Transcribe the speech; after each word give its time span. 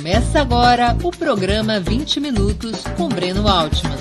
Começa 0.00 0.40
agora 0.40 0.96
o 1.04 1.10
programa 1.10 1.78
20 1.78 2.20
Minutos 2.20 2.82
com 2.96 3.06
Breno 3.06 3.46
Altman. 3.46 3.98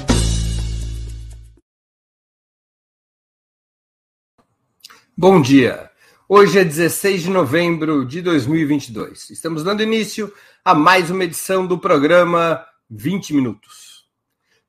Bom 5.18 5.42
dia. 5.42 5.92
Hoje 6.30 6.58
é 6.58 6.64
16 6.64 7.24
de 7.24 7.30
novembro 7.30 8.06
de 8.06 8.22
2022. 8.22 9.30
Estamos 9.30 9.62
dando 9.62 9.84
início 9.84 10.34
a 10.64 10.74
mais 10.74 11.12
uma 11.12 11.26
edição 11.26 11.68
do 11.68 11.78
programa 11.78 12.66
20 12.90 13.34
Minutos. 13.34 14.06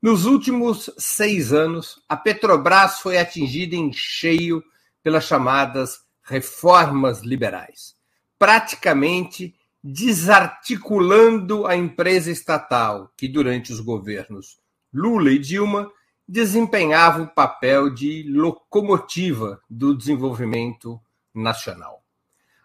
Nos 0.03 0.25
últimos 0.25 0.90
seis 0.99 1.53
anos, 1.53 2.03
a 2.08 2.17
Petrobras 2.17 2.99
foi 2.99 3.18
atingida 3.18 3.76
em 3.76 3.93
cheio 3.93 4.64
pelas 5.00 5.26
chamadas 5.26 6.00
reformas 6.25 7.21
liberais. 7.21 7.94
Praticamente 8.36 9.54
desarticulando 9.82 11.66
a 11.66 11.75
empresa 11.75 12.30
estatal, 12.30 13.11
que 13.16 13.26
durante 13.26 13.72
os 13.72 13.80
governos 13.80 14.58
Lula 14.93 15.30
e 15.30 15.38
Dilma 15.38 15.90
desempenhava 16.29 17.22
o 17.22 17.29
papel 17.29 17.90
de 17.90 18.24
locomotiva 18.29 19.61
do 19.68 19.96
desenvolvimento 19.96 21.00
nacional. 21.35 22.04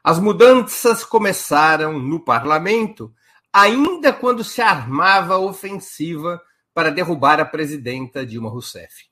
As 0.04 0.20
mudanças 0.20 1.04
começaram 1.04 1.98
no 1.98 2.20
parlamento, 2.20 3.12
ainda 3.52 4.14
quando 4.14 4.44
se 4.44 4.62
armava 4.62 5.36
a 5.36 5.40
ofensiva 5.40 6.40
para 6.74 6.92
derrubar 6.92 7.40
a 7.40 7.46
presidenta 7.46 8.26
Dilma 8.26 8.50
Rousseff. 8.50 9.06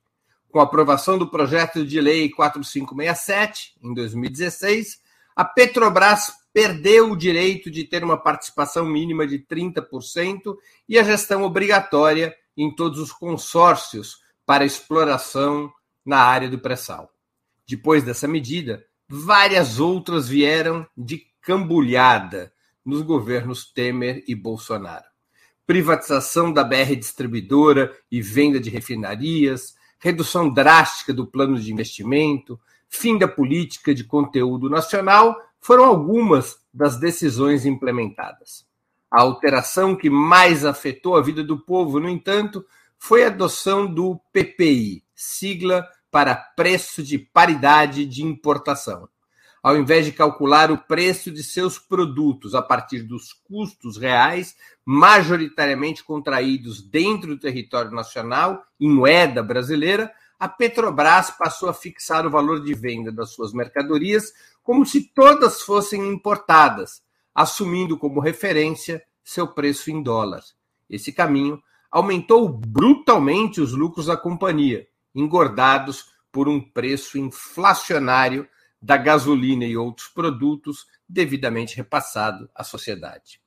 Com 0.52 0.60
a 0.60 0.64
aprovação 0.64 1.18
do 1.18 1.32
projeto 1.32 1.84
de 1.84 2.00
lei 2.00 2.30
4567, 2.30 3.74
em 3.82 3.94
2016, 3.94 5.02
a 5.36 5.44
Petrobras 5.44 6.43
perdeu 6.54 7.12
o 7.12 7.18
direito 7.18 7.72
de 7.72 7.84
ter 7.84 8.04
uma 8.04 8.18
participação 8.18 8.86
mínima 8.86 9.26
de 9.26 9.40
30% 9.40 10.56
e 10.88 11.00
a 11.00 11.04
gestão 11.04 11.44
obrigatória 11.44 12.34
em 12.56 12.74
todos 12.74 13.00
os 13.00 13.12
consórcios 13.12 14.20
para 14.46 14.64
exploração 14.64 15.74
na 16.06 16.20
área 16.20 16.48
do 16.48 16.60
pré-sal. 16.60 17.12
Depois 17.68 18.04
dessa 18.04 18.28
medida, 18.28 18.86
várias 19.10 19.80
outras 19.80 20.28
vieram 20.28 20.86
de 20.96 21.26
cambulhada 21.42 22.54
nos 22.86 23.02
governos 23.02 23.72
Temer 23.72 24.24
e 24.28 24.36
Bolsonaro. 24.36 25.06
Privatização 25.66 26.52
da 26.52 26.64
BR 26.64 26.96
distribuidora 26.98 27.98
e 28.12 28.22
venda 28.22 28.60
de 28.60 28.70
refinarias, 28.70 29.76
redução 29.98 30.52
drástica 30.52 31.14
do 31.14 31.26
plano 31.26 31.58
de 31.58 31.72
investimento, 31.72 32.60
fim 32.90 33.18
da 33.18 33.28
política 33.28 33.96
de 33.96 34.04
conteúdo 34.04 34.70
nacional 34.70 35.36
foram 35.64 35.86
algumas 35.86 36.58
das 36.74 36.98
decisões 36.98 37.66
implementadas. 37.66 38.66
A 39.10 39.22
alteração 39.22 39.96
que 39.96 40.10
mais 40.10 40.66
afetou 40.66 41.16
a 41.16 41.22
vida 41.22 41.42
do 41.42 41.58
povo, 41.58 42.02
no 42.02 42.10
entanto, 42.10 42.66
foi 43.00 43.24
a 43.24 43.28
adoção 43.28 43.86
do 43.86 44.20
PPI, 44.34 45.04
sigla 45.16 45.88
para 46.12 46.36
Preço 46.36 47.02
de 47.02 47.18
Paridade 47.18 48.06
de 48.06 48.24
Importação. 48.24 49.08
Ao 49.62 49.78
invés 49.78 50.06
de 50.06 50.12
calcular 50.12 50.70
o 50.70 50.78
preço 50.78 51.32
de 51.32 51.42
seus 51.42 51.80
produtos 51.80 52.54
a 52.54 52.62
partir 52.62 53.02
dos 53.04 53.32
custos 53.32 53.96
reais, 53.96 54.58
majoritariamente 54.86 56.04
contraídos 56.04 56.82
dentro 56.82 57.30
do 57.30 57.40
território 57.40 57.92
nacional, 57.92 58.66
em 58.78 58.90
moeda 58.90 59.42
brasileira, 59.42 60.12
a 60.38 60.50
Petrobras 60.50 61.32
passou 61.32 61.70
a 61.70 61.74
fixar 61.74 62.28
o 62.28 62.30
valor 62.30 62.62
de 62.62 62.74
venda 62.74 63.14
das 63.14 63.32
suas 63.32 63.54
mercadorias 63.54 64.34
como 64.64 64.86
se 64.86 65.04
todas 65.14 65.62
fossem 65.62 66.08
importadas, 66.08 67.04
assumindo 67.36 67.98
como 67.98 68.22
referência 68.22 69.04
seu 69.24 69.48
preço 69.48 69.92
em 69.92 70.02
dólar. 70.02 70.42
Esse 70.90 71.12
caminho 71.12 71.62
aumentou 71.92 72.50
brutalmente 72.50 73.62
os 73.62 73.74
lucros 73.74 74.08
da 74.08 74.18
companhia, 74.18 74.88
engordados 75.14 76.12
por 76.32 76.50
um 76.50 76.60
preço 76.60 77.18
inflacionário 77.18 78.48
da 78.82 78.98
gasolina 78.98 79.66
e 79.66 79.78
outros 79.78 80.08
produtos 80.08 80.88
devidamente 81.08 81.76
repassado 81.76 82.50
à 82.56 82.64
sociedade. 82.64 83.40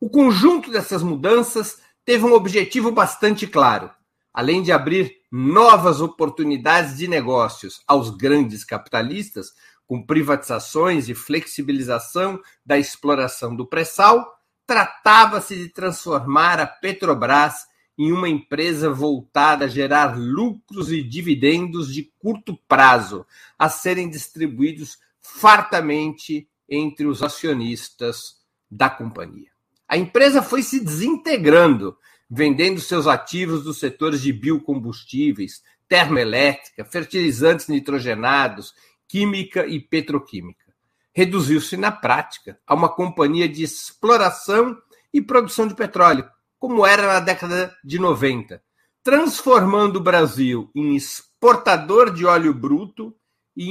O 0.00 0.08
conjunto 0.08 0.70
dessas 0.70 1.02
mudanças 1.02 1.80
teve 2.04 2.24
um 2.24 2.32
objetivo 2.32 2.90
bastante 2.90 3.46
claro: 3.46 3.90
além 4.32 4.62
de 4.62 4.72
abrir 4.72 5.16
novas 5.30 6.00
oportunidades 6.00 6.96
de 6.96 7.06
negócios 7.06 7.82
aos 7.86 8.10
grandes 8.10 8.64
capitalistas, 8.64 9.52
com 9.86 10.04
privatizações 10.04 11.08
e 11.08 11.14
flexibilização 11.14 12.40
da 12.64 12.78
exploração 12.78 13.54
do 13.54 13.66
pré-sal, 13.66 14.36
tratava-se 14.66 15.54
de 15.54 15.68
transformar 15.68 16.58
a 16.58 16.66
Petrobras 16.66 17.66
em 17.98 18.12
uma 18.12 18.28
empresa 18.28 18.90
voltada 18.90 19.64
a 19.64 19.68
gerar 19.68 20.18
lucros 20.18 20.92
e 20.92 21.02
dividendos 21.02 21.92
de 21.92 22.12
curto 22.18 22.58
prazo, 22.68 23.24
a 23.58 23.68
serem 23.68 24.10
distribuídos 24.10 24.98
fartamente 25.20 26.48
entre 26.68 27.06
os 27.06 27.22
acionistas 27.22 28.36
da 28.70 28.90
companhia. 28.90 29.50
A 29.88 29.96
empresa 29.96 30.42
foi 30.42 30.62
se 30.62 30.84
desintegrando, 30.84 31.96
vendendo 32.28 32.80
seus 32.80 33.06
ativos 33.06 33.62
dos 33.62 33.78
setores 33.78 34.20
de 34.20 34.32
biocombustíveis, 34.32 35.62
termoelétrica, 35.88 36.84
fertilizantes 36.84 37.68
nitrogenados 37.68 38.74
química 39.08 39.66
e 39.66 39.80
petroquímica. 39.80 40.66
Reduziu-se 41.14 41.76
na 41.76 41.90
prática 41.90 42.60
a 42.66 42.74
uma 42.74 42.88
companhia 42.88 43.48
de 43.48 43.62
exploração 43.62 44.76
e 45.12 45.22
produção 45.22 45.66
de 45.66 45.74
petróleo, 45.74 46.28
como 46.58 46.86
era 46.86 47.06
na 47.06 47.20
década 47.20 47.74
de 47.82 47.98
90, 47.98 48.62
transformando 49.02 49.96
o 49.96 50.02
Brasil 50.02 50.70
em 50.74 50.94
exportador 50.94 52.12
de 52.12 52.26
óleo 52.26 52.52
bruto 52.52 53.16
e 53.56 53.70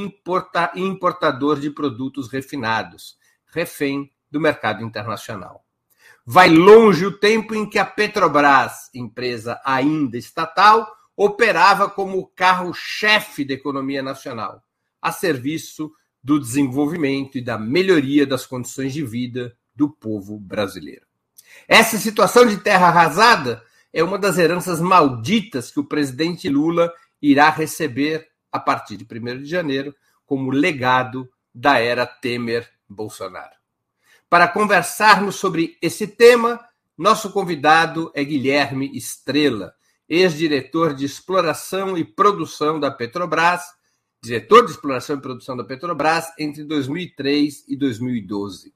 importador 0.76 1.60
de 1.60 1.70
produtos 1.70 2.32
refinados, 2.32 3.16
refém 3.54 4.12
do 4.32 4.40
mercado 4.42 4.84
internacional. 4.84 5.64
Vai 6.26 6.50
longe 6.50 7.06
o 7.06 7.20
tempo 7.20 7.54
em 7.54 7.70
que 7.70 7.78
a 7.78 7.86
Petrobras, 7.86 8.90
empresa 8.96 9.62
ainda 9.64 10.18
estatal, 10.18 10.92
operava 11.16 11.88
como 11.88 12.28
carro-chefe 12.36 13.46
da 13.46 13.54
economia 13.54 14.02
nacional 14.02 14.66
a 15.06 15.12
serviço 15.12 15.92
do 16.24 16.40
desenvolvimento 16.40 17.38
e 17.38 17.42
da 17.42 17.60
melhoria 17.60 18.26
das 18.26 18.44
condições 18.44 18.92
de 18.92 19.06
vida 19.06 19.56
do 19.76 19.88
povo 19.88 20.40
brasileiro. 20.40 21.06
Essa 21.68 22.00
situação 22.00 22.44
de 22.48 22.58
terra 22.58 22.88
arrasada 22.88 23.64
é 23.94 24.04
uma 24.04 24.18
das 24.18 24.40
heranças 24.40 24.82
malditas 24.82 25.70
que 25.70 25.80
o 25.80 25.86
presidente 25.86 26.50
Lula 26.50 26.92
irá 27.22 27.52
receber 27.52 28.28
a 28.52 28.60
partir 28.60 28.98
de 28.98 29.06
1 29.06 29.44
de 29.44 29.46
janeiro, 29.46 29.96
como 30.26 30.50
legado 30.50 31.30
da 31.54 31.78
era 31.78 32.08
Temer-Bolsonaro. 32.08 33.54
Para 34.28 34.48
conversarmos 34.48 35.36
sobre 35.36 35.78
esse 35.84 36.08
tema, 36.08 36.60
nosso 36.98 37.32
convidado 37.32 38.12
é 38.16 38.24
Guilherme 38.24 38.90
Estrela, 38.98 39.76
ex-diretor 40.10 40.96
de 40.96 41.06
exploração 41.06 41.96
e 41.96 42.04
produção 42.04 42.80
da 42.80 42.90
Petrobras 42.90 43.75
diretor 44.26 44.66
de 44.66 44.72
exploração 44.72 45.16
e 45.16 45.22
produção 45.22 45.56
da 45.56 45.64
Petrobras 45.64 46.26
entre 46.38 46.64
2003 46.64 47.66
e 47.68 47.78
2012. 47.78 48.74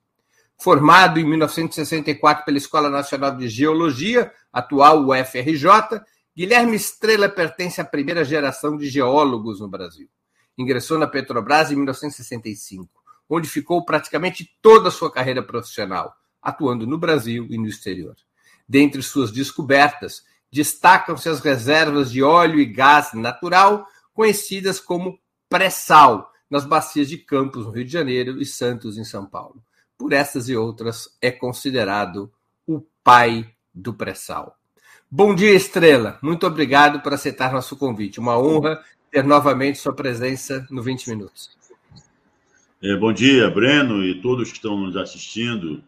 Formado 0.61 1.19
em 1.19 1.25
1964 1.25 2.45
pela 2.45 2.57
Escola 2.57 2.89
Nacional 2.89 3.35
de 3.35 3.47
Geologia, 3.47 4.31
atual 4.51 5.07
UFRJ, 5.07 6.01
Guilherme 6.35 6.75
Estrela 6.75 7.27
pertence 7.27 7.81
à 7.81 7.85
primeira 7.85 8.23
geração 8.23 8.77
de 8.77 8.87
geólogos 8.87 9.59
no 9.59 9.67
Brasil. 9.67 10.07
Ingressou 10.57 10.99
na 10.99 11.07
Petrobras 11.07 11.71
em 11.71 11.75
1965, 11.75 12.89
onde 13.27 13.47
ficou 13.47 13.83
praticamente 13.83 14.49
toda 14.61 14.89
a 14.89 14.91
sua 14.91 15.11
carreira 15.11 15.41
profissional, 15.41 16.13
atuando 16.41 16.85
no 16.85 16.97
Brasil 16.97 17.47
e 17.49 17.57
no 17.57 17.67
exterior. 17.67 18.15
Dentre 18.67 19.01
suas 19.01 19.31
descobertas, 19.31 20.23
destacam-se 20.51 21.27
as 21.27 21.39
reservas 21.39 22.11
de 22.11 22.21
óleo 22.21 22.59
e 22.59 22.65
gás 22.65 23.13
natural, 23.13 23.87
conhecidas 24.13 24.79
como 24.79 25.17
pré-sal 25.49 26.31
nas 26.49 26.65
bacias 26.65 27.09
de 27.09 27.17
Campos, 27.17 27.65
no 27.65 27.71
Rio 27.71 27.83
de 27.83 27.91
Janeiro, 27.91 28.39
e 28.39 28.45
Santos, 28.45 28.97
em 28.97 29.03
São 29.03 29.25
Paulo. 29.25 29.61
Por 29.97 30.13
essas 30.13 30.47
e 30.47 30.55
outras, 30.55 31.17
é 31.21 31.31
considerado 31.31 32.31
o 32.65 32.81
pai 33.03 33.49
do 33.73 33.93
pré-sal. 33.93 34.55
Bom 35.11 35.33
dia, 35.33 35.53
Estrela. 35.53 36.19
Muito 36.21 36.45
obrigado 36.45 37.01
por 37.01 37.13
aceitar 37.13 37.51
nosso 37.51 37.75
convite. 37.75 38.19
Uma 38.19 38.37
honra 38.37 38.81
ter 39.11 39.23
novamente 39.23 39.79
sua 39.79 39.93
presença 39.93 40.65
no 40.69 40.83
20 40.83 41.09
Minutos. 41.09 41.49
É, 42.81 42.95
bom 42.95 43.11
dia, 43.11 43.49
Breno, 43.49 44.05
e 44.05 44.21
todos 44.21 44.49
que 44.49 44.57
estão 44.57 44.77
nos 44.77 44.95
assistindo 44.95 45.83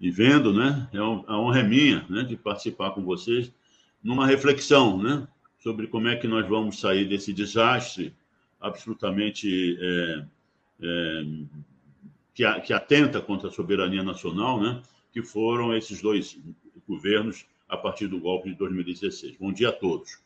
e 0.00 0.10
vendo, 0.10 0.52
né? 0.52 0.88
É 0.92 0.98
a 0.98 1.38
honra 1.38 1.60
é 1.60 1.62
minha, 1.62 2.04
né, 2.08 2.22
de 2.22 2.36
participar 2.36 2.90
com 2.90 3.04
vocês 3.04 3.52
numa 4.02 4.26
reflexão, 4.26 5.00
né, 5.02 5.26
sobre 5.62 5.86
como 5.86 6.08
é 6.08 6.16
que 6.16 6.28
nós 6.28 6.46
vamos 6.48 6.80
sair 6.80 7.06
desse 7.08 7.32
desastre 7.32 8.14
absolutamente 8.60 9.78
é, 9.80 10.24
é, 10.80 11.24
que, 12.34 12.60
que, 12.60 12.72
atenta 12.72 13.20
contra 13.20 13.48
a 13.48 13.52
soberania 13.52 14.02
nacional, 14.02 14.60
né? 14.60 14.82
que 15.12 15.22
foram 15.22 15.74
esses 15.74 16.00
dois 16.00 16.38
governos 16.86 17.46
a 17.68 17.76
partir 17.76 18.06
do 18.06 18.20
golpe 18.20 18.50
de 18.50 18.56
2016. 18.56 19.36
Bom 19.38 19.52
dia 19.52 19.70
a 19.70 19.72
todos. 19.72 20.18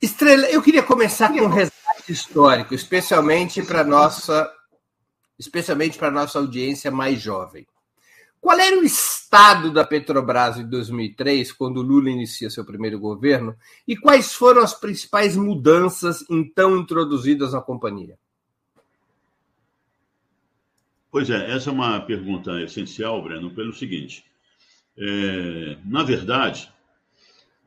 Estrela, 0.00 0.46
eu 0.50 0.62
queria 0.62 0.82
começar 0.82 1.28
com 1.32 1.40
um 1.40 1.48
resgate 1.48 2.10
histórico, 2.10 2.74
especialmente 2.74 3.62
para 3.62 3.84
nossa, 3.84 4.52
especialmente 5.38 5.98
para 5.98 6.10
nossa 6.10 6.38
audiência 6.38 6.90
mais 6.90 7.20
jovem. 7.20 7.66
Qual 8.42 8.58
era 8.58 8.76
o 8.76 8.82
estado 8.82 9.70
da 9.72 9.84
Petrobras 9.84 10.58
em 10.58 10.68
2003, 10.68 11.52
quando 11.52 11.80
Lula 11.80 12.10
inicia 12.10 12.50
seu 12.50 12.64
primeiro 12.64 12.98
governo, 12.98 13.56
e 13.86 13.96
quais 13.96 14.34
foram 14.34 14.62
as 14.62 14.74
principais 14.74 15.36
mudanças 15.36 16.28
então 16.28 16.76
introduzidas 16.76 17.52
na 17.52 17.60
companhia? 17.60 18.18
Pois 21.08 21.30
é, 21.30 21.52
essa 21.52 21.70
é 21.70 21.72
uma 21.72 22.00
pergunta 22.00 22.60
essencial, 22.60 23.22
Breno, 23.22 23.54
pelo 23.54 23.72
seguinte: 23.72 24.24
é, 24.98 25.78
na 25.84 26.02
verdade, 26.02 26.68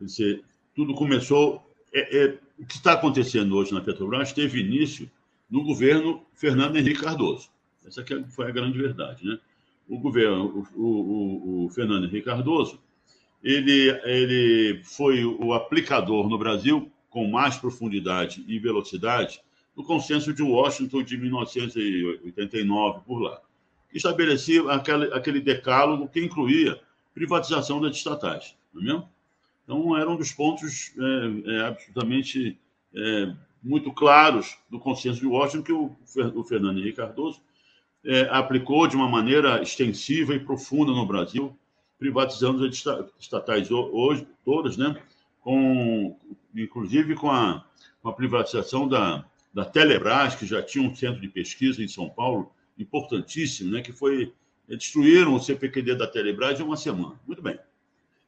dizer, 0.02 0.44
tudo 0.76 0.94
começou. 0.94 1.66
É, 1.94 2.18
é, 2.18 2.40
o 2.60 2.66
que 2.66 2.76
está 2.76 2.92
acontecendo 2.92 3.56
hoje 3.56 3.74
na 3.74 3.80
Petrobras 3.80 4.34
teve 4.34 4.60
início 4.60 5.10
no 5.50 5.64
governo 5.64 6.26
Fernando 6.34 6.76
Henrique 6.76 7.00
Cardoso. 7.00 7.50
Essa 7.88 8.04
foi 8.28 8.50
a 8.50 8.52
grande 8.52 8.78
verdade, 8.78 9.26
né? 9.26 9.40
O 9.88 10.00
governo, 10.00 10.68
o, 10.76 10.84
o, 10.84 11.66
o 11.66 11.70
Fernando 11.70 12.06
Henrique 12.06 12.26
Cardoso, 12.26 12.80
ele, 13.44 13.90
ele 14.04 14.82
foi 14.84 15.24
o 15.24 15.54
aplicador 15.54 16.28
no 16.28 16.38
Brasil 16.38 16.92
com 17.10 17.28
mais 17.28 17.58
profundidade 17.58 18.44
e 18.48 18.58
velocidade 18.58 19.40
do 19.76 19.84
consenso 19.84 20.34
de 20.34 20.42
Washington 20.42 21.04
de 21.04 21.18
1989 21.18 23.02
por 23.06 23.20
lá, 23.20 23.40
que 23.92 23.98
estabelecia 23.98 24.64
aquele, 24.72 25.14
aquele 25.14 25.40
decálogo 25.40 26.08
que 26.08 26.24
incluía 26.24 26.80
privatização 27.14 27.80
das 27.80 27.96
estatais, 27.96 28.56
não 28.74 28.82
é 28.82 28.86
mesmo? 28.86 29.10
Então, 29.64 29.98
era 29.98 30.10
um 30.10 30.16
dos 30.16 30.32
pontos 30.32 30.94
é, 30.98 31.52
é, 31.52 31.62
absolutamente 31.68 32.58
é, 32.94 33.34
muito 33.62 33.92
claros 33.92 34.58
do 34.70 34.80
consenso 34.80 35.20
de 35.20 35.26
Washington 35.26 35.64
que 35.64 35.74
o, 35.74 35.96
o 36.36 36.44
Fernando 36.44 36.80
Henrique 36.80 36.98
Cardoso 36.98 37.42
é, 38.06 38.28
aplicou 38.30 38.88
de 38.88 38.96
uma 38.96 39.10
maneira 39.10 39.62
extensiva 39.62 40.36
e 40.36 40.40
profunda 40.40 40.92
no 40.92 41.06
Brasil, 41.06 41.58
privatizando 41.98 42.66
as 42.66 42.84
estatais 43.20 43.72
hoje, 43.72 44.28
todas, 44.44 44.78
né? 44.78 44.96
Com, 45.42 46.18
inclusive 46.56 47.16
com 47.16 47.32
a, 47.32 47.66
com 48.02 48.10
a 48.10 48.14
privatização 48.14 48.88
da, 48.88 49.26
da 49.54 49.66
Telebrás, 49.66 50.36
que 50.36 50.46
já 50.46 50.62
tinha 50.62 50.88
um 50.88 50.96
centro 50.96 51.22
de 51.22 51.28
pesquisa 51.28 51.84
em 51.84 51.88
São 51.88 52.10
Paulo, 52.10 52.52
importantíssimo, 52.78 53.72
né? 53.72 53.82
que 53.82 53.92
foi 53.92 54.34
destruíram 54.68 55.36
o 55.36 55.40
CPQD 55.40 55.96
da 55.96 56.08
Telebrás 56.08 56.60
em 56.60 56.64
uma 56.64 56.76
semana. 56.76 57.20
Muito 57.26 57.42
bem. 57.42 57.58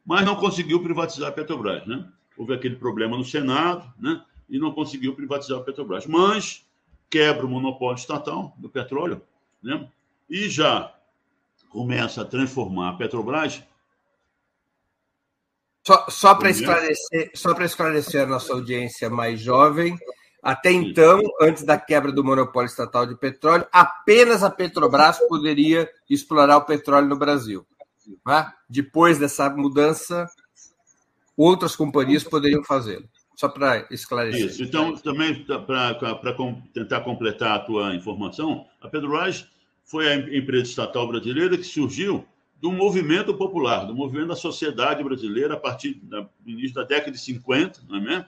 Mas 0.05 0.23
não 0.23 0.35
conseguiu 0.35 0.81
privatizar 0.81 1.29
a 1.29 1.31
Petrobras. 1.31 1.85
Né? 1.85 2.07
Houve 2.37 2.53
aquele 2.53 2.75
problema 2.75 3.17
no 3.17 3.25
Senado 3.25 3.91
né? 3.99 4.23
e 4.47 4.59
não 4.59 4.71
conseguiu 4.71 5.15
privatizar 5.15 5.59
a 5.59 5.63
Petrobras. 5.63 6.05
Mas 6.05 6.65
quebra 7.09 7.45
o 7.45 7.49
monopólio 7.49 7.99
estatal 7.99 8.55
do 8.57 8.69
petróleo 8.69 9.21
né? 9.61 9.89
e 10.29 10.49
já 10.49 10.93
começa 11.69 12.21
a 12.21 12.25
transformar 12.25 12.89
a 12.89 12.93
Petrobras. 12.97 13.63
Só, 15.85 16.05
só 16.09 16.35
para 16.35 16.49
esclarecer, 16.49 17.31
só 17.33 17.53
para 17.53 17.65
esclarecer 17.65 18.23
a 18.23 18.25
nossa 18.25 18.51
audiência 18.51 19.09
mais 19.09 19.39
jovem, 19.39 19.97
até 20.43 20.71
então, 20.71 21.21
antes 21.41 21.63
da 21.63 21.77
quebra 21.77 22.11
do 22.11 22.23
monopólio 22.23 22.67
estatal 22.67 23.05
de 23.05 23.15
petróleo, 23.15 23.67
apenas 23.71 24.43
a 24.43 24.49
Petrobras 24.49 25.19
poderia 25.27 25.89
explorar 26.09 26.57
o 26.57 26.65
petróleo 26.65 27.07
no 27.07 27.17
Brasil. 27.17 27.65
Né? 28.25 28.51
Depois 28.69 29.17
dessa 29.17 29.49
mudança, 29.49 30.27
outras 31.35 31.75
companhias 31.75 32.23
poderiam 32.23 32.63
fazê-lo. 32.63 33.09
Só 33.37 33.47
para 33.47 33.87
esclarecer. 33.91 34.47
Isso. 34.47 34.63
Então, 34.63 34.95
também 34.97 35.45
para 35.45 35.95
tentar 36.73 37.01
completar 37.01 37.55
a 37.55 37.59
tua 37.59 37.93
informação, 37.93 38.65
a 38.81 38.89
Petrobras 38.89 39.47
foi 39.85 40.11
a 40.11 40.15
empresa 40.15 40.63
estatal 40.63 41.07
brasileira 41.07 41.55
que 41.55 41.63
surgiu 41.63 42.25
do 42.59 42.71
movimento 42.71 43.31
popular, 43.35 43.85
do 43.85 43.93
movimento 43.93 44.29
da 44.29 44.35
sociedade 44.35 45.03
brasileira 45.03 45.53
a 45.53 45.57
partir 45.57 45.93
do 46.01 46.27
início 46.47 46.73
da 46.73 46.83
década 46.83 47.11
de 47.11 47.19
50, 47.19 47.81
não 47.87 47.97
é 47.97 48.01
mesmo? 48.01 48.25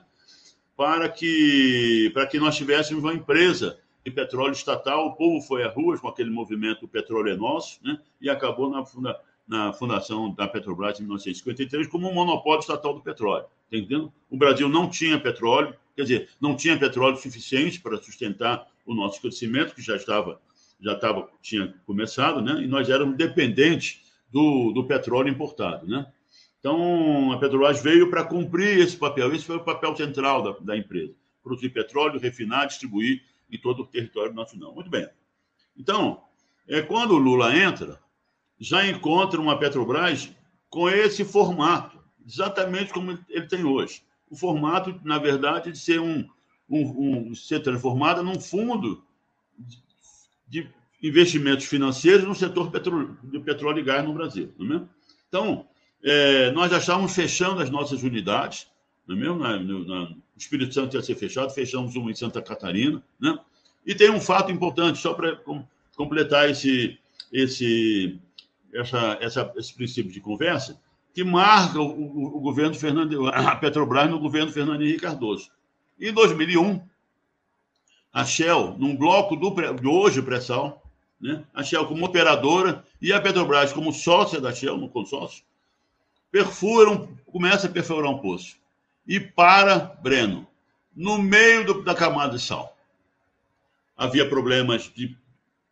para 0.76 1.10
que, 1.10 2.10
para 2.14 2.26
que 2.26 2.38
nós 2.38 2.56
tivéssemos 2.56 3.02
uma 3.02 3.12
empresa 3.12 3.78
de 4.02 4.10
petróleo 4.10 4.52
estatal. 4.52 5.08
O 5.08 5.14
povo 5.14 5.44
foi 5.44 5.62
às 5.62 5.74
ruas 5.74 6.00
com 6.00 6.08
aquele 6.08 6.30
movimento 6.30 6.86
O 6.86 6.88
Petróleo 6.88 7.32
é 7.32 7.36
Nosso, 7.36 7.80
né? 7.84 7.98
e 8.18 8.30
acabou 8.30 8.70
na, 8.70 8.86
funda, 8.86 9.20
na 9.50 9.72
fundação 9.72 10.32
da 10.32 10.46
Petrobras 10.46 11.00
em 11.00 11.02
1953 11.02 11.88
como 11.88 12.08
um 12.08 12.14
monopólio 12.14 12.60
estatal 12.60 12.94
do 12.94 13.00
petróleo. 13.00 13.46
Tá 13.68 13.76
entendendo? 13.76 14.12
O 14.30 14.36
Brasil 14.36 14.68
não 14.68 14.88
tinha 14.88 15.18
petróleo, 15.18 15.74
quer 15.96 16.02
dizer, 16.02 16.28
não 16.40 16.54
tinha 16.54 16.78
petróleo 16.78 17.16
suficiente 17.16 17.80
para 17.80 17.96
sustentar 17.96 18.64
o 18.86 18.94
nosso 18.94 19.20
crescimento, 19.20 19.74
que 19.74 19.82
já 19.82 19.96
estava, 19.96 20.40
já 20.80 20.92
estava, 20.92 21.28
tinha 21.42 21.74
começado, 21.84 22.40
né? 22.40 22.62
e 22.62 22.68
nós 22.68 22.88
éramos 22.88 23.16
dependentes 23.16 24.00
do, 24.30 24.70
do 24.70 24.84
petróleo 24.84 25.28
importado. 25.28 25.84
Né? 25.84 26.06
Então, 26.60 27.32
a 27.32 27.38
Petrobras 27.40 27.82
veio 27.82 28.08
para 28.08 28.22
cumprir 28.22 28.78
esse 28.78 28.96
papel. 28.96 29.34
Esse 29.34 29.46
foi 29.46 29.56
o 29.56 29.64
papel 29.64 29.96
central 29.96 30.42
da, 30.44 30.52
da 30.60 30.76
empresa: 30.76 31.12
produzir 31.42 31.70
petróleo, 31.70 32.20
refinar, 32.20 32.68
distribuir 32.68 33.20
em 33.50 33.58
todo 33.58 33.82
o 33.82 33.86
território 33.86 34.32
nacional. 34.32 34.72
Muito 34.72 34.88
bem. 34.88 35.08
Então, 35.76 36.22
é, 36.68 36.80
quando 36.82 37.14
o 37.14 37.18
Lula 37.18 37.56
entra, 37.56 38.00
já 38.60 38.86
encontra 38.86 39.40
uma 39.40 39.58
Petrobras 39.58 40.30
com 40.68 40.88
esse 40.88 41.24
formato, 41.24 41.98
exatamente 42.26 42.92
como 42.92 43.18
ele 43.28 43.46
tem 43.46 43.64
hoje. 43.64 44.02
O 44.30 44.36
formato, 44.36 45.00
na 45.02 45.18
verdade, 45.18 45.72
de 45.72 45.78
ser 45.78 45.98
um, 45.98 46.28
um, 46.68 47.30
um 47.30 47.34
ser 47.34 47.60
transformada 47.60 48.22
num 48.22 48.38
fundo 48.38 49.02
de 50.46 50.68
investimentos 51.02 51.64
financeiros 51.64 52.26
no 52.26 52.34
setor 52.34 52.70
petróleo, 52.70 53.16
de 53.24 53.40
petróleo 53.40 53.80
e 53.80 53.84
gás 53.84 54.04
no 54.04 54.12
Brasil. 54.12 54.52
Não 54.58 54.76
é? 54.76 54.82
Então, 55.28 55.66
é, 56.04 56.50
nós 56.52 56.70
já 56.70 56.78
estávamos 56.78 57.14
fechando 57.14 57.60
as 57.60 57.70
nossas 57.70 58.02
unidades, 58.02 58.66
não 59.06 59.16
é 59.16 59.18
mesmo? 59.18 59.38
Na, 59.38 59.58
na, 59.58 60.14
Espírito 60.36 60.72
Santo 60.72 60.96
ia 60.96 61.02
ser 61.02 61.16
fechado, 61.16 61.52
fechamos 61.52 61.96
uma 61.96 62.10
em 62.10 62.14
Santa 62.14 62.40
Catarina, 62.40 63.02
né? 63.20 63.38
E 63.84 63.94
tem 63.94 64.10
um 64.10 64.20
fato 64.20 64.50
importante, 64.50 64.98
só 64.98 65.12
para 65.12 65.36
com, 65.36 65.62
completar 65.96 66.48
esse, 66.48 66.98
esse, 67.30 68.18
essa, 68.74 69.18
essa, 69.20 69.52
esse 69.56 69.74
princípio 69.74 70.12
de 70.12 70.20
conversa, 70.20 70.80
que 71.12 71.24
marca 71.24 71.80
o, 71.80 71.86
o, 71.86 72.36
o, 72.36 72.40
governo 72.40 72.74
Fernando, 72.74 73.28
a 73.28 73.56
Petrobras 73.56 74.08
no 74.08 74.18
governo 74.18 74.52
Fernando 74.52 74.82
Henrique 74.82 75.00
Cardoso. 75.00 75.50
Em 76.00 76.12
2001, 76.12 76.80
a 78.12 78.24
Shell, 78.24 78.76
num 78.78 78.96
bloco 78.96 79.36
do, 79.36 79.50
de 79.50 79.86
hoje 79.86 80.22
pré-sal, 80.22 80.82
né? 81.20 81.44
a 81.52 81.62
Shell 81.62 81.86
como 81.86 82.06
operadora 82.06 82.84
e 83.00 83.12
a 83.12 83.20
Petrobras 83.20 83.72
como 83.72 83.92
sócia 83.92 84.40
da 84.40 84.52
Shell 84.52 84.76
no 84.76 84.88
consórcio, 84.88 85.44
perfura, 86.30 87.08
começa 87.26 87.66
a 87.66 87.70
perfurar 87.70 88.10
um 88.10 88.18
poço. 88.18 88.56
E 89.06 89.18
para 89.18 89.78
Breno, 89.78 90.46
no 90.94 91.18
meio 91.18 91.64
do, 91.64 91.82
da 91.82 91.94
camada 91.94 92.36
de 92.36 92.42
sal. 92.42 92.76
Havia 93.96 94.28
problemas 94.28 94.90
de 94.94 95.16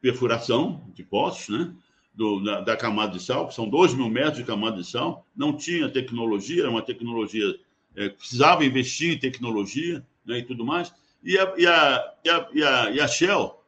perfuração 0.00 0.84
de 0.94 1.02
poços, 1.02 1.48
né? 1.48 1.72
Do, 2.18 2.42
da, 2.42 2.60
da, 2.62 2.76
camada 2.76 3.12
de 3.12 3.22
sal, 3.22 3.46
que 3.46 3.54
são 3.54 3.68
2 3.68 3.94
mil 3.94 4.08
metros 4.08 4.38
de 4.38 4.44
camada 4.44 4.76
de 4.76 4.84
sal. 4.84 5.24
Não 5.36 5.56
tinha 5.56 5.88
tecnologia, 5.88 6.62
era 6.62 6.70
uma 6.70 6.82
tecnologia. 6.82 7.56
É, 7.94 8.08
precisava 8.08 8.64
investir 8.64 9.14
em 9.14 9.18
tecnologia 9.18 10.04
né, 10.26 10.38
e 10.38 10.42
tudo 10.42 10.64
mais. 10.64 10.92
E 11.22 11.38
a, 11.38 11.54
e 11.56 11.64
a, 11.64 12.14
e 12.24 12.28
a, 12.28 12.48
e 12.52 12.64
a, 12.64 12.90
e 12.90 13.00
a 13.00 13.06
Shell 13.06 13.62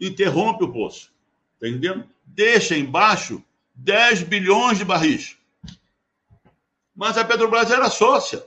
interrompe 0.00 0.64
o 0.64 0.72
poço. 0.72 1.12
Está 1.54 1.68
entendendo? 1.68 2.04
Deixa 2.24 2.76
embaixo 2.78 3.44
10 3.74 4.22
bilhões 4.22 4.78
de 4.78 4.86
barris. 4.86 5.36
Mas 6.96 7.18
a 7.18 7.24
Petrobras 7.24 7.70
era 7.70 7.90
sócia. 7.90 8.42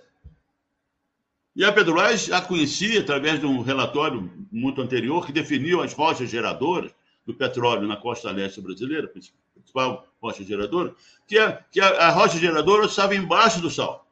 E 1.56 1.64
a 1.64 1.72
Petrobras 1.72 2.26
já 2.26 2.42
conhecia, 2.42 3.00
através 3.00 3.40
de 3.40 3.46
um 3.46 3.62
relatório 3.62 4.32
muito 4.52 4.82
anterior, 4.82 5.24
que 5.24 5.32
definiu 5.32 5.84
as 5.84 5.94
rochas 5.94 6.32
geradoras 6.32 6.92
do 7.26 7.34
petróleo 7.34 7.88
na 7.88 7.98
costa 7.98 8.32
leste 8.32 8.62
brasileira, 8.62 9.08
principal 9.08 10.08
rocha 10.22 10.44
geradora, 10.44 10.94
que 11.28 11.38
a, 11.38 11.54
que 11.72 11.80
a, 11.82 12.08
a 12.08 12.10
rocha 12.12 12.38
geradora 12.38 12.86
estava 12.86 13.16
embaixo 13.16 13.62
do 13.62 13.70
sal. 13.70 14.08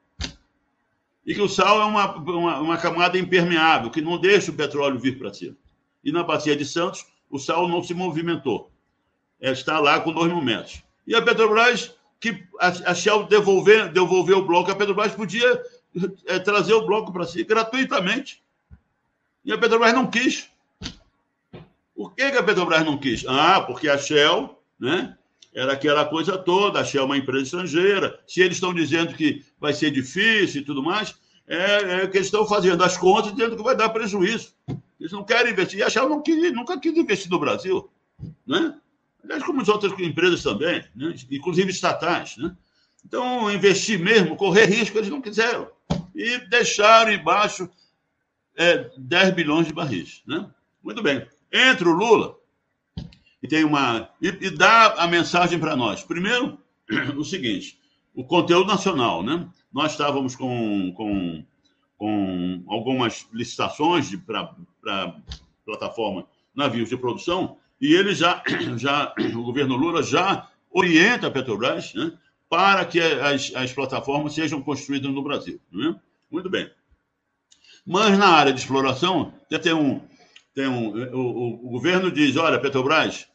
E 1.25 1.33
que 1.33 1.41
o 1.41 1.47
sal 1.47 1.81
é 1.81 1.85
uma, 1.85 2.15
uma, 2.15 2.59
uma 2.59 2.77
camada 2.77 3.17
impermeável, 3.17 3.89
que 3.89 4.01
não 4.01 4.17
deixa 4.17 4.51
o 4.51 4.55
petróleo 4.55 4.99
vir 4.99 5.17
para 5.17 5.33
cima. 5.33 5.55
E 6.03 6.11
na 6.11 6.23
Bacia 6.23 6.55
de 6.55 6.65
Santos, 6.65 7.05
o 7.29 7.39
sal 7.39 7.67
não 7.67 7.81
se 7.81 7.93
movimentou. 7.93 8.69
É, 9.39 9.51
está 9.51 9.79
lá 9.79 9.99
com 9.99 10.11
2 10.11 10.27
mil 10.27 10.41
metros. 10.41 10.83
E 11.07 11.15
a 11.15 11.21
Petrobras 11.21 11.95
que 12.23 12.47
a 12.57 12.95
Shell 12.95 13.25
devolver, 13.25 13.91
devolver 13.91 14.37
o 14.37 14.45
bloco, 14.45 14.71
a 14.71 14.75
Petrobras 14.75 15.13
podia 15.13 15.61
é, 16.25 16.39
trazer 16.39 16.73
o 16.73 16.85
bloco 16.85 17.11
para 17.11 17.25
si 17.25 17.43
gratuitamente. 17.43 18.41
E 19.43 19.51
a 19.51 19.57
Petrobras 19.57 19.93
não 19.93 20.09
quis. 20.09 20.49
Por 21.95 22.15
que, 22.15 22.31
que 22.31 22.37
a 22.37 22.43
Petrobras 22.43 22.85
não 22.85 22.97
quis? 22.97 23.25
Ah, 23.27 23.61
porque 23.61 23.87
a 23.87 23.97
Shell 23.97 24.59
né, 24.79 25.15
era 25.53 25.73
aquela 25.73 26.05
coisa 26.05 26.37
toda, 26.37 26.79
achei 26.79 26.99
uma 26.99 27.17
empresa 27.17 27.43
estrangeira. 27.43 28.19
Se 28.27 28.41
eles 28.41 28.57
estão 28.57 28.73
dizendo 28.73 29.13
que 29.13 29.45
vai 29.59 29.73
ser 29.73 29.91
difícil 29.91 30.61
e 30.61 30.65
tudo 30.65 30.81
mais, 30.81 31.15
é, 31.47 32.03
é 32.03 32.07
que 32.07 32.17
eles 32.17 32.27
estão 32.27 32.47
fazendo 32.47 32.83
as 32.83 32.97
contas 32.97 33.33
dizendo 33.33 33.55
que 33.55 33.63
vai 33.63 33.75
dar 33.75 33.89
prejuízo. 33.89 34.53
Eles 34.99 35.11
não 35.11 35.23
querem 35.23 35.51
investir. 35.51 35.79
E 35.79 35.83
a 35.83 35.89
Shell 35.89 36.09
não 36.09 36.21
quis, 36.21 36.53
nunca 36.53 36.79
quis 36.79 36.97
investir 36.97 37.29
no 37.29 37.39
Brasil. 37.39 37.89
Né? 38.47 38.75
Aliás, 39.23 39.43
como 39.43 39.61
as 39.61 39.69
outras 39.69 39.91
empresas 39.99 40.41
também, 40.41 40.83
né? 40.95 41.13
inclusive 41.29 41.69
estatais. 41.69 42.37
Né? 42.37 42.55
Então, 43.05 43.51
investir 43.51 43.99
mesmo, 43.99 44.35
correr 44.35 44.65
risco, 44.65 44.97
eles 44.97 45.09
não 45.09 45.21
quiseram. 45.21 45.69
E 46.15 46.37
deixaram 46.49 47.11
embaixo 47.11 47.69
é, 48.55 48.89
10 48.97 49.31
bilhões 49.31 49.67
de 49.67 49.73
barris. 49.73 50.23
Né? 50.25 50.49
Muito 50.81 51.03
bem. 51.03 51.27
Entra 51.53 51.87
o 51.87 51.93
Lula 51.93 52.35
e 53.41 53.47
tem 53.47 53.63
uma. 53.63 54.09
E, 54.21 54.27
e 54.27 54.49
dá 54.49 54.93
a 54.93 55.07
mensagem 55.07 55.59
para 55.59 55.75
nós. 55.75 56.03
Primeiro, 56.03 56.57
o 57.15 57.23
seguinte: 57.23 57.79
o 58.15 58.23
conteúdo 58.23 58.67
nacional, 58.67 59.21
né? 59.21 59.47
Nós 59.71 59.91
estávamos 59.91 60.35
com, 60.35 60.91
com, 60.93 61.45
com 61.97 62.63
algumas 62.67 63.27
licitações 63.31 64.15
para 64.15 65.15
plataforma 65.65 66.27
navios 66.55 66.89
de 66.89 66.97
produção, 66.97 67.57
e 67.81 67.93
ele 67.93 68.13
já, 68.13 68.43
já, 68.77 69.13
o 69.35 69.43
governo 69.43 69.75
Lula 69.75 70.03
já 70.03 70.49
orienta 70.71 71.27
a 71.27 71.31
Petrobras 71.31 71.93
né, 71.93 72.11
para 72.49 72.85
que 72.85 72.99
as, 72.99 73.51
as 73.55 73.73
plataformas 73.73 74.33
sejam 74.33 74.61
construídas 74.61 75.11
no 75.11 75.23
Brasil. 75.23 75.59
Né? 75.71 75.95
Muito 76.29 76.49
bem. 76.49 76.69
Mas 77.85 78.17
na 78.17 78.27
área 78.27 78.53
de 78.53 78.59
exploração, 78.59 79.33
tem 79.61 79.73
um. 79.73 80.01
Tem 80.53 80.67
um 80.67 80.89
o, 81.13 81.67
o 81.67 81.69
governo 81.69 82.11
diz: 82.11 82.35
olha, 82.37 82.59
Petrobras, 82.59 83.27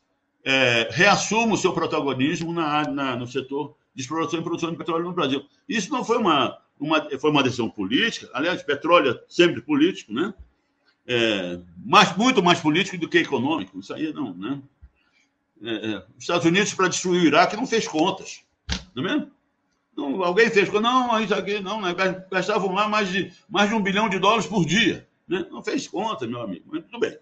é, 0.45 0.89
reassuma 0.91 1.55
o 1.55 1.59
seu 1.59 1.73
protagonismo 1.73 2.53
na, 2.53 2.85
na, 2.85 3.17
no 3.17 3.27
setor 3.27 3.75
de 3.95 4.03
exploração 4.03 4.39
e 4.39 4.43
produção 4.43 4.71
de 4.71 4.77
petróleo 4.77 5.05
no 5.05 5.13
Brasil. 5.13 5.45
Isso 5.69 5.91
não 5.91 6.05
foi 6.05 6.19
uma, 6.19 6.57
uma, 6.79 7.19
foi 7.19 7.31
uma 7.31 7.43
decisão 7.43 7.69
política, 7.69 8.31
aliás, 8.33 8.63
petróleo 8.63 9.11
é 9.11 9.25
sempre 9.29 9.61
político, 9.61 10.13
né? 10.13 10.33
É, 11.07 11.59
muito 12.17 12.43
mais 12.43 12.61
político 12.61 12.99
do 12.99 13.09
que 13.09 13.19
econômico. 13.19 13.81
Isso 13.81 13.93
aí 13.93 14.13
não, 14.13 14.35
né? 14.35 14.61
É, 15.63 15.71
é, 15.71 15.97
os 16.17 16.23
Estados 16.23 16.47
Unidos, 16.47 16.73
para 16.75 16.89
destruir 16.89 17.23
o 17.23 17.27
Iraque, 17.27 17.57
não 17.57 17.67
fez 17.67 17.89
contas. 17.89 18.43
Não 18.95 19.05
é 19.05 19.09
mesmo? 19.09 19.31
Não, 19.97 20.23
alguém 20.23 20.49
fez. 20.51 20.73
Não, 20.73 21.21
isso 21.21 21.35
aqui 21.35 21.59
não, 21.59 21.81
né? 21.81 21.95
gastavam 22.31 22.73
lá 22.73 22.89
mais 22.89 23.09
de, 23.09 23.33
mais 23.49 23.69
de 23.69 23.75
um 23.75 23.83
bilhão 23.83 24.09
de 24.09 24.19
dólares 24.19 24.47
por 24.47 24.65
dia. 24.65 25.08
Né? 25.29 25.47
Não 25.51 25.63
fez 25.63 25.87
conta, 25.87 26.27
meu 26.27 26.41
amigo. 26.41 26.65
Mas 26.73 26.85
tudo 26.85 27.01
bem. 27.01 27.19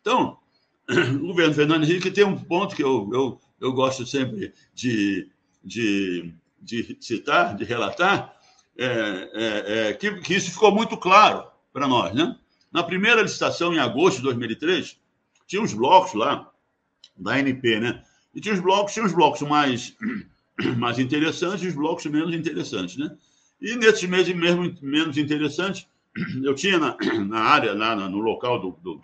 Então, 0.00 0.38
o 0.88 1.26
governo 1.26 1.54
Fernando 1.54 1.84
Henrique 1.84 2.10
tem 2.10 2.24
um 2.24 2.38
ponto 2.38 2.74
que 2.74 2.82
eu, 2.82 3.08
eu, 3.12 3.40
eu 3.60 3.72
gosto 3.72 4.06
sempre 4.06 4.52
de, 4.74 5.28
de, 5.62 6.32
de 6.60 6.96
citar, 7.00 7.56
de 7.56 7.64
relatar, 7.64 8.34
é, 8.78 8.86
é, 8.86 9.88
é, 9.88 9.92
que, 9.92 10.20
que, 10.20 10.34
isso 10.34 10.50
ficou 10.50 10.72
muito 10.72 10.96
claro 10.96 11.46
para 11.72 11.86
nós. 11.86 12.14
Né? 12.14 12.36
Na 12.72 12.82
primeira 12.82 13.22
licitação, 13.22 13.74
em 13.74 13.78
agosto 13.78 14.18
de 14.18 14.22
2003, 14.24 14.98
tinha 15.46 15.60
uns 15.60 15.74
blocos 15.74 16.14
lá, 16.14 16.50
da 17.16 17.32
ANP, 17.32 17.80
né? 17.80 18.02
E 18.34 18.40
tinha 18.40 18.54
os 18.54 18.60
blocos, 18.60 18.94
tinha 18.94 19.04
os 19.04 19.12
blocos 19.12 19.42
mais, 19.42 19.94
mais 20.78 20.98
interessantes 20.98 21.62
e 21.64 21.68
os 21.68 21.74
blocos 21.74 22.06
menos 22.06 22.34
interessantes, 22.34 22.96
né? 22.96 23.14
E 23.60 23.76
nesses 23.76 24.08
meses 24.08 24.34
mesmo 24.34 24.74
menos 24.80 25.18
interessantes, 25.18 25.86
eu 26.42 26.54
tinha 26.54 26.78
na, 26.78 26.96
na 27.26 27.40
área, 27.40 27.72
lá 27.72 27.94
no 27.94 28.18
local 28.18 28.60
do, 28.60 28.70
do, 28.82 29.02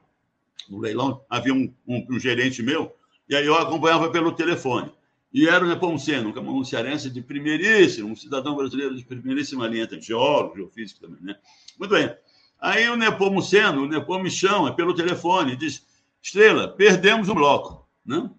do 0.68 0.78
leilão, 0.78 1.24
havia 1.28 1.54
um, 1.54 1.72
um, 1.86 2.06
um, 2.10 2.18
gerente 2.18 2.62
meu, 2.62 2.94
e 3.28 3.36
aí 3.36 3.46
eu 3.46 3.56
acompanhava 3.56 4.10
pelo 4.10 4.32
telefone. 4.32 4.90
E 5.32 5.48
era 5.48 5.64
o 5.64 5.68
Nepomuceno, 5.68 6.32
um 6.40 6.64
cearense 6.64 7.10
de 7.10 7.20
primeiríssimo, 7.20 8.08
um 8.08 8.16
cidadão 8.16 8.56
brasileiro 8.56 8.94
de 8.94 9.04
primeiríssima 9.04 9.66
linha, 9.66 9.88
geólogo, 10.00 10.56
geofísico 10.56 11.00
também, 11.00 11.20
né? 11.20 11.36
Muito 11.78 11.90
bem. 11.90 12.14
Aí 12.58 12.88
o 12.88 12.96
Nepomuceno, 12.96 13.82
o 13.82 13.88
Nepom 13.88 14.22
me 14.22 14.30
chama 14.30 14.74
pelo 14.74 14.94
telefone 14.94 15.52
e 15.52 15.56
diz: 15.56 15.84
Estrela, 16.22 16.68
perdemos 16.68 17.28
um 17.28 17.34
bloco, 17.34 17.86
né? 18.04 18.30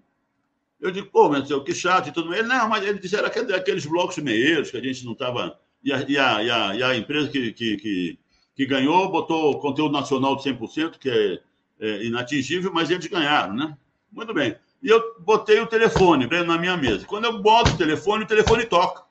Eu 0.79 0.91
digo, 0.91 1.07
pô, 1.07 1.29
mas 1.29 1.47
que 1.63 1.73
chato 1.73 2.09
e 2.09 2.11
tudo 2.11 2.29
mais. 2.29 2.39
Ele, 2.39 2.47
não, 2.47 2.69
mas 2.69 2.85
ele 2.85 2.99
disse, 2.99 3.15
era 3.15 3.27
aqueles 3.27 3.85
blocos 3.85 4.17
meios 4.19 4.69
que 4.69 4.77
a 4.77 4.81
gente 4.81 5.05
não 5.05 5.13
estava. 5.13 5.59
E 5.83 5.91
a, 5.91 6.01
e, 6.01 6.17
a, 6.17 6.43
e, 6.43 6.51
a, 6.51 6.75
e 6.75 6.83
a 6.83 6.95
empresa 6.95 7.29
que, 7.29 7.51
que, 7.53 7.77
que, 7.77 8.19
que, 8.57 8.65
ganhou 8.65 9.09
botou 9.09 9.59
conteúdo 9.59 9.93
nacional 9.93 10.35
de 10.35 10.43
100%, 10.43 10.97
que 10.97 11.09
é, 11.09 11.39
é 11.79 12.05
inatingível, 12.05 12.73
mas 12.73 12.89
eles 12.89 13.07
ganharam, 13.07 13.53
né? 13.53 13.77
Muito 14.11 14.33
bem. 14.33 14.55
E 14.81 14.89
eu 14.89 15.15
botei 15.19 15.59
o 15.59 15.67
telefone 15.67 16.27
na 16.27 16.57
minha 16.57 16.75
mesa. 16.75 17.05
Quando 17.05 17.25
eu 17.25 17.41
boto 17.41 17.71
o 17.71 17.77
telefone, 17.77 18.23
o 18.23 18.27
telefone 18.27 18.65
toca. 18.65 19.03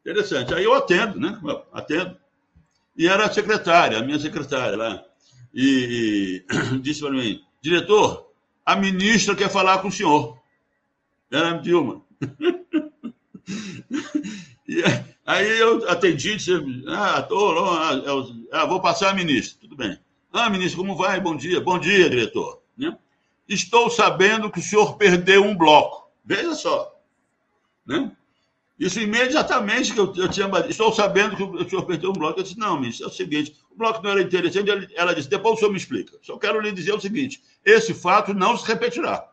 Interessante. 0.00 0.52
Aí 0.52 0.64
eu 0.64 0.74
atendo, 0.74 1.18
né? 1.18 1.38
Eu 1.42 1.64
atendo. 1.72 2.16
E 2.96 3.08
era 3.08 3.26
a 3.26 3.32
secretária, 3.32 3.98
a 3.98 4.02
minha 4.02 4.18
secretária 4.18 4.76
lá. 4.76 5.04
E, 5.54 6.44
e 6.44 6.46
disse 6.80 7.00
para 7.00 7.10
mim, 7.10 7.42
diretor, 7.62 8.30
a 8.64 8.76
ministra 8.76 9.34
quer 9.34 9.48
falar 9.48 9.78
com 9.78 9.88
o 9.88 9.92
senhor. 9.92 10.38
Era 11.30 11.50
a 11.50 11.58
Dilma. 11.58 12.02
e 14.66 14.82
aí 15.26 15.58
eu 15.58 15.88
atendi, 15.90 16.36
disse, 16.36 16.52
ah, 16.88 17.22
tô, 17.22 17.58
ah, 17.58 17.90
ah, 18.52 18.64
vou 18.64 18.80
passar 18.80 19.10
a 19.10 19.14
ministra. 19.14 19.58
Tudo 19.60 19.76
bem. 19.76 19.98
Ah, 20.32 20.48
ministro, 20.48 20.80
como 20.80 20.96
vai? 20.96 21.20
Bom 21.20 21.36
dia. 21.36 21.60
Bom 21.60 21.78
dia, 21.78 22.08
diretor. 22.08 22.62
Né? 22.76 22.96
Estou 23.48 23.90
sabendo 23.90 24.50
que 24.50 24.60
o 24.60 24.62
senhor 24.62 24.96
perdeu 24.96 25.44
um 25.44 25.56
bloco. 25.56 26.10
Veja 26.24 26.54
só. 26.54 26.96
Né? 27.86 28.10
Isso 28.78 29.00
imediatamente 29.00 29.94
que 29.94 30.00
eu, 30.00 30.12
eu 30.16 30.28
tinha. 30.28 30.46
Estou 30.68 30.92
sabendo 30.92 31.36
que 31.36 31.42
o 31.42 31.68
senhor 31.68 31.84
perdeu 31.84 32.10
um 32.10 32.12
bloco. 32.12 32.38
Eu 32.38 32.42
disse: 32.42 32.58
não, 32.58 32.78
ministro, 32.78 33.06
é 33.06 33.08
o 33.08 33.12
seguinte: 33.12 33.56
o 33.70 33.76
bloco 33.76 34.02
não 34.02 34.10
era 34.10 34.20
interessante. 34.20 34.70
Ela 34.94 35.14
disse: 35.14 35.30
depois 35.30 35.54
o 35.54 35.58
senhor 35.58 35.70
me 35.70 35.78
explica. 35.78 36.18
Só 36.20 36.36
quero 36.36 36.60
lhe 36.60 36.72
dizer 36.72 36.92
o 36.92 37.00
seguinte: 37.00 37.42
esse 37.64 37.94
fato 37.94 38.34
não 38.34 38.54
se 38.56 38.66
repetirá. 38.66 39.30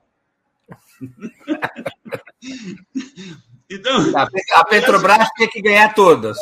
então, 3.73 4.11
a 4.55 4.65
Petrobras 4.65 5.27
tem 5.37 5.49
que 5.49 5.61
ganhar 5.61 5.93
todas 5.93 6.37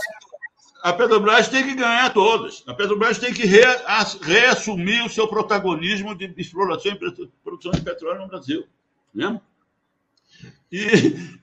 a 0.81 0.91
Petrobras 0.93 1.47
tem 1.47 1.63
que 1.63 1.75
ganhar 1.75 2.11
todas. 2.11 2.63
A 2.65 2.73
Petrobras 2.73 3.19
tem 3.19 3.33
que 3.33 3.45
re, 3.45 3.61
reassumir 4.21 5.05
o 5.05 5.09
seu 5.09 5.27
protagonismo 5.27 6.15
de 6.15 6.33
exploração 6.37 6.93
e 6.93 7.29
produção 7.43 7.71
de 7.71 7.81
petróleo 7.81 8.21
no 8.21 8.27
Brasil. 8.27 8.65
Né? 9.13 9.39
E, 10.71 10.87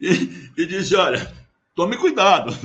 e, 0.00 0.50
e 0.56 0.66
disse: 0.66 0.96
olha, 0.96 1.32
tome 1.74 1.96
cuidado. 1.96 2.52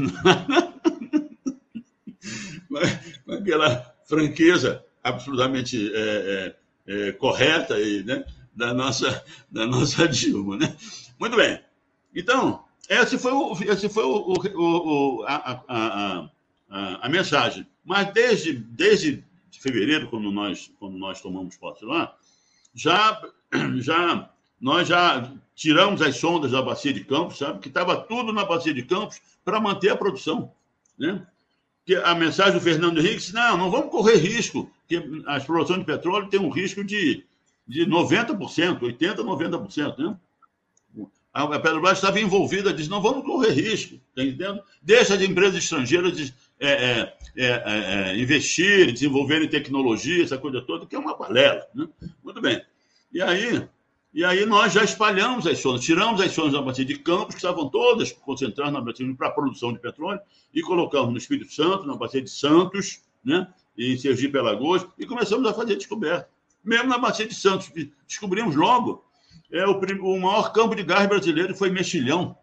com 3.24 3.34
aquela 3.34 3.94
franqueza 4.06 4.84
absolutamente 5.03 5.92
é, 5.94 6.00
é, 6.00 6.56
é, 6.88 7.12
correta 7.12 7.80
e, 7.80 8.03
né, 8.03 8.25
da, 8.56 8.74
nossa, 8.74 9.24
da 9.51 9.68
nossa 9.68 10.08
Dilma. 10.08 10.58
Né? 10.58 10.75
Muito 11.20 11.36
bem. 11.36 11.62
Então, 12.15 12.65
esse 12.90 13.18
foi 13.18 13.32
o, 13.32 13.54
esse 13.63 13.90
foi 13.90 14.04
o, 14.04 14.34
o, 14.34 15.20
o 15.20 15.24
a, 15.25 15.36
a, 15.36 15.63
a 15.68 16.30
a, 17.02 17.10
mensagem. 17.10 17.68
Mas 17.86 18.12
desde, 18.13 18.54
desde 18.54 19.24
fevereiro, 19.60 20.10
quando 20.10 20.32
nós, 20.32 20.72
quando 20.80 20.98
nós 20.98 21.22
tomamos 21.22 21.56
posse 21.56 21.86
lá, 21.86 22.16
já, 22.74 23.22
já 23.78 24.30
nós 24.60 24.88
já 24.88 25.32
tiramos 25.56 26.02
as 26.02 26.18
sondas 26.18 26.52
da 26.52 26.62
bacia 26.62 26.92
de 26.92 27.04
Campos, 27.04 27.38
sabe? 27.38 27.60
Que 27.60 27.68
estava 27.68 27.96
tudo 27.98 28.34
na 28.34 28.44
bacia 28.44 28.74
de 28.74 28.84
Campos 28.84 29.22
para 29.46 29.60
manter 29.60 29.90
a 29.90 29.96
produção, 29.96 30.52
né? 30.98 31.25
Que 31.86 31.96
a 31.96 32.16
mensagem 32.16 32.54
do 32.54 32.62
Fernando 32.62 33.00
Henrique 33.00 33.34
não, 33.34 33.58
não 33.58 33.72
vamos 33.72 33.92
correr 33.92 34.16
risco, 34.16 34.72
que 34.88 35.04
a 35.28 35.38
exploração 35.38 35.78
de 35.78 35.84
petróleo 35.84 36.30
tem 36.30 36.40
um 36.40 36.50
risco 36.50 36.84
de, 36.84 37.25
de 37.68 37.86
90%, 37.86 38.80
80%, 38.80 39.16
90%, 39.18 39.98
né? 39.98 40.18
A 41.34 41.60
Petrobras 41.60 41.98
estava 41.98 42.20
envolvida, 42.20 42.72
disse, 42.72 42.90
não 42.90 43.02
vamos 43.02 43.25
correr 43.25 43.54
risco, 43.54 44.00
tá 44.16 44.22
entendendo? 44.22 44.62
Deixa 44.84 45.16
as 45.16 45.22
empresas 45.22 45.56
estrangeiras 45.56 46.32
é 46.60 46.68
é, 46.70 47.13
é, 47.36 47.46
é, 47.46 48.12
é, 48.12 48.18
investir, 48.18 48.92
desenvolver 48.92 49.48
tecnologia, 49.50 50.24
essa 50.24 50.38
coisa 50.38 50.62
toda, 50.62 50.86
que 50.86 50.96
é 50.96 51.00
uma 51.00 51.18
balela. 51.18 51.66
Né? 51.74 51.88
Muito 52.24 52.40
bem. 52.40 52.63
E 53.12 53.20
aí, 53.20 53.68
e 54.13 54.24
aí 54.24 54.46
nós 54.46 54.74
já 54.74 54.84
espalhamos 54.84 55.48
as 55.48 55.58
sondas, 55.58 55.84
tiramos 55.84 56.22
as 56.22 56.32
sondas 56.32 56.54
da 56.54 56.62
bacia 56.62 56.86
de 56.86 57.00
Campos, 57.00 57.34
que 57.34 57.42
estavam 57.42 57.68
todas 57.68 58.12
concentradas 58.12 58.72
na 58.72 58.80
bacia 58.80 59.12
para 59.16 59.30
a 59.30 59.32
produção 59.32 59.74
de 59.74 59.80
petróleo, 59.80 60.22
e 60.54 60.62
colocamos 60.62 61.10
no 61.10 61.18
Espírito 61.18 61.52
Santo, 61.52 61.88
na 61.88 61.96
bacia 61.96 62.22
de 62.22 62.30
Santos, 62.30 63.02
né? 63.25 63.48
em 63.75 63.98
Sergipe 63.98 64.38
Alagoas, 64.38 64.86
e 65.00 65.06
começamos 65.08 65.50
a 65.50 65.54
fazer 65.54 65.75
descoberta. 65.75 66.30
Mesmo 66.63 66.88
na 66.88 67.00
bacia 67.00 67.28
de 67.28 67.34
Santos, 67.34 67.72
descobrimos 68.08 68.56
logo 68.56 69.04
é, 69.54 69.66
o, 69.66 69.80
o 69.80 70.20
maior 70.20 70.52
campo 70.52 70.76
de 70.76 70.84
gás 70.84 71.08
brasileiro 71.08 71.56
foi 71.56 71.70
Mexilhão, 71.70 72.36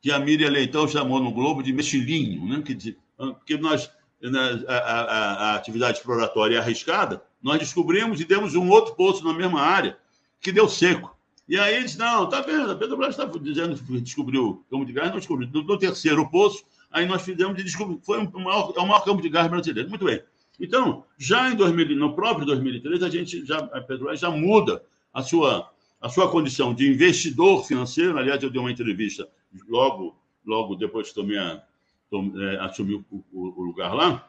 que 0.00 0.10
a 0.10 0.18
Miriam 0.18 0.48
Leitão 0.48 0.88
chamou 0.88 1.20
no 1.20 1.32
Globo 1.32 1.62
de 1.62 1.72
Mexilinho, 1.72 2.46
né? 2.48 2.62
que 2.62 2.96
porque 3.16 3.58
nós, 3.58 3.90
a, 4.66 4.74
a, 4.74 5.32
a, 5.50 5.54
atividade 5.56 5.98
exploratória 5.98 6.56
é 6.56 6.58
arriscada, 6.58 7.22
nós 7.42 7.58
descobrimos 7.58 8.18
e 8.20 8.24
demos 8.24 8.54
um 8.54 8.70
outro 8.70 8.94
poço 8.94 9.22
na 9.24 9.34
mesma 9.34 9.60
área 9.60 9.98
que 10.40 10.50
deu 10.50 10.68
seco. 10.68 11.14
E 11.46 11.58
aí 11.58 11.74
eles, 11.74 11.96
não, 11.96 12.28
tá 12.28 12.40
vendo, 12.40 12.70
a 12.70 12.76
Petrobras 12.76 13.10
está 13.10 13.24
dizendo 13.24 13.76
que 13.76 14.00
descobriu 14.00 14.64
campo 14.70 14.86
de 14.86 14.92
gás, 14.92 15.10
não 15.10 15.18
descobriu. 15.18 15.48
No, 15.52 15.64
no 15.64 15.78
terceiro 15.78 16.30
poço, 16.30 16.64
aí 16.90 17.04
nós 17.06 17.22
fizemos 17.22 17.56
de 17.56 17.64
descobrir, 17.64 17.98
foi 18.02 18.24
o 18.24 18.40
maior, 18.40 18.72
é 18.76 18.80
o 18.80 18.86
maior 18.86 19.04
campo 19.04 19.20
de 19.20 19.28
gás 19.28 19.48
brasileiro. 19.48 19.88
Muito 19.88 20.04
bem. 20.04 20.22
Então, 20.60 21.04
já 21.18 21.50
em 21.50 21.56
2000, 21.56 21.96
no 21.96 22.14
próprio 22.14 22.46
2013, 22.46 23.04
a 23.04 23.08
gente 23.08 23.44
já, 23.44 23.58
a 23.58 23.80
Petrobras 23.80 24.20
já 24.20 24.30
muda 24.30 24.82
a 25.12 25.22
sua, 25.22 25.68
a 26.00 26.08
sua 26.08 26.30
condição 26.30 26.74
de 26.74 26.88
investidor 26.88 27.64
financeiro. 27.66 28.18
Aliás, 28.18 28.42
eu 28.42 28.50
dei 28.50 28.60
uma 28.60 28.72
entrevista 28.72 29.28
logo, 29.68 30.16
logo 30.44 30.74
depois 30.74 31.08
que 31.08 31.14
tomei 31.14 31.38
a, 31.38 31.62
é, 32.12 32.56
assumi 32.60 32.94
o, 32.94 33.04
o, 33.32 33.60
o, 33.60 33.62
lugar 33.62 33.94
lá, 33.94 34.26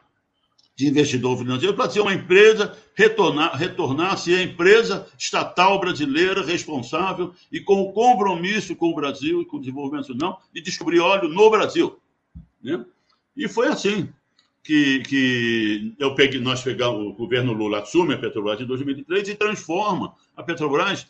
de 0.76 0.86
investidor 0.86 1.36
financeiro, 1.38 1.74
para 1.74 1.90
ser 1.90 2.00
uma 2.00 2.14
empresa, 2.14 2.76
retornar, 2.94 3.56
retornar 3.56 4.12
a 4.12 4.16
ser 4.16 4.38
a 4.38 4.42
empresa 4.42 5.06
estatal 5.18 5.78
brasileira 5.80 6.44
responsável 6.44 7.32
e 7.50 7.60
com 7.60 7.80
o 7.82 7.92
compromisso 7.92 8.76
com 8.76 8.90
o 8.90 8.94
Brasil 8.94 9.42
e 9.42 9.44
com 9.44 9.56
o 9.56 9.60
desenvolvimento 9.60 10.08
nacional 10.08 10.42
de 10.52 10.60
descobrir 10.60 11.00
óleo 11.00 11.28
no 11.28 11.50
Brasil. 11.50 11.98
Né? 12.62 12.84
E 13.36 13.48
foi 13.48 13.68
assim 13.68 14.08
que, 14.62 15.00
que 15.00 15.94
eu 15.98 16.14
peguei, 16.14 16.40
nós 16.40 16.62
pegamos, 16.62 17.06
o 17.06 17.12
governo 17.12 17.52
Lula 17.52 17.80
assume 17.80 18.14
a 18.14 18.18
Petrobras 18.18 18.60
em 18.60 18.66
2003 18.66 19.28
e 19.28 19.34
transforma 19.34 20.14
a 20.36 20.42
Petrobras 20.42 21.06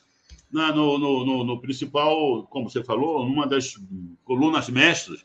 na, 0.52 0.72
no, 0.72 0.98
no, 0.98 1.24
no, 1.24 1.44
no, 1.44 1.60
principal, 1.60 2.46
como 2.48 2.68
você 2.68 2.84
falou, 2.84 3.24
numa 3.26 3.46
das 3.46 3.78
colunas 4.24 4.68
mestras 4.68 5.24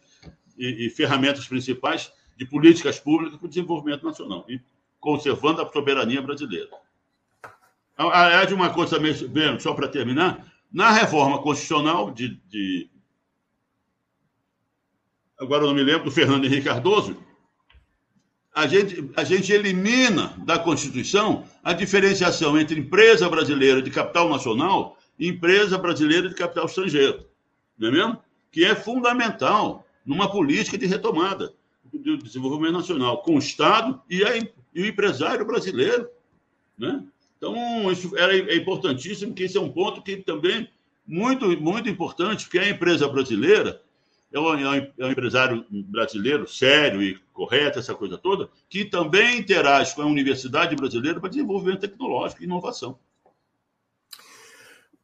e, 0.57 0.87
e 0.87 0.89
ferramentas 0.89 1.47
principais 1.47 2.11
de 2.37 2.45
políticas 2.45 2.99
públicas 2.99 3.37
para 3.37 3.45
o 3.45 3.49
desenvolvimento 3.49 4.05
nacional 4.05 4.45
e 4.47 4.61
conservando 4.99 5.61
a 5.61 5.69
soberania 5.69 6.21
brasileira. 6.21 6.69
É 7.97 8.45
de 8.45 8.53
uma 8.53 8.69
coisa 8.69 8.95
também, 8.95 9.13
só 9.59 9.73
para 9.73 9.87
terminar, 9.87 10.45
na 10.71 10.91
reforma 10.91 11.41
constitucional 11.41 12.11
de, 12.11 12.39
de 12.47 12.89
agora 15.39 15.63
eu 15.63 15.67
não 15.67 15.75
me 15.75 15.83
lembro, 15.83 16.05
do 16.05 16.11
Fernando 16.11 16.45
Henrique 16.45 16.65
Cardoso, 16.65 17.17
a 18.53 18.65
gente, 18.65 19.11
a 19.15 19.23
gente 19.23 19.51
elimina 19.51 20.33
da 20.45 20.57
Constituição 20.57 21.45
a 21.63 21.73
diferenciação 21.73 22.59
entre 22.59 22.79
empresa 22.79 23.29
brasileira 23.29 23.81
de 23.81 23.91
capital 23.91 24.29
nacional 24.29 24.96
empresa 25.19 25.77
brasileira 25.77 26.29
de 26.29 26.35
capital 26.35 26.65
estrangeiro. 26.65 27.25
Não 27.77 27.89
é 27.89 27.91
mesmo? 27.91 28.17
Que 28.51 28.65
é 28.65 28.75
fundamental 28.75 29.85
numa 30.05 30.29
política 30.29 30.77
de 30.77 30.85
retomada 30.85 31.53
do 31.93 32.17
desenvolvimento 32.17 32.73
nacional, 32.73 33.21
com 33.21 33.35
o 33.35 33.39
Estado 33.39 34.01
e, 34.09 34.23
a, 34.23 34.37
e 34.37 34.81
o 34.81 34.85
empresário 34.85 35.45
brasileiro. 35.45 36.07
Né? 36.77 37.03
Então, 37.37 37.91
isso 37.91 38.15
era, 38.17 38.35
é 38.35 38.55
importantíssimo, 38.55 39.33
que 39.33 39.43
esse 39.43 39.57
é 39.57 39.61
um 39.61 39.71
ponto 39.71 40.01
que 40.01 40.17
também 40.17 40.69
muito, 41.05 41.49
muito 41.61 41.87
importante, 41.87 42.45
porque 42.45 42.59
a 42.59 42.69
empresa 42.69 43.07
brasileira 43.07 43.81
é 44.31 44.39
um, 44.39 44.75
é 44.75 45.05
um, 45.05 45.11
empresário 45.11 45.65
brasileiro 45.69 46.47
sério 46.47 47.01
e 47.01 47.17
correto, 47.33 47.79
essa 47.79 47.95
coisa 47.95 48.17
toda, 48.17 48.49
que 48.69 48.83
também 48.83 49.39
interage 49.39 49.95
com 49.95 50.01
a 50.01 50.05
universidade 50.05 50.75
brasileira 50.75 51.19
para 51.19 51.29
desenvolvimento 51.29 51.81
tecnológico 51.81 52.41
e 52.41 52.45
inovação. 52.45 52.99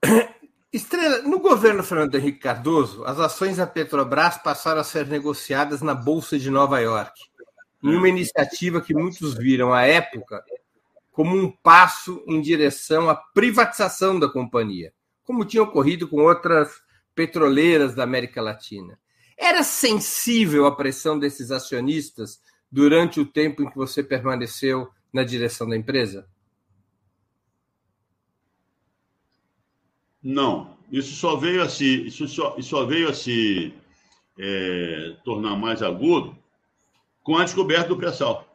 Estrela, 0.72 1.22
no 1.22 1.40
governo 1.40 1.84
Fernando 1.84 2.16
Henrique 2.16 2.40
Cardoso, 2.40 3.04
as 3.06 3.20
ações 3.20 3.58
da 3.58 3.68
Petrobras 3.68 4.38
passaram 4.38 4.82
a 4.82 4.84
ser 4.84 5.08
negociadas 5.08 5.82
na 5.82 5.94
Bolsa 5.94 6.38
de 6.38 6.50
Nova 6.50 6.80
York, 6.80 7.14
em 7.84 7.96
uma 7.96 8.10
iniciativa 8.10 8.82
que 8.82 8.94
muitos 8.94 9.36
viram 9.36 9.74
à 9.74 9.84
época 9.84 10.44
como 11.12 11.38
um 11.38 11.52
passo 11.52 12.24
em 12.28 12.42
direção 12.42 13.10
à 13.10 13.16
privatização 13.16 14.20
da 14.20 14.28
companhia, 14.28 14.92
como 15.24 15.46
tinha 15.46 15.62
ocorrido 15.62 16.08
com 16.08 16.24
outras 16.24 16.82
petroleiras 17.14 17.94
da 17.94 18.04
América 18.04 18.42
Latina. 18.42 18.98
Era 19.38 19.64
sensível 19.64 20.66
à 20.66 20.76
pressão 20.76 21.20
desses 21.20 21.52
acionistas 21.52 22.40
durante 22.72 23.20
o 23.20 23.26
tempo 23.26 23.62
em 23.62 23.70
que 23.70 23.76
você 23.76 24.02
permaneceu 24.02 24.90
na 25.12 25.24
direção 25.24 25.70
da 25.70 25.78
empresa? 25.78 26.28
Não, 30.24 30.78
isso 30.92 31.16
só 31.16 31.36
veio 31.36 31.62
a 31.62 31.70
se, 31.70 32.08
isso 32.08 32.28
só, 32.28 32.56
isso 32.58 32.70
só 32.70 32.86
veio 32.86 33.10
a 33.10 33.14
se 33.14 33.74
é, 34.40 35.16
tornar 35.24 35.56
mais 35.56 35.82
agudo 35.82 36.38
com 37.22 37.38
a 37.38 37.44
descoberta 37.44 37.90
do 37.90 37.98
pré-sal. 37.98 38.48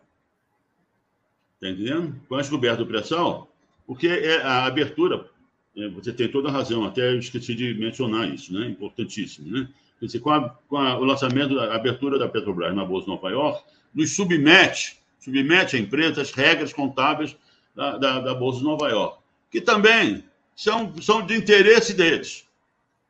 Está 1.55 1.69
entendendo? 1.69 2.15
Com 2.29 2.37
a 2.37 2.41
descoberta 2.41 2.79
do 2.79 2.87
pré-sal, 2.87 3.53
porque 3.87 4.07
é 4.07 4.43
a 4.43 4.67
abertura, 4.67 5.29
é, 5.77 5.89
você 5.89 6.13
tem 6.13 6.29
toda 6.29 6.49
a 6.49 6.53
razão, 6.53 6.85
até 6.85 7.13
eu 7.13 7.19
esqueci 7.19 7.55
de 7.55 7.75
mencionar 7.75 8.33
isso, 8.33 8.53
né? 8.53 8.67
Importantíssimo, 8.69 9.51
né? 9.51 9.69
Quer 9.99 10.07
dizer, 10.07 10.21
com, 10.21 10.31
a, 10.31 10.51
com 10.69 10.77
a, 10.77 10.97
o 10.97 11.05
lançamento, 11.05 11.59
a 11.59 11.75
abertura 11.75 12.19
da 12.19 12.29
Petrobras 12.29 12.75
na 12.75 12.85
Bolsa 12.85 13.07
de 13.07 13.11
Nova 13.11 13.31
York, 13.31 13.65
nos 13.93 14.15
submete, 14.15 14.99
submete 15.19 15.77
a 15.77 15.79
empresa 15.79 16.23
as 16.23 16.31
regras 16.31 16.73
contábeis 16.73 17.37
da, 17.75 17.99
da, 17.99 18.21
da, 18.21 18.35
Bolsa 18.35 18.59
de 18.59 18.65
Nova 18.65 18.89
York, 18.89 19.19
que 19.51 19.61
também 19.61 20.25
são, 20.59 20.93
são 21.01 21.25
de 21.25 21.37
interesse 21.37 21.95
deles. 21.95 22.45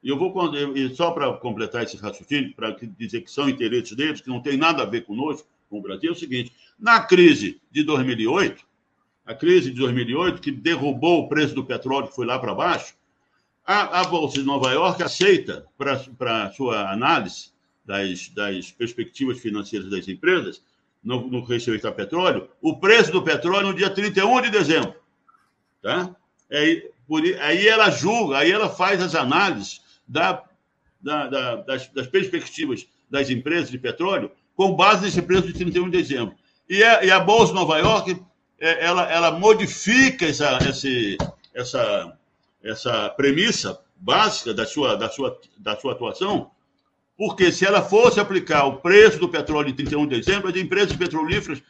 E 0.03 0.11
eu 0.11 0.19
vou, 0.19 0.35
só 0.95 1.13
para 1.13 1.33
completar 1.39 1.83
esse 1.83 1.97
raciocínio, 1.97 2.55
para 2.55 2.77
dizer 2.99 3.23
que 3.23 3.31
são 3.31 3.49
interesses 3.49 3.97
deles, 3.97 4.21
que 4.21 4.29
não 4.29 4.43
tem 4.43 4.59
nada 4.59 4.83
a 4.83 4.87
ver 4.87 5.07
conosco, 5.07 5.49
com 5.71 5.79
o 5.79 5.83
Brasil, 5.83 6.11
é 6.11 6.13
o 6.13 6.17
seguinte: 6.17 6.53
na 6.79 7.01
crise 7.01 7.59
de 7.71 7.83
2008, 7.83 8.63
a 9.25 9.35
crise 9.35 9.71
de 9.71 9.79
2008, 9.79 10.43
que 10.43 10.53
derrubou 10.53 11.21
o 11.21 11.29
preço 11.29 11.55
do 11.55 11.65
petróleo, 11.65 12.09
que 12.09 12.15
foi 12.15 12.27
lá 12.27 12.39
para 12.39 12.55
baixo, 12.55 12.95
a, 13.65 14.01
a 14.01 14.05
Bolsa 14.05 14.39
de 14.39 14.45
Nova 14.45 14.71
York 14.73 15.03
aceita, 15.03 15.67
para 15.79 16.53
sua 16.53 16.93
análise 16.93 17.51
das, 17.83 18.29
das 18.29 18.71
perspectivas 18.71 19.41
financeiras 19.41 19.89
das 19.89 20.07
empresas, 20.07 20.63
no, 21.03 21.27
no 21.27 21.43
respeito 21.43 21.87
ao 21.89 21.95
petróleo, 21.95 22.51
o 22.61 22.77
preço 22.77 23.11
do 23.11 23.23
petróleo 23.23 23.69
no 23.69 23.75
dia 23.75 23.89
31 23.89 24.43
de 24.43 24.51
dezembro. 24.51 24.95
Tá? 25.81 26.15
É, 26.51 26.91
por, 27.09 27.23
aí 27.25 27.67
ela 27.67 27.91
julga, 27.91 28.39
aí 28.39 28.53
ela 28.53 28.69
faz 28.69 29.03
as 29.03 29.15
análises 29.15 29.81
da, 30.07 30.45
da, 31.01 31.27
da, 31.27 31.57
das, 31.57 31.89
das, 31.89 32.07
perspectivas 32.07 32.87
das 33.11 33.31
empresas 33.31 33.71
de 33.71 33.79
petróleo 33.79 34.31
com 34.55 34.77
base 34.77 35.07
nesse 35.07 35.23
preço 35.23 35.47
de 35.47 35.55
31 35.55 35.89
de 35.89 35.99
dezembro. 36.03 36.35
E 36.69 36.85
a, 36.85 37.03
e 37.03 37.11
a 37.11 37.19
Bolsa 37.19 37.53
de 37.53 37.59
Nova 37.59 37.79
York, 37.79 38.21
é, 38.61 38.85
ela, 38.85 39.11
ela 39.11 39.31
modifica 39.31 40.27
essa, 40.27 40.59
esse, 40.69 41.17
essa, 41.55 42.13
essa 42.63 43.09
premissa 43.11 43.81
básica 43.97 44.53
da 44.53 44.67
sua, 44.67 44.95
da 44.97 45.09
sua, 45.09 45.41
da 45.57 45.77
sua 45.81 45.93
atuação, 45.93 46.51
porque 47.17 47.51
se 47.51 47.65
ela 47.65 47.83
fosse 47.83 48.21
aplicar 48.21 48.65
o 48.67 48.77
preço 48.77 49.19
do 49.19 49.29
petróleo 49.29 49.71
em 49.71 49.75
31 49.75 50.07
de 50.07 50.21
dezembro, 50.21 50.49
as 50.49 50.57
empresas 50.57 50.95
petrolíferas, 50.95 51.63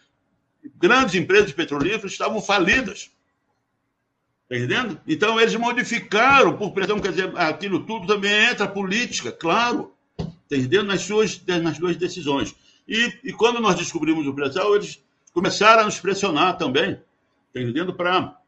grandes 0.77 1.15
empresas 1.15 1.53
petrolíferas, 1.53 2.13
estavam 2.13 2.43
falidas. 2.43 3.11
Está 4.51 4.57
entendendo? 4.57 4.99
Então, 5.07 5.39
eles 5.39 5.55
modificaram 5.57 6.57
por 6.57 6.73
pressão, 6.73 6.99
quer 6.99 7.11
dizer, 7.11 7.37
aquilo 7.37 7.85
tudo 7.85 8.07
também 8.07 8.33
entra 8.33 8.67
política, 8.67 9.31
claro, 9.31 9.93
está 10.19 10.57
entendendo? 10.57 10.87
Nas 10.87 11.03
suas, 11.03 11.41
nas 11.45 11.77
suas 11.77 11.97
decisões. 11.97 12.55
E, 12.89 13.13
e 13.25 13.33
quando 13.35 13.61
nós 13.61 13.75
descobrimos 13.75 14.27
o 14.27 14.33
pré-sal, 14.33 14.75
eles 14.75 15.03
começaram 15.35 15.83
a 15.83 15.85
nos 15.85 16.01
pressionar 16.01 16.57
também, 16.57 16.99
está 17.49 17.61
entendendo? 17.61 17.93
Para 17.93 18.41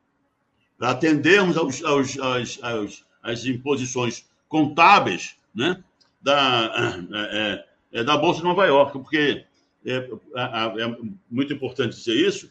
atendermos 0.80 1.58
aos, 1.58 1.84
aos, 1.84 2.18
aos, 2.18 2.58
aos, 2.62 3.04
às 3.22 3.44
imposições 3.44 4.24
contábeis 4.48 5.36
né, 5.54 5.84
da, 6.22 7.06
é, 7.30 7.64
é, 7.92 8.04
da 8.04 8.16
Bolsa 8.16 8.38
de 8.38 8.44
Nova 8.44 8.64
York, 8.64 8.92
porque 8.92 9.44
é, 9.84 9.96
é, 9.96 10.96
muito 11.30 11.52
importante 11.52 11.94
dizer 11.94 12.14
isso, 12.14 12.50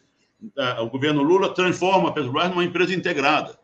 o 0.81 0.87
governo 0.87 1.21
Lula 1.21 1.53
transforma 1.53 2.09
a 2.09 2.11
Petrobras 2.11 2.49
numa 2.49 2.63
empresa 2.63 2.93
integrada. 2.93 3.59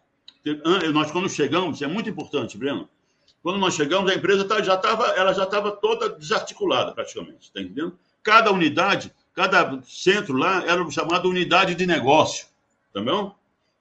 Nós, 0.93 1.11
quando 1.11 1.29
chegamos, 1.29 1.81
é 1.81 1.87
muito 1.87 2.09
importante, 2.09 2.57
Breno, 2.57 2.87
quando 3.41 3.59
nós 3.59 3.75
chegamos, 3.75 4.11
a 4.11 4.15
empresa 4.15 4.43
tá, 4.43 4.61
já 4.61 4.75
estava 4.75 5.05
ela 5.09 5.31
já 5.31 5.43
estava 5.43 5.71
toda 5.71 6.09
desarticulada, 6.09 6.93
praticamente, 6.93 7.43
está 7.45 7.61
entendendo? 7.61 7.97
Cada 8.23 8.51
unidade, 8.51 9.13
cada 9.33 9.79
centro 9.83 10.35
lá 10.35 10.63
era 10.65 10.89
chamado 10.89 11.29
unidade 11.29 11.75
de 11.75 11.85
negócio, 11.85 12.47
tá 12.91 13.01
bom? 13.01 13.35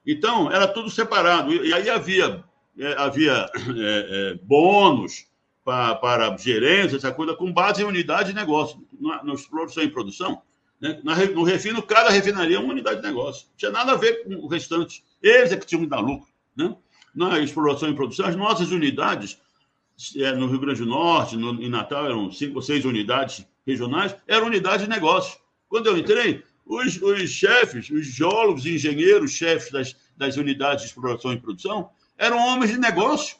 Então, 0.06 0.52
era 0.52 0.68
tudo 0.68 0.90
separado. 0.90 1.52
E 1.52 1.72
aí 1.72 1.88
havia, 1.88 2.44
é, 2.78 2.94
havia 2.98 3.50
é, 3.56 4.32
é, 4.32 4.34
bônus 4.42 5.26
para, 5.64 5.94
para 5.94 6.36
gerência, 6.36 6.96
essa 6.96 7.10
coisa, 7.10 7.34
com 7.34 7.50
base 7.50 7.82
em 7.82 7.86
unidade 7.86 8.28
de 8.28 8.34
negócio. 8.34 8.86
Na, 9.00 9.24
na 9.24 9.34
produção 9.50 9.82
e 9.82 9.88
produção, 9.88 10.42
né? 10.80 11.00
na, 11.02 11.14
no 11.26 11.42
refino, 11.42 11.82
cada 11.82 12.10
refinaria 12.10 12.56
é 12.56 12.60
uma 12.60 12.72
unidade 12.72 13.00
de 13.00 13.06
negócio. 13.06 13.46
Não 13.48 13.56
tinha 13.56 13.70
nada 13.70 13.92
a 13.92 13.96
ver 13.96 14.24
com 14.24 14.34
o 14.34 14.46
restante. 14.46 15.02
Eles 15.22 15.52
é 15.52 15.56
que 15.56 15.66
tinham 15.66 15.82
que 15.82 15.88
dar 15.88 16.00
lucro. 16.00 16.28
Né? 16.56 16.74
Na 17.14 17.38
exploração 17.38 17.88
e 17.88 17.94
produção, 17.94 18.26
as 18.26 18.36
nossas 18.36 18.70
unidades, 18.70 19.38
é, 20.16 20.32
no 20.32 20.46
Rio 20.46 20.60
Grande 20.60 20.80
do 20.80 20.86
Norte, 20.86 21.36
no, 21.36 21.62
em 21.62 21.68
Natal, 21.68 22.06
eram 22.06 22.30
cinco 22.30 22.56
ou 22.56 22.62
seis 22.62 22.84
unidades 22.84 23.46
regionais, 23.66 24.14
eram 24.26 24.46
unidades 24.46 24.84
de 24.84 24.90
negócio. 24.90 25.38
Quando 25.68 25.86
eu 25.86 25.96
entrei, 25.96 26.44
os, 26.66 27.00
os 27.00 27.30
chefes, 27.30 27.90
os 27.90 28.06
geólogos 28.06 28.66
engenheiros, 28.66 29.32
chefes 29.32 29.70
das, 29.70 29.96
das 30.16 30.36
unidades 30.36 30.82
de 30.82 30.88
exploração 30.88 31.32
e 31.32 31.40
produção, 31.40 31.90
eram 32.16 32.38
homens 32.38 32.70
de 32.70 32.78
negócio. 32.78 33.36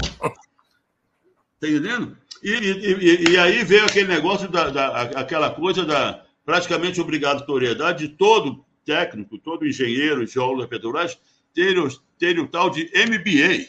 Está 0.00 1.68
entendendo? 1.68 2.16
E, 2.42 2.50
e, 2.50 3.30
e, 3.32 3.36
aí 3.36 3.64
veio 3.64 3.84
aquele 3.84 4.06
negócio, 4.06 4.48
da, 4.48 4.70
da, 4.70 5.02
aquela 5.02 5.50
coisa 5.50 5.84
da 5.84 6.24
praticamente 6.48 6.98
obrigatoriedade 6.98 8.08
de 8.08 8.14
todo 8.14 8.64
técnico, 8.82 9.36
todo 9.36 9.68
engenheiro, 9.68 10.26
geólogo 10.26 10.62
da 10.62 10.66
Petrobras 10.66 11.20
ter, 11.52 11.76
ter 12.18 12.38
o 12.38 12.48
tal 12.48 12.70
de 12.70 12.90
MBA. 12.94 13.66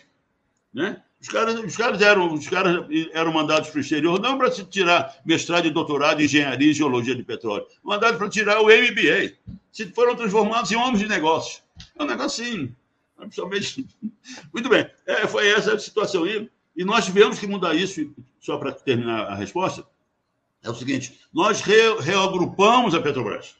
Né? 0.74 1.04
Os 1.20 1.28
caras, 1.28 1.60
os 1.60 1.76
caras, 1.76 2.02
eram, 2.02 2.34
os 2.34 2.48
caras 2.48 2.86
eram 3.12 3.34
mandados 3.34 3.68
para 3.70 3.80
o 3.80 3.82
exterior 3.82 4.18
não 4.22 4.38
para 4.38 4.50
se 4.50 4.64
tirar 4.64 5.14
mestrado 5.26 5.68
e 5.68 5.72
doutorado 5.72 6.22
em 6.22 6.24
engenharia 6.24 6.72
e 6.72 6.74
geologia 6.74 7.14
de 7.14 7.22
petróleo, 7.22 7.68
mandados 7.84 8.18
para 8.18 8.30
tirar 8.30 8.62
o 8.62 8.68
MBA. 8.68 9.34
Se 9.74 9.88
foram 9.88 10.16
transformados 10.16 10.72
em 10.72 10.78
homens 10.78 11.00
de 11.00 11.08
negócio. 11.10 11.62
É 11.98 12.04
um 12.04 12.08
negocinho. 12.08 12.74
Absolutamente. 13.18 13.86
Muito 14.54 14.70
bem. 14.70 14.90
É, 15.06 15.28
foi 15.28 15.50
essa 15.50 15.74
a 15.74 15.80
situação 15.80 16.24
aí. 16.24 16.50
E 16.78 16.86
nós 16.86 17.04
tivemos 17.04 17.40
que 17.40 17.46
mudar 17.46 17.76
isso, 17.76 18.10
só 18.40 18.58
para 18.58 18.72
terminar 18.72 19.24
a 19.24 19.36
resposta. 19.36 19.86
É 20.64 20.70
o 20.70 20.76
seguinte: 20.76 21.20
nós 21.34 21.62
re, 21.62 22.00
reagrupamos 22.00 22.94
a 22.94 23.02
Petrobras. 23.02 23.56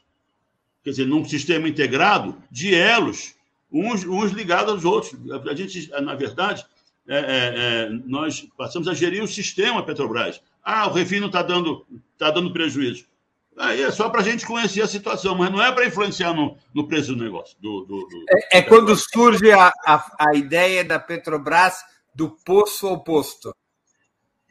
Quer 0.82 0.90
dizer, 0.90 1.06
num 1.06 1.24
sistema 1.24 1.68
integrado 1.68 2.36
de 2.50 2.74
elos, 2.74 3.34
uns, 3.70 4.04
uns 4.04 4.32
ligados 4.32 4.72
aos 4.72 4.84
outros. 4.84 5.14
A 5.48 5.54
gente, 5.54 5.90
na 6.00 6.14
verdade, 6.14 6.64
é, 7.06 7.18
é, 7.18 7.22
é, 7.22 7.90
nós 8.06 8.46
passamos 8.56 8.88
a 8.88 8.94
gerir 8.94 9.22
o 9.22 9.28
sistema 9.28 9.84
Petrobras. 9.84 10.40
Ah, 10.62 10.86
o 10.86 10.92
refino 10.92 11.26
está 11.26 11.42
dando, 11.42 11.86
tá 12.18 12.30
dando 12.30 12.52
prejuízo. 12.52 13.04
Aí 13.58 13.82
é 13.82 13.90
só 13.90 14.08
para 14.08 14.20
a 14.20 14.24
gente 14.24 14.46
conhecer 14.46 14.80
a 14.80 14.88
situação, 14.88 15.34
mas 15.34 15.50
não 15.50 15.62
é 15.62 15.70
para 15.72 15.86
influenciar 15.86 16.32
no, 16.32 16.56
no 16.74 16.86
preço 16.86 17.14
do 17.14 17.22
negócio. 17.22 17.56
Do, 17.60 17.84
do, 17.84 18.06
do 18.06 18.24
é, 18.30 18.58
é 18.58 18.62
quando 18.62 18.96
surge 18.96 19.50
a, 19.50 19.70
a, 19.84 20.16
a, 20.18 20.34
ideia 20.34 20.84
da 20.84 20.98
Petrobras 20.98 21.74
do 22.14 22.30
poço 22.30 22.86
ao 22.86 23.02
posto. 23.02 23.54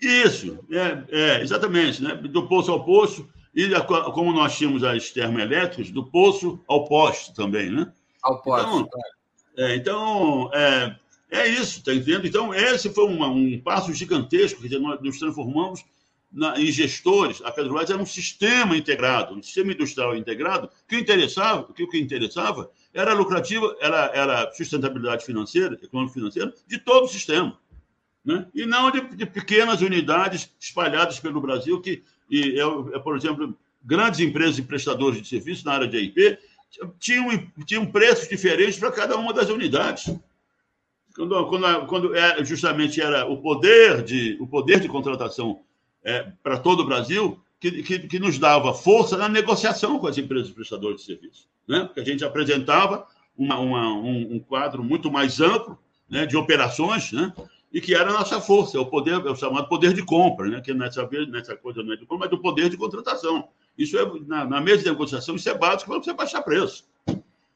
Isso, 0.01 0.59
é, 0.71 1.03
é, 1.09 1.41
exatamente, 1.41 2.01
né? 2.01 2.15
do 2.15 2.47
poço 2.47 2.71
ao 2.71 2.85
poço, 2.85 3.27
e 3.53 3.69
como 4.13 4.31
nós 4.31 4.57
tínhamos 4.57 4.83
as 4.83 5.09
termoelétricas, 5.09 5.91
do 5.91 6.05
poço 6.05 6.59
ao 6.67 6.85
poste 6.85 7.33
também, 7.33 7.69
né? 7.69 7.91
Ao 8.21 8.41
poste. 8.41 8.67
Então, 8.67 8.88
é, 9.57 9.75
então 9.75 10.51
é, 10.53 10.95
é 11.31 11.47
isso, 11.47 11.83
tá 11.83 11.93
entendendo? 11.93 12.25
Então, 12.25 12.53
esse 12.53 12.89
foi 12.89 13.05
uma, 13.05 13.27
um 13.27 13.59
passo 13.59 13.93
gigantesco, 13.93 14.62
dizer, 14.62 14.79
nós 14.79 15.01
nos 15.01 15.19
transformamos 15.19 15.83
na, 16.31 16.59
em 16.59 16.71
gestores. 16.71 17.41
A 17.43 17.51
Petrobras 17.51 17.89
era 17.89 18.01
um 18.01 18.05
sistema 18.05 18.77
integrado, 18.77 19.35
um 19.35 19.43
sistema 19.43 19.71
industrial 19.73 20.15
integrado, 20.15 20.69
que 20.88 20.97
interessava, 20.97 21.71
que 21.73 21.83
o 21.83 21.89
que 21.89 21.99
interessava 21.99 22.69
era 22.93 23.13
lucrativa, 23.13 23.75
era, 23.79 24.12
era 24.13 24.51
sustentabilidade 24.53 25.25
financeira, 25.25 25.77
econômica 25.81 26.13
financeira, 26.13 26.53
de 26.67 26.77
todo 26.79 27.05
o 27.05 27.07
sistema. 27.07 27.57
Né? 28.23 28.47
E 28.53 28.65
não 28.65 28.91
de, 28.91 29.01
de 29.15 29.25
pequenas 29.25 29.82
unidades 29.82 30.51
espalhadas 30.60 31.19
pelo 31.19 31.41
Brasil, 31.41 31.82
que, 31.82 32.03
e, 32.29 32.60
é, 32.60 32.95
é, 32.95 32.99
por 32.99 33.15
exemplo, 33.15 33.58
grandes 33.84 34.19
empresas 34.19 34.58
e 34.58 34.63
prestadores 34.63 35.21
de 35.21 35.27
serviços 35.27 35.63
na 35.63 35.73
área 35.73 35.88
de 35.88 35.97
IP 35.97 36.38
tinham, 36.99 37.51
tinham 37.65 37.86
preços 37.86 38.27
diferentes 38.27 38.77
para 38.77 38.91
cada 38.91 39.17
uma 39.17 39.34
das 39.34 39.49
unidades 39.49 40.13
quando, 41.15 41.47
quando, 41.47 41.88
quando 41.88 42.15
é, 42.15 42.43
justamente 42.45 43.01
era 43.01 43.25
o 43.25 43.41
poder 43.41 44.03
de, 44.03 44.38
o 44.39 44.47
poder 44.47 44.79
de 44.79 44.88
contratação 44.88 45.62
é, 46.03 46.32
para 46.41 46.58
todo 46.58 46.82
o 46.82 46.86
Brasil, 46.86 47.39
que, 47.60 47.84
que, 47.84 47.99
que, 47.99 48.19
nos 48.19 48.39
dava 48.39 48.73
força 48.73 49.17
na 49.17 49.27
negociação 49.27 49.99
com 49.99 50.08
as 50.08 50.17
empresas 50.17 50.49
prestadoras 50.49 51.01
de 51.01 51.05
serviço. 51.05 51.47
Né? 51.67 51.84
Porque 51.84 51.99
a 51.99 52.05
gente 52.05 52.23
apresentava 52.23 53.05
uma, 53.38 53.60
uma, 53.60 53.88
um, 53.93 54.36
um, 54.36 54.39
quadro 54.39 54.82
muito 54.82 55.12
mais 55.12 55.41
amplo 55.41 55.77
né, 56.10 56.25
de 56.25 56.38
operações, 56.38 57.12
né? 57.12 57.34
E 57.71 57.79
que 57.79 57.93
era 57.93 58.10
a 58.10 58.13
nossa 58.13 58.41
força, 58.41 58.77
é 58.77 58.79
o 58.79 58.86
poder, 58.86 59.13
é 59.13 59.32
o 59.32 59.36
chamado 59.36 59.67
poder 59.67 59.93
de 59.93 60.03
compra, 60.03 60.47
né? 60.47 60.62
que 60.62 60.73
nessa, 60.73 61.08
nessa 61.27 61.55
coisa 61.55 61.84
não 61.84 61.93
é 61.93 61.95
de 61.95 62.05
compra, 62.05 62.27
mas 62.27 62.29
do 62.29 62.41
poder 62.41 62.69
de 62.69 62.77
contratação. 62.77 63.47
Isso 63.77 63.97
é, 63.97 64.19
na, 64.25 64.45
na 64.45 64.62
mesa 64.62 64.84
de 64.84 64.89
negociação, 64.89 65.36
isso 65.36 65.49
é 65.49 65.58
básico 65.58 65.91
para 65.91 65.99
você 65.99 66.13
baixar 66.13 66.41
preço. 66.41 66.86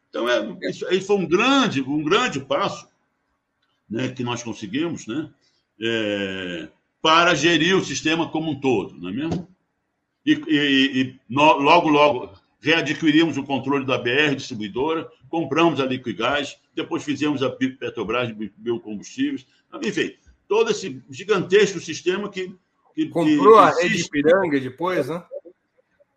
Então, 0.10 0.30
é, 0.30 0.70
isso, 0.70 0.88
isso 0.94 1.08
foi 1.08 1.18
um 1.18 1.28
grande, 1.28 1.82
um 1.82 2.04
grande 2.04 2.40
passo 2.40 2.88
né, 3.90 4.10
que 4.10 4.24
nós 4.24 4.44
conseguimos 4.44 5.08
né, 5.08 5.30
é, 5.82 6.70
para 7.02 7.34
gerir 7.34 7.76
o 7.76 7.84
sistema 7.84 8.30
como 8.30 8.52
um 8.52 8.60
todo, 8.60 8.96
não 9.00 9.10
é 9.10 9.12
mesmo? 9.12 9.48
E, 10.26 10.34
e, 10.48 11.02
e 11.02 11.20
no, 11.28 11.58
logo, 11.58 11.90
logo 11.90 12.32
readquirimos 12.62 13.36
o 13.36 13.44
controle 13.44 13.86
da 13.86 13.98
BR 13.98 14.36
distribuidora, 14.36 15.10
compramos 15.28 15.82
a 15.82 15.86
Liquigás, 15.86 16.58
depois 16.76 17.04
fizemos 17.04 17.44
a 17.44 17.50
Petrobras 17.50 18.28
de 18.28 18.52
biocombustíveis, 18.58 19.46
enfim, 19.82 20.16
todo 20.48 20.72
esse 20.72 21.02
gigantesco 21.10 21.80
sistema 21.80 22.30
que. 22.30 22.56
que 22.96 23.08
Comprou 23.08 23.54
que 23.54 23.60
a 23.60 23.70
rede 23.70 24.02
Ipiranga 24.02 24.60
depois, 24.60 25.08
né? 25.08 25.24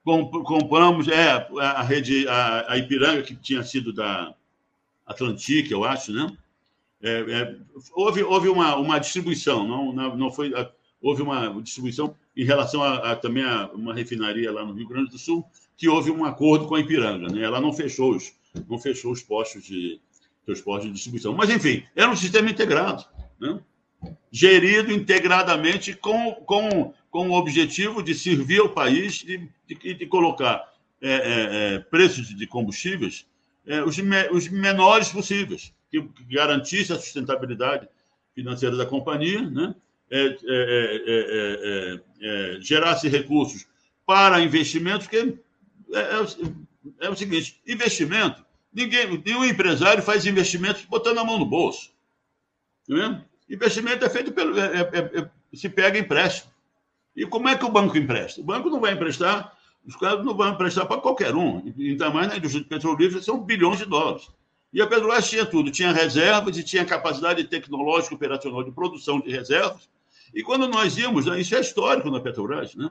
compramos 0.04 1.08
é, 1.08 1.48
a 1.60 1.82
rede 1.82 2.28
a, 2.28 2.72
a 2.72 2.78
Ipiranga, 2.78 3.22
que 3.22 3.34
tinha 3.34 3.64
sido 3.64 3.92
da 3.92 4.32
Atlantique, 5.04 5.72
eu 5.72 5.82
acho, 5.82 6.12
né? 6.12 6.36
É, 7.02 7.20
é, 7.20 7.56
houve 7.92 8.22
houve 8.22 8.48
uma, 8.48 8.76
uma 8.76 8.98
distribuição, 8.98 9.66
não, 9.66 10.16
não, 10.16 10.32
foi. 10.32 10.52
Houve 11.00 11.22
uma 11.22 11.60
distribuição 11.60 12.14
em 12.36 12.44
relação 12.44 12.82
a, 12.82 13.12
a, 13.12 13.16
também 13.16 13.44
a 13.44 13.70
uma 13.72 13.92
refinaria 13.92 14.50
lá 14.52 14.64
no 14.64 14.72
Rio 14.72 14.88
Grande 14.88 15.10
do 15.10 15.18
Sul, 15.18 15.44
que 15.76 15.88
houve 15.88 16.10
um 16.10 16.24
acordo 16.24 16.66
com 16.66 16.74
a 16.74 16.80
Ipiranga, 16.80 17.28
né? 17.28 17.42
Ela 17.42 17.60
não 17.60 17.72
fechou 17.72 18.14
os, 18.14 18.32
não 18.68 18.78
fechou 18.78 19.12
os 19.12 19.22
postos 19.22 19.64
de 19.64 20.00
postos 20.60 20.86
de 20.86 20.92
distribuição. 20.92 21.34
Mas, 21.34 21.50
enfim, 21.50 21.84
era 21.94 22.10
um 22.10 22.16
sistema 22.16 22.50
integrado, 22.50 23.04
né? 23.40 23.58
gerido 24.30 24.92
integradamente 24.92 25.94
com, 25.94 26.32
com, 26.46 26.92
com 27.10 27.30
o 27.30 27.32
objetivo 27.32 28.02
de 28.02 28.14
servir 28.14 28.60
ao 28.60 28.68
país 28.68 29.24
e 29.26 29.38
de, 29.66 29.74
de, 29.74 29.94
de, 29.94 30.06
colocar 30.06 30.72
é, 31.00 31.10
é, 31.10 31.74
é 31.74 31.78
preços 31.78 32.28
de 32.28 32.46
combustíveis 32.46 33.26
é, 33.66 33.82
os, 33.82 33.98
me, 33.98 34.28
os 34.30 34.48
menores 34.48 35.08
possíveis 35.08 35.74
que, 35.90 36.08
garantisse 36.30 36.92
a 36.92 36.96
sustentabilidade 36.96 37.88
financeira 38.34 38.76
da 38.76 38.86
companhia, 38.86 39.42
né? 39.42 39.74
É 40.08 40.24
é 40.24 40.36
é, 40.44 42.00
é, 42.22 42.60
gerasse 42.60 43.08
recursos 43.08 43.66
para 44.06 44.40
investimentos, 44.40 45.08
porque 45.08 45.36
é, 47.00 47.08
o 47.08 47.16
seguinte: 47.16 47.60
investimento, 47.66 48.45
ninguém, 48.76 49.22
nenhum 49.24 49.44
empresário 49.44 50.02
faz 50.02 50.26
investimentos 50.26 50.84
botando 50.84 51.18
a 51.18 51.24
mão 51.24 51.38
no 51.38 51.46
bolso. 51.46 51.90
Tá 52.86 53.22
investimento 53.48 54.04
é 54.04 54.10
feito 54.10 54.32
pelo. 54.32 54.54
se 55.54 55.68
pega 55.70 55.98
empréstimo. 55.98 56.52
E 57.16 57.24
como 57.24 57.48
é 57.48 57.56
que 57.56 57.64
o 57.64 57.70
banco 57.70 57.96
empresta? 57.96 58.42
O 58.42 58.44
banco 58.44 58.68
não 58.68 58.78
vai 58.78 58.92
emprestar, 58.92 59.56
os 59.86 59.96
caras 59.96 60.22
não 60.22 60.36
vão 60.36 60.50
emprestar 60.50 60.86
para 60.86 61.00
qualquer 61.00 61.34
um. 61.34 61.72
Ainda 61.78 62.10
mais 62.10 62.28
na 62.28 62.36
indústria 62.36 62.62
petrolífera, 62.64 63.22
são 63.22 63.42
bilhões 63.42 63.78
de 63.78 63.86
dólares. 63.86 64.28
E 64.70 64.82
a 64.82 64.86
Petrobras 64.86 65.30
tinha 65.30 65.46
tudo, 65.46 65.70
tinha 65.70 65.92
reservas 65.92 66.58
e 66.58 66.62
tinha 66.62 66.84
capacidade 66.84 67.42
tecnológica 67.44 68.14
operacional 68.14 68.62
de 68.62 68.70
produção 68.70 69.20
de 69.20 69.30
reservas. 69.30 69.88
E 70.34 70.42
quando 70.42 70.68
nós 70.68 70.98
íamos, 70.98 71.24
né, 71.24 71.40
isso 71.40 71.56
é 71.56 71.60
histórico 71.60 72.10
na 72.10 72.20
Petrobras, 72.20 72.74
né? 72.74 72.90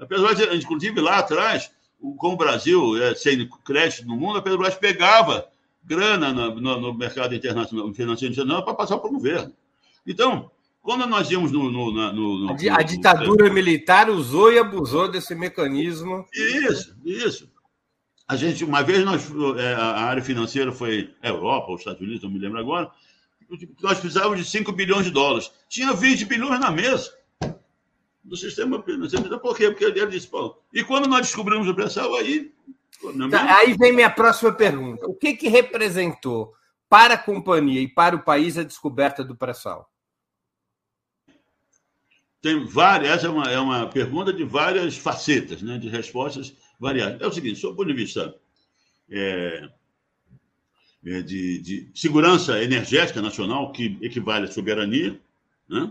A 0.00 0.06
Petrobras, 0.06 0.40
inclusive 0.54 1.00
lá 1.00 1.18
atrás, 1.18 1.70
com 2.18 2.32
o 2.32 2.36
Brasil 2.36 3.02
é, 3.02 3.14
sem 3.14 3.48
crédito 3.64 4.06
no 4.06 4.16
mundo, 4.16 4.38
a 4.38 4.42
Petrobras 4.42 4.74
pegava 4.74 5.48
grana 5.82 6.32
no, 6.32 6.54
no, 6.60 6.80
no 6.80 6.94
mercado 6.94 7.34
internacional, 7.34 7.92
financeiro 7.92 8.32
internacional, 8.32 8.64
para 8.64 8.74
passar 8.74 8.98
para 8.98 9.08
o 9.08 9.12
governo. 9.12 9.52
Então, 10.06 10.50
quando 10.82 11.06
nós 11.06 11.30
íamos 11.30 11.50
no. 11.50 11.70
no, 11.70 11.92
no 11.92 12.50
a, 12.50 12.78
a, 12.78 12.82
ditadura 12.82 13.50
militar 13.50 14.10
usou 14.10 14.52
e 14.52 14.58
abusou 14.58 15.10
desse 15.10 15.34
mecanismo. 15.34 16.26
Isso, 16.32 16.96
isso. 17.04 17.50
A 18.26 18.36
gente, 18.36 18.64
uma 18.64 18.82
vez, 18.82 19.04
nós, 19.04 19.30
é, 19.58 19.74
a 19.74 20.04
área 20.04 20.22
financeira 20.22 20.72
foi 20.72 21.14
Europa, 21.22 21.72
os 21.72 21.80
Estados 21.80 22.00
Unidos, 22.00 22.22
não 22.22 22.30
me 22.30 22.38
lembro 22.38 22.58
agora, 22.58 22.90
nós 23.82 24.00
precisávamos 24.00 24.38
de 24.38 24.44
5 24.44 24.72
bilhões 24.72 25.04
de 25.04 25.10
dólares. 25.10 25.50
Tinha 25.68 25.92
20 25.92 26.24
bilhões 26.24 26.58
na 26.58 26.70
mesa 26.70 27.12
do 28.24 28.36
sistema 28.36 28.82
financeiro. 28.82 29.38
Por 29.38 29.56
quê? 29.56 29.70
Porque 29.70 29.84
ele 29.84 30.06
disse, 30.06 30.26
Paulo. 30.26 30.56
E 30.72 30.82
quando 30.82 31.06
nós 31.06 31.20
descobrimos 31.20 31.68
o 31.68 31.74
pré-sal, 31.74 32.14
aí. 32.16 32.52
Tá, 33.30 33.58
aí 33.58 33.76
vem 33.78 33.92
minha 33.92 34.10
próxima 34.10 34.52
pergunta. 34.52 35.06
O 35.06 35.14
que, 35.14 35.34
que 35.34 35.48
representou 35.48 36.54
para 36.88 37.14
a 37.14 37.18
companhia 37.18 37.80
e 37.80 37.88
para 37.88 38.16
o 38.16 38.22
país 38.22 38.56
a 38.56 38.62
descoberta 38.62 39.22
do 39.22 39.36
pré-sal? 39.36 39.90
Tem 42.40 42.64
várias, 42.66 43.10
essa 43.10 43.26
é 43.26 43.30
uma, 43.30 43.50
é 43.50 43.58
uma 43.58 43.88
pergunta 43.88 44.32
de 44.32 44.44
várias 44.44 44.96
facetas, 44.96 45.62
né, 45.62 45.78
de 45.78 45.88
respostas 45.88 46.54
variáveis. 46.78 47.20
É 47.20 47.26
o 47.26 47.32
seguinte, 47.32 47.58
sob 47.58 47.72
o 47.72 47.76
ponto 47.76 47.88
de 47.88 47.94
vista 47.94 48.34
é, 49.10 49.68
é 51.06 51.22
de, 51.22 51.58
de, 51.58 51.90
segurança 51.94 52.62
energética 52.62 53.22
nacional, 53.22 53.72
que 53.72 53.98
equivale 54.02 54.44
à 54.44 54.50
soberania, 54.50 55.18
né? 55.68 55.90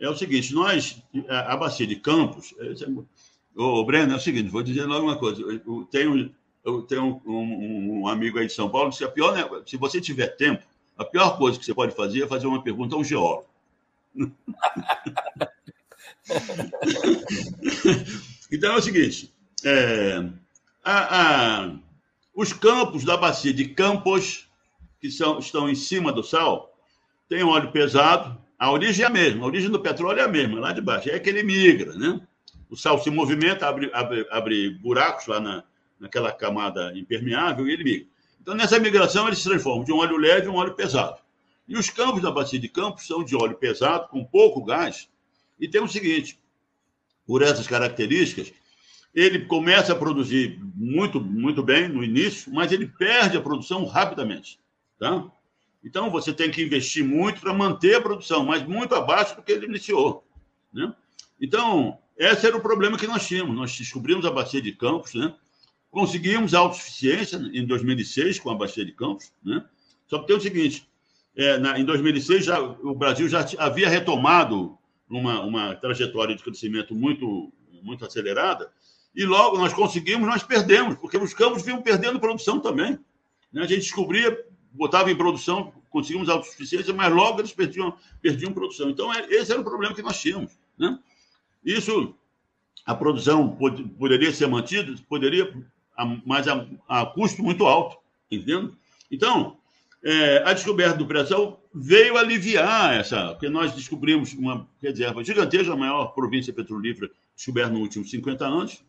É 0.00 0.08
o 0.08 0.16
seguinte, 0.16 0.54
nós, 0.54 1.02
a, 1.28 1.52
a 1.52 1.56
bacia 1.56 1.86
de 1.86 1.96
Campos, 1.96 2.54
é, 2.58 2.72
o 3.54 3.84
Breno, 3.84 4.14
é 4.14 4.16
o 4.16 4.20
seguinte, 4.20 4.48
vou 4.48 4.62
dizer 4.62 4.86
logo 4.86 5.04
uma 5.04 5.16
coisa, 5.16 5.42
eu 5.42 5.86
tenho, 5.90 6.34
eu 6.64 6.82
tenho 6.82 7.20
um, 7.26 7.32
um, 7.32 8.00
um 8.00 8.08
amigo 8.08 8.38
aí 8.38 8.46
de 8.46 8.52
São 8.52 8.70
Paulo, 8.70 8.90
que 8.90 9.04
a 9.04 9.08
pior, 9.08 9.62
se 9.66 9.76
você 9.76 10.00
tiver 10.00 10.28
tempo, 10.28 10.64
a 10.96 11.04
pior 11.04 11.36
coisa 11.38 11.58
que 11.58 11.64
você 11.64 11.74
pode 11.74 11.94
fazer 11.94 12.24
é 12.24 12.26
fazer 12.26 12.46
uma 12.46 12.62
pergunta 12.62 12.94
a 12.94 12.98
um 12.98 13.04
geólogo. 13.04 13.46
então 18.50 18.72
é 18.74 18.76
o 18.76 18.82
seguinte: 18.82 19.32
é, 19.64 20.28
a, 20.84 21.62
a, 21.62 21.70
os 22.34 22.52
campos 22.52 23.04
da 23.04 23.16
bacia 23.16 23.52
de 23.52 23.68
Campos, 23.68 24.48
que 25.00 25.10
são, 25.10 25.38
estão 25.38 25.70
em 25.70 25.74
cima 25.74 26.12
do 26.12 26.22
sal, 26.22 26.76
tem 27.28 27.42
óleo 27.42 27.70
pesado. 27.70 28.38
A 28.60 28.70
origem 28.70 29.04
é 29.04 29.08
a 29.08 29.10
mesma, 29.10 29.42
a 29.42 29.46
origem 29.46 29.70
do 29.70 29.80
petróleo 29.80 30.20
é 30.20 30.22
a 30.22 30.28
mesma, 30.28 30.60
lá 30.60 30.70
de 30.70 30.82
baixo. 30.82 31.08
É 31.08 31.18
que 31.18 31.30
ele 31.30 31.42
migra, 31.42 31.94
né? 31.94 32.20
O 32.68 32.76
sal 32.76 33.02
se 33.02 33.08
movimenta, 33.10 33.66
abre, 33.66 33.90
abre, 33.94 34.26
abre 34.30 34.68
buracos 34.68 35.26
lá 35.26 35.40
na, 35.40 35.64
naquela 35.98 36.30
camada 36.30 36.92
impermeável 36.94 37.66
e 37.66 37.72
ele 37.72 37.84
migra. 37.84 38.06
Então, 38.38 38.54
nessa 38.54 38.78
migração, 38.78 39.26
ele 39.26 39.36
se 39.36 39.44
transforma 39.44 39.82
de 39.82 39.90
um 39.90 39.96
óleo 39.96 40.18
leve 40.18 40.46
a 40.46 40.50
um 40.50 40.56
óleo 40.56 40.74
pesado. 40.74 41.22
E 41.66 41.74
os 41.74 41.88
campos 41.88 42.20
da 42.20 42.30
bacia 42.30 42.58
de 42.58 42.68
Campos 42.68 43.06
são 43.06 43.24
de 43.24 43.34
óleo 43.34 43.56
pesado, 43.56 44.08
com 44.08 44.22
pouco 44.24 44.62
gás, 44.62 45.08
e 45.58 45.66
tem 45.66 45.80
o 45.80 45.88
seguinte: 45.88 46.38
por 47.26 47.40
essas 47.40 47.66
características, 47.66 48.52
ele 49.14 49.46
começa 49.46 49.94
a 49.94 49.96
produzir 49.96 50.60
muito, 50.74 51.18
muito 51.18 51.62
bem 51.62 51.88
no 51.88 52.04
início, 52.04 52.52
mas 52.52 52.72
ele 52.72 52.86
perde 52.86 53.38
a 53.38 53.40
produção 53.40 53.86
rapidamente. 53.86 54.58
Tá? 54.98 55.30
Então, 55.82 56.10
você 56.10 56.32
tem 56.32 56.50
que 56.50 56.62
investir 56.62 57.04
muito 57.04 57.40
para 57.40 57.54
manter 57.54 57.96
a 57.96 58.00
produção, 58.00 58.44
mas 58.44 58.62
muito 58.62 58.94
abaixo 58.94 59.36
do 59.36 59.42
que 59.42 59.52
ele 59.52 59.66
iniciou. 59.66 60.24
Né? 60.72 60.94
Então, 61.40 61.98
esse 62.16 62.46
era 62.46 62.56
o 62.56 62.60
problema 62.60 62.98
que 62.98 63.06
nós 63.06 63.26
tínhamos. 63.26 63.56
Nós 63.56 63.76
descobrimos 63.76 64.26
a 64.26 64.30
bacia 64.30 64.60
de 64.60 64.72
Campos, 64.72 65.14
né? 65.14 65.34
conseguimos 65.90 66.54
autossuficiência 66.54 67.36
em 67.52 67.66
2006 67.66 68.38
com 68.38 68.50
a 68.50 68.54
bacia 68.54 68.84
de 68.84 68.92
Campos. 68.92 69.32
Né? 69.42 69.64
Só 70.06 70.18
que 70.18 70.26
tem 70.26 70.36
o 70.36 70.40
seguinte: 70.40 70.86
é, 71.34 71.58
na, 71.58 71.78
em 71.78 71.84
2006 71.84 72.44
já, 72.44 72.60
o 72.60 72.94
Brasil 72.94 73.28
já 73.28 73.46
havia 73.58 73.88
retomado 73.88 74.76
uma, 75.08 75.40
uma 75.40 75.74
trajetória 75.76 76.36
de 76.36 76.42
crescimento 76.42 76.94
muito, 76.94 77.52
muito 77.82 78.04
acelerada, 78.04 78.70
e 79.14 79.24
logo 79.24 79.58
nós 79.58 79.72
conseguimos, 79.72 80.28
nós 80.28 80.42
perdemos, 80.42 80.96
porque 80.96 81.16
os 81.16 81.34
campos 81.34 81.62
vinham 81.64 81.82
perdendo 81.82 82.20
produção 82.20 82.60
também. 82.60 82.98
Né? 83.52 83.62
A 83.62 83.66
gente 83.66 83.82
descobria, 83.82 84.38
botava 84.72 85.10
em 85.10 85.16
produção, 85.16 85.72
conseguimos 85.88 86.28
autossuficiência, 86.28 86.94
mas 86.94 87.12
logo 87.12 87.40
eles 87.40 87.52
perdiam, 87.52 87.94
perdiam 88.20 88.52
produção. 88.52 88.90
Então, 88.90 89.12
é, 89.12 89.26
esse 89.30 89.52
era 89.52 89.60
o 89.60 89.64
problema 89.64 89.94
que 89.94 90.02
nós 90.02 90.20
tínhamos. 90.20 90.52
Né? 90.78 90.98
Isso, 91.64 92.14
a 92.86 92.94
produção 92.94 93.56
pod, 93.56 93.82
poderia 93.98 94.32
ser 94.32 94.46
mantida, 94.46 94.94
poderia, 95.08 95.52
mas 96.24 96.48
a, 96.48 96.66
a 96.88 97.06
custo 97.06 97.42
muito 97.42 97.66
alto, 97.66 97.96
entendendo? 98.30 98.76
Então, 99.10 99.58
é, 100.02 100.42
a 100.46 100.52
descoberta 100.52 100.96
do 100.96 101.06
pré-sal 101.06 101.60
veio 101.74 102.16
aliviar 102.16 102.94
essa, 102.94 103.28
porque 103.28 103.48
nós 103.48 103.74
descobrimos 103.74 104.32
uma 104.32 104.66
reserva 104.82 105.22
gigantesca, 105.22 105.72
a 105.72 105.76
maior 105.76 106.06
província 106.14 106.52
petrolífera 106.52 107.10
descoberta 107.36 107.70
nos 107.70 107.82
últimos 107.82 108.10
50 108.10 108.46
anos. 108.46 108.84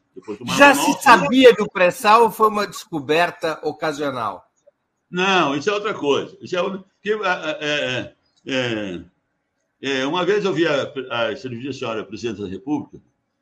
Já 0.57 0.73
se 0.73 0.93
sabia 1.01 1.53
do 1.53 1.69
pré-sal 1.69 2.23
ou 2.23 2.31
foi 2.31 2.49
uma 2.49 2.67
descoberta 2.67 3.59
ocasional? 3.63 4.50
Não, 5.11 5.55
isso 5.55 5.69
é 5.69 5.73
outra 5.73 5.93
coisa. 5.93 6.37
Isso 6.41 6.57
é, 6.57 6.79
que, 7.03 7.11
é, 7.11 8.13
é, 8.45 9.01
é, 9.81 10.05
uma 10.05 10.25
vez 10.25 10.45
eu 10.45 10.53
vi 10.53 10.65
a, 10.65 10.93
a 11.09 11.35
serviço 11.35 11.79
senhora 11.79 12.05
presidente 12.05 12.41
da 12.41 12.47
República, 12.47 12.97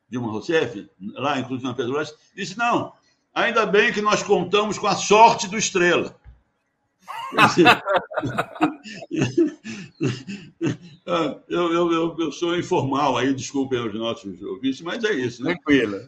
Dilma 0.09 0.31
Rousseff, 0.31 0.89
lá 1.13 1.37
inclusive 1.37 1.67
na 1.67 1.75
Petrobras, 1.75 2.15
disse: 2.35 2.57
não, 2.57 2.91
ainda 3.35 3.67
bem 3.67 3.93
que 3.93 4.01
nós 4.01 4.23
contamos 4.23 4.79
com 4.79 4.87
a 4.87 4.95
sorte 4.95 5.47
do 5.47 5.57
Estrela. 5.57 6.17
eu, 11.47 11.73
eu, 11.73 11.91
eu, 11.91 12.15
eu, 12.17 12.31
sou 12.31 12.57
informal 12.57 13.17
aí, 13.17 13.31
desculpem 13.33 13.79
os 13.79 13.93
nossos 13.93 14.41
ouvintes, 14.41 14.81
mas 14.81 15.03
é 15.03 15.13
isso. 15.13 15.43
Né? 15.43 15.53
Tranquila. 15.53 16.07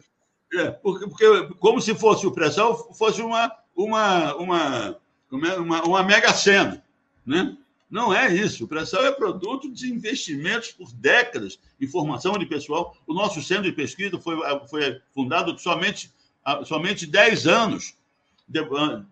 É, 0.54 0.70
porque, 0.70 1.06
porque 1.06 1.54
como 1.60 1.80
se 1.80 1.94
fosse 1.94 2.26
o 2.26 2.32
pré-sal, 2.32 2.92
fosse 2.94 3.22
uma, 3.22 3.52
uma, 3.74 4.34
uma, 4.34 4.88
é, 4.88 4.96
uma, 5.36 5.82
uma 5.82 6.02
mega 6.02 6.32
cena. 6.32 6.82
Né? 7.24 7.56
Não 7.90 8.12
é 8.12 8.32
isso. 8.34 8.64
O 8.64 8.68
pré-sal 8.68 9.04
é 9.04 9.12
produto 9.12 9.70
de 9.70 9.92
investimentos 9.92 10.72
por 10.72 10.92
décadas 10.92 11.58
em 11.80 11.86
formação 11.86 12.38
de 12.38 12.46
pessoal. 12.46 12.96
O 13.06 13.14
nosso 13.14 13.42
centro 13.42 13.64
de 13.64 13.72
pesquisa 13.72 14.18
foi, 14.18 14.36
foi 14.68 15.00
fundado 15.14 15.58
somente, 15.58 16.10
somente 16.64 17.06
10 17.06 17.46
anos 17.46 17.94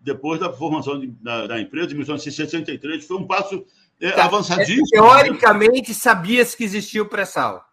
depois 0.01 0.39
da 0.39 0.51
formação 0.53 0.99
de, 0.99 1.07
da, 1.07 1.47
da, 1.47 1.59
empresa, 1.59 1.91
em 1.91 1.95
1963, 1.95 3.05
foi 3.05 3.17
um 3.17 3.25
passo 3.25 3.65
é, 3.99 4.11
tá. 4.11 4.25
avançadíssimo. 4.25 4.87
Teoricamente, 4.87 5.93
sabia-se 5.93 6.55
que 6.55 6.63
existia 6.63 7.01
o 7.01 7.07
pré-sal. 7.07 7.65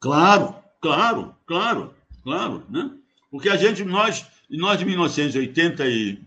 Claro, 0.00 0.56
claro, 0.80 1.34
claro, 1.46 1.94
claro. 2.22 2.64
Né? 2.68 2.90
Porque 3.30 3.48
a 3.48 3.56
gente, 3.56 3.84
nós, 3.84 4.26
nós 4.50 4.78
de 4.78 4.84
1982, 4.84 6.25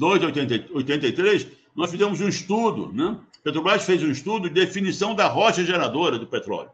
83, 0.00 1.46
nós 1.74 1.90
fizemos 1.90 2.20
um 2.20 2.28
estudo, 2.28 2.92
né? 2.92 3.16
Petrobras 3.42 3.84
fez 3.84 4.02
um 4.02 4.10
estudo 4.10 4.48
de 4.48 4.54
definição 4.54 5.14
da 5.14 5.28
rocha 5.28 5.64
geradora 5.64 6.18
do 6.18 6.26
petróleo. 6.26 6.70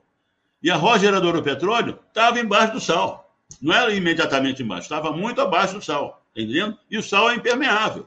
E 0.63 0.71
a 0.71 0.77
rocha 0.77 1.01
geradora 1.01 1.39
do 1.39 1.43
petróleo 1.43 1.99
estava 2.09 2.39
embaixo 2.39 2.75
do 2.75 2.81
sal. 2.81 3.35
Não 3.61 3.75
era 3.75 3.93
imediatamente 3.93 4.63
embaixo, 4.63 4.83
estava 4.83 5.11
muito 5.11 5.41
abaixo 5.41 5.75
do 5.75 5.85
sal, 5.85 6.23
entendendo? 6.35 6.79
E 6.89 6.97
o 6.97 7.03
sal 7.03 7.31
é 7.31 7.35
impermeável. 7.35 8.07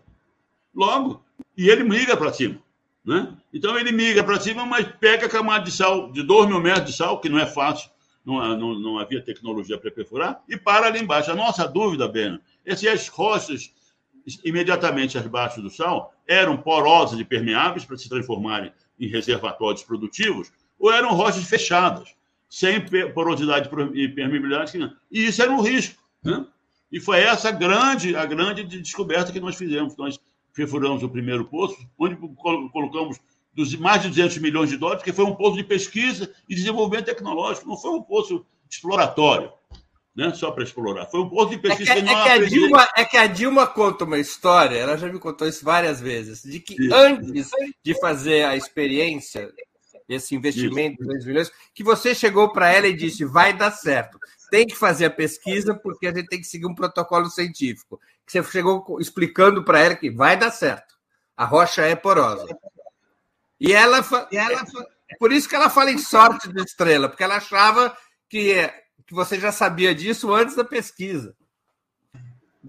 Logo, 0.74 1.22
e 1.58 1.70
ele 1.70 1.84
migra 1.84 2.16
para 2.16 2.32
cima. 2.32 2.58
Né? 3.06 3.36
Então 3.54 3.78
ele 3.78 3.92
migra 3.92 4.24
para 4.24 4.40
cima, 4.40 4.66
mas 4.66 4.88
pega 5.00 5.26
a 5.26 5.30
camada 5.30 5.66
de 5.66 5.72
sal, 5.72 6.10
de 6.12 6.24
2 6.24 6.48
mil 6.48 6.62
metros 6.62 6.86
de 6.86 6.94
sal, 6.94 7.20
que 7.20 7.28
não 7.28 7.38
é 7.38 7.46
fácil, 7.46 7.90
não, 8.26 8.58
não, 8.58 8.80
não 8.80 9.00
havia 9.00 9.22
tecnologia 9.22 9.78
para 9.78 9.92
perfurar, 9.92 10.42
e 10.48 10.56
para 10.56 10.88
ali 10.88 11.00
embaixo. 11.00 11.30
A 11.30 11.36
nossa 11.36 11.68
dúvida, 11.68 12.08
Bena, 12.08 12.40
é 12.66 12.76
se 12.76 12.88
as 12.88 13.10
rochas 13.10 13.74
imediatamente 14.44 15.18
abaixo 15.18 15.62
do 15.62 15.70
sal 15.70 16.14
eram 16.28 16.58
porosas 16.58 17.20
e 17.20 17.26
permeáveis 17.26 17.86
para 17.86 17.98
se 17.98 18.08
transformarem 18.08 18.72
em 19.00 19.08
reservatórios 19.08 19.84
produtivos, 19.84 20.52
ou 20.80 20.92
eram 20.92 21.14
rochas 21.14 21.44
fechadas 21.44 22.16
sem 22.50 22.80
porosidade 23.14 23.70
e 23.94 24.08
permeabilidade. 24.08 24.78
E 25.12 25.26
isso 25.26 25.42
era 25.42 25.52
um 25.52 25.62
risco. 25.62 26.02
Né? 26.24 26.46
E 26.92 27.00
foi 27.00 27.20
essa 27.20 27.50
grande, 27.52 28.16
a 28.16 28.26
grande 28.26 28.64
descoberta 28.64 29.32
que 29.32 29.40
nós 29.40 29.56
fizemos. 29.56 29.98
Nós 29.98 30.20
perfuramos 30.54 31.02
o 31.02 31.10
primeiro 31.10 31.46
poço, 31.46 31.76
onde 31.98 32.16
colocamos 32.72 33.20
dos 33.54 33.76
mais 33.76 34.02
de 34.02 34.10
200 34.10 34.38
milhões 34.38 34.70
de 34.70 34.78
dólares, 34.78 35.04
que 35.04 35.12
foi 35.12 35.26
um 35.26 35.36
poço 35.36 35.58
de 35.58 35.64
pesquisa 35.64 36.32
e 36.50 36.56
desenvolvimento 36.56 37.06
tecnológico, 37.06 37.68
não 37.68 37.78
foi 37.78 37.92
um 37.92 38.02
poço 38.02 38.46
exploratório, 38.70 39.52
né? 40.16 40.34
só 40.34 40.52
para 40.52 40.64
explorar. 40.64 41.08
Foi 41.08 41.22
um 41.22 41.30
poço 41.30 41.52
de 41.52 41.58
pesquisa 41.58 41.92
é 41.92 42.02
que, 42.02 42.10
é 42.10 42.24
que, 42.24 42.30
a 42.30 42.46
Dilma, 42.46 42.90
é 42.96 43.06
que 43.06 43.18
a 43.18 43.28
Dilma 43.28 43.68
conta 43.68 44.06
uma 44.06 44.20
história, 44.20 44.78
ela 44.78 44.98
já 44.98 45.08
me 45.12 45.20
contou 45.20 45.48
isso 45.48 45.64
várias 45.64 46.00
vezes, 46.00 46.44
de 46.44 46.60
que 46.60 46.74
isso. 46.74 46.94
antes 46.94 47.50
de 47.84 48.00
fazer 48.00 48.46
a 48.46 48.56
experiência 48.56 49.52
esse 50.08 50.36
investimento 50.36 51.02
de 51.02 51.08
2 51.08 51.26
milhões, 51.26 51.52
que 51.74 51.84
você 51.84 52.14
chegou 52.14 52.52
para 52.52 52.72
ela 52.72 52.88
e 52.88 52.96
disse: 52.96 53.24
vai 53.24 53.54
dar 53.54 53.72
certo. 53.72 54.20
Tem 54.52 54.68
que 54.68 54.76
fazer 54.76 55.06
a 55.06 55.10
pesquisa 55.10 55.74
porque 55.74 56.08
a 56.08 56.14
gente 56.14 56.28
tem 56.28 56.40
que 56.40 56.46
seguir 56.46 56.66
um 56.66 56.76
protocolo 56.76 57.30
científico. 57.30 58.00
Que 58.26 58.32
você 58.32 58.44
chegou 58.44 59.00
explicando 59.00 59.64
para 59.64 59.80
ela 59.80 59.96
que 59.96 60.12
vai 60.12 60.38
dar 60.38 60.52
certo. 60.52 60.94
A 61.36 61.46
rocha 61.46 61.82
é 61.82 61.96
porosa. 61.96 62.46
E 63.60 63.72
ela, 63.72 64.06
e 64.32 64.38
ela 64.38 64.64
por 65.18 65.32
isso 65.32 65.48
que 65.48 65.56
ela 65.56 65.70
fala 65.70 65.92
em 65.92 65.98
sorte 65.98 66.52
de 66.52 66.62
estrela, 66.62 67.10
porque 67.10 67.24
ela 67.24 67.38
achava 67.38 67.96
que, 68.30 68.70
que 69.14 69.16
você 69.16 69.40
já 69.40 69.52
sabia 69.52 69.94
disso 69.94 70.34
antes 70.34 70.56
da 70.56 70.64
pesquisa. 70.64 71.36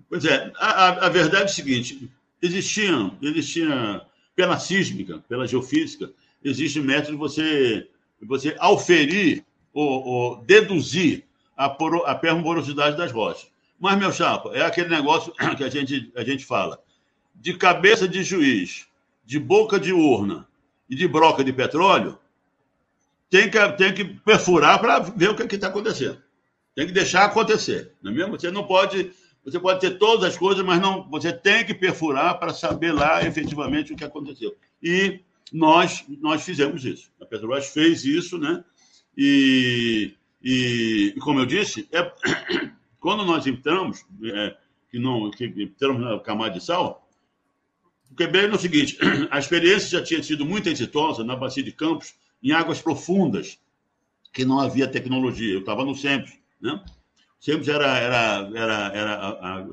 Pois 0.09 0.25
é, 0.27 0.53
a, 0.57 1.07
a 1.07 1.09
verdade 1.09 1.45
é 1.45 1.47
o 1.47 1.49
seguinte: 1.49 2.11
existiam, 2.43 3.17
existia 3.23 4.03
pela 4.37 4.59
sísmica, 4.59 5.25
pela 5.29 5.47
geofísica, 5.47 6.13
existe 6.45 6.81
método 6.81 7.13
de 7.13 7.17
você, 7.17 7.89
você 8.23 8.55
auferir 8.59 9.45
ou, 9.73 10.05
ou 10.05 10.45
deduzir 10.45 11.25
a, 11.57 11.69
poro, 11.69 12.05
a 12.05 12.15
permorosidade 12.15 12.97
das 12.97 13.11
rochas. 13.11 13.49
Mas, 13.81 13.99
meu 13.99 14.13
chapa, 14.13 14.51
é 14.55 14.63
aquele 14.63 14.89
negócio 14.89 15.33
que 15.57 15.65
a 15.65 15.71
gente, 15.71 16.13
a 16.15 16.23
gente 16.23 16.45
fala. 16.45 16.79
De 17.35 17.57
cabeça 17.57 18.07
de 18.07 18.23
juiz, 18.23 18.87
de 19.25 19.39
boca 19.39 19.81
de 19.81 19.93
urna 19.93 20.47
e 20.89 20.95
de 20.95 21.09
broca 21.09 21.43
de 21.43 21.53
petróleo, 21.53 22.19
tem 23.31 23.51
que, 23.51 23.73
tem 23.73 23.95
que 23.95 24.05
perfurar 24.05 24.79
para 24.79 25.01
ver 25.01 25.31
o 25.31 25.35
que 25.35 25.55
está 25.55 25.69
acontecendo. 25.69 26.24
Tem 26.75 26.87
que 26.87 26.93
deixar 26.93 27.25
acontecer. 27.25 27.93
Não 28.03 28.11
é 28.11 28.15
mesmo? 28.15 28.39
Você 28.39 28.51
não 28.51 28.67
pode. 28.67 29.13
Você 29.45 29.61
pode 29.61 29.81
ter 29.81 29.99
todas 29.99 30.25
as 30.25 30.37
coisas, 30.37 30.65
mas 30.65 30.81
não. 30.81 31.09
Você 31.11 31.33
tem 31.33 31.65
que 31.65 31.75
perfurar 31.75 32.39
para 32.39 32.53
saber 32.53 32.93
lá 32.93 33.25
efetivamente 33.25 33.93
o 33.93 33.97
que 33.97 34.05
aconteceu. 34.05 34.57
E 34.83 35.21
nós, 35.53 36.05
nós 36.21 36.43
fizemos 36.45 36.85
isso. 36.85 37.11
A 37.21 37.27
Petrobras 37.27 37.69
fez 37.69 38.05
isso, 38.05 38.39
né? 38.39 38.65
E, 39.17 40.15
e 40.43 41.15
como 41.21 41.41
eu 41.41 41.47
disse, 41.47 41.89
é, 41.93 42.13
quando 42.99 43.25
nós 43.25 43.47
entramos, 43.47 44.05
é, 44.25 44.57
que 44.91 44.99
não 44.99 45.31
que 45.31 45.45
entramos 45.45 46.03
na 46.03 46.19
camada 46.21 46.59
de 46.59 46.65
sal, 46.65 47.05
Quebec 48.17 48.47
é 48.47 48.55
o 48.55 48.59
seguinte: 48.59 48.99
a 49.31 49.39
experiência 49.39 49.99
já 49.99 50.05
tinha 50.05 50.23
sido 50.23 50.45
muito 50.45 50.69
exitosa 50.69 51.25
na 51.25 51.37
Bacia 51.37 51.63
de 51.63 51.73
Campos, 51.73 52.15
em 52.43 52.53
águas 52.53 52.81
profundas, 52.81 53.59
que 54.33 54.45
não 54.45 54.61
havia 54.61 54.89
tecnologia. 54.89 55.53
Eu 55.53 55.61
estava 55.61 55.85
no 55.85 55.95
SEMPS, 55.95 56.33
né? 56.65 56.83
SEMPS 57.39 57.69
era, 57.69 57.99
era, 57.99 58.51
era, 58.55 58.93
era 58.95 59.15
a, 59.15 59.57
a, 59.59 59.67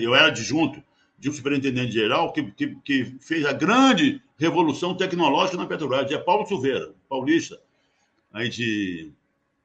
eu 0.00 0.14
era 0.14 0.28
adjunto 0.28 0.80
de 1.18 1.28
um 1.28 1.32
superintendente 1.32 1.92
geral 1.92 2.32
que, 2.32 2.52
que, 2.52 2.76
que, 2.84 3.16
fez 3.20 3.44
a 3.44 3.52
grande 3.52 4.22
revolução 4.38 4.94
tecnológica 4.96 5.56
na 5.56 5.66
Petrobras, 5.66 6.10
é 6.10 6.18
Paulo 6.18 6.46
Silveira, 6.46 6.94
paulista, 7.08 7.60
aí 8.32 8.48
de, 8.48 9.10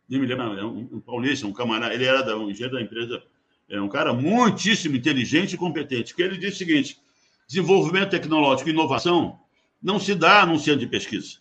nem 0.09 0.19
me 0.19 0.25
lembro, 0.25 0.57
é 0.57 0.65
um, 0.65 0.89
um 0.93 0.99
paulista, 0.99 1.45
um 1.45 1.53
camarada, 1.53 1.93
ele 1.93 2.05
era 2.05 2.23
da, 2.23 2.35
um 2.35 2.49
engenheiro 2.49 2.75
da 2.75 2.81
empresa, 2.81 3.21
é 3.69 3.79
um 3.79 3.89
cara 3.89 4.11
muitíssimo 4.11 4.95
inteligente 4.95 5.53
e 5.53 5.57
competente, 5.57 6.15
que 6.15 6.21
ele 6.21 6.37
disse 6.37 6.55
o 6.55 6.57
seguinte, 6.67 6.99
desenvolvimento 7.47 8.09
tecnológico 8.09 8.69
e 8.69 8.73
inovação 8.73 9.39
não 9.83 9.99
se 9.99 10.15
dá 10.15 10.45
num 10.45 10.57
centro 10.57 10.79
de 10.79 10.87
pesquisa. 10.87 11.37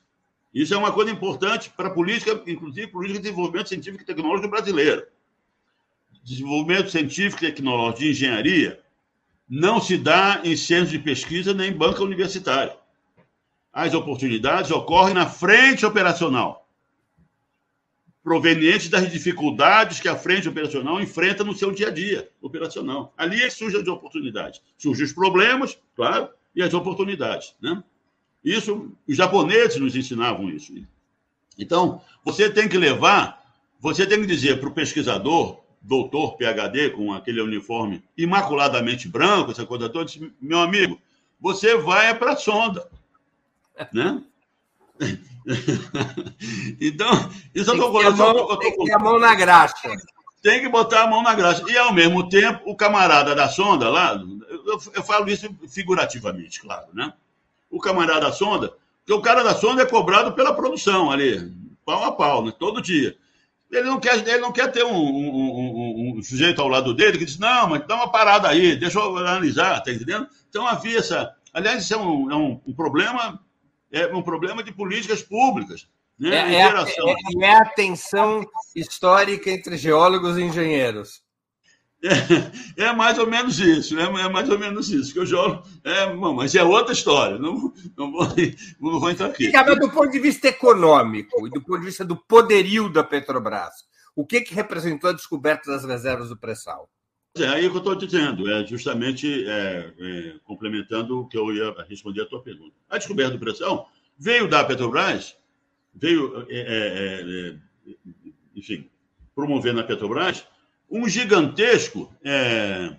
Isso 0.52 0.74
é 0.74 0.76
uma 0.76 0.92
coisa 0.92 1.10
importante 1.10 1.70
para 1.70 1.88
a 1.88 1.92
política, 1.92 2.42
inclusive 2.46 2.88
política 2.88 3.20
de 3.20 3.24
desenvolvimento 3.24 3.68
científico 3.68 4.02
e 4.02 4.06
tecnológico 4.06 4.48
brasileiro. 4.48 5.06
Desenvolvimento 6.22 6.90
científico 6.90 7.44
e 7.44 7.48
tecnológico 7.48 8.00
de 8.00 8.10
engenharia 8.10 8.80
não 9.48 9.80
se 9.80 9.96
dá 9.96 10.40
em 10.44 10.56
centros 10.56 10.90
de 10.90 10.98
pesquisa 10.98 11.52
nem 11.52 11.70
em 11.70 11.76
banca 11.76 12.04
universitária. 12.04 12.76
As 13.72 13.94
oportunidades 13.94 14.70
ocorrem 14.70 15.14
na 15.14 15.26
frente 15.26 15.84
operacional, 15.84 16.68
provenientes 18.22 18.88
das 18.88 19.10
dificuldades 19.10 19.98
que 19.98 20.08
a 20.08 20.16
frente 20.16 20.48
operacional 20.48 21.00
enfrenta 21.00 21.42
no 21.42 21.54
seu 21.54 21.72
dia 21.72 21.88
a 21.88 21.90
dia 21.90 22.30
operacional. 22.40 23.12
Ali 23.16 23.42
é 23.42 23.48
que 23.48 23.54
surgem 23.54 23.80
as 23.80 23.88
oportunidades. 23.88 24.60
Surgem 24.76 25.04
os 25.04 25.12
problemas, 25.12 25.78
claro, 25.96 26.28
e 26.54 26.62
as 26.62 26.74
oportunidades. 26.74 27.54
Né? 27.60 27.82
Isso, 28.44 28.92
os 29.08 29.16
japoneses 29.16 29.80
nos 29.80 29.96
ensinavam 29.96 30.48
isso. 30.48 30.72
Então, 31.58 32.00
você 32.24 32.48
tem 32.50 32.68
que 32.68 32.78
levar, 32.78 33.42
você 33.80 34.06
tem 34.06 34.20
que 34.20 34.26
dizer 34.26 34.60
para 34.60 34.68
o 34.68 34.72
pesquisador, 34.72 35.60
doutor, 35.80 36.36
PhD, 36.36 36.90
com 36.90 37.12
aquele 37.12 37.40
uniforme 37.40 38.02
imaculadamente 38.16 39.08
branco, 39.08 39.50
essa 39.50 39.64
coisa 39.64 39.88
toda, 39.88 40.10
meu 40.40 40.58
amigo, 40.58 41.00
você 41.40 41.76
vai 41.76 42.14
para 42.18 42.32
a 42.32 42.36
sonda. 42.36 42.88
Né? 43.94 44.22
então, 46.78 47.30
isso 47.54 47.70
eu 47.70 47.74
estou 47.74 47.90
colocando. 47.90 48.58
Tem 48.58 48.76
que 48.76 48.84
ter 48.84 48.92
a 48.92 48.98
mão 48.98 49.18
na 49.18 49.34
graxa. 49.34 49.88
Tem 50.42 50.60
que 50.60 50.68
botar 50.68 51.04
a 51.04 51.06
mão 51.06 51.22
na 51.22 51.34
graxa. 51.34 51.64
E, 51.66 51.78
ao 51.78 51.90
mesmo 51.90 52.28
tempo, 52.28 52.60
o 52.66 52.76
camarada 52.76 53.34
da 53.34 53.48
sonda 53.48 53.88
lá, 53.88 54.22
eu, 54.50 54.78
eu 54.94 55.02
falo 55.02 55.30
isso 55.30 55.48
figurativamente, 55.66 56.60
claro, 56.60 56.88
né? 56.92 57.10
o 57.70 57.78
camarada 57.78 58.22
da 58.22 58.32
sonda, 58.32 58.74
porque 58.98 59.12
o 59.12 59.22
cara 59.22 59.42
da 59.42 59.54
sonda 59.54 59.82
é 59.82 59.86
cobrado 59.86 60.32
pela 60.32 60.54
produção 60.54 61.10
ali, 61.10 61.52
pau 61.84 62.04
a 62.04 62.12
pau, 62.12 62.44
né? 62.44 62.52
todo 62.58 62.82
dia. 62.82 63.16
Ele 63.70 63.88
não 63.88 64.00
quer, 64.00 64.16
ele 64.16 64.38
não 64.38 64.50
quer 64.50 64.72
ter 64.72 64.84
um, 64.84 64.92
um, 64.92 65.69
um, 66.20 66.20
um, 66.20 66.22
sujeito 66.22 66.60
ao 66.60 66.68
lado 66.68 66.94
dele 66.94 67.18
que 67.18 67.24
diz, 67.24 67.38
não, 67.38 67.68
mas 67.68 67.86
dá 67.86 67.96
uma 67.96 68.10
parada 68.10 68.48
aí, 68.48 68.76
deixa 68.76 68.98
eu 68.98 69.16
analisar, 69.16 69.80
tá 69.82 69.90
entendendo? 69.90 70.28
Então 70.48 70.66
havia 70.66 70.98
essa. 70.98 71.34
Aliás, 71.52 71.82
isso 71.82 71.94
é 71.94 71.96
um, 71.96 72.30
é 72.30 72.36
um, 72.36 72.74
problema, 72.74 73.40
é 73.90 74.06
um 74.06 74.22
problema 74.22 74.62
de 74.62 74.72
políticas 74.72 75.22
públicas. 75.22 75.88
Né? 76.18 76.36
É, 76.36 76.54
é, 76.56 76.62
a, 76.64 76.84
é, 76.86 77.44
é 77.44 77.56
a 77.56 77.64
tensão 77.64 78.46
histórica 78.76 79.50
entre 79.50 79.76
geólogos 79.76 80.36
e 80.36 80.42
engenheiros. 80.42 81.22
É, 82.02 82.84
é, 82.84 82.92
mais 82.92 83.18
ou 83.18 83.26
menos 83.26 83.58
isso, 83.58 83.98
é, 83.98 84.04
é, 84.04 84.28
mais 84.28 84.48
ou 84.48 84.58
menos 84.58 84.90
isso. 84.90 85.12
Que 85.12 85.18
eu 85.18 85.26
jogo, 85.26 85.62
é, 85.84 86.06
mas 86.14 86.54
é 86.54 86.62
outra 86.62 86.94
história, 86.94 87.38
não, 87.38 87.72
não, 87.96 88.10
vou, 88.10 88.26
não 88.80 89.00
vou 89.00 89.10
entrar 89.10 89.26
aqui. 89.26 89.50
Mas 89.52 89.78
do 89.78 89.90
ponto 89.90 90.10
de 90.10 90.18
vista 90.18 90.48
econômico 90.48 91.46
e 91.46 91.50
do 91.50 91.60
ponto 91.60 91.80
de 91.80 91.86
vista 91.86 92.04
do 92.04 92.16
poderio 92.16 92.88
da 92.88 93.04
Petrobras, 93.04 93.84
o 94.14 94.26
que, 94.26 94.40
que 94.40 94.54
representou 94.54 95.10
a 95.10 95.12
descoberta 95.12 95.70
das 95.70 95.84
reservas 95.84 96.28
do 96.28 96.36
pré-sal? 96.36 96.88
É 97.36 97.46
aí 97.46 97.70
que 97.70 97.76
eu 97.76 97.78
estou 97.78 97.94
dizendo, 97.94 98.50
é 98.50 98.66
justamente 98.66 99.46
é, 99.46 99.94
é, 99.98 100.34
complementando 100.44 101.20
o 101.20 101.28
que 101.28 101.38
eu 101.38 101.52
ia 101.54 101.72
responder 101.88 102.22
a 102.22 102.26
tua 102.26 102.42
pergunta. 102.42 102.74
A 102.88 102.98
descoberta 102.98 103.32
do 103.32 103.38
pré-sal 103.38 103.88
veio 104.18 104.48
da 104.48 104.64
Petrobras, 104.64 105.36
veio, 105.94 106.44
é, 106.48 106.58
é, 106.58 107.54
é, 107.54 107.94
enfim, 108.54 108.90
promovendo 109.34 109.80
a 109.80 109.84
Petrobras 109.84 110.44
um 110.90 111.08
gigantesco, 111.08 112.12
é, 112.24 112.96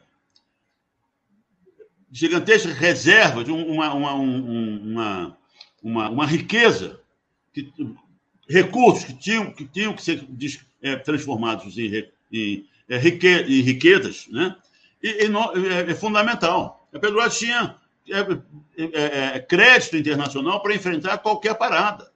gigantesca 2.10 2.71
reserva, 2.71 3.43
de 3.43 3.52
uma, 3.52 3.93
uma, 3.93 4.13
uma, 4.13 5.38
uma, 5.84 6.10
uma 6.10 6.26
riqueza, 6.26 7.02
que, 7.54 7.69
recursos 8.47 9.04
que 9.04 9.13
tinham, 9.13 9.52
que 9.52 9.65
tinham 9.65 9.93
que 9.93 10.02
ser 10.02 10.24
é, 10.82 10.96
transformados 10.96 11.78
em, 11.78 12.08
em, 12.32 12.65
é, 12.89 12.98
rique, 12.98 13.28
em 13.28 13.62
riquezas, 13.62 14.28
né? 14.30 14.56
E, 15.02 15.26
e 15.26 15.67
é, 15.67 15.91
é, 15.91 15.96
fundamental. 15.96 16.88
A 16.94 17.00
Petrobras 17.00 17.38
tinha 17.38 17.76
é, 18.10 18.20
é, 18.78 19.36
é, 19.36 19.39
crédito 19.39 19.98
internacional 19.98 20.62
para 20.62 20.76
enfrentar 20.76 21.17
qualquer 21.20 21.56
parada. 21.56 22.12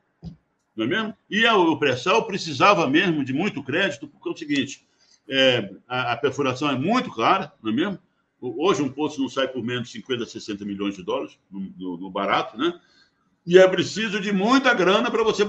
Não 0.75 0.85
é 0.85 0.87
mesmo? 0.87 1.15
E 1.29 1.45
o 1.47 1.77
pré-sal 1.77 2.27
precisava 2.27 2.87
mesmo 2.89 3.23
de 3.23 3.33
muito 3.33 3.63
crédito, 3.63 4.07
porque 4.07 4.27
é 4.27 4.31
o 4.31 4.37
seguinte: 4.37 4.85
a, 5.87 6.13
a, 6.13 6.17
perfuração 6.17 6.69
é 6.69 6.77
muito 6.77 7.09
clara, 7.09 7.53
não 7.63 7.71
é 7.71 7.75
mesmo? 7.75 7.99
Hoje 8.41 8.81
um 8.81 8.89
poço 8.89 9.21
não 9.21 9.29
sai 9.29 9.47
por 9.47 9.63
menos 9.63 9.87
de 9.87 9.93
50, 9.93 10.25
60 10.25 10.65
milhões 10.65 10.95
de 10.95 11.03
dólares, 11.03 11.39
no, 11.49 11.61
no, 11.77 11.97
no 11.97 12.11
barato, 12.11 12.57
né? 12.57 12.77
E 13.45 13.59
é 13.59 13.67
preciso 13.67 14.19
de 14.19 14.31
muita 14.31 14.73
grana 14.73 15.11
para 15.11 15.23
você, 15.23 15.43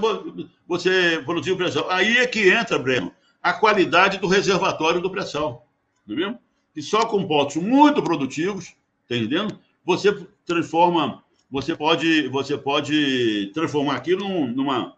você 0.67 1.21
produzir 1.25 1.51
o 1.51 1.57
pré-sal. 1.57 1.89
Aí 1.89 2.17
é 2.17 2.27
que 2.27 2.49
entra, 2.49 2.77
Breno, 2.77 3.11
a 3.41 3.53
qualidade 3.53 4.19
do 4.19 4.27
reservatório 4.27 5.01
do 5.01 5.09
pré-sal, 5.09 5.67
é 6.07 6.13
mesmo? 6.13 6.39
E 6.75 6.81
só 6.81 7.05
com 7.05 7.27
poços 7.27 7.61
muito 7.61 8.03
produtivos, 8.03 8.75
tá 9.09 9.15
entendendo? 9.15 9.57
Você 9.83 10.15
transforma, 10.45 11.23
você 11.49 11.75
pode, 11.75 12.27
você 12.27 12.55
pode 12.55 13.49
transformar 13.51 13.95
aquilo 13.95 14.47
numa, 14.47 14.93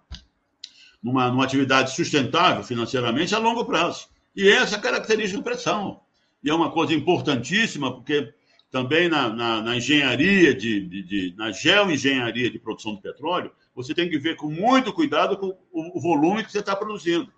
numa, 1.02 1.30
numa 1.30 1.44
atividade 1.46 1.96
sustentável 1.96 2.64
financeiramente 2.64 3.34
a 3.34 3.40
longo 3.40 3.64
prazo. 3.64 4.08
E 4.36 4.50
essa 4.50 4.76
é 4.76 4.78
a 4.78 4.82
característica 4.82 5.38
do 5.38 5.44
pressão. 5.44 6.02
E 6.44 6.50
é 6.50 6.54
uma 6.54 6.72
coisa 6.72 6.94
importantíssima, 6.94 7.94
porque 7.94 8.34
também 8.72 9.10
na, 9.10 9.30
na, 9.30 9.62
na 9.62 9.78
engenharia, 9.78 10.54
de, 10.54 10.82
de, 10.82 11.04
de, 11.04 11.36
na 11.38 11.52
geoengenharia 11.52 12.50
de 12.50 12.60
produção 12.60 12.96
de 12.96 13.02
petróleo, 13.02 13.52
você 13.76 13.94
tem 13.94 14.10
que 14.10 14.20
ver 14.20 14.36
com 14.36 14.50
muito 14.50 14.94
cuidado 14.94 15.38
com 15.38 15.58
o, 15.72 16.00
volume 16.00 16.44
que 16.44 16.52
você 16.52 16.60
está 16.60 16.76
produzindo. 16.76 17.32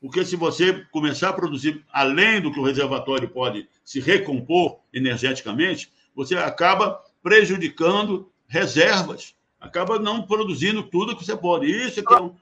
Porque 0.00 0.24
se 0.24 0.36
você 0.36 0.84
começar 0.90 1.30
a 1.30 1.32
produzir 1.32 1.84
além 1.90 2.40
do 2.40 2.52
que 2.52 2.60
o 2.60 2.64
reservatório 2.64 3.28
pode 3.28 3.68
se 3.84 3.98
recompor 3.98 4.78
energeticamente, 4.92 5.90
você 6.14 6.36
acaba 6.36 7.02
prejudicando 7.22 8.30
reservas, 8.46 9.34
acaba 9.60 9.98
não 9.98 10.22
produzindo 10.22 10.82
tudo 10.82 11.16
que 11.16 11.24
você 11.24 11.36
pode. 11.36 11.66
Isso 11.66 12.00
é 12.00 12.02
que 12.02 12.14
é 12.14 12.20
um, 12.20 12.34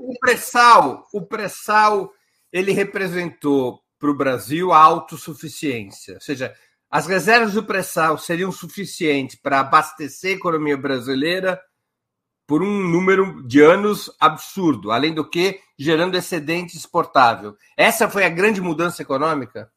o 0.00 0.18
pré-sal, 0.18 1.06
o 1.12 1.22
pré-sal 1.22 2.12
ele 2.52 2.72
representou 2.72 3.80
para 3.98 4.10
o 4.10 4.14
Brasil 4.14 4.72
a 4.72 4.78
autossuficiência, 4.78 6.14
ou 6.14 6.20
seja, 6.20 6.54
as 6.90 7.06
reservas 7.06 7.54
do 7.54 7.64
pré-sal 7.64 8.16
seriam 8.16 8.52
suficientes 8.52 9.36
para 9.36 9.60
abastecer 9.60 10.32
a 10.32 10.36
economia 10.36 10.76
brasileira 10.76 11.60
por 12.46 12.62
um 12.62 12.88
número 12.88 13.42
de 13.46 13.60
anos 13.60 14.10
absurdo, 14.20 14.92
além 14.92 15.12
do 15.12 15.28
que 15.28 15.60
gerando 15.76 16.16
excedente 16.16 16.76
exportável. 16.76 17.56
Essa 17.76 18.08
foi 18.08 18.24
a 18.24 18.28
grande 18.28 18.60
mudança 18.60 19.02
econômica? 19.02 19.70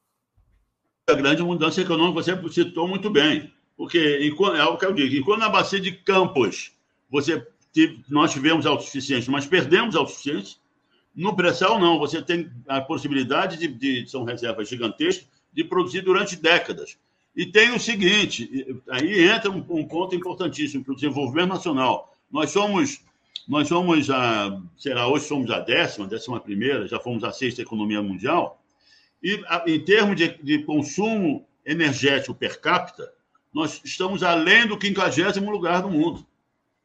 A 1.10 1.14
grande 1.14 1.42
mudança 1.42 1.82
econômica 1.82 2.22
você 2.22 2.64
citou 2.64 2.88
muito 2.88 3.10
bem, 3.10 3.52
porque 3.76 3.98
é 3.98 4.64
o 4.66 4.78
que 4.78 4.86
eu 4.86 4.94
digo, 4.94 5.16
enquanto 5.16 5.40
na 5.40 5.50
bacia 5.50 5.80
de 5.80 5.92
Campos 5.92 6.74
você 7.10 7.46
nós 8.10 8.32
tivemos 8.32 8.66
autossuficiência, 8.66 9.32
mas 9.32 9.46
perdemos 9.46 9.96
autossuficiência, 9.96 10.58
no 11.16 11.36
pré-sal, 11.36 11.80
não. 11.80 12.00
Você 12.00 12.22
tem 12.22 12.52
a 12.68 12.82
possibilidade 12.82 13.58
de, 13.58 13.68
de, 13.68 14.10
são 14.10 14.24
reservas 14.24 14.70
gigantescas, 14.70 15.28
de 15.52 15.64
produzir 15.64 16.02
durante 16.02 16.36
décadas. 16.36 16.98
E 17.36 17.46
tem 17.46 17.74
o 17.74 17.80
seguinte, 17.80 18.82
aí 18.90 19.30
entra 19.30 19.50
um, 19.50 19.64
um 19.70 19.88
ponto 19.88 20.16
importantíssimo 20.16 20.84
para 20.84 20.94
o 20.94 20.96
desenvolvimento 20.96 21.50
nacional. 21.50 22.14
Nós 22.32 22.52
somos, 22.52 23.02
nós 23.48 23.68
somos 23.68 24.10
a, 24.10 24.62
sei 24.78 24.94
lá, 24.94 25.08
hoje 25.08 25.26
somos 25.26 25.50
a 25.50 25.60
décima, 25.60 26.08
décima 26.08 26.40
primeira, 26.40 26.88
já 26.88 27.00
fomos 27.00 27.24
a 27.24 27.32
sexta 27.32 27.62
economia 27.62 28.02
mundial. 28.02 28.62
E 29.22 29.42
a, 29.48 29.64
em 29.68 29.80
termos 29.80 30.16
de, 30.16 30.38
de 30.44 30.64
consumo 30.64 31.46
energético 31.66 32.34
per 32.34 32.60
capita, 32.60 33.12
nós 33.54 33.82
estamos 33.84 34.24
além 34.24 34.68
do 34.68 34.78
quinquagésimo 34.78 35.50
lugar 35.50 35.82
do 35.82 35.90
mundo. 35.90 36.26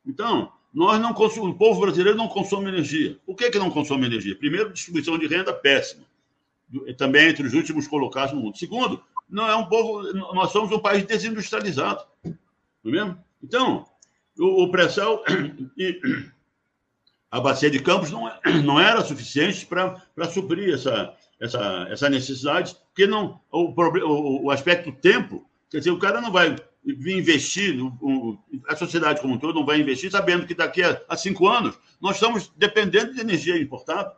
Então, 0.07 0.53
nós 0.73 1.01
não 1.01 1.15
consumimos, 1.15 1.55
o 1.55 1.59
povo 1.59 1.81
brasileiro 1.81 2.19
não 2.19 2.29
consome 2.29 2.69
energia. 2.69 3.19
Por 3.25 3.37
que, 3.37 3.51
que 3.51 3.59
não 3.59 3.71
consome 3.71 4.07
energia? 4.07 4.35
Primeiro, 4.35 4.73
distribuição 4.73 5.19
de 5.19 5.27
renda 5.27 5.53
péssima. 5.53 6.05
Também 6.97 7.29
entre 7.29 7.47
os 7.47 7.55
últimos 7.55 7.87
colocados 7.87 8.35
no 8.35 8.41
mundo. 8.41 8.59
Segundo, 8.59 9.03
não 9.29 9.47
é 9.47 9.57
um 9.57 9.67
povo. 9.67 10.03
Nós 10.35 10.51
somos 10.51 10.73
um 10.73 10.79
país 10.79 11.05
desindustrializado. 11.05 12.05
Não 12.25 12.35
é 12.85 12.91
mesmo? 12.91 13.25
Então, 13.43 13.85
o, 14.39 14.65
o 14.65 14.71
pré-sal 14.71 15.23
e 15.77 16.01
a 17.31 17.41
bacia 17.41 17.71
de 17.71 17.81
Campos 17.81 18.11
não, 18.11 18.31
não 18.65 18.81
era 18.81 19.03
suficiente 19.03 19.67
para 19.67 20.31
suprir 20.31 20.75
essa, 20.75 21.15
essa, 21.41 21.87
essa 21.91 22.09
necessidade, 22.09 22.77
porque 22.87 23.07
não, 23.07 23.41
o, 23.51 23.73
o, 23.73 24.45
o 24.45 24.51
aspecto 24.51 24.93
tempo, 24.93 25.49
quer 25.71 25.79
dizer, 25.79 25.91
o 25.91 25.99
cara 25.99 26.21
não 26.21 26.31
vai 26.31 26.57
investir, 26.87 27.77
a 28.69 28.77
sociedade 28.77 29.21
como 29.21 29.35
um 29.35 29.39
todo 29.39 29.55
não 29.55 29.67
vai 29.67 29.81
investir, 29.81 30.11
sabendo 30.11 30.47
que 30.47 30.55
daqui 30.55 30.83
a, 30.83 31.17
cinco 31.17 31.49
anos 31.49 31.79
nós 32.01 32.17
estamos 32.17 32.53
dependendo 32.57 33.15
de 33.15 33.21
energia 33.21 33.61
importada 33.61 34.15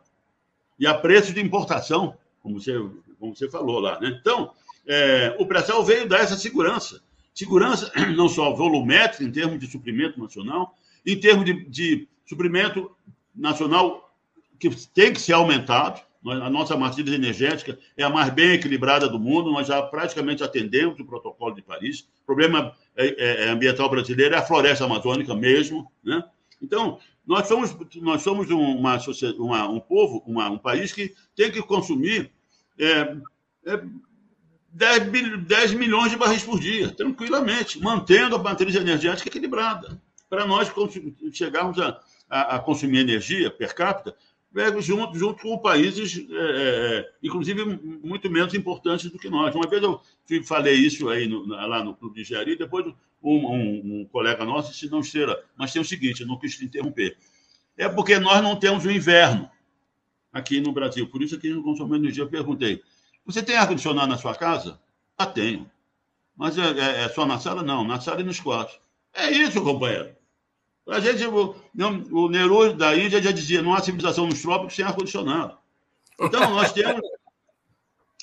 e 0.77 0.85
a 0.85 0.93
preço 0.93 1.33
de 1.33 1.41
importação, 1.41 2.15
como 2.47 2.61
você, 2.61 2.73
como 3.19 3.35
você 3.35 3.49
falou 3.49 3.79
lá. 3.79 3.99
Né? 3.99 4.17
Então, 4.19 4.51
é, 4.87 5.35
o 5.37 5.45
pré-sal 5.45 5.83
veio 5.83 6.07
dar 6.07 6.21
essa 6.21 6.37
segurança. 6.37 7.01
Segurança 7.33 7.91
não 8.15 8.29
só 8.29 8.53
volumétrica, 8.53 9.23
em 9.23 9.31
termos 9.31 9.59
de 9.59 9.67
suprimento 9.67 10.19
nacional, 10.19 10.73
em 11.05 11.19
termos 11.19 11.45
de, 11.45 11.65
de 11.65 12.07
suprimento 12.25 12.89
nacional 13.35 14.11
que 14.57 14.69
tem 14.87 15.13
que 15.13 15.21
ser 15.21 15.33
aumentado, 15.33 16.01
a 16.25 16.49
nossa 16.49 16.75
matriz 16.75 17.09
energética 17.09 17.77
é 17.95 18.03
a 18.03 18.09
mais 18.09 18.33
bem 18.33 18.53
equilibrada 18.53 19.07
do 19.07 19.19
mundo, 19.19 19.51
nós 19.51 19.67
já 19.67 19.81
praticamente 19.81 20.43
atendemos 20.43 20.99
o 20.99 21.05
protocolo 21.05 21.53
de 21.55 21.61
Paris. 21.61 22.01
O 22.23 22.25
problema 22.25 22.73
é, 22.95 23.07
é, 23.07 23.45
é 23.45 23.49
ambiental 23.49 23.89
brasileiro 23.89 24.33
é 24.33 24.37
a 24.37 24.41
floresta 24.41 24.83
amazônica 24.83 25.33
mesmo. 25.35 25.89
Né? 26.03 26.21
Então, 26.61 26.99
nós 27.25 27.47
somos, 27.47 27.77
nós 27.97 28.23
somos 28.23 28.49
uma, 28.49 28.99
uma 29.37 29.69
um 29.69 29.79
povo, 29.79 30.23
uma, 30.25 30.49
um 30.49 30.57
país 30.57 30.91
que 30.91 31.13
tem 31.35 31.51
que 31.51 31.61
consumir 31.61 32.31
é, 32.79 33.15
é, 33.65 33.83
10, 34.71 35.45
10 35.45 35.73
milhões 35.73 36.11
de 36.11 36.17
barris 36.17 36.43
por 36.43 36.59
dia, 36.59 36.89
tranquilamente, 36.91 37.79
mantendo 37.79 38.35
a 38.35 38.43
matriz 38.43 38.75
energética 38.75 39.29
equilibrada. 39.29 40.01
Para 40.29 40.45
nós 40.45 40.71
chegarmos 41.31 41.79
a, 41.79 41.99
a, 42.29 42.55
a 42.55 42.59
consumir 42.59 42.99
energia 42.99 43.49
per 43.49 43.73
capita 43.73 44.15
junto, 44.79 45.17
junto 45.17 45.41
com 45.41 45.57
países, 45.57 46.25
é, 46.29 46.33
é, 46.33 46.99
é, 46.99 47.09
inclusive, 47.21 47.63
muito 48.03 48.29
menos 48.29 48.53
importantes 48.53 49.09
do 49.11 49.17
que 49.17 49.29
nós. 49.29 49.53
Uma 49.53 49.67
vez 49.67 49.83
eu 49.83 50.01
falei 50.43 50.75
isso 50.75 51.09
aí 51.09 51.27
no, 51.27 51.45
lá 51.45 51.83
no 51.83 51.95
Clube 51.95 52.15
de 52.15 52.21
Engenharia, 52.21 52.53
e 52.53 52.57
depois 52.57 52.85
um, 52.85 52.93
um, 53.23 54.01
um, 54.01 54.05
colega 54.05 54.45
nosso 54.45 54.71
disse, 54.71 54.89
não, 54.89 54.99
Esteira, 54.99 55.43
mas 55.55 55.71
tem 55.71 55.81
o 55.81 55.85
seguinte, 55.85 56.21
eu 56.21 56.27
não 56.27 56.39
quis 56.39 56.57
te 56.57 56.65
interromper. 56.65 57.17
É 57.77 57.87
porque 57.87 58.17
nós 58.17 58.41
não 58.41 58.55
temos 58.55 58.85
o 58.85 58.91
inverno 58.91 59.49
aqui 60.37 60.61
no 60.61 60.71
Brasil. 60.71 61.07
Por 61.07 61.21
isso 61.21 61.39
que 61.39 61.49
no 61.49 61.95
Energia 61.95 62.23
eu 62.23 62.29
perguntei, 62.29 62.81
você 63.25 63.41
tem 63.43 63.55
ar-condicionado 63.57 64.07
na 64.07 64.17
sua 64.17 64.35
casa? 64.35 64.79
Ah, 65.17 65.25
tenho. 65.25 65.69
Mas 66.35 66.57
é, 66.57 66.61
é, 66.61 67.03
é 67.03 67.09
só 67.09 67.25
na 67.25 67.39
sala? 67.39 67.63
Não, 67.63 67.83
na 67.83 67.99
sala 67.99 68.21
e 68.21 68.23
nos 68.23 68.39
quartos. 68.39 68.79
É 69.13 69.31
isso, 69.31 69.61
companheiro. 69.61 70.15
A 70.87 70.99
gente, 70.99 71.25
o, 71.25 71.55
o 72.11 72.29
Nehru 72.29 72.73
da 72.73 72.95
Índia 72.95 73.21
já 73.21 73.31
dizia: 73.31 73.61
não 73.61 73.73
há 73.73 73.81
civilização 73.81 74.27
nos 74.27 74.41
trópicos 74.41 74.75
sem 74.75 74.85
ar-condicionado. 74.85 75.57
Então, 76.19 76.51
nós 76.51 76.71
temos, 76.71 77.01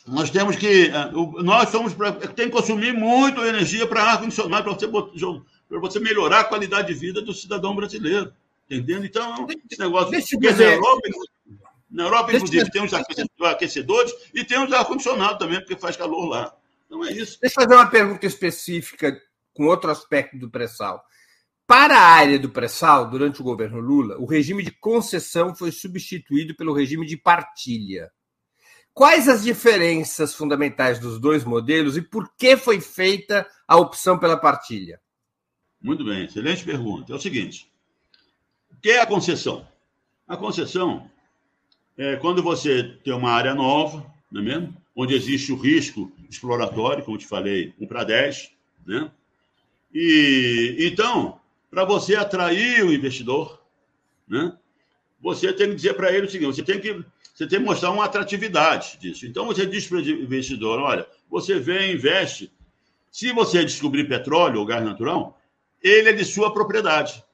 nós 0.06 0.30
temos 0.30 0.56
que. 0.56 0.86
Eh, 0.86 1.10
nós 1.42 1.68
somos. 1.68 1.92
Pra, 1.92 2.12
tem 2.12 2.46
que 2.46 2.52
consumir 2.52 2.92
muito 2.94 3.44
energia 3.44 3.86
para 3.86 4.04
ar-condicionado, 4.04 4.64
para 4.64 4.72
você, 4.72 4.86
você 5.68 6.00
melhorar 6.00 6.40
a 6.40 6.44
qualidade 6.44 6.88
de 6.88 6.94
vida 6.94 7.20
do 7.20 7.34
cidadão 7.34 7.74
brasileiro. 7.74 8.32
Entendendo? 8.70 9.04
Então, 9.04 9.46
esse 9.70 9.78
negócio. 9.78 10.10
Deixa 10.10 10.38
porque 10.38 10.52
na 10.52 10.62
Europa, 10.62 11.08
na 11.94 12.02
Europa 12.02 12.34
inclusive, 12.34 12.68
tem 12.72 12.82
aquecedores 13.46 14.12
e 14.34 14.44
tem 14.44 14.58
ar-condicionado 14.58 15.38
também, 15.38 15.60
porque 15.60 15.76
faz 15.76 15.96
calor 15.96 16.26
lá. 16.26 16.52
Então 16.86 17.04
é 17.04 17.12
isso. 17.12 17.38
Deixa 17.40 17.60
eu 17.60 17.64
fazer 17.64 17.74
uma 17.76 17.88
pergunta 17.88 18.26
específica 18.26 19.16
com 19.52 19.66
outro 19.66 19.88
aspecto 19.92 20.36
do 20.36 20.50
pré-sal. 20.50 21.00
Para 21.68 21.96
a 21.96 22.02
área 22.02 22.36
do 22.36 22.50
pré-sal, 22.50 23.08
durante 23.08 23.40
o 23.40 23.44
governo 23.44 23.78
Lula, 23.78 24.16
o 24.18 24.26
regime 24.26 24.64
de 24.64 24.72
concessão 24.72 25.54
foi 25.54 25.70
substituído 25.70 26.56
pelo 26.56 26.74
regime 26.74 27.06
de 27.06 27.16
partilha. 27.16 28.10
Quais 28.92 29.28
as 29.28 29.44
diferenças 29.44 30.34
fundamentais 30.34 30.98
dos 30.98 31.20
dois 31.20 31.44
modelos 31.44 31.96
e 31.96 32.02
por 32.02 32.34
que 32.36 32.56
foi 32.56 32.80
feita 32.80 33.46
a 33.68 33.76
opção 33.76 34.18
pela 34.18 34.36
partilha? 34.36 35.00
Muito 35.80 36.04
bem, 36.04 36.24
excelente 36.24 36.64
pergunta. 36.64 37.12
É 37.12 37.14
o 37.14 37.20
seguinte: 37.20 37.72
o 38.72 38.80
que 38.80 38.90
é 38.90 39.00
a 39.00 39.06
concessão? 39.06 39.66
A 40.26 40.36
concessão 40.36 41.08
é 41.96 42.16
quando 42.16 42.42
você 42.42 42.96
tem 43.04 43.12
uma 43.12 43.30
área 43.30 43.54
nova, 43.54 44.04
não 44.30 44.40
é 44.40 44.44
mesmo? 44.44 44.76
Onde 44.96 45.14
existe 45.14 45.52
o 45.52 45.56
risco 45.56 46.12
exploratório, 46.28 47.04
como 47.04 47.18
te 47.18 47.26
falei, 47.26 47.72
1 47.80 47.86
para 47.86 48.04
10, 48.04 48.50
né? 48.86 49.10
E 49.92 50.76
então, 50.80 51.40
para 51.70 51.84
você 51.84 52.16
atrair 52.16 52.84
o 52.84 52.92
investidor, 52.92 53.60
né? 54.28 54.56
Você 55.20 55.52
tem 55.52 55.70
que 55.70 55.76
dizer 55.76 55.94
para 55.94 56.12
ele 56.12 56.26
o 56.26 56.30
seguinte: 56.30 56.56
você 56.56 56.62
tem 56.62 56.80
que 56.80 57.04
você 57.34 57.48
tem 57.48 57.58
que 57.58 57.64
mostrar 57.64 57.90
uma 57.90 58.04
atratividade 58.04 58.96
disso. 59.00 59.26
Então 59.26 59.46
você 59.46 59.66
diz 59.66 59.86
para 59.86 59.98
o 59.98 60.00
investidor: 60.00 60.78
olha, 60.78 61.06
você 61.28 61.58
vem 61.58 61.94
investe. 61.94 62.52
Se 63.10 63.32
você 63.32 63.64
descobrir 63.64 64.08
petróleo 64.08 64.60
ou 64.60 64.66
gás 64.66 64.84
natural, 64.84 65.40
ele 65.82 66.10
é 66.10 66.12
de 66.12 66.24
sua 66.24 66.52
propriedade. 66.52 67.24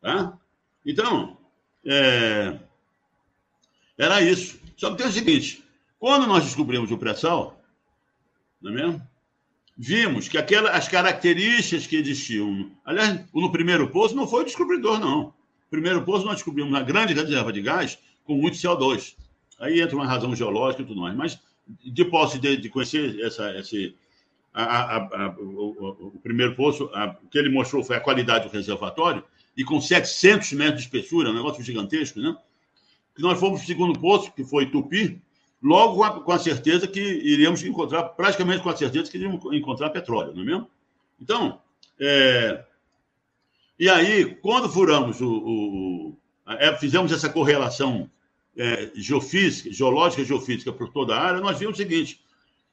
Tá? 0.00 0.36
Então, 0.84 1.36
é... 1.84 2.58
era 3.98 4.20
isso. 4.22 4.58
Só 4.76 4.90
que 4.90 4.98
tem 4.98 5.06
o 5.06 5.12
seguinte: 5.12 5.62
quando 5.98 6.26
nós 6.26 6.44
descobrimos 6.44 6.90
o 6.90 6.98
pré-sal, 6.98 7.60
não 8.60 8.70
é 8.72 8.74
mesmo? 8.74 9.16
vimos 9.76 10.28
que 10.28 10.38
aquelas, 10.38 10.74
as 10.74 10.88
características 10.88 11.86
que 11.86 11.96
existiam. 11.96 12.70
Aliás, 12.84 13.20
no 13.34 13.52
primeiro 13.52 13.88
poço 13.88 14.14
não 14.14 14.26
foi 14.26 14.42
o 14.42 14.44
descobridor, 14.44 14.98
não. 14.98 15.24
No 15.24 15.70
primeiro 15.70 16.02
poço 16.02 16.24
nós 16.24 16.36
descobrimos 16.36 16.72
uma 16.72 16.82
grande 16.82 17.12
reserva 17.12 17.52
de 17.52 17.60
gás 17.60 17.98
com 18.24 18.36
muito 18.36 18.56
CO2. 18.56 19.14
Aí 19.58 19.80
entra 19.80 19.96
uma 19.96 20.06
razão 20.06 20.34
geológica 20.34 20.82
e 20.82 20.86
tudo 20.86 21.00
mais. 21.00 21.14
Mas, 21.14 21.38
de 21.84 22.04
posse 22.04 22.38
de, 22.38 22.56
de 22.56 22.68
conhecer 22.68 23.20
essa, 23.20 23.50
esse, 23.58 23.94
a, 24.54 24.62
a, 24.62 24.96
a, 24.96 25.36
o, 25.38 26.12
o, 26.14 26.20
primeiro 26.22 26.54
poço, 26.54 26.84
o 26.84 27.28
que 27.28 27.38
ele 27.38 27.50
mostrou 27.50 27.84
foi 27.84 27.96
a 27.96 28.00
qualidade 28.00 28.48
do 28.48 28.52
reservatório, 28.52 29.22
e 29.56 29.64
com 29.64 29.80
700 29.80 30.52
metros 30.52 30.82
de 30.82 30.86
espessura, 30.86 31.30
um 31.30 31.34
negócio 31.34 31.62
gigantesco, 31.62 32.20
né? 32.20 32.36
Que 33.16 33.22
nós 33.22 33.40
fomos 33.40 33.60
para 33.60 33.64
o 33.64 33.66
segundo 33.66 33.98
poço, 33.98 34.30
que 34.32 34.44
foi 34.44 34.70
Tupi, 34.70 35.20
logo 35.62 35.96
com 35.96 36.04
a, 36.04 36.20
com 36.20 36.32
a, 36.32 36.38
certeza 36.38 36.86
que 36.86 37.00
iríamos 37.00 37.62
encontrar, 37.64 38.04
praticamente 38.10 38.62
com 38.62 38.68
a 38.68 38.76
certeza 38.76 39.10
que 39.10 39.16
iríamos 39.16 39.42
encontrar 39.54 39.90
petróleo, 39.90 40.34
não 40.34 40.42
é 40.42 40.44
mesmo? 40.44 40.70
Então, 41.18 41.60
é, 41.98 42.62
e 43.78 43.88
aí, 43.88 44.34
quando 44.36 44.68
furamos 44.68 45.20
o. 45.20 45.28
o 45.28 46.16
é, 46.48 46.74
fizemos 46.76 47.12
essa 47.12 47.28
correlação 47.28 48.08
é, 48.56 48.90
geofísica, 48.94 49.72
geológica 49.72 50.22
e 50.22 50.24
geofísica 50.24 50.72
por 50.72 50.90
toda 50.90 51.14
a 51.14 51.20
área, 51.20 51.40
nós 51.40 51.58
vimos 51.58 51.74
o 51.74 51.82
seguinte: 51.82 52.20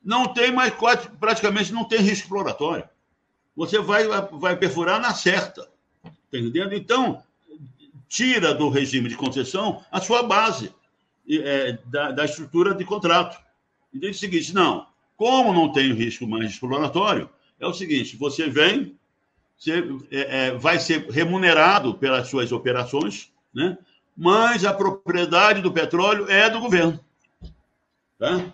não 0.03 0.33
tem 0.33 0.51
mais, 0.51 0.73
praticamente 1.19 1.73
não 1.73 1.83
tem 1.83 1.99
risco 1.99 2.25
exploratório. 2.25 2.87
Você 3.55 3.79
vai, 3.79 4.07
vai 4.07 4.55
perfurar 4.55 4.99
na 4.99 5.13
certa. 5.13 5.69
Tá 6.01 6.11
entendendo? 6.37 6.73
Então, 6.73 7.21
tira 8.13 8.53
do 8.53 8.69
regime 8.69 9.09
de 9.09 9.15
concessão 9.15 9.83
a 9.91 9.99
sua 9.99 10.21
base 10.21 10.71
é, 11.27 11.79
da, 11.87 12.11
da, 12.11 12.25
estrutura 12.25 12.75
de 12.75 12.85
contrato. 12.85 13.41
E 13.91 13.97
diz 13.97 14.17
o 14.17 14.19
seguinte: 14.19 14.53
não, 14.53 14.85
como 15.17 15.51
não 15.51 15.71
tem 15.71 15.91
risco 15.93 16.27
mais 16.27 16.51
exploratório, 16.51 17.27
é 17.59 17.65
o 17.65 17.73
seguinte: 17.73 18.15
você 18.15 18.47
vem, 18.47 18.95
você 19.57 19.83
é, 20.11 20.47
é, 20.47 20.51
vai 20.51 20.77
ser 20.77 21.09
remunerado 21.09 21.95
pelas 21.95 22.27
suas 22.27 22.51
operações, 22.51 23.31
né? 23.51 23.75
mas 24.15 24.63
a 24.63 24.71
propriedade 24.71 25.61
do 25.61 25.71
petróleo 25.71 26.29
é 26.29 26.47
do 26.51 26.59
governo. 26.59 26.99
Tá? 28.19 28.45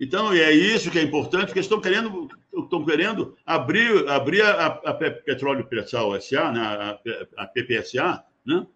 Então, 0.00 0.32
é 0.32 0.50
isso 0.50 0.90
que 0.90 0.98
é 0.98 1.02
importante, 1.02 1.46
porque 1.46 1.60
estão 1.60 1.80
querendo, 1.80 2.28
estão 2.52 2.84
querendo 2.84 3.36
abrir, 3.46 4.08
abrir 4.08 4.42
a, 4.42 4.66
a 4.66 4.92
Petróleo 4.92 5.66
Pressal 5.66 6.20
SA, 6.20 6.50
né? 6.50 6.60
a, 6.60 7.44
a 7.44 7.46
PPSA, 7.46 8.24
né? 8.44 8.66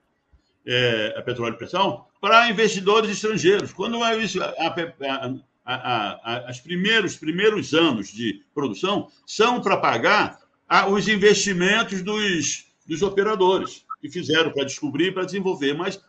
É, 0.71 1.15
a 1.17 1.23
Petróleo 1.23 1.57
Pressal, 1.57 2.11
para 2.21 2.51
investidores 2.51 3.11
estrangeiros. 3.11 3.73
Quando 3.73 4.05
é 4.05 4.19
isso, 4.19 4.39
a, 4.43 4.53
a, 5.65 5.75
a, 5.75 6.37
as 6.51 6.61
primeiros, 6.61 7.17
primeiros 7.17 7.73
anos 7.73 8.13
de 8.13 8.45
produção 8.53 9.11
são 9.27 9.63
para 9.63 9.79
pagar 9.79 10.39
os 10.91 11.09
investimentos 11.09 12.03
dos, 12.03 12.67
dos 12.87 13.01
operadores 13.01 13.85
que 14.01 14.11
fizeram 14.11 14.53
para 14.53 14.65
descobrir 14.65 15.07
e 15.07 15.13
para 15.13 15.25
desenvolver. 15.25 15.73
Mas, 15.75 16.01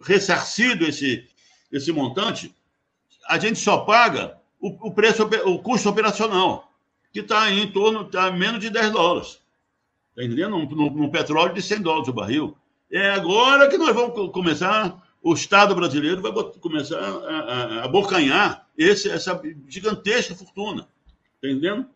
ressarcido 0.00 0.84
esse, 0.84 1.28
esse 1.70 1.92
montante, 1.92 2.54
a 3.28 3.38
gente 3.38 3.58
só 3.58 3.78
paga 3.78 4.38
o, 4.60 4.88
o 4.88 4.92
preço, 4.92 5.22
o 5.22 5.58
custo 5.60 5.88
operacional, 5.88 6.72
que 7.12 7.20
está 7.20 7.50
em 7.50 7.70
torno, 7.70 8.02
está 8.02 8.30
menos 8.30 8.60
de 8.60 8.70
10 8.70 8.92
dólares. 8.92 9.40
Está 10.10 10.24
entendendo? 10.24 10.58
Num, 10.58 11.10
petróleo 11.10 11.54
de 11.54 11.62
100 11.62 11.82
dólares 11.82 12.08
o 12.08 12.12
barril. 12.12 12.56
É 12.90 13.10
agora 13.10 13.68
que 13.68 13.76
nós 13.76 13.94
vamos 13.94 14.32
começar 14.32 15.02
o 15.22 15.34
Estado 15.34 15.74
brasileiro 15.74 16.22
vai 16.22 16.32
começar 16.60 16.98
a, 16.98 17.08
a, 17.08 17.64
a 17.80 17.84
abocanhar 17.84 18.66
esse, 18.76 19.10
essa 19.10 19.40
gigantesca 19.66 20.34
fortuna. 20.34 20.88
Entendendo? 21.38 21.86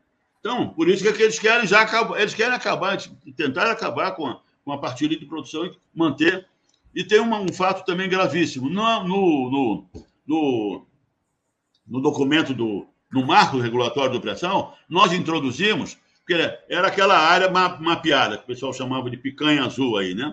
Então, 0.40 0.68
por 0.70 0.88
isso 0.88 1.02
que 1.02 1.22
eles 1.22 1.38
querem 1.38 1.66
já 1.66 1.82
acabar, 1.82 2.20
eles 2.20 2.34
querem 2.34 2.54
acabar, 2.54 2.98
tentar 3.36 3.70
acabar 3.70 4.12
com 4.12 4.26
a, 4.26 4.40
com 4.64 4.72
a 4.72 4.78
partilha 4.78 5.16
de 5.16 5.24
produção 5.24 5.64
e 5.66 5.76
manter. 5.94 6.46
E 6.94 7.04
tem 7.04 7.20
uma, 7.20 7.40
um 7.40 7.52
fato 7.52 7.86
também 7.86 8.08
gravíssimo. 8.08 8.68
No, 8.68 9.04
no, 9.04 9.86
no, 10.26 10.86
no, 11.86 12.00
documento 12.00 12.52
do 12.52 12.86
no 13.10 13.26
marco 13.26 13.58
regulatório 13.58 14.12
do 14.12 14.20
pressão, 14.20 14.72
nós 14.88 15.12
introduzimos, 15.12 15.98
porque 16.18 16.34
era 16.68 16.88
aquela 16.88 17.16
área 17.16 17.50
mapeada, 17.50 18.38
que 18.38 18.44
o 18.44 18.46
pessoal 18.46 18.72
chamava 18.72 19.10
de 19.10 19.18
picanha 19.18 19.64
azul 19.64 19.98
aí, 19.98 20.14
né? 20.14 20.32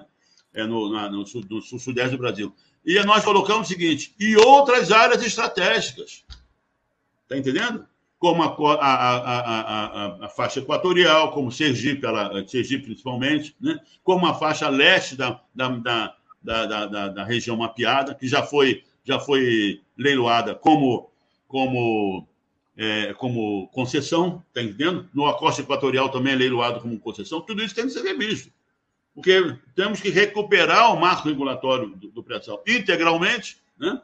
É 0.54 0.66
no, 0.66 0.92
na, 0.92 1.10
no, 1.10 1.26
sul, 1.26 1.44
no 1.50 1.62
sudeste 1.62 2.12
do 2.12 2.18
Brasil. 2.18 2.54
E 2.86 3.00
nós 3.04 3.24
colocamos 3.24 3.68
o 3.68 3.70
seguinte: 3.70 4.16
e 4.20 4.36
outras 4.36 4.92
áreas 4.92 5.24
estratégicas. 5.24 6.24
Está 7.24 7.38
entendendo? 7.38 7.86
Como 8.18 8.44
a, 8.44 8.48
a, 8.48 9.40
a, 9.40 10.26
a, 10.26 10.30
faixa 10.30 10.60
equatorial, 10.60 11.32
como 11.32 11.52
Sergipe, 11.52 12.06
ela, 12.06 12.46
Sergipe 12.48 12.86
principalmente, 12.86 13.56
né? 13.62 13.80
como 14.04 14.26
a 14.26 14.34
faixa 14.34 14.68
leste 14.68 15.16
da, 15.16 15.40
da, 15.56 15.70
da, 15.70 16.16
da, 16.44 16.86
da, 16.86 17.08
da 17.08 17.24
região 17.24 17.56
mapeada, 17.56 18.14
que 18.14 18.28
já 18.28 18.44
foi, 18.44 18.84
já 19.06 19.22
foi 19.22 19.80
leiloada 19.98 20.54
como, 20.54 21.10
como, 21.48 22.28
é, 22.76 23.14
como 23.14 23.70
concessão, 23.70 24.44
está 24.50 24.62
entendendo? 24.62 25.08
No 25.14 25.26
acosta 25.26 25.62
equatorial 25.62 26.10
também 26.10 26.34
é 26.34 26.36
leiloado 26.36 26.82
como 26.82 27.00
concessão. 27.00 27.40
Tudo 27.40 27.64
isso 27.64 27.76
tem 27.76 27.86
que 27.86 27.92
ser 27.92 28.04
revisto 28.04 28.52
porque 29.14 29.56
temos 29.76 30.00
que 30.00 30.10
recuperar 30.10 30.94
o 30.94 31.00
marco 31.00 31.28
regulatório 31.28 31.90
do, 31.90 32.10
do 32.10 32.24
pré-sal 32.24 32.64
integralmente, 32.68 33.58
né, 33.78 34.02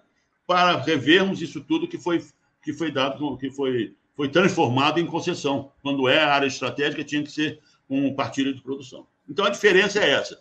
para 0.47 0.77
revermos 0.77 1.41
isso 1.41 1.61
tudo 1.61 1.87
que 1.87 1.97
foi, 1.97 2.23
que 2.63 2.73
foi 2.73 2.91
dado, 2.91 3.37
que 3.37 3.49
foi, 3.49 3.95
foi 4.15 4.29
transformado 4.29 4.99
em 4.99 5.05
concessão. 5.05 5.71
Quando 5.81 6.07
é 6.07 6.23
área 6.23 6.47
estratégica, 6.47 7.03
tinha 7.03 7.23
que 7.23 7.31
ser 7.31 7.59
um 7.89 8.13
partilha 8.13 8.53
de 8.53 8.61
produção. 8.61 9.07
Então, 9.27 9.45
a 9.45 9.49
diferença 9.49 9.99
é 9.99 10.11
essa. 10.11 10.39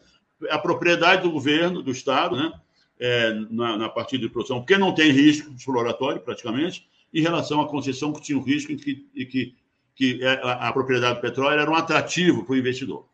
A 0.51 0.59
propriedade 0.59 1.23
do 1.23 1.31
governo, 1.31 1.83
do 1.83 1.91
Estado, 1.91 2.37
né, 2.37 2.53
é, 2.99 3.33
na, 3.51 3.77
na 3.77 3.89
partilha 3.89 4.23
de 4.23 4.29
produção, 4.29 4.59
porque 4.59 4.77
não 4.77 4.95
tem 4.95 5.11
risco 5.11 5.53
exploratório, 5.53 6.21
praticamente, 6.21 6.87
em 7.13 7.23
relação 7.23 7.61
à 7.61 7.69
concessão 7.69 8.13
que 8.13 8.21
tinha 8.21 8.39
o 8.39 8.43
risco 8.43 8.73
e 8.73 8.77
que, 8.77 9.07
e 9.15 9.27
que, 9.27 9.55
que 9.95 10.25
é, 10.25 10.41
a, 10.43 10.69
a 10.69 10.73
propriedade 10.73 11.17
do 11.17 11.21
petróleo 11.21 11.61
era 11.61 11.71
um 11.71 11.75
atrativo 11.75 12.45
para 12.45 12.55
o 12.55 12.59
investidor. 12.59 13.07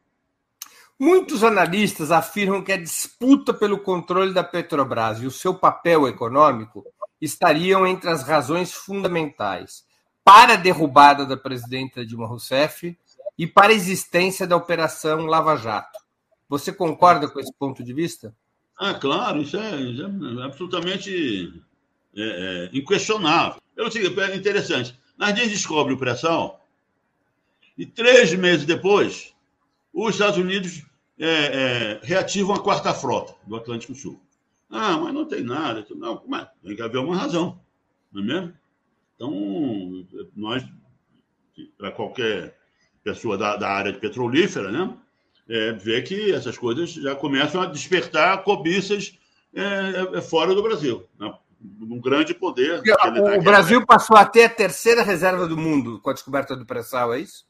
Muitos 1.01 1.43
analistas 1.43 2.11
afirmam 2.11 2.63
que 2.63 2.71
a 2.71 2.77
disputa 2.77 3.55
pelo 3.55 3.79
controle 3.79 4.35
da 4.35 4.45
Petrobras 4.45 5.23
e 5.23 5.27
o 5.27 5.31
seu 5.31 5.55
papel 5.55 6.07
econômico 6.07 6.85
estariam 7.19 7.87
entre 7.87 8.11
as 8.11 8.23
razões 8.23 8.75
fundamentais 8.75 9.83
para 10.23 10.53
a 10.53 10.57
derrubada 10.57 11.25
da 11.25 11.39
presidenta 11.39 12.05
Dilma 12.05 12.27
Rousseff 12.27 12.95
e 13.39 13.47
para 13.47 13.73
a 13.73 13.75
existência 13.75 14.47
da 14.47 14.59
Operação 14.59 15.25
Lava 15.25 15.57
Jato. 15.57 15.99
Você 16.51 16.71
concorda 16.71 17.27
com 17.31 17.41
esse 17.41 17.53
ponto 17.59 17.83
de 17.83 17.95
vista? 17.95 18.37
Ah, 18.79 18.93
claro, 18.93 19.41
isso 19.41 19.57
é, 19.57 19.81
isso 19.81 20.03
é 20.03 20.45
absolutamente 20.45 21.63
é, 22.15 22.69
é, 22.75 22.77
inquestionável. 22.77 23.59
Eu 23.75 23.87
é 23.87 24.37
interessante. 24.37 25.01
Nardim 25.17 25.49
descobre 25.49 25.95
o 25.95 25.99
pré-sal 25.99 26.63
e 27.79 27.87
três 27.87 28.35
meses 28.35 28.67
depois, 28.67 29.35
os 29.95 30.11
Estados 30.11 30.37
Unidos 30.37 30.90
é, 31.21 31.27
é, 31.27 32.01
reativam 32.03 32.55
a 32.55 32.63
quarta 32.63 32.95
frota 32.95 33.35
do 33.47 33.55
Atlântico 33.55 33.95
Sul. 33.95 34.19
Ah, 34.71 34.97
mas 34.97 35.13
não 35.13 35.27
tem 35.27 35.43
nada. 35.43 35.85
Não, 35.91 36.23
mas 36.27 36.49
tem 36.65 36.75
que 36.75 36.83
haver 36.83 36.99
uma 36.99 37.15
razão, 37.15 37.61
não 38.11 38.23
é 38.23 38.25
mesmo? 38.25 38.55
Então, 39.15 40.07
nós, 40.35 40.65
para 41.77 41.93
qualquer 41.93 42.57
pessoa 43.05 43.37
da, 43.37 43.57
da, 43.57 43.69
área 43.69 43.93
de 43.93 43.99
petrolífera, 43.99 44.73
né, 44.73 44.97
é, 45.47 45.73
vê 45.73 46.01
que 46.01 46.33
essas 46.33 46.57
coisas 46.57 46.91
já 46.91 47.15
começam 47.15 47.61
a 47.61 47.67
despertar 47.67 48.43
cobiças 48.43 49.19
é, 49.53 50.17
é 50.17 50.21
fora 50.23 50.55
do 50.55 50.63
Brasil. 50.63 51.07
Né? 51.19 51.35
Um 51.83 52.01
grande 52.01 52.33
poder. 52.33 52.81
O, 52.81 53.39
o 53.39 53.43
Brasil 53.43 53.85
passou 53.85 54.17
a 54.17 54.25
ter 54.25 54.45
a 54.45 54.49
terceira 54.49 55.03
reserva 55.03 55.47
do 55.47 55.57
mundo 55.57 56.01
com 56.01 56.09
a 56.09 56.15
descoberta 56.15 56.57
do 56.57 56.65
pré-sal, 56.65 57.13
é 57.13 57.21
isso? 57.21 57.45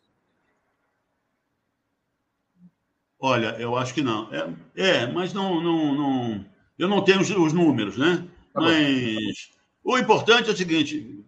Olha, 3.20 3.56
eu 3.58 3.76
acho 3.76 3.92
que 3.92 4.02
não. 4.02 4.28
É, 4.32 4.48
é 4.76 5.06
mas 5.06 5.32
não, 5.34 5.60
não, 5.60 5.94
não. 5.94 6.46
Eu 6.78 6.88
não 6.88 7.02
tenho 7.02 7.20
os, 7.20 7.30
os 7.30 7.52
números, 7.52 7.98
né? 7.98 8.26
Tá 8.54 8.60
mas 8.60 9.50
o 9.84 9.98
importante 9.98 10.48
é 10.48 10.52
o 10.52 10.56
seguinte, 10.56 11.22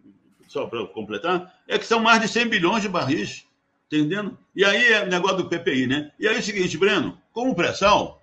só 0.49 0.67
para 0.67 0.87
completar, 0.87 1.55
é 1.69 1.79
que 1.79 1.87
são 1.87 2.01
mais 2.01 2.21
de 2.21 2.29
100 2.29 2.49
bilhões 2.49 2.83
de 2.83 2.89
barris, 2.89 3.47
entendendo? 3.87 4.39
E 4.55 4.65
aí 4.65 4.93
é 4.93 5.05
o 5.05 5.09
negócio 5.09 5.39
do 5.39 5.49
PPI, 5.49 5.87
né? 5.87 6.13
E 6.19 6.27
aí 6.27 6.37
é 6.37 6.39
o 6.39 6.43
seguinte, 6.43 6.79
Breno, 6.79 7.19
como 7.33 7.55
pré-sal, 7.55 8.23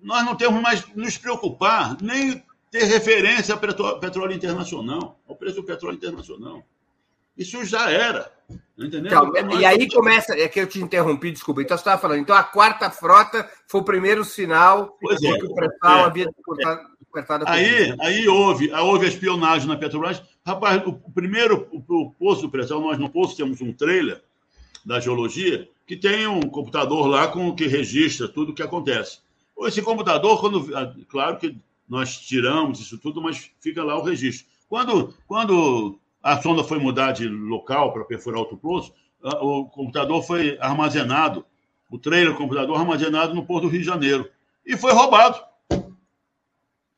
nós 0.00 0.24
não 0.24 0.34
temos 0.34 0.60
mais 0.60 0.84
nos 0.94 1.16
preocupar, 1.18 1.96
nem 2.00 2.42
ter 2.70 2.84
referência 2.84 3.54
ao 3.54 4.00
petróleo 4.00 4.32
internacional, 4.32 5.18
ao 5.28 5.36
preço 5.36 5.56
do 5.56 5.64
petróleo 5.64 5.96
internacional. 5.96 6.64
Isso 7.40 7.64
já 7.64 7.90
era. 7.90 8.30
Entendeu? 8.76 9.06
Então, 9.06 9.58
e 9.58 9.64
aí 9.64 9.88
começa. 9.88 10.38
É 10.38 10.46
que 10.46 10.60
eu 10.60 10.66
te 10.66 10.78
interrompi, 10.78 11.32
desculpa. 11.32 11.62
Então 11.62 11.74
você 11.74 11.80
estava 11.80 12.00
falando. 12.00 12.20
Então 12.20 12.36
a 12.36 12.44
quarta 12.44 12.90
frota 12.90 13.50
foi 13.66 13.80
o 13.80 13.84
primeiro 13.84 14.22
sinal 14.24 14.98
pois 15.00 15.22
é, 15.22 15.38
que 15.38 15.46
o 15.46 15.54
pré-sal 15.54 16.00
é, 16.00 16.04
havia 16.04 16.30
cortado, 17.10 17.44
é. 17.46 17.50
aí, 17.50 17.96
aí 17.98 18.28
houve, 18.28 18.70
houve 18.72 19.06
a 19.06 19.08
espionagem 19.08 19.66
na 19.66 19.76
Petrobras. 19.76 20.22
Rapaz, 20.46 20.82
o 20.86 20.92
primeiro 20.92 21.66
o, 21.72 21.78
o 21.78 22.10
poço 22.12 22.42
do 22.42 22.50
pré-sal, 22.50 22.80
nós 22.80 22.98
no 22.98 23.08
poço 23.08 23.36
temos 23.36 23.60
um 23.62 23.72
trailer 23.72 24.22
da 24.84 25.00
geologia 25.00 25.68
que 25.86 25.96
tem 25.96 26.26
um 26.26 26.42
computador 26.42 27.06
lá 27.06 27.26
com 27.28 27.54
que 27.54 27.66
registra 27.66 28.28
tudo 28.28 28.52
o 28.52 28.54
que 28.54 28.62
acontece. 28.62 29.20
Esse 29.62 29.80
computador, 29.80 30.40
quando. 30.40 30.76
Ah, 30.76 30.94
claro 31.08 31.38
que 31.38 31.56
nós 31.88 32.18
tiramos 32.18 32.80
isso 32.80 32.98
tudo, 32.98 33.22
mas 33.22 33.50
fica 33.60 33.82
lá 33.82 33.98
o 33.98 34.04
registro. 34.04 34.46
Quando, 34.68 35.14
quando 35.26 35.98
a 36.22 36.40
sonda 36.40 36.62
foi 36.62 36.78
mudar 36.78 37.12
de 37.12 37.28
local 37.28 37.92
para 37.92 38.04
perfurar 38.04 38.40
outro 38.40 38.56
poço, 38.56 38.92
o 39.22 39.66
computador 39.66 40.22
foi 40.22 40.58
armazenado, 40.60 41.44
o 41.90 41.98
trailer 41.98 42.32
do 42.32 42.38
computador 42.38 42.78
armazenado 42.78 43.34
no 43.34 43.44
Porto 43.44 43.64
do 43.64 43.68
Rio 43.68 43.80
de 43.80 43.86
Janeiro. 43.86 44.30
E 44.64 44.76
foi 44.76 44.92
roubado. 44.92 45.42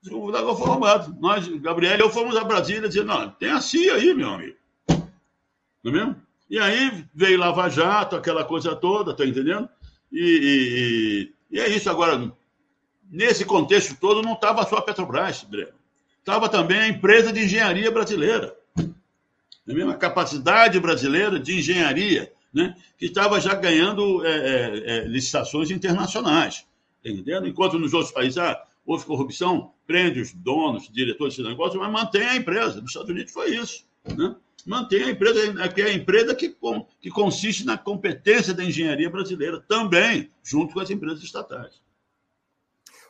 O 0.07 0.11
computador 0.11 0.57
foi 0.57 0.67
roubado. 0.67 1.17
Nós, 1.21 1.49
Gabriel 1.49 1.97
e 1.97 2.01
eu 2.01 2.11
fomos 2.11 2.37
a 2.37 2.45
Brasília 2.45 2.89
dizer, 2.89 3.05
não, 3.05 3.31
tem 3.31 3.51
a 3.51 3.61
CIA 3.61 3.95
aí, 3.95 4.15
meu 4.15 4.29
amigo. 4.29 4.57
Não 5.83 5.91
é 5.91 5.95
mesmo? 5.95 6.17
E 6.51 6.59
aí 6.59 7.05
veio 7.15 7.39
Lava 7.39 7.69
Jato, 7.69 8.15
aquela 8.15 8.45
coisa 8.45 8.77
toda, 8.77 9.15
tá 9.15 9.25
entendendo? 9.25 9.69
E, 10.13 11.33
e, 11.51 11.57
e 11.57 11.61
é 11.61 11.69
isso. 11.69 11.89
Agora, 11.89 12.31
nesse 13.11 13.45
contexto 13.45 13.99
todo, 13.99 14.23
não 14.23 14.35
estava 14.35 14.65
só 14.67 14.77
a 14.77 14.83
Petrobras, 14.83 15.43
Breno. 15.45 15.73
Estava 16.19 16.49
também 16.49 16.79
a 16.79 16.89
empresa 16.89 17.33
de 17.33 17.45
engenharia 17.45 17.91
brasileira 17.91 18.55
a 19.69 19.73
mesma 19.73 19.95
capacidade 19.95 20.79
brasileira 20.81 21.39
de 21.39 21.59
engenharia, 21.59 22.33
né, 22.53 22.75
que 22.99 23.07
estava 23.07 23.41
já 23.41 23.55
ganhando 23.55 24.25
é, 24.27 24.31
é, 24.31 24.97
é, 24.97 25.05
licitações 25.05 25.71
internacionais, 25.71 26.67
entendendo? 27.05 27.47
Enquanto 27.47 27.79
nos 27.79 27.95
outros 27.95 28.13
países 28.13 28.37
ah, 28.39 28.63
houve 28.85 29.07
corrupção, 29.07 29.73
prende 29.87 30.21
os 30.21 30.33
donos, 30.33 30.89
diretores 30.91 31.35
de 31.35 31.43
negócio, 31.43 31.79
mas 31.79 31.91
mantém 31.91 32.23
a 32.23 32.37
empresa. 32.37 32.81
Nos 32.81 32.91
Estados 32.91 33.11
Unidos 33.11 33.33
foi 33.33 33.57
isso. 33.57 33.85
Né? 34.05 34.35
Mantém 34.67 35.05
a 35.05 35.11
empresa, 35.11 35.69
que 35.69 35.81
é 35.81 35.87
a 35.87 35.95
empresa 35.95 36.35
que, 36.35 36.55
que 37.01 37.11
consiste 37.11 37.65
na 37.65 37.79
competência 37.79 38.53
da 38.53 38.65
engenharia 38.65 39.11
brasileira, 39.11 39.61
também, 39.61 40.31
junto 40.43 40.75
com 40.75 40.81
as 40.81 40.91
empresas 40.91 41.23
estatais. 41.23 41.81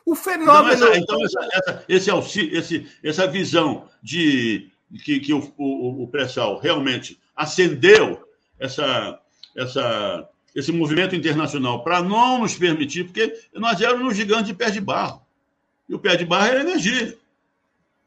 O 0.05 0.15
fenômeno. 0.15 0.73
Então, 0.73 0.89
essa, 0.89 0.99
então 0.99 1.25
essa, 1.25 1.49
essa, 1.53 1.85
esse 1.89 2.41
esse, 2.53 2.87
essa 3.03 3.27
visão 3.27 3.89
de 4.03 4.72
que, 4.99 5.21
que 5.21 5.33
o, 5.33 5.53
o, 5.57 6.03
o 6.03 6.09
pré-sal 6.09 6.59
realmente 6.59 7.19
acendeu 7.35 8.29
essa, 8.59 9.19
essa, 9.57 10.29
esse 10.55 10.71
movimento 10.73 11.17
internacional 11.17 11.83
para 11.83 12.03
não 12.03 12.41
nos 12.41 12.55
permitir, 12.55 13.05
porque 13.05 13.35
nós 13.55 13.81
éramos 13.81 14.07
um 14.07 14.15
gigante 14.15 14.47
de 14.47 14.55
pé 14.55 14.71
de 14.71 14.81
barro. 14.81 15.23
E 15.89 15.95
o 15.95 15.99
pé 15.99 16.17
de 16.17 16.25
barro 16.25 16.47
era 16.47 16.61
energia. 16.61 17.17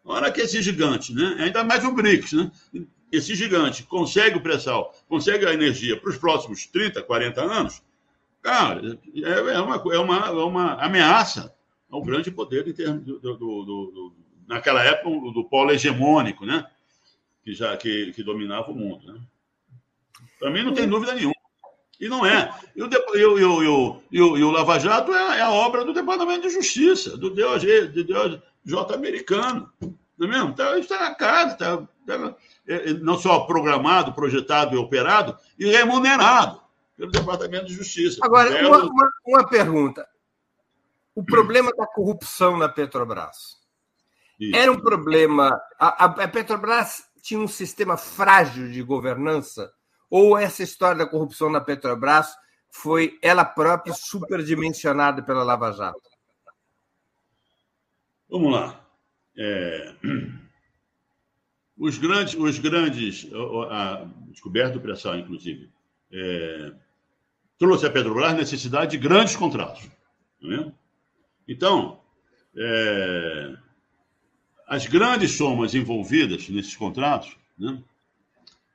Na 0.04 0.14
hora 0.14 0.32
que 0.32 0.42
esse 0.42 0.62
gigante, 0.62 1.14
né, 1.14 1.38
ainda 1.40 1.64
mais 1.64 1.84
o 1.84 1.92
BRICS, 1.92 2.34
né, 2.34 2.52
esse 3.12 3.34
gigante 3.36 3.84
consegue 3.84 4.38
o 4.38 4.42
pré-sal, 4.42 4.94
consegue 5.08 5.46
a 5.46 5.54
energia 5.54 6.00
para 6.00 6.10
os 6.10 6.18
próximos 6.18 6.66
30, 6.68 7.02
40 7.02 7.42
anos, 7.42 7.82
cara, 8.42 9.00
é, 9.16 9.30
é, 9.30 9.60
uma, 9.60 9.76
é, 9.76 10.00
uma, 10.00 10.28
é 10.28 10.44
uma 10.44 10.74
ameaça 10.76 11.54
ao 11.90 12.04
grande 12.04 12.30
poder 12.30 12.64
do, 12.64 13.20
do, 13.20 13.38
do 13.38 14.14
naquela 14.48 14.84
época 14.84 15.32
do 15.32 15.44
polo 15.44 15.72
hegemônico, 15.72 16.46
né? 16.46 16.66
Que 17.46 17.54
já 17.54 17.78
que, 17.78 18.12
que 18.12 18.24
dominava 18.24 18.72
o 18.72 18.76
mundo. 18.76 19.14
Né? 19.14 19.22
Para 20.40 20.50
mim, 20.50 20.64
não 20.64 20.74
tem 20.74 20.90
dúvida 20.90 21.14
nenhuma. 21.14 21.36
E 22.02 22.10
não 22.10 22.26
é. 22.26 22.52
E 22.76 22.82
o, 22.82 22.90
e 23.16 23.24
o, 23.24 23.64
e 24.12 24.20
o, 24.20 24.38
e 24.38 24.44
o 24.44 24.52
Lava 24.52 24.80
Jato 24.80 25.14
é, 25.14 25.38
é, 25.38 25.42
a 25.42 25.52
obra 25.52 25.86
do 25.86 25.94
Departamento 25.94 26.42
de 26.42 26.50
Justiça, 26.50 27.16
do 27.16 27.30
DOJ, 27.30 27.88
do 27.90 28.04
DOJ 28.04 28.96
americano. 28.96 29.72
Não 30.18 30.28
é 30.28 30.32
mesmo? 30.32 30.50
Está, 30.50 30.78
está 30.80 31.00
na 31.00 31.16
casa, 31.16 31.54
está, 31.54 31.88
está, 32.02 32.36
é, 32.68 32.94
não 32.96 33.18
só 33.18 33.42
programado, 33.42 34.14
projetado 34.14 34.76
e 34.76 34.78
operado, 34.78 35.38
e 35.58 35.68
remunerado 35.68 36.60
pelo 36.98 37.12
Departamento 37.12 37.66
de 37.66 37.76
Justiça. 37.76 38.20
Agora, 38.24 38.68
uma, 38.68 38.84
uma, 38.86 39.12
uma 39.26 39.48
pergunta. 39.48 40.06
O 41.14 41.24
problema 41.24 41.72
da 41.78 41.86
corrupção 41.86 42.58
na 42.58 42.68
Petrobras 42.68 43.62
Isso. 44.38 44.56
era 44.56 44.70
um 44.70 44.80
problema. 44.80 45.62
A, 45.80 46.06
a 46.06 46.28
Petrobras 46.28 47.06
tinha 47.26 47.40
um 47.40 47.48
sistema 47.48 47.98
frágil 47.98 48.72
de 48.72 48.84
governança? 48.84 49.74
Ou 50.12 50.38
essa 50.38 50.62
história 50.62 51.00
da 51.00 51.10
corrupção 51.10 51.50
na 51.50 51.60
Petrobras 51.60 52.36
foi 52.70 53.18
ela 53.20 53.44
própria 53.44 53.96
superdimensionada 53.96 55.24
pela 55.24 55.44
Lava 55.44 55.72
Jato? 55.72 56.08
Vamos 58.30 58.54
lá. 58.54 58.88
É... 59.36 59.96
Os 61.76 61.98
grandes, 61.98 62.36
os 62.36 62.60
grandes, 62.60 63.28
a 63.72 64.06
descoberta 64.28 64.74
do 64.74 64.82
pré-sal, 64.82 65.18
inclusive, 65.18 65.70
é... 66.12 66.74
trouxe 67.58 67.88
a 67.88 67.92
Petrobras 67.92 68.36
necessidade 68.36 68.92
de 68.92 68.98
grandes 69.00 69.36
contratos. 69.36 69.90
É? 70.44 70.72
Então, 71.48 72.00
é... 72.56 73.65
as 74.68 74.86
grandes 74.88 75.38
somas 75.38 75.76
envolvidas 75.76 76.50
nesses 76.50 76.76
contratos 76.76 77.36
né, 77.58 77.82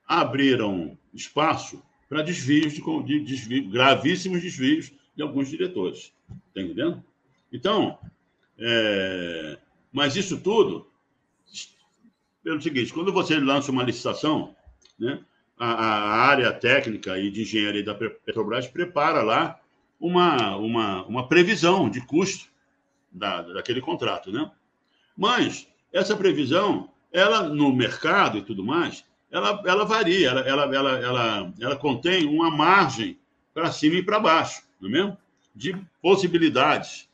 abriram 0.07 0.97
espaço 1.13 1.81
para 2.07 2.21
desvios 2.21 2.73
de, 2.73 2.81
de 3.03 3.19
desvio, 3.21 3.69
gravíssimos 3.69 4.41
desvios 4.41 4.91
de 5.15 5.21
alguns 5.21 5.49
diretores. 5.49 6.13
Está 6.47 6.61
entendendo? 6.61 7.03
Então, 7.51 7.97
é, 8.57 9.57
mas 9.91 10.15
isso 10.15 10.39
tudo, 10.39 10.87
pelo 12.43 12.61
seguinte, 12.61 12.93
quando 12.93 13.11
você 13.11 13.39
lança 13.39 13.71
uma 13.71 13.83
licitação, 13.83 14.55
né, 14.97 15.23
a, 15.57 15.71
a, 15.73 16.27
área 16.27 16.51
técnica 16.53 17.17
e 17.19 17.29
de 17.29 17.41
engenharia 17.43 17.83
da 17.83 17.93
Petrobras 17.93 18.67
prepara 18.67 19.21
lá 19.21 19.59
uma, 19.99 20.55
uma, 20.55 21.05
uma 21.05 21.27
previsão 21.27 21.89
de 21.89 22.01
custo 22.01 22.49
da, 23.11 23.41
daquele 23.41 23.81
contrato, 23.81 24.31
né? 24.31 24.49
Mas 25.15 25.70
essa 25.91 26.15
previsão, 26.15 26.89
ela 27.11 27.43
no 27.43 27.73
mercado 27.73 28.37
e 28.37 28.41
tudo 28.41 28.63
mais, 28.63 29.03
ela, 29.29 29.61
ela 29.65 29.85
varia, 29.85 30.29
ela, 30.29 30.41
ela, 30.41 30.75
ela, 30.75 30.99
ela, 30.99 31.53
ela 31.59 31.75
contém 31.75 32.25
uma 32.25 32.49
margem 32.49 33.17
para 33.53 33.71
cima 33.71 33.95
e 33.95 34.03
para 34.03 34.19
baixo, 34.19 34.63
não 34.79 34.89
é 34.89 34.91
mesmo? 34.91 35.17
De 35.55 35.75
possibilidades 36.01 37.09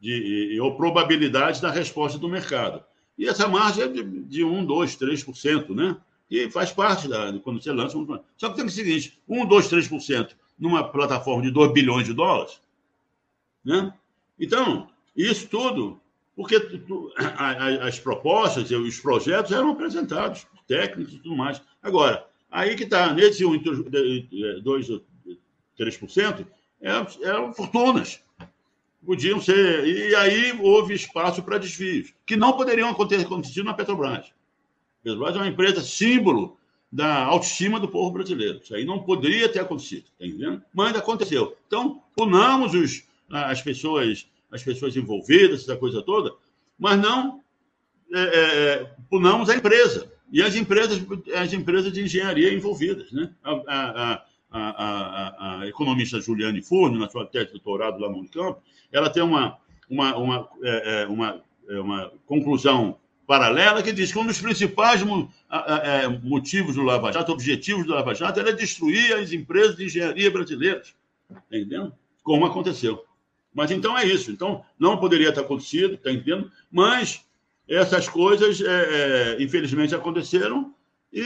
de, 0.00 0.58
ou 0.60 0.76
probabilidades 0.76 1.60
da 1.60 1.70
resposta 1.70 2.18
do 2.18 2.28
mercado. 2.28 2.82
E 3.18 3.26
essa 3.26 3.48
margem 3.48 3.84
é 3.84 3.88
de, 3.88 4.02
de 4.02 4.44
1, 4.44 4.64
2, 4.64 4.96
3%, 4.96 5.74
né? 5.74 5.96
E 6.30 6.50
faz 6.50 6.72
parte 6.72 7.08
da, 7.08 7.32
quando 7.40 7.62
você 7.62 7.72
lança. 7.72 7.96
Um... 7.96 8.18
Só 8.36 8.50
que 8.50 8.56
tem 8.56 8.64
o 8.64 8.70
seguinte: 8.70 9.18
1, 9.28 9.46
2, 9.46 9.68
3% 9.70 10.30
numa 10.58 10.84
plataforma 10.84 11.42
de 11.42 11.50
2 11.50 11.72
bilhões 11.72 12.06
de 12.06 12.12
dólares. 12.12 12.60
Né? 13.64 13.92
Então, 14.38 14.88
isso 15.14 15.48
tudo, 15.48 16.00
porque 16.36 16.56
as 17.82 17.98
propostas 17.98 18.70
e 18.70 18.76
os 18.76 19.00
projetos 19.00 19.50
eram 19.50 19.70
apresentados, 19.70 20.46
técnicos 20.68 21.14
e 21.14 21.18
tudo 21.18 21.34
mais. 21.34 21.60
Agora, 21.82 22.26
aí 22.50 22.76
que 22.76 22.84
está, 22.84 23.12
nesse 23.12 23.44
1, 23.44 23.62
2, 24.62 24.88
3%, 25.78 26.46
eram 26.80 27.52
fortunas 27.54 28.20
podiam 29.06 29.40
ser. 29.40 29.86
E 29.86 30.14
aí 30.16 30.58
houve 30.60 30.94
espaço 30.94 31.42
para 31.42 31.58
desvios, 31.58 32.12
que 32.26 32.36
não 32.36 32.54
poderiam 32.54 32.90
acontecer 32.90 33.62
na 33.62 33.72
Petrobras. 33.72 34.26
A 34.26 35.04
Petrobras 35.04 35.36
é 35.36 35.38
uma 35.38 35.48
empresa 35.48 35.80
símbolo 35.80 36.58
da 36.90 37.24
autoestima 37.24 37.78
do 37.78 37.88
povo 37.88 38.10
brasileiro. 38.10 38.60
Isso 38.62 38.74
aí 38.74 38.84
não 38.84 39.02
poderia 39.02 39.48
ter 39.48 39.60
acontecido, 39.60 40.06
tá 40.18 40.26
entendendo? 40.26 40.62
Mas 40.74 40.96
aconteceu. 40.96 41.56
Então, 41.66 42.02
punamos 42.16 42.74
os, 42.74 43.04
as 43.30 43.62
pessoas 43.62 44.28
as 44.50 44.62
pessoas 44.62 44.96
envolvidas, 44.96 45.62
essa 45.62 45.76
coisa 45.76 46.02
toda, 46.02 46.32
mas 46.78 46.98
não 46.98 47.42
é, 48.14 48.20
é, 48.20 48.90
punamos 49.10 49.48
a 49.48 49.56
empresa 49.56 50.10
e 50.30 50.42
as 50.42 50.54
empresas, 50.54 51.00
as 51.34 51.52
empresas 51.52 51.92
de 51.92 52.02
engenharia 52.02 52.52
envolvidas. 52.52 53.10
Né? 53.12 53.30
A, 53.42 53.52
a, 53.52 54.24
a, 54.50 55.60
a, 55.60 55.66
economista 55.66 56.20
Juliane 56.20 56.62
Furno, 56.62 56.98
na 56.98 57.08
sua 57.08 57.26
tese 57.26 57.46
de 57.46 57.52
doutorado 57.52 57.98
lá 57.98 58.08
no 58.08 58.18
Unicamp, 58.18 58.58
ela 58.92 59.10
tem 59.10 59.22
uma, 59.22 59.58
uma, 59.88 60.16
uma, 60.16 60.48
é, 60.62 61.02
é 61.02 61.06
uma, 61.06 61.42
é 61.68 61.80
uma 61.80 62.12
conclusão 62.26 62.98
paralela 63.26 63.82
que 63.82 63.92
diz 63.92 64.12
que 64.12 64.18
um 64.18 64.26
dos 64.26 64.40
principais 64.40 65.02
é, 65.02 66.08
motivos 66.08 66.76
do 66.76 66.82
Lava 66.82 67.12
Jato, 67.12 67.32
objetivos 67.32 67.84
do 67.84 67.92
Lava 67.92 68.14
Jato, 68.14 68.38
era 68.38 68.52
destruir 68.52 69.14
as 69.14 69.32
empresas 69.32 69.76
de 69.76 69.84
engenharia 69.86 70.30
brasileiras. 70.30 70.94
Entendendo? 71.50 71.92
Como 72.22 72.46
aconteceu. 72.46 73.04
Mas 73.56 73.70
então 73.70 73.96
é 73.96 74.04
isso. 74.04 74.30
Então, 74.30 74.62
não 74.78 74.98
poderia 74.98 75.32
ter 75.32 75.40
acontecido, 75.40 75.94
está 75.94 76.12
entendendo? 76.12 76.52
Mas 76.70 77.24
essas 77.66 78.08
coisas, 78.08 78.60
é, 78.60 78.66
é, 79.38 79.42
infelizmente, 79.42 79.94
aconteceram 79.94 80.74
e, 81.12 81.24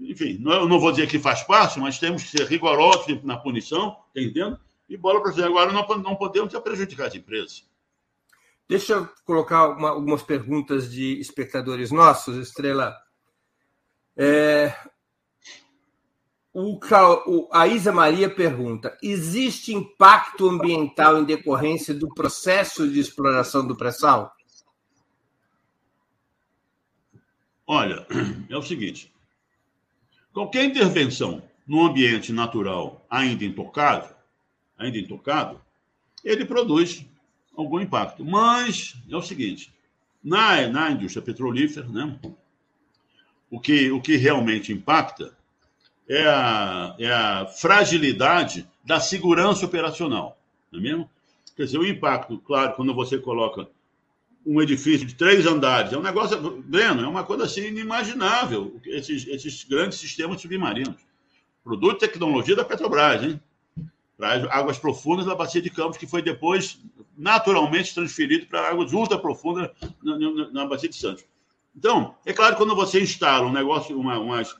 enfim, 0.00 0.36
não, 0.38 0.68
não 0.68 0.78
vou 0.78 0.92
dizer 0.92 1.08
que 1.08 1.18
faz 1.18 1.42
parte, 1.42 1.80
mas 1.80 1.98
temos 1.98 2.22
que 2.22 2.36
ser 2.36 2.46
rigorosos 2.46 3.24
na 3.24 3.38
punição, 3.38 3.96
está 4.08 4.20
entendendo? 4.20 4.60
e 4.90 4.96
bola 4.96 5.22
para 5.22 5.32
frente. 5.32 5.46
Agora 5.46 5.72
não, 5.72 5.86
não 5.98 6.16
podemos 6.16 6.52
prejudicar 6.58 7.06
as 7.06 7.14
empresas. 7.14 7.64
Deixa 8.68 8.94
eu 8.94 9.08
colocar 9.24 9.68
uma, 9.68 9.90
algumas 9.90 10.22
perguntas 10.22 10.90
de 10.90 11.18
espectadores 11.20 11.90
nossos, 11.90 12.36
Estrela. 12.36 12.94
É, 14.16 14.74
o, 16.52 16.78
o, 17.26 17.48
a 17.52 17.66
Isa 17.66 17.92
Maria 17.92 18.28
pergunta: 18.28 18.96
existe 19.02 19.74
impacto 19.74 20.48
ambiental 20.48 21.18
em 21.18 21.24
decorrência 21.24 21.94
do 21.94 22.12
processo 22.14 22.88
de 22.88 23.00
exploração 23.00 23.66
do 23.66 23.76
pré-sal? 23.76 24.32
Olha, 27.66 28.06
é 28.48 28.56
o 28.56 28.62
seguinte: 28.62 29.12
qualquer 30.32 30.64
intervenção 30.64 31.42
no 31.66 31.86
ambiente 31.86 32.32
natural 32.32 33.04
ainda 33.08 33.44
intocável 33.44 34.20
ainda 34.80 34.98
intocado, 34.98 35.60
ele 36.24 36.46
produz 36.46 37.06
algum 37.54 37.78
impacto. 37.78 38.24
Mas 38.24 38.96
é 39.08 39.14
o 39.14 39.22
seguinte: 39.22 39.72
na, 40.24 40.66
na 40.68 40.90
indústria 40.90 41.22
petrolífera, 41.22 41.86
né, 41.86 42.18
o, 43.50 43.60
que, 43.60 43.90
o 43.90 44.00
que 44.00 44.16
realmente 44.16 44.72
impacta 44.72 45.36
é 46.10 46.26
a, 46.26 46.96
é 46.98 47.12
a 47.12 47.46
fragilidade 47.46 48.68
da 48.84 48.98
segurança 48.98 49.64
operacional. 49.64 50.36
Não 50.72 50.80
é 50.80 50.82
mesmo? 50.82 51.10
Quer 51.56 51.64
dizer, 51.64 51.78
o 51.78 51.86
impacto, 51.86 52.36
claro, 52.38 52.74
quando 52.74 52.92
você 52.92 53.16
coloca 53.16 53.68
um 54.44 54.60
edifício 54.60 55.06
de 55.06 55.14
três 55.14 55.46
andares, 55.46 55.92
é 55.92 55.96
um 55.96 56.02
negócio, 56.02 56.64
vendo, 56.66 57.04
é 57.04 57.06
uma 57.06 57.22
coisa 57.22 57.44
assim 57.44 57.68
inimaginável, 57.68 58.80
esses, 58.86 59.24
esses 59.28 59.62
grandes 59.62 59.98
sistemas 59.98 60.40
submarinos. 60.40 60.96
Produto 61.62 62.00
de 62.00 62.08
tecnologia 62.08 62.56
da 62.56 62.64
Petrobras, 62.64 63.22
hein? 63.22 63.40
para 64.16 64.34
as 64.34 64.44
águas 64.50 64.78
profundas 64.78 65.26
da 65.26 65.34
Bacia 65.36 65.62
de 65.62 65.70
Campos, 65.70 65.96
que 65.96 66.06
foi 66.06 66.22
depois 66.22 66.80
naturalmente 67.16 67.94
transferido 67.94 68.46
para 68.46 68.68
águas 68.68 68.92
ultra 68.92 69.16
profundas 69.18 69.70
na, 70.02 70.18
na, 70.18 70.50
na, 70.50 70.66
Bacia 70.66 70.88
de 70.88 70.96
Santos. 70.96 71.24
Então, 71.76 72.14
é 72.26 72.32
claro 72.32 72.56
quando 72.56 72.74
você 72.74 73.00
instala 73.00 73.46
um 73.46 73.52
negócio, 73.52 73.98
uma, 73.98 74.18
umas 74.18 74.54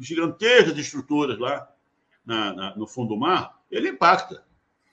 gigantescas 0.00 0.78
estruturas 0.78 1.38
lá 1.38 1.68
na, 2.24 2.76
no 2.76 2.86
fundo 2.86 3.10
do 3.10 3.16
mar, 3.16 3.58
ele 3.70 3.90
impacta 3.90 4.42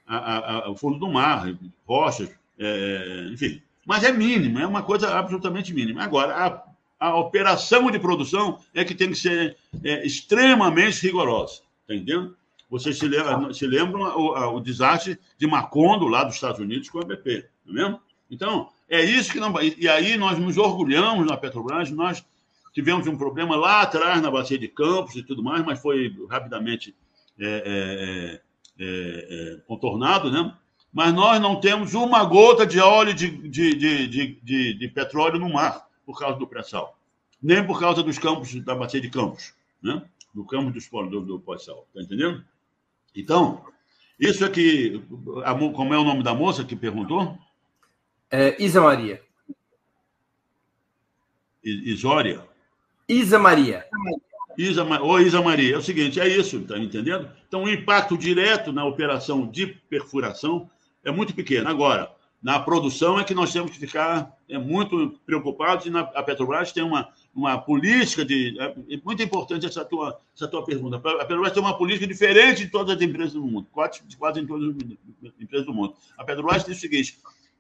a, 0.06 0.18
a, 0.18 0.56
a, 0.66 0.70
o 0.72 0.76
fundo 0.76 0.98
do 0.98 1.08
mar, 1.08 1.46
rochas, 1.86 2.30
é, 2.58 3.30
enfim. 3.32 3.62
Mas 3.86 4.04
é 4.04 4.12
mínimo, 4.12 4.60
é 4.60 4.68
uma 4.68 4.84
coisa 4.84 5.18
absolutamente 5.18 5.74
mínima. 5.74 6.04
Agora, 6.04 6.66
a, 7.00 7.16
operação 7.16 7.90
de 7.90 8.00
produção 8.00 8.60
é 8.74 8.84
que 8.84 8.94
tem 8.94 9.10
que 9.10 9.16
ser 9.16 9.58
é, 9.84 10.06
extremamente 10.06 11.02
rigorosa, 11.02 11.62
tá 11.88 11.96
entendendo? 11.96 12.36
Vocês 12.70 13.00
se 13.00 13.08
lembram, 13.08 13.54
se 13.54 13.66
lembram 13.66 14.02
o, 14.02 14.58
o, 14.58 14.60
desastre 14.60 15.18
de 15.38 15.48
Macondo, 15.48 16.08
lá 16.08 16.24
dos 16.24 16.36
Estados 16.36 16.60
Unidos, 16.60 16.90
com 16.90 17.00
a 17.00 17.06
BP, 17.06 17.48
não 17.66 17.74
é 17.74 17.84
mesmo? 17.84 18.02
Então, 18.30 18.70
é 18.90 19.04
isso 19.04 19.32
que 19.32 19.40
não. 19.40 19.54
E 19.62 19.88
aí 19.88 20.18
nós 20.18 20.38
nos 20.38 20.58
orgulhamos 20.58 21.26
na 21.26 21.38
Petrobras, 21.38 21.90
nós 21.92 22.24
tivemos 22.74 23.08
um 23.08 23.18
problema 23.18 23.56
lá 23.56 23.82
atrás 23.82 24.22
na 24.22 24.30
Bacia 24.30 24.58
de 24.58 24.68
Campos 24.68 25.16
e 25.16 25.24
tudo 25.24 25.44
mais, 25.44 25.66
mas 25.66 25.82
foi 25.82 26.16
rapidamente 26.30 26.96
é, 27.40 28.42
é, 28.80 28.86
é, 28.86 29.56
é 29.56 29.58
contornado, 29.68 30.32
né? 30.32 30.54
Mas 30.92 31.14
nós 31.14 31.40
não 31.40 31.60
temos 31.60 31.94
uma 31.94 32.24
gota 32.24 32.66
de 32.66 32.80
óleo 32.80 33.14
de, 33.14 33.30
de, 33.30 33.76
de, 34.08 34.74
de, 34.74 34.88
petróleo 34.88 35.40
no 35.40 35.50
mar 35.50 35.88
por 36.04 36.18
causa 36.18 36.40
do 36.40 36.48
pré-sal, 36.48 36.98
nem 37.42 37.66
por 37.66 37.80
causa 37.80 38.02
dos 38.02 38.18
campos 38.18 38.54
da 38.64 38.74
Bacia 38.74 39.00
de 39.00 39.10
Campos, 39.10 39.54
né? 39.84 40.04
do 40.34 40.44
campo 40.46 40.72
dos, 40.72 40.90
do, 40.90 41.22
do 41.22 41.40
pós-sal. 41.40 41.86
Está 41.90 42.02
entendendo? 42.02 42.44
Então, 43.16 43.64
isso 44.20 44.44
é 44.44 44.50
que. 44.50 45.02
Como 45.76 45.94
é 45.94 45.98
o 45.98 46.04
nome 46.04 46.24
da 46.24 46.34
moça 46.34 46.64
que 46.64 46.76
perguntou? 46.76 47.38
É, 48.32 48.62
Isa 48.64 48.82
Maria. 48.82 49.22
Isória. 51.64 52.48
Isa 53.08 53.40
Maria. 53.40 53.86
Isa, 54.58 54.84
ou 55.02 55.20
Isa 55.20 55.42
Maria. 55.42 55.76
É 55.76 55.78
o 55.78 55.82
seguinte, 55.82 56.20
é 56.20 56.28
isso, 56.28 56.62
tá 56.62 56.78
entendendo? 56.78 57.30
Então, 57.48 57.64
o 57.64 57.70
impacto 57.70 58.18
direto 58.18 58.72
na 58.72 58.86
operação 58.86 59.48
de 59.48 59.68
perfuração 59.68 60.70
é 61.04 61.12
muito 61.12 61.34
pequeno. 61.34 61.68
Agora, 61.68 62.14
na 62.42 62.60
produção 62.60 63.20
é 63.20 63.24
que 63.24 63.34
nós 63.34 63.52
temos 63.52 63.72
que 63.72 63.80
ficar 63.80 64.32
é, 64.48 64.58
muito 64.58 65.20
preocupados 65.26 65.86
e 65.86 65.90
na, 65.90 66.02
a 66.02 66.24
Petrobras 66.24 66.72
tem 66.72 66.84
uma, 66.84 67.10
uma 67.36 67.58
política 67.58 68.24
de... 68.24 68.58
É, 68.60 68.96
é 68.96 69.02
muito 69.04 69.22
importante 69.22 69.66
essa 69.66 69.84
tua, 69.84 70.20
essa 70.36 70.48
tua 70.48 70.64
pergunta. 70.64 70.98
A 70.98 71.26
Petrobras 71.26 71.52
tem 71.52 71.62
uma 71.62 71.78
política 71.78 72.08
diferente 72.08 72.64
de 72.64 72.72
todas 72.72 72.96
as 72.96 73.02
empresas 73.02 73.34
do 73.34 73.42
mundo, 73.42 73.68
quase, 73.72 74.02
quase 74.18 74.40
em 74.40 74.46
todas 74.46 74.70
as 74.70 75.42
empresas 75.42 75.66
do 75.66 75.74
mundo. 75.74 75.96
A 76.18 76.24
Petrobras 76.24 76.64
diz 76.64 76.78
o 76.78 76.80
seguinte, 76.80 77.18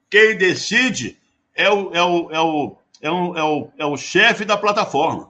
quem 0.10 0.38
decide 0.38 1.18
é 1.56 1.70
o, 1.70 1.94
é 1.94 2.04
o, 2.04 2.32
é 2.32 2.40
o, 2.40 2.78
é 3.02 3.12
o, 3.12 3.38
é 3.38 3.44
o, 3.44 3.70
é 3.78 3.86
o 3.86 3.98
chefe 3.98 4.46
da 4.46 4.58
plataforma. 4.58 5.30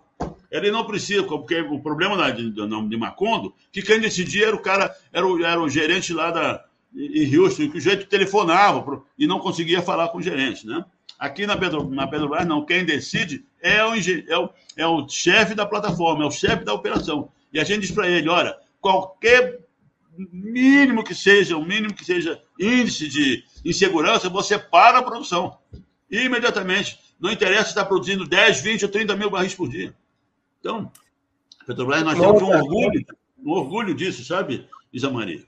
Ele 0.52 0.72
não 0.72 0.86
precisa, 0.86 1.24
porque 1.24 1.62
o 1.62 1.80
problema 1.80 2.18
da, 2.18 2.32
de, 2.32 2.50
de 2.52 2.98
Macondo, 2.98 3.54
que 3.72 3.82
quem 3.82 4.00
decidia 4.00 4.48
era 4.48 4.56
o 4.56 4.62
cara, 4.62 4.96
era 5.14 5.26
o, 5.26 5.46
era 5.46 5.62
o 5.62 5.70
gerente 5.70 6.12
lá 6.12 6.32
da, 6.32 6.66
em 6.96 7.38
Houston, 7.38 7.70
que 7.70 7.78
o 7.78 7.82
jeito 7.82 8.08
telefonava 8.08 9.04
e 9.18 9.28
não 9.28 9.40
conseguia 9.40 9.82
falar 9.82 10.08
com 10.10 10.18
o 10.18 10.22
gerente, 10.22 10.66
né? 10.66 10.84
Aqui 11.20 11.46
na, 11.46 11.58
Pedro, 11.58 11.90
na 11.90 12.08
Petrobras, 12.08 12.48
não. 12.48 12.66
Quem 12.66 12.86
decide 12.86 13.46
é 13.62 13.84
o, 13.84 13.94
é 13.94 14.38
o, 14.38 14.50
é 14.78 14.88
o 14.88 15.08
chefe 15.08 15.54
da 15.54 15.66
plataforma, 15.66 16.24
é 16.24 16.28
o 16.28 16.32
chefe 16.32 16.64
da 16.64 16.74
operação. 16.74 17.30
E 17.54 17.60
a 17.60 17.64
gente 17.64 17.82
diz 17.82 17.92
para 17.92 18.08
ele: 18.08 18.30
olha, 18.30 18.56
qualquer 18.80 19.59
mínimo 20.32 21.04
que 21.04 21.16
seja, 21.16 21.58
o 21.58 21.66
mínimo 21.66 21.94
que 21.94 22.04
seja 22.04 22.42
índice 22.60 23.08
de 23.08 23.44
insegurança, 23.64 24.30
você 24.30 24.58
para 24.58 25.00
a 25.00 25.04
produção. 25.04 25.58
Imediatamente. 26.12 27.00
Não 27.20 27.32
interessa 27.32 27.66
se 27.66 27.70
está 27.70 27.86
produzindo 27.86 28.26
10, 28.26 28.62
20 28.62 28.86
ou 28.86 28.92
30 28.92 29.16
mil 29.16 29.30
barris 29.30 29.54
por 29.54 29.68
dia. 29.68 29.94
Então, 30.60 30.92
Petrobras, 31.66 32.04
nós 32.04 32.18
temos 32.18 32.42
um 32.42 32.50
orgulho, 32.50 33.06
um 33.44 33.52
orgulho 33.52 33.94
disso, 33.94 34.24
sabe, 34.24 34.68
Isa 34.92 35.10
Maria? 35.10 35.44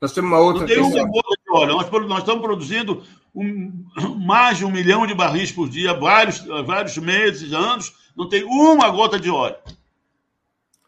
Nós 0.00 0.12
temos 0.12 0.30
uma 0.30 0.38
outra 0.38 0.60
Não 0.60 0.66
tem 0.68 0.78
uma 0.78 1.04
gota 1.06 1.34
de 1.42 1.50
óleo. 1.50 1.72
Nós, 1.72 1.90
nós 2.06 2.18
estamos 2.18 2.42
produzindo 2.42 3.02
um, 3.34 3.84
mais 4.24 4.58
de 4.58 4.64
um 4.64 4.70
milhão 4.70 5.06
de 5.06 5.14
barris 5.14 5.50
por 5.50 5.68
dia, 5.68 5.94
vários, 5.94 6.40
vários 6.66 6.96
meses, 6.98 7.52
anos, 7.52 7.92
não 8.16 8.28
tem 8.28 8.44
uma 8.44 8.88
gota 8.90 9.18
de 9.18 9.30
óleo. 9.30 9.56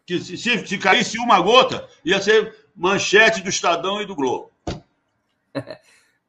Que 0.05 0.19
se, 0.19 0.37
se, 0.37 0.65
se 0.65 0.77
caísse 0.77 1.17
uma 1.17 1.39
gota, 1.41 1.87
ia 2.05 2.21
ser 2.21 2.55
manchete 2.77 3.41
do 3.41 3.49
Estadão 3.49 3.99
e 4.01 4.05
do 4.05 4.15
Globo. 4.15 4.51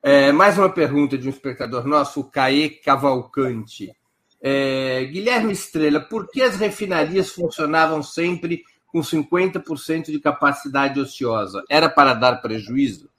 É, 0.00 0.30
mais 0.30 0.56
uma 0.56 0.70
pergunta 0.72 1.18
de 1.18 1.26
um 1.26 1.30
espectador 1.30 1.84
nosso, 1.84 2.20
o 2.20 2.24
Caê 2.24 2.70
Cavalcante. 2.70 3.92
É, 4.40 5.04
Guilherme 5.06 5.52
Estrela, 5.52 5.98
por 5.98 6.30
que 6.30 6.40
as 6.40 6.56
refinarias 6.56 7.30
funcionavam 7.32 8.00
sempre 8.00 8.62
com 8.86 9.00
50% 9.00 10.04
de 10.04 10.20
capacidade 10.20 11.00
ociosa? 11.00 11.64
Era 11.68 11.90
para 11.90 12.14
dar 12.14 12.36
prejuízo? 12.36 13.10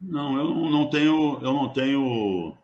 Não, 0.00 0.38
eu 0.38 0.70
não 0.70 0.88
tenho, 0.88 1.40
eu 1.42 1.52
não 1.52 1.68
tenho 1.70 2.56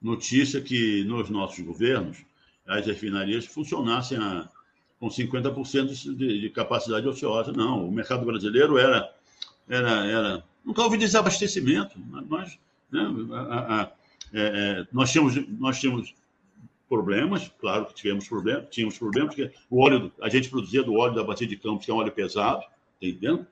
notícia 0.00 0.60
que 0.60 1.02
nos 1.04 1.30
nossos 1.30 1.64
governos 1.64 2.18
as 2.66 2.86
refinarias 2.86 3.46
funcionassem 3.46 4.18
a, 4.18 4.46
com 4.98 5.08
50% 5.08 6.16
de, 6.16 6.40
de 6.40 6.50
capacidade 6.50 7.06
ociosa. 7.06 7.52
Não, 7.52 7.86
o 7.86 7.92
mercado 7.92 8.24
brasileiro 8.24 8.78
era, 8.78 9.10
era, 9.68 10.06
era 10.06 10.44
nunca 10.64 10.82
houve 10.82 10.96
desabastecimento. 10.96 11.98
Nós, 12.28 12.58
né, 12.90 13.00
a, 13.32 13.82
a, 13.82 13.92
é, 14.32 14.40
é, 14.42 14.86
nós, 14.92 15.10
tínhamos, 15.10 15.48
nós 15.58 15.80
tínhamos 15.80 16.14
problemas, 16.88 17.52
claro 17.60 17.86
que 17.86 17.94
tivemos 17.94 18.26
problemas, 18.26 18.66
tínhamos 18.70 18.98
problemas, 18.98 19.34
porque 19.34 19.52
o 19.70 19.82
óleo, 19.82 20.12
a 20.20 20.28
gente 20.28 20.48
produzia 20.48 20.82
do 20.82 20.94
óleo 20.94 21.14
da 21.14 21.22
bacia 21.22 21.46
de 21.46 21.56
Campos, 21.56 21.84
que 21.84 21.90
é 21.90 21.94
um 21.94 21.98
óleo 21.98 22.12
pesado, 22.12 22.60
tá 22.60 22.68
entendendo? 23.02 23.46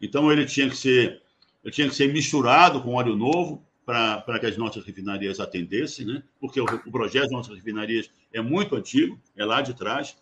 Então 0.00 0.32
ele 0.32 0.46
tinha 0.46 0.68
que 0.68 0.76
ser, 0.76 1.22
ele 1.62 1.72
tinha 1.72 1.88
que 1.88 1.94
ser 1.94 2.12
misturado 2.12 2.80
com 2.80 2.94
óleo 2.94 3.14
novo 3.14 3.62
para 3.84 4.38
que 4.38 4.46
as 4.46 4.56
nossas 4.56 4.84
refinarias 4.84 5.40
atendessem, 5.40 6.06
né? 6.06 6.22
Porque 6.38 6.60
o, 6.60 6.64
o, 6.64 6.90
projeto 6.92 7.22
das 7.24 7.32
nossas 7.32 7.56
refinarias 7.56 8.10
é 8.32 8.40
muito 8.40 8.76
antigo, 8.76 9.18
é 9.34 9.44
lá 9.44 9.62
de 9.62 9.74
trás, 9.74 10.14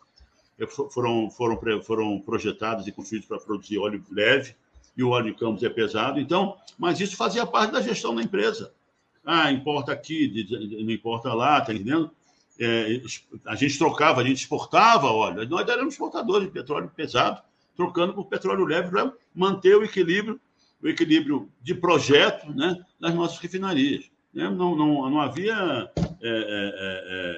foram, 0.90 1.30
foram, 1.30 1.82
foram 1.82 2.20
projetados 2.20 2.86
e 2.86 2.92
construídos 2.92 3.28
para 3.28 3.38
produzir 3.38 3.78
óleo 3.78 4.02
leve, 4.10 4.54
e 4.96 5.02
o 5.02 5.10
óleo 5.10 5.32
de 5.32 5.38
Campos 5.38 5.62
é 5.62 5.68
pesado. 5.68 6.18
Então, 6.18 6.56
mas 6.78 7.00
isso 7.00 7.16
fazia 7.16 7.46
parte 7.46 7.72
da 7.72 7.82
gestão 7.82 8.14
da 8.14 8.22
empresa. 8.22 8.72
Ah, 9.24 9.52
importa 9.52 9.92
aqui, 9.92 10.46
não 10.82 10.90
importa 10.90 11.34
lá, 11.34 11.60
tá 11.60 11.74
entendendo? 11.74 12.10
É, 12.58 13.02
a 13.44 13.54
gente 13.54 13.76
trocava, 13.76 14.20
a 14.22 14.24
gente 14.24 14.38
exportava 14.38 15.08
óleo. 15.08 15.46
Nós 15.48 15.68
éramos 15.68 15.94
exportadores 15.94 16.46
de 16.46 16.52
petróleo 16.52 16.90
pesado, 16.94 17.42
trocando 17.76 18.14
por 18.14 18.26
petróleo 18.26 18.64
leve 18.64 18.88
para 18.88 19.12
manter 19.34 19.76
o 19.76 19.84
equilíbrio, 19.84 20.40
o 20.82 20.88
equilíbrio 20.88 21.50
de 21.60 21.74
projeto 21.74 22.50
né, 22.54 22.82
nas 22.98 23.14
nossas 23.14 23.38
refinarias. 23.38 24.10
Né? 24.32 24.48
Não, 24.48 24.74
não, 24.74 25.10
não 25.10 25.20
havia 25.20 25.90
é, 25.94 26.28
é, 26.28 26.34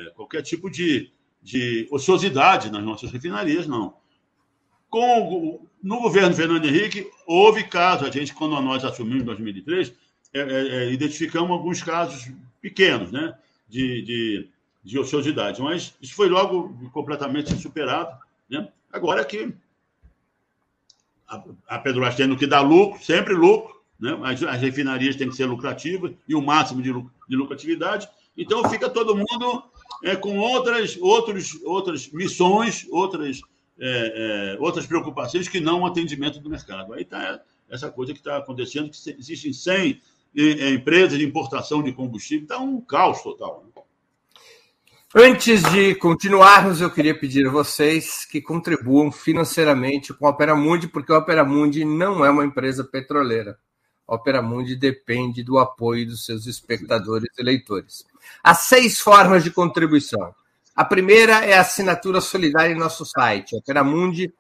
é, 0.04 0.08
é 0.08 0.10
qualquer 0.10 0.42
tipo 0.42 0.70
de, 0.70 1.10
de 1.42 1.88
ociosidade 1.90 2.70
nas 2.70 2.82
nossas 2.82 3.10
refinarias, 3.10 3.66
não. 3.66 3.94
Com, 4.90 5.66
no 5.82 6.00
governo 6.00 6.34
Fernando 6.34 6.64
Henrique, 6.64 7.10
houve 7.26 7.64
casos, 7.64 8.08
a 8.08 8.10
gente, 8.10 8.34
quando 8.34 8.60
nós 8.60 8.84
assumimos 8.84 9.22
em 9.22 9.26
2003, 9.26 9.92
é, 10.32 10.40
é, 10.40 10.42
é, 10.42 10.92
identificamos 10.92 11.50
alguns 11.50 11.82
casos 11.82 12.30
pequenos, 12.60 13.10
né, 13.10 13.34
de, 13.68 14.02
de, 14.02 14.48
de, 14.84 14.98
ociosidade, 14.98 15.60
mas 15.62 15.94
isso 16.02 16.14
foi 16.14 16.28
logo 16.28 16.74
completamente 16.92 17.54
superado, 17.56 18.18
né? 18.48 18.68
Agora 18.92 19.24
que 19.24 19.54
a, 21.28 21.42
a 21.68 21.78
Petrobras 21.78 22.14
tendo 22.14 22.36
que 22.36 22.46
dar 22.46 22.60
lucro, 22.60 23.02
sempre 23.02 23.34
lucro, 23.34 23.80
né? 23.98 24.18
As, 24.22 24.42
as 24.42 24.60
refinarias 24.60 25.16
têm 25.16 25.28
que 25.28 25.36
ser 25.36 25.46
lucrativas 25.46 26.12
e 26.26 26.34
o 26.34 26.42
máximo 26.42 26.82
de, 26.82 26.92
de 27.28 27.36
lucratividade, 27.36 28.08
então 28.36 28.68
fica 28.68 28.88
todo 28.88 29.16
mundo 29.16 29.64
é, 30.04 30.16
com 30.16 30.38
outras, 30.38 30.96
outros, 31.00 31.58
outras 31.64 32.08
missões, 32.10 32.86
outras 32.90 33.40
é, 33.80 34.56
é, 34.56 34.60
outras 34.60 34.86
preocupações 34.86 35.48
que 35.48 35.60
não 35.60 35.82
o 35.82 35.86
atendimento 35.86 36.40
do 36.40 36.50
mercado. 36.50 36.92
Aí 36.92 37.02
está 37.02 37.40
essa 37.70 37.90
coisa 37.90 38.12
que 38.12 38.18
está 38.18 38.38
acontecendo, 38.38 38.90
que 38.90 39.16
existem 39.18 39.52
100 39.52 40.00
é, 40.36 40.70
empresas 40.70 41.18
de 41.18 41.24
importação 41.24 41.82
de 41.82 41.92
combustível, 41.92 42.44
está 42.44 42.58
um 42.58 42.80
caos 42.80 43.22
total. 43.22 43.64
Né? 43.64 43.82
Antes 45.14 45.62
de 45.70 45.94
continuarmos, 45.94 46.80
eu 46.80 46.90
queria 46.90 47.18
pedir 47.18 47.46
a 47.46 47.50
vocês 47.50 48.24
que 48.24 48.42
contribuam 48.42 49.10
financeiramente 49.10 50.12
com 50.12 50.26
a 50.26 50.30
Opera 50.30 50.54
Mundi, 50.54 50.88
porque 50.88 51.12
a 51.12 51.18
Opera 51.18 51.44
Mundi 51.44 51.84
não 51.84 52.24
é 52.24 52.30
uma 52.30 52.44
empresa 52.44 52.84
petroleira. 52.84 53.58
Opera 54.08 54.40
Mundi 54.40 54.74
depende 54.74 55.42
do 55.42 55.58
apoio 55.58 56.06
dos 56.06 56.24
seus 56.24 56.46
espectadores 56.46 57.28
e 57.38 57.42
leitores. 57.42 58.06
Há 58.42 58.54
seis 58.54 58.98
formas 58.98 59.44
de 59.44 59.50
contribuição. 59.50 60.34
A 60.74 60.82
primeira 60.82 61.44
é 61.44 61.58
a 61.58 61.60
assinatura 61.60 62.22
solidária 62.22 62.72
em 62.72 62.78
nosso 62.78 63.04
site, 63.04 63.54
operamundi.com.br 63.54 64.32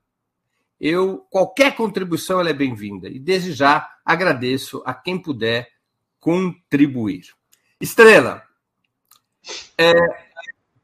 eu 0.80 1.26
qualquer 1.30 1.76
contribuição 1.76 2.40
é 2.40 2.52
bem-vinda 2.52 3.08
e 3.08 3.18
desde 3.18 3.52
já 3.52 3.86
agradeço 4.04 4.82
a 4.86 4.94
quem 4.94 5.20
puder 5.20 5.68
contribuir. 6.18 7.34
Estrela, 7.80 8.42
é, 9.78 9.92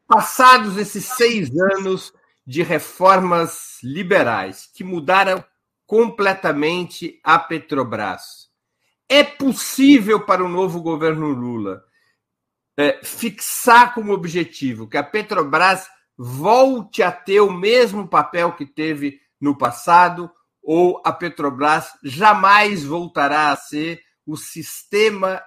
passados 0.07 0.79
esses 0.79 1.05
seis 1.05 1.51
anos 1.75 2.13
de 2.47 2.63
reformas 2.63 3.79
liberais 3.83 4.71
que 4.73 4.83
mudaram 4.83 5.45
completamente 5.87 7.21
a 7.23 7.39
Petrobras, 7.39 8.49
é 9.09 9.23
possível 9.23 10.25
para 10.25 10.43
o 10.43 10.49
novo 10.49 10.81
governo 10.81 11.29
Lula 11.29 11.85
é, 12.77 13.01
fixar 13.03 13.95
como 13.95 14.13
objetivo 14.13 14.89
que 14.89 14.97
a 14.97 15.03
Petrobras 15.03 15.89
volte 16.17 17.03
a 17.03 17.13
ter 17.13 17.41
o 17.41 17.53
mesmo 17.53 18.09
papel 18.09 18.53
que 18.53 18.67
teve 18.67 19.21
no 19.41 19.57
passado, 19.57 20.31
ou 20.63 21.01
a 21.05 21.13
Petrobras 21.13 21.91
jamais 22.03 22.85
voltará 22.85 23.51
a 23.51 23.57
ser 23.57 24.01
o 24.27 24.37
sistema 24.37 25.43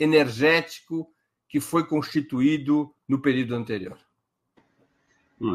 energético 0.00 1.06
que 1.48 1.60
foi 1.60 1.86
constituído 1.86 2.92
no 3.06 3.20
período 3.20 3.54
anterior? 3.54 3.98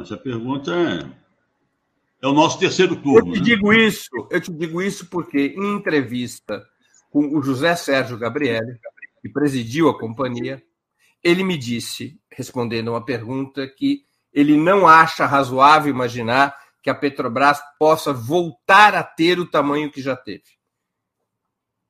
essa 0.01 0.17
pergunta 0.17 0.71
é, 0.73 1.09
é 2.21 2.27
o 2.27 2.33
nosso 2.33 2.57
terceiro 2.57 2.95
turno. 2.95 3.29
Eu 3.29 3.33
te 3.33 3.39
né? 3.39 3.45
digo 3.45 3.73
isso, 3.73 4.09
eu 4.31 4.41
te 4.41 4.51
digo 4.51 4.81
isso 4.81 5.07
porque 5.07 5.53
em 5.57 5.75
entrevista 5.75 6.65
com 7.11 7.37
o 7.37 7.41
José 7.41 7.75
Sérgio 7.75 8.17
Gabriele, 8.17 8.79
que 9.21 9.29
presidiu 9.29 9.89
a 9.89 9.97
companhia, 9.97 10.61
ele 11.23 11.43
me 11.43 11.57
disse, 11.57 12.19
respondendo 12.29 12.89
a 12.89 12.93
uma 12.93 13.05
pergunta, 13.05 13.67
que 13.67 14.03
ele 14.33 14.57
não 14.57 14.87
acha 14.87 15.25
razoável 15.25 15.89
imaginar 15.89 16.55
que 16.83 16.89
a 16.89 16.93
Petrobras 16.93 17.59
possa 17.79 18.11
voltar 18.11 18.93
a 18.93 19.01
ter 19.01 19.39
o 19.39 19.49
tamanho 19.49 19.91
que 19.91 20.01
já 20.01 20.15
teve. 20.15 20.54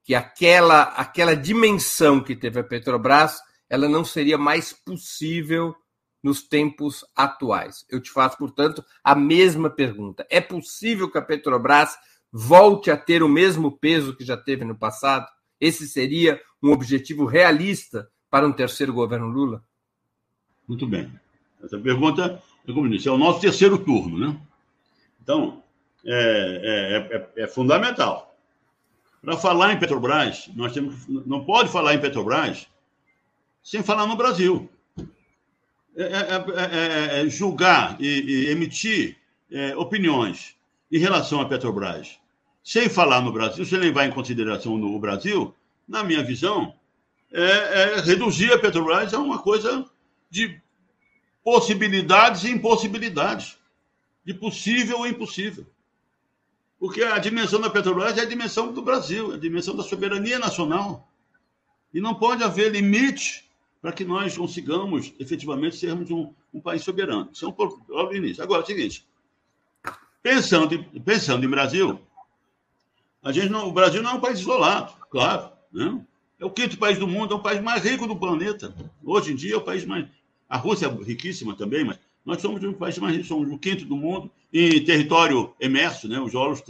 Que 0.05 0.15
aquela, 0.15 0.83
aquela 0.83 1.35
dimensão 1.35 2.23
que 2.23 2.33
teve 2.33 2.61
a 2.61 2.63
Petrobras, 2.63 3.41
ela 3.69 3.89
não 3.89 4.05
seria 4.05 4.37
mais 4.37 4.71
possível 4.71 5.75
nos 6.23 6.41
tempos 6.41 7.03
atuais. 7.15 7.85
Eu 7.89 8.01
te 8.01 8.09
faço, 8.09 8.37
portanto, 8.37 8.83
a 9.03 9.13
mesma 9.13 9.69
pergunta. 9.69 10.25
É 10.29 10.39
possível 10.39 11.11
que 11.11 11.17
a 11.17 11.21
Petrobras 11.21 11.97
volte 12.31 12.89
a 12.89 12.97
ter 12.97 13.23
o 13.23 13.29
mesmo 13.29 13.77
peso 13.77 14.15
que 14.15 14.25
já 14.25 14.35
teve 14.37 14.63
no 14.63 14.75
passado? 14.75 15.27
Esse 15.59 15.87
seria 15.87 16.41
um 16.61 16.71
objetivo 16.71 17.25
realista 17.25 18.09
para 18.29 18.47
um 18.47 18.51
terceiro 18.51 18.93
governo 18.93 19.27
Lula? 19.27 19.63
Muito 20.67 20.85
bem. 20.87 21.11
Essa 21.63 21.79
pergunta, 21.79 22.41
como 22.65 22.89
disse, 22.89 23.07
é 23.07 23.11
o 23.11 23.17
nosso 23.17 23.39
terceiro 23.39 23.77
turno, 23.77 24.19
né? 24.19 24.41
Então, 25.21 25.63
é, 26.05 27.07
é, 27.13 27.17
é, 27.17 27.43
é 27.43 27.47
fundamental. 27.47 28.34
Para 29.25 29.37
falar 29.37 29.73
em 29.73 29.79
Petrobras, 29.79 30.47
nós 30.55 30.71
temos, 30.71 30.95
não 31.07 31.43
pode 31.43 31.69
falar 31.69 31.95
em 31.95 31.99
Petrobras 31.99 32.67
sem 33.63 33.81
falar 33.81 34.05
no 34.05 34.15
Brasil. 34.15 34.69
É, 35.97 36.03
é, 36.03 37.21
é, 37.21 37.29
julgar 37.29 37.97
e, 37.99 38.05
e 38.05 38.49
emitir 38.49 39.17
opiniões 39.77 40.55
em 40.91 40.99
relação 40.99 41.39
à 41.39 41.45
Petrobras 41.45 42.19
sem 42.63 42.89
falar 42.89 43.21
no 43.21 43.31
Brasil, 43.31 43.65
sem 43.65 43.79
levar 43.79 44.05
em 44.05 44.11
consideração 44.11 44.77
no 44.77 44.99
Brasil, 44.99 45.55
na 45.87 46.03
minha 46.03 46.23
visão, 46.23 46.75
é, 47.31 48.01
reduzir 48.01 48.51
a 48.51 48.59
Petrobras 48.59 49.13
a 49.13 49.19
uma 49.19 49.39
coisa 49.39 49.85
de 50.29 50.59
possibilidades 51.43 52.43
e 52.43 52.51
impossibilidades 52.51 53.57
de 54.25 54.33
possível 54.33 54.99
ou 54.99 55.07
impossível. 55.07 55.65
Porque 56.85 57.01
a 57.01 57.17
dimensão 57.17 57.59
da 57.59 57.67
Petrobras 57.67 58.15
é 58.15 58.21
a 58.21 58.25
dimensão 58.25 58.71
do 58.71 58.79
Brasil, 58.79 59.31
é 59.31 59.35
a 59.37 59.39
dimensão 59.39 59.75
da 59.75 59.81
soberania 59.81 60.37
nacional. 60.37 61.11
E 61.91 61.99
não 61.99 62.13
pode 62.13 62.43
haver 62.43 62.71
limite 62.71 63.49
para 63.81 63.91
que 63.91 64.05
nós 64.05 64.37
consigamos 64.37 65.11
efetivamente 65.19 65.77
sermos 65.77 66.11
um, 66.11 66.31
um 66.53 66.61
país 66.61 66.83
soberano. 66.83 67.27
Isso 67.33 67.43
é 67.43 67.47
um 67.47 67.51
pouco 67.51 67.83
o 67.89 68.13
início. 68.13 68.43
Agora, 68.43 68.61
é 68.61 68.63
o 68.63 68.67
seguinte: 68.67 69.03
pensando, 70.21 70.75
em, 70.75 70.83
pensando 71.01 71.43
em 71.43 71.49
Brasil, 71.49 71.99
a 73.23 73.31
gente 73.31 73.49
não, 73.49 73.67
o 73.67 73.71
Brasil 73.71 74.03
não 74.03 74.11
é 74.11 74.13
um 74.13 74.21
país 74.21 74.37
isolado, 74.37 74.93
claro. 75.09 75.49
Né? 75.73 76.05
É 76.39 76.45
o 76.45 76.51
quinto 76.51 76.77
país 76.77 76.99
do 76.99 77.07
mundo, 77.07 77.33
é 77.33 77.37
o 77.37 77.41
país 77.41 77.63
mais 77.63 77.83
rico 77.83 78.05
do 78.05 78.15
planeta. 78.15 78.75
Hoje 79.03 79.33
em 79.33 79.35
dia 79.35 79.55
é 79.55 79.57
o 79.57 79.61
país 79.61 79.83
mais. 79.85 80.05
A 80.47 80.55
Rússia 80.55 80.85
é 80.85 81.03
riquíssima 81.03 81.55
também, 81.55 81.83
mas 81.83 81.97
nós 82.25 82.41
somos 82.41 82.63
um 82.63 82.73
país 82.73 82.97
mais 82.97 83.25
somos 83.27 83.49
o 83.51 83.57
quinto 83.57 83.85
do 83.85 83.95
mundo 83.95 84.31
em 84.51 84.83
território 84.83 85.53
emerso, 85.59 86.07
né? 86.07 86.19
Os 86.19 86.31
solos, 86.31 86.63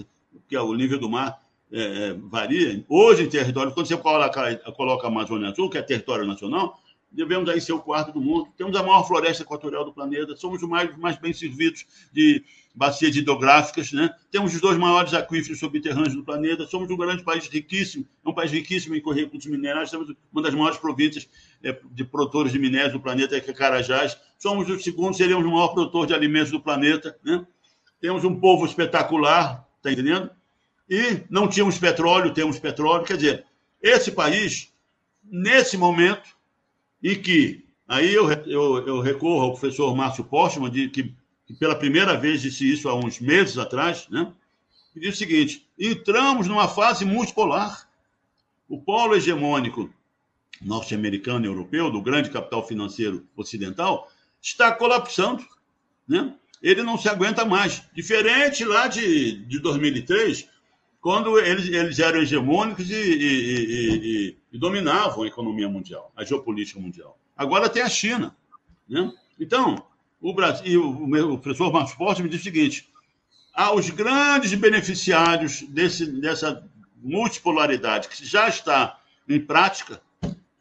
que 0.50 0.56
é 0.56 0.62
o 0.62 0.74
nível 0.74 1.00
do 1.00 1.10
mar 1.10 1.42
é, 1.72 2.10
é, 2.10 2.14
varia. 2.14 2.84
Hoje, 2.90 3.24
em 3.24 3.30
território, 3.30 3.74
quando 3.74 3.88
você 3.88 3.98
coloca, 3.98 4.56
coloca 4.74 5.08
a 5.08 5.10
Amazônia 5.10 5.50
Azul, 5.50 5.70
que 5.70 5.78
é 5.78 5.82
território 5.82 6.26
nacional, 6.26 6.80
devemos 7.12 7.50
aí 7.50 7.62
ser 7.62 7.74
o 7.74 7.80
quarto 7.80 8.12
do 8.12 8.22
mundo. 8.22 8.50
Temos 8.58 8.76
a 8.76 8.84
maior 8.84 9.08
floresta 9.08 9.44
equatorial 9.44 9.86
do 9.86 9.94
planeta, 9.94 10.36
somos 10.36 10.62
os 10.62 10.70
mais, 10.70 10.96
mais 10.98 11.18
bem 11.18 11.34
servidos 11.34 11.86
de 12.12 12.44
bacias 12.76 13.16
hidrográficas, 13.16 13.94
né? 13.94 14.14
temos 14.30 14.54
os 14.54 14.60
dois 14.60 14.78
maiores 14.78 15.14
aquíferos 15.14 15.60
subterrâneos 15.60 16.14
do 16.14 16.24
planeta, 16.24 16.66
somos 16.68 16.90
um 16.92 16.98
grande 16.98 17.24
país 17.24 17.48
riquíssimo, 17.48 18.06
é 18.24 18.30
um 18.30 18.34
país 18.34 18.52
riquíssimo 18.52 18.94
em 18.96 19.02
recursos 19.14 19.50
minerais, 19.50 19.90
temos 19.90 20.14
uma 20.32 20.42
das 20.42 20.54
maiores 20.54 20.78
províncias 20.78 21.28
de 21.92 22.04
produtores 22.04 22.52
de 22.52 22.60
minérios 22.60 22.94
do 22.94 23.00
planeta, 23.00 23.40
que 23.40 23.50
é 23.50 23.54
Carajás, 23.54 24.18
somos 24.38 24.70
o 24.70 24.80
segundo, 24.80 25.16
seríamos 25.16 25.46
o 25.46 25.52
maior 25.52 25.70
produtor 25.70 26.06
de 26.06 26.14
alimentos 26.14 26.52
do 26.52 26.60
planeta, 26.60 27.18
né? 27.24 27.46
temos 28.00 28.24
um 28.24 28.40
povo 28.40 28.66
espetacular, 28.66 29.68
está 29.78 29.92
entendendo? 29.92 30.30
E 30.90 31.24
não 31.30 31.48
tínhamos 31.48 31.80
petróleo, 31.80 32.34
temos 32.34 32.60
petróleo, 32.60 33.04
quer 33.04 33.18
dizer, 33.18 33.46
esse 33.82 34.12
país, 34.12 34.72
nesse 35.24 35.78
momento, 35.78 36.36
e 37.02 37.16
que, 37.16 37.66
aí 37.88 38.14
eu, 38.14 38.32
eu, 38.32 38.88
eu 38.88 39.02
recorro 39.02 39.46
ao 39.46 39.52
professor 39.52 39.96
Márcio 39.96 40.24
Postman, 40.24 40.70
de, 40.70 40.90
que, 40.90 41.16
que, 41.46 41.54
pela 41.54 41.76
primeira 41.76 42.16
vez 42.16 42.42
disse 42.42 42.72
isso 42.72 42.88
há 42.90 42.96
uns 42.96 43.20
meses 43.20 43.58
atrás, 43.58 44.08
né? 44.10 44.32
e 44.96 45.00
diz 45.00 45.16
o 45.16 45.18
seguinte: 45.18 45.68
entramos 45.78 46.48
numa 46.48 46.68
fase 46.68 47.04
multipolar. 47.06 47.90
O 48.68 48.82
polo 48.82 49.16
hegemônico 49.16 49.94
norte-americano 50.62 51.46
e 51.46 51.48
europeu, 51.48 51.92
do 51.92 52.02
grande 52.02 52.30
capital 52.30 52.66
financeiro 52.68 53.26
ocidental, 53.36 54.10
está 54.42 54.72
colapsando. 54.72 55.46
Né? 56.08 56.34
Ele 56.62 56.84
não 56.84 56.98
se 56.98 57.10
aguenta 57.10 57.46
mais. 57.46 57.84
Diferente 57.94 58.64
lá 58.64 58.88
de, 58.88 59.44
de 59.46 59.60
2003, 59.60 60.48
quando 61.02 61.38
eles, 61.40 61.68
eles 61.68 62.00
eram 62.00 62.22
hegemônicos 62.22 62.90
e, 62.90 62.96
e, 62.96 63.28
e, 63.28 64.38
e, 64.54 64.58
dominavam 64.58 65.24
a 65.24 65.28
economia 65.28 65.70
mundial, 65.70 66.12
a 66.16 66.24
geopolítica 66.24 66.80
mundial. 66.80 67.20
Agora 67.38 67.70
tem 67.70 67.84
a 67.84 67.90
China. 67.90 68.36
Né? 68.90 69.12
Então, 69.40 69.86
o 70.20 70.34
Brasil, 70.34 70.84
o, 70.84 71.38
professor 71.38 71.72
Marcos 71.72 71.94
Porte 71.94 72.24
me 72.24 72.30
diz 72.30 72.42
o 72.42 72.44
seguinte: 72.44 72.90
aos 73.54 73.90
grandes 73.92 74.54
beneficiários 74.56 75.62
desse, 75.70 76.08
dessa 76.20 76.68
multipolaridade 76.98 78.08
que 78.08 78.26
já 78.26 78.48
está 78.48 79.00
em 79.30 79.40
prática, 79.40 80.02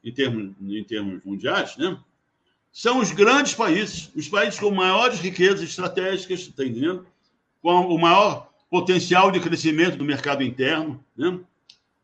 em 0.04 0.12
termos, 0.12 0.52
em 0.60 0.84
termos 0.84 1.24
mundiais, 1.24 1.76
né? 1.76 1.98
são 2.72 2.98
os 2.98 3.12
grandes 3.12 3.54
países, 3.54 4.10
os 4.16 4.28
países 4.28 4.58
com 4.58 4.70
maiores 4.70 5.20
riquezas 5.20 5.62
estratégicas, 5.62 6.40
está 6.40 6.64
entendendo? 6.64 7.06
Com 7.62 7.86
o 7.86 7.98
maior 7.98 8.50
potencial 8.68 9.30
de 9.30 9.38
crescimento 9.38 9.96
do 9.96 10.04
mercado 10.04 10.42
interno. 10.42 11.02
Né? 11.16 11.38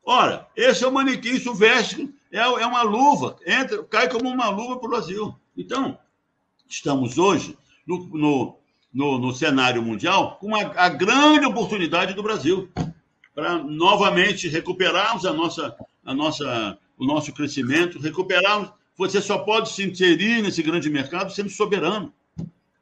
Ora, 0.05 0.49
esse 0.57 0.85
é 0.85 0.87
o 0.87 0.93
manequim, 0.93 1.31
isso 1.31 1.53
veste, 1.53 2.09
é, 2.31 2.39
é 2.39 2.67
uma 2.67 2.83
luva, 2.83 3.37
entra, 3.45 3.83
cai 3.83 4.09
como 4.09 4.29
uma 4.29 4.49
luva 4.49 4.79
para 4.79 4.87
o 4.87 4.91
Brasil. 4.91 5.35
Então, 5.57 5.99
estamos 6.69 7.19
hoje 7.19 7.59
no, 7.85 8.07
no, 8.07 8.57
no, 8.93 9.19
no 9.19 9.35
cenário 9.35 9.83
mundial 9.83 10.39
com 10.41 10.55
a, 10.55 10.61
a 10.61 10.89
grande 10.89 11.47
oportunidade 11.47 12.15
do 12.15 12.23
Brasil 12.23 12.71
para 13.35 13.59
novamente 13.59 14.49
recuperarmos 14.49 15.27
a 15.27 15.33
nossa, 15.33 15.77
a 16.05 16.15
nossa, 16.15 16.79
o 17.01 17.07
nosso 17.07 17.33
crescimento, 17.33 17.99
recuperarmos. 17.99 18.71
Você 18.97 19.23
só 19.23 19.39
pode 19.39 19.73
se 19.73 19.83
inserir 19.83 20.43
nesse 20.43 20.63
grande 20.63 20.91
mercado 20.91 21.33
sendo 21.33 21.49
soberano, 21.49 22.13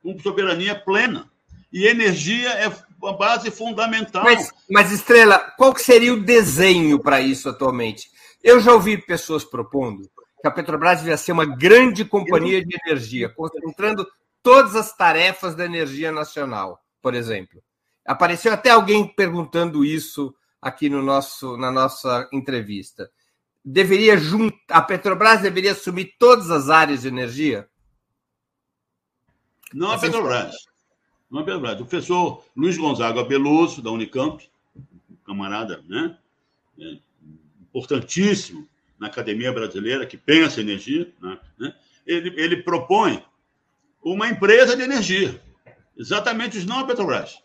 com 0.03 0.19
soberania 0.19 0.75
plena. 0.75 1.31
E 1.73 1.87
energia 1.87 2.51
é 2.51 2.73
uma 3.01 3.17
base 3.17 3.51
fundamental. 3.53 4.25
Mas, 4.25 4.51
mas, 4.69 4.91
Estrela, 4.91 5.39
qual 5.57 5.77
seria 5.77 6.13
o 6.13 6.21
desenho 6.21 6.99
para 6.99 7.21
isso 7.21 7.49
atualmente? 7.49 8.11
Eu 8.43 8.59
já 8.59 8.73
ouvi 8.73 8.99
pessoas 8.99 9.45
propondo 9.45 10.11
que 10.41 10.49
a 10.49 10.51
Petrobras 10.51 10.99
devia 11.01 11.17
ser 11.17 11.33
uma 11.33 11.45
grande 11.45 12.05
companhia 12.05 12.65
de 12.65 12.77
energia, 12.85 13.29
concentrando 13.29 14.07
todas 14.43 14.75
as 14.75 14.97
tarefas 14.97 15.55
da 15.55 15.65
energia 15.65 16.11
nacional, 16.11 16.81
por 17.01 17.15
exemplo. 17.15 17.63
Apareceu 18.05 18.53
até 18.53 18.71
alguém 18.71 19.07
perguntando 19.07 19.85
isso 19.85 20.35
aqui 20.61 20.89
no 20.89 21.03
nosso, 21.03 21.57
na 21.57 21.71
nossa 21.71 22.29
entrevista. 22.33 23.11
Deveria 23.71 24.17
juntar, 24.17 24.57
a 24.71 24.81
Petrobras 24.81 25.43
deveria 25.43 25.73
assumir 25.73 26.15
todas 26.19 26.51
as 26.51 26.71
áreas 26.71 27.03
de 27.03 27.09
energia? 27.09 27.69
Não 29.75 29.91
a 29.91 29.99
Petrobras. 29.99 30.55
Não 31.31 31.43
é 31.43 31.45
Petrobras. 31.45 31.75
O 31.75 31.85
professor 31.85 32.43
Luiz 32.57 32.79
Gonzaga 32.79 33.23
Beloso, 33.25 33.83
da 33.83 33.91
Unicamp, 33.91 34.43
camarada 35.23 35.85
né, 35.87 36.17
é, 36.81 36.97
importantíssimo 37.61 38.67
na 38.99 39.09
academia 39.09 39.53
brasileira, 39.53 40.07
que 40.07 40.17
pensa 40.17 40.63
energia, 40.63 41.13
né, 41.21 41.39
né, 41.59 41.75
ele, 42.07 42.41
ele 42.41 42.63
propõe 42.63 43.23
uma 44.03 44.29
empresa 44.29 44.75
de 44.75 44.83
energia. 44.83 45.43
Exatamente 45.95 46.57
os 46.57 46.65
não 46.65 46.79
a 46.79 46.87
Petrobras. 46.87 47.43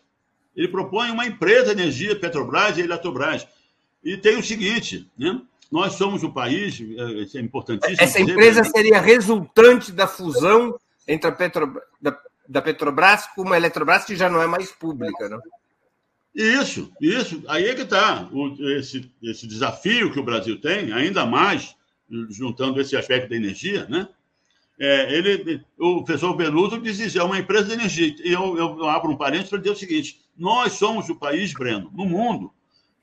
Ele 0.56 0.68
propõe 0.68 1.10
uma 1.10 1.26
empresa 1.26 1.74
de 1.74 1.82
energia, 1.82 2.18
Petrobras 2.18 2.78
e 2.78 2.80
Eletrobras. 2.80 3.46
E 4.02 4.16
tem 4.16 4.38
o 4.38 4.42
seguinte, 4.42 5.06
né? 5.18 5.42
Nós 5.74 5.94
somos 5.94 6.22
o 6.22 6.30
país, 6.30 6.80
é, 6.80 7.04
isso 7.24 7.36
é 7.36 7.40
importantíssimo. 7.40 7.96
Essa 7.98 8.20
dizer, 8.20 8.30
empresa 8.30 8.62
seria 8.62 9.00
resultante 9.00 9.90
da 9.90 10.06
fusão 10.06 10.78
entre 11.08 11.28
a 11.28 11.32
Petro, 11.32 11.82
da, 12.00 12.16
da, 12.48 12.62
Petrobras 12.62 13.26
com 13.34 13.42
uma 13.42 13.56
Eletrobras 13.56 14.04
que 14.04 14.14
já 14.14 14.30
não 14.30 14.40
é 14.40 14.46
mais 14.46 14.70
pública, 14.70 15.28
não? 15.28 15.40
Isso, 16.32 16.92
isso. 17.00 17.42
Aí 17.48 17.64
é 17.64 17.74
que 17.74 17.82
está 17.82 18.30
esse, 18.78 19.10
esse 19.20 19.48
desafio 19.48 20.12
que 20.12 20.20
o 20.20 20.22
Brasil 20.22 20.60
tem, 20.60 20.92
ainda 20.92 21.26
mais 21.26 21.74
juntando 22.30 22.80
esse 22.80 22.96
aspecto 22.96 23.30
da 23.30 23.34
energia, 23.34 23.84
né? 23.88 24.06
É, 24.78 25.12
ele, 25.12 25.60
o 25.76 26.04
professor 26.04 26.36
Beluso 26.36 26.80
diz 26.80 27.00
isso, 27.00 27.18
é 27.18 27.22
uma 27.24 27.40
empresa 27.40 27.66
de 27.66 27.72
energia. 27.72 28.14
E 28.24 28.32
eu, 28.32 28.56
eu 28.56 28.88
abro 28.88 29.10
um 29.10 29.16
parênteses 29.16 29.50
para 29.50 29.58
dizer 29.58 29.70
o 29.70 29.76
seguinte: 29.76 30.20
nós 30.38 30.74
somos 30.74 31.08
o 31.08 31.16
país, 31.16 31.52
Breno, 31.52 31.90
no 31.92 32.06
mundo, 32.06 32.52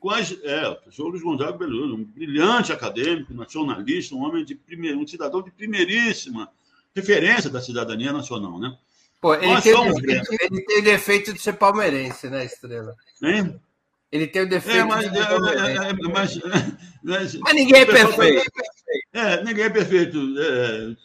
com 0.02 0.10
as, 0.10 0.32
é, 0.44 0.68
o 0.98 1.04
Luiz 1.04 1.22
Gonzaga 1.22 1.52
Beluso, 1.52 1.94
um 1.96 2.04
brilhante 2.04 2.74
acadêmico, 2.74 3.36
nacionalista, 3.36 4.16
um 4.16 4.24
homem 4.24 4.44
de 4.44 4.56
primeiro, 4.56 4.98
um 4.98 5.06
cidadão 5.06 5.44
de 5.44 5.52
primeiríssima 5.52 6.52
referência 6.96 7.52
da 7.52 7.62
cidadania 7.62 8.12
nacional, 8.12 8.60
né? 8.60 8.76
Pô, 9.22 9.36
ele, 9.36 9.62
tem 9.62 9.74
somos, 9.76 10.02
defeito, 10.02 10.34
ele 10.42 10.62
tem 10.64 10.80
o 10.80 10.84
defeito 10.84 11.34
de 11.34 11.40
ser 11.40 11.54
palmeirense, 11.54 12.32
né, 12.32 12.44
Estrela? 12.44 12.96
Hein? 13.22 13.62
Ele 14.12 14.26
tem 14.26 14.42
o 14.42 14.50
defeito 14.50 14.80
é, 14.80 14.84
mas, 14.86 15.12
de 15.12 15.16
ser 15.16 15.28
palmeirense. 15.28 15.70
É, 15.70 15.90
é, 15.90 15.94
mas, 15.94 16.40
mas, 17.04 17.36
mas, 17.36 17.54
ninguém 17.54 17.82
é 17.82 17.86
perfeito. 17.86 18.52
É, 19.14 19.44
ninguém 19.44 19.66
é 19.66 19.70
perfeito. 19.70 20.18
É, 20.40 20.96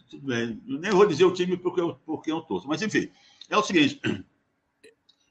Nem 0.64 0.90
vou 0.90 1.07
dizer 1.07 1.26
o 1.26 1.34
time 1.34 1.59
porque 1.59 1.82
eu, 1.82 2.01
porque 2.07 2.32
eu 2.32 2.40
torço. 2.40 2.66
Mas, 2.66 2.80
enfim, 2.80 3.11
é 3.51 3.59
o 3.59 3.62
seguinte. 3.62 4.01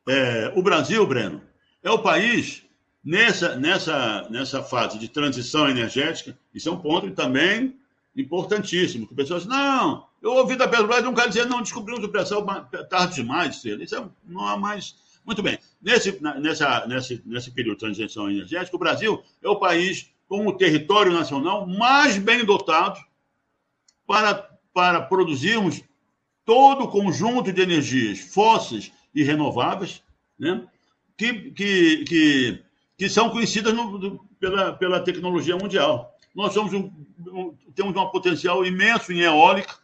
É, 0.08 0.54
o 0.56 0.62
Brasil, 0.62 1.04
Breno, 1.08 1.42
é 1.82 1.90
o 1.90 1.98
país 1.98 2.65
nessa, 3.06 3.56
nessa, 3.56 4.28
nessa 4.30 4.64
fase 4.64 4.98
de 4.98 5.08
transição 5.08 5.70
energética. 5.70 6.38
Isso 6.54 6.68
é 6.68 6.72
um 6.72 6.80
ponto 6.80 7.12
também 7.12 7.78
importantíssimo. 8.16 9.08
Que 9.08 9.14
pessoas 9.14 9.46
não, 9.46 10.08
eu 10.22 10.32
ouvi 10.32 10.56
da 10.56 10.68
Petrobras, 10.68 11.04
não 11.04 11.14
quer 11.14 11.28
dizer 11.28 11.46
não 11.46 11.62
descobrimos 11.62 12.04
o 12.04 12.10
pré-sal 12.10 12.44
tarde 12.90 13.16
demais. 13.16 13.64
Isso 13.64 13.96
é, 13.96 14.10
não 14.26 14.48
há 14.48 14.58
mais. 14.58 14.96
Muito 15.24 15.44
bem. 15.44 15.60
Nesse, 15.82 16.20
nessa, 16.40 16.86
nesse, 16.88 17.22
nesse 17.26 17.52
período 17.52 17.76
de 17.76 17.80
transição 17.82 18.30
energética, 18.30 18.76
o 18.76 18.80
Brasil 18.80 19.24
é 19.44 19.50
o 19.50 19.58
país 19.58 20.10
com 20.28 20.48
o 20.48 20.54
território 20.54 21.14
nacional 21.14 21.68
mais 21.68 22.18
bem 22.18 22.44
dotado 22.44 23.00
para, 24.08 24.50
para 24.74 25.02
produzirmos 25.02 25.84
todo 26.44 26.84
o 26.84 26.88
conjunto 26.88 27.52
de 27.52 27.62
energias 27.62 28.20
fósseis 28.20 28.92
e 29.14 29.24
renováveis, 29.24 30.04
né? 30.38 30.64
que, 31.18 31.52
que, 31.52 32.04
que, 32.06 32.64
que 32.98 33.10
são 33.10 33.30
conhecidas 33.30 33.74
no, 33.74 34.24
pela, 34.40 34.74
pela 34.74 35.00
tecnologia 35.00 35.56
mundial. 35.56 36.16
Nós 36.34 36.54
somos 36.54 36.74
um, 36.74 36.92
um, 37.28 37.56
temos 37.74 37.96
um 37.96 38.10
potencial 38.10 38.66
imenso 38.66 39.12
em 39.12 39.20
eólica, 39.20 39.76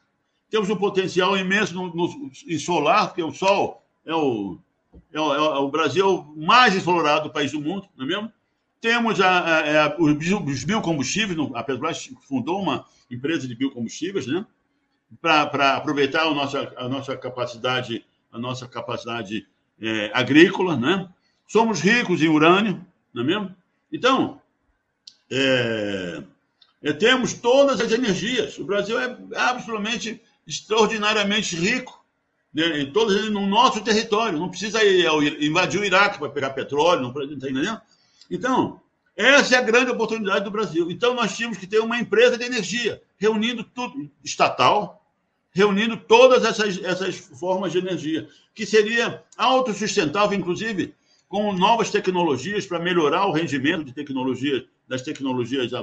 temos 0.50 0.70
um 0.70 0.76
potencial 0.76 1.38
imenso 1.38 1.74
no, 1.74 1.94
no, 1.94 2.32
em 2.48 2.58
solar, 2.58 3.08
porque 3.08 3.24
o 3.24 3.34
sol 3.34 3.86
é 4.06 4.14
o, 4.14 4.58
é 5.14 5.20
o, 5.20 5.34
é 5.34 5.60
o 5.60 5.70
Brasil 5.70 6.34
mais 6.36 6.76
explorado 6.76 7.30
do 7.30 7.34
país 7.34 7.52
do 7.52 7.62
mundo, 7.62 7.88
não 7.96 8.06
é 8.06 8.08
mesmo? 8.08 8.32
Temos 8.80 9.22
a, 9.22 9.30
a, 9.30 9.86
a, 9.86 9.96
os 10.00 10.64
biocombustíveis, 10.64 11.38
a 11.54 11.64
Petrobras 11.64 12.10
fundou 12.28 12.62
uma 12.62 12.86
empresa 13.10 13.48
de 13.48 13.56
biocombustíveis, 13.56 14.26
né? 14.26 14.46
para 15.20 15.76
aproveitar 15.76 16.24
a 16.24 16.34
nossa, 16.34 16.74
a 16.78 16.88
nossa 16.88 17.18
capacidade, 17.18 18.06
a 18.32 18.40
nossa 18.40 18.68
capacidade 18.68 19.48
é, 19.82 20.12
agrícola, 20.14 20.78
né? 20.78 21.10
Somos 21.48 21.82
ricos 21.82 22.22
em 22.22 22.30
urânio, 22.30 22.86
não 23.14 23.24
é 23.24 23.26
mesmo? 23.26 23.56
Então, 23.92 24.42
é, 25.30 26.24
é, 26.84 26.94
temos 26.94 27.34
todas 27.34 27.80
as 27.80 27.92
energias. 27.92 28.58
O 28.58 28.66
Brasil 28.66 29.00
é 29.00 29.18
absolutamente 29.36 30.22
extraordinariamente 30.48 31.56
rico 31.56 32.04
né, 32.54 32.82
em 32.82 32.92
todas 32.92 33.30
no 33.30 33.48
nosso 33.48 33.82
território. 33.82 34.40
Não 34.40 34.50
precisa 34.50 34.84
ir, 34.84 35.06
invadir 35.44 35.80
o 35.80 35.86
Iraque 35.86 36.20
para 36.20 36.30
pegar 36.30 36.52
petróleo, 36.52 37.02
não 37.02 37.10
está 37.10 37.24
entendendo? 37.24 37.82
Então, 38.30 38.82
essa 39.16 39.56
é 39.56 39.58
a 39.58 39.64
grande 39.64 39.92
oportunidade 39.92 40.44
do 40.44 40.52
Brasil. 40.52 40.90
Então, 40.90 41.14
nós 41.14 41.36
tínhamos 41.36 41.58
que 41.58 41.68
ter 41.68 41.80
uma 41.80 42.00
empresa 42.00 42.38
de 42.38 42.46
energia, 42.46 43.02
reunindo 43.18 43.64
tudo, 43.64 44.10
estatal, 44.24 45.06
reunindo 45.54 45.98
todas 45.98 46.46
essas, 46.46 46.82
essas 46.84 47.18
formas 47.18 47.72
de 47.72 47.78
energia, 47.78 48.28
que 48.54 48.66
seria 48.66 49.22
autossustentável, 49.38 50.38
inclusive, 50.38 50.96
com 51.32 51.54
novas 51.54 51.90
tecnologias 51.90 52.66
para 52.66 52.78
melhorar 52.78 53.26
o 53.26 53.32
rendimento 53.32 53.86
de 53.86 53.94
tecnologias, 53.94 54.66
das 54.86 55.02
tecnologias 55.02 55.72
é, 55.72 55.80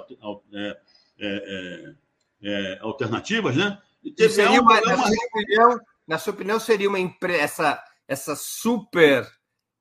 é, 0.53 0.77
é, 1.19 1.95
é, 2.43 2.79
alternativas, 2.83 3.57
né? 3.57 3.79
seria 4.15 4.61
uma, 4.61 4.79
uma... 4.79 4.81
Na, 4.83 4.97
sua 4.99 5.27
opinião, 5.27 5.81
na 6.07 6.19
sua 6.19 6.33
opinião, 6.35 6.61
seria 6.61 6.87
uma 6.87 6.99
empresa, 6.99 7.43
essa, 7.43 7.85
essa 8.07 8.37
super 8.37 9.27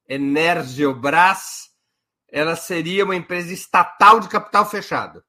Energiobras 0.07 1.69
ela 2.29 2.55
seria 2.55 3.03
uma 3.03 3.15
empresa 3.15 3.51
estatal 3.51 4.21
de 4.21 4.29
capital 4.29 4.69
fechado. 4.69 5.21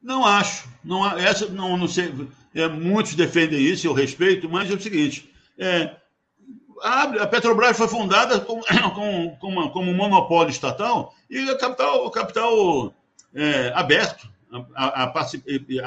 Não 0.00 0.24
acho. 0.24 0.66
Não, 0.82 1.06
essa, 1.18 1.46
não, 1.46 1.76
não 1.76 1.86
sei. 1.86 2.10
É, 2.54 2.66
muitos 2.68 3.14
defendem 3.14 3.60
isso, 3.60 3.86
eu 3.86 3.92
respeito, 3.92 4.48
mas 4.48 4.70
é 4.70 4.74
o 4.74 4.80
seguinte: 4.80 5.29
é, 5.60 5.96
a, 6.82 7.26
Petrobras 7.26 7.76
foi 7.76 7.86
fundada 7.86 8.40
com, 8.40 8.60
com, 8.94 9.36
com 9.36 9.46
uma, 9.48 9.70
como 9.70 9.90
um 9.90 9.94
monopólio 9.96 10.50
estatal 10.50 11.14
e 11.28 11.50
o 11.50 11.58
capital, 11.58 12.10
capital 12.10 12.94
é, 13.34 13.72
aberto, 13.74 14.28
a, 14.74 15.06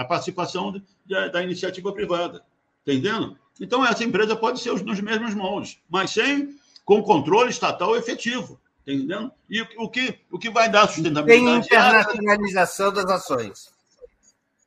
participação 0.05 0.81
da, 1.05 1.27
da 1.27 1.43
iniciativa 1.43 1.91
privada. 1.91 2.43
Entendendo? 2.85 3.37
Então, 3.59 3.85
essa 3.85 4.03
empresa 4.03 4.35
pode 4.35 4.59
ser 4.59 4.71
nos 4.83 5.01
mesmos 5.01 5.33
moldes, 5.33 5.79
mas 5.89 6.11
sem 6.11 6.55
com 6.85 7.01
controle 7.01 7.49
estatal 7.49 7.95
efetivo. 7.95 8.59
Entendendo? 8.85 9.31
E 9.49 9.61
o 9.77 9.89
que, 9.89 10.19
o 10.29 10.37
que 10.37 10.49
vai 10.49 10.69
dar 10.69 10.87
sustentabilidade? 10.87 11.67
Sem 11.67 11.77
internacionalização 11.77 12.91
das 12.91 13.05
ações. 13.05 13.73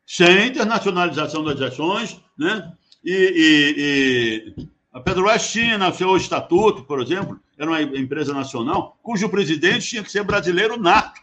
Sem 0.07 0.48
internacionalização 0.48 1.44
das 1.44 1.61
ações, 1.61 2.20
né? 2.38 2.72
E, 3.04 3.12
e, 3.12 4.54
e 4.59 4.66
a 4.97 5.01
Petrobras 5.01 5.51
tinha 5.51 5.76
no 5.76 5.94
seu 5.94 6.16
estatuto, 6.16 6.82
por 6.84 7.03
exemplo, 7.03 7.38
era 7.59 7.68
uma 7.68 7.82
empresa 7.82 8.32
nacional, 8.32 8.97
cujo 9.03 9.28
presidente 9.28 9.86
tinha 9.86 10.03
que 10.03 10.11
ser 10.11 10.24
brasileiro 10.24 10.80
nato. 10.80 11.20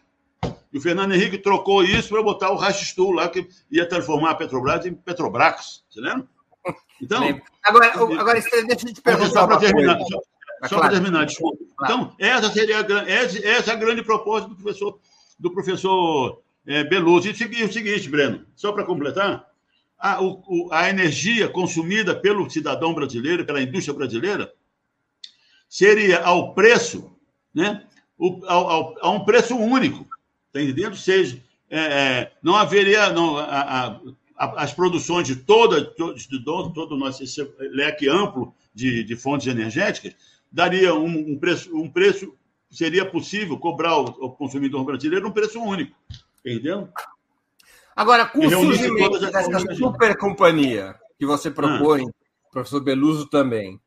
E 0.72 0.78
o 0.78 0.82
Fernando 0.82 1.16
Henrique 1.16 1.40
trocou 1.40 1.84
isso 1.84 2.10
para 2.10 2.22
botar 2.22 2.52
o 2.52 2.56
Rachistu 2.56 3.10
lá, 3.10 3.28
que 3.28 3.48
ia 3.72 3.90
transformar 3.90 4.30
a 4.30 4.36
Petrobras 4.36 4.86
em 4.86 4.94
Petrobrax. 4.94 5.84
Você 5.90 6.02
lembra? 6.02 6.28
Então. 7.02 7.42
Agora, 7.64 7.88
agora 7.94 8.34
deixa 8.40 8.88
eu 8.88 8.94
te 8.94 9.02
perguntar. 9.02 9.30
Só 9.32 9.48
para 9.48 9.58
terminar, 9.58 9.98
só, 9.98 10.06
só 10.06 10.22
claro. 10.68 10.82
para 10.82 10.90
terminar, 10.92 11.26
desculpa. 11.26 11.58
Claro. 11.76 11.94
Então, 11.94 12.16
essa 12.20 12.52
seria 12.52 12.78
a, 12.78 13.10
essa, 13.10 13.48
essa 13.48 13.72
é 13.72 13.74
a 13.74 13.78
grande 13.78 14.04
proposta 14.04 14.50
do 14.50 14.56
professor, 14.56 15.00
do 15.40 15.52
professor 15.52 16.44
é, 16.68 16.84
Beluso. 16.84 17.28
E 17.28 17.64
o 17.64 17.74
seguinte, 17.74 18.08
Breno, 18.08 18.46
só 18.56 18.72
para 18.72 18.86
completar, 18.86 19.48
a, 20.04 20.22
o, 20.22 20.68
a 20.70 20.90
energia 20.90 21.48
consumida 21.48 22.14
pelo 22.14 22.50
cidadão 22.50 22.94
brasileiro, 22.94 23.46
pela 23.46 23.62
indústria 23.62 23.96
brasileira, 23.96 24.54
seria 25.70 26.20
ao 26.20 26.54
preço, 26.54 27.16
né, 27.56 27.88
o, 28.18 28.42
ao, 28.46 28.70
ao, 28.70 28.96
a 29.00 29.10
um 29.12 29.24
preço 29.24 29.56
único, 29.56 30.06
está 30.48 30.62
entendendo? 30.62 30.98
Seja, 30.98 31.42
é, 31.70 31.80
é, 31.80 32.32
não 32.44 32.54
haveria 32.54 33.14
não, 33.14 33.38
a, 33.38 34.02
a, 34.38 34.64
as 34.64 34.74
produções 34.74 35.26
de 35.26 35.38
toda, 35.38 35.82
de 35.82 36.44
todo, 36.44 36.74
todo 36.74 36.96
o 36.96 36.98
nosso 36.98 37.24
leque 37.72 38.10
amplo 38.10 38.54
de, 38.76 39.06
de 39.06 39.16
fontes 39.16 39.48
energéticas 39.48 40.14
daria 40.52 40.94
um, 40.94 41.32
um, 41.32 41.40
preço, 41.40 41.74
um 41.74 41.90
preço, 41.90 42.34
seria 42.70 43.06
possível 43.06 43.58
cobrar 43.58 43.92
ao 43.92 44.34
consumidor 44.34 44.84
brasileiro 44.84 45.30
um 45.30 45.32
preço 45.32 45.62
único. 45.62 45.96
Entendeu? 46.46 46.90
Agora, 47.96 48.26
com 48.26 48.46
o 48.46 48.50
surgimento 48.50 49.20
dessa 49.20 49.60
super 49.76 50.18
companhia 50.18 50.96
que 51.18 51.26
você 51.26 51.52
propõe, 51.52 52.04
ah. 52.08 52.52
professor 52.52 52.82
Beluso 52.82 53.28
também. 53.28 53.80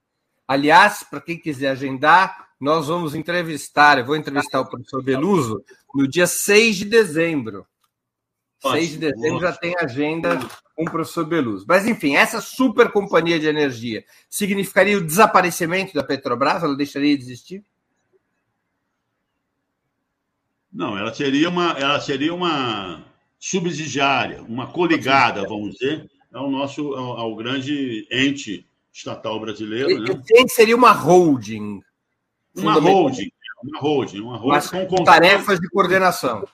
Aliás, 0.47 1.03
para 1.03 1.21
quem 1.21 1.39
quiser 1.39 1.71
agendar, 1.71 2.49
nós 2.61 2.87
vamos 2.87 3.15
entrevistar, 3.15 3.99
eu 3.99 4.07
vou 4.07 4.17
entrevistar 4.17 4.61
o 4.61 4.67
professor 4.67 5.03
Beluso 5.03 5.63
no 5.95 6.07
dia 6.07 6.27
6 6.27 6.77
de 6.77 6.85
dezembro. 6.85 7.67
Ótimo, 8.63 8.81
6 8.81 8.91
de 8.91 8.99
dezembro 8.99 9.41
já 9.41 9.53
tem 9.53 9.75
agenda 9.79 10.39
com 10.75 10.85
o 10.85 10.91
professor 10.91 11.25
Beluz. 11.25 11.65
Mas, 11.67 11.87
enfim, 11.87 12.17
essa 12.17 12.41
super 12.41 12.91
companhia 12.91 13.39
de 13.39 13.47
energia 13.47 14.05
significaria 14.29 14.99
o 14.99 15.05
desaparecimento 15.05 15.95
da 15.95 16.05
Petrobras? 16.05 16.63
Ela 16.63 16.77
deixaria 16.77 17.17
de 17.17 17.25
existir? 17.25 17.65
Não, 20.73 20.97
ela 20.97 21.13
seria 21.15 21.49
uma, 21.49 21.73
ela 21.73 21.99
seria 22.01 22.35
uma 22.35 23.05
subsidiária, 23.47 24.43
uma 24.43 24.67
coligada, 24.67 25.47
vamos 25.47 25.77
dizer, 25.77 26.11
ao 26.33 26.51
nosso 26.51 26.95
ao, 26.95 27.17
ao 27.17 27.37
grande 27.37 28.05
ente 28.11 28.67
estatal 28.93 29.39
brasileiro. 29.39 30.03
Né? 30.03 30.21
Seria 30.49 30.75
uma 30.75 30.91
holding? 30.91 31.81
Uma 32.57 32.75
holding, 32.75 33.31
uma 33.63 33.79
holding, 33.79 34.21
uma 34.21 34.37
holding 34.37 34.49
Mas 34.49 34.69
com, 34.69 34.85
com 34.87 35.05
tarefas 35.05 35.61
de 35.61 35.69
coordenação. 35.69 36.45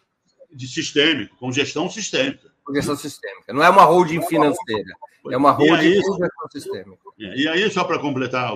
De 0.53 0.68
sistêmico, 0.68 1.34
com 1.38 1.51
gestão 1.51 1.88
sistêmica. 1.88 2.53
Com 2.62 2.74
gestão 2.74 2.95
sistêmica. 2.95 3.55
Não 3.55 3.64
é 3.64 3.70
uma 3.70 3.84
holding 3.84 4.20
financeira, 4.26 4.93
é 5.30 5.36
uma 5.36 5.51
holding 5.51 5.95
aí, 5.95 6.03
com 6.03 6.18
gestão 6.18 6.51
sistêmica. 6.51 6.99
É, 7.18 7.36
e 7.38 7.49
aí, 7.49 7.70
só 7.70 7.84
para 7.84 7.99
completar, 7.99 8.53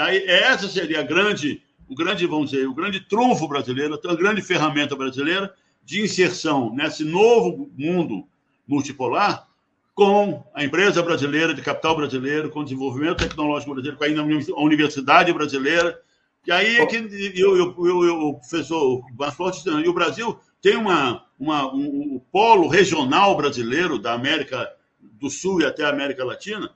aí, 0.00 0.24
essa 0.26 0.66
seria 0.66 1.00
a 1.00 1.02
grande, 1.02 1.62
o 1.86 1.94
grande, 1.94 2.26
vamos 2.26 2.52
dizer, 2.52 2.66
o 2.66 2.74
grande 2.74 3.00
trunfo 3.00 3.46
brasileiro, 3.46 4.00
a 4.02 4.14
grande 4.14 4.40
ferramenta 4.40 4.96
brasileira 4.96 5.52
de 5.86 6.02
inserção 6.02 6.74
nesse 6.74 7.04
novo 7.04 7.70
mundo 7.78 8.26
multipolar, 8.66 9.46
com 9.94 10.44
a 10.52 10.64
empresa 10.64 11.00
brasileira, 11.00 11.54
de 11.54 11.62
capital 11.62 11.96
brasileiro, 11.96 12.50
com 12.50 12.60
o 12.60 12.64
desenvolvimento 12.64 13.18
tecnológico 13.18 13.72
brasileiro, 13.72 13.96
com 13.96 14.54
a 14.54 14.62
universidade 14.62 15.32
brasileira. 15.32 15.98
E 16.44 16.50
aí 16.52 16.76
é 16.78 16.86
que 16.86 16.96
eu, 17.36 17.56
eu, 17.56 18.04
eu, 18.04 18.20
o 18.28 18.34
professor 18.34 19.00
Basforte 19.12 19.66
e 19.66 19.88
o 19.88 19.94
Brasil 19.94 20.38
tem 20.60 20.76
uma, 20.76 21.24
uma, 21.38 21.72
um, 21.72 22.14
um 22.14 22.22
polo 22.32 22.66
regional 22.66 23.36
brasileiro 23.36 23.98
da 23.98 24.12
América 24.12 24.68
do 25.00 25.30
Sul 25.30 25.60
e 25.60 25.64
até 25.64 25.84
a 25.84 25.90
América 25.90 26.24
Latina, 26.24 26.70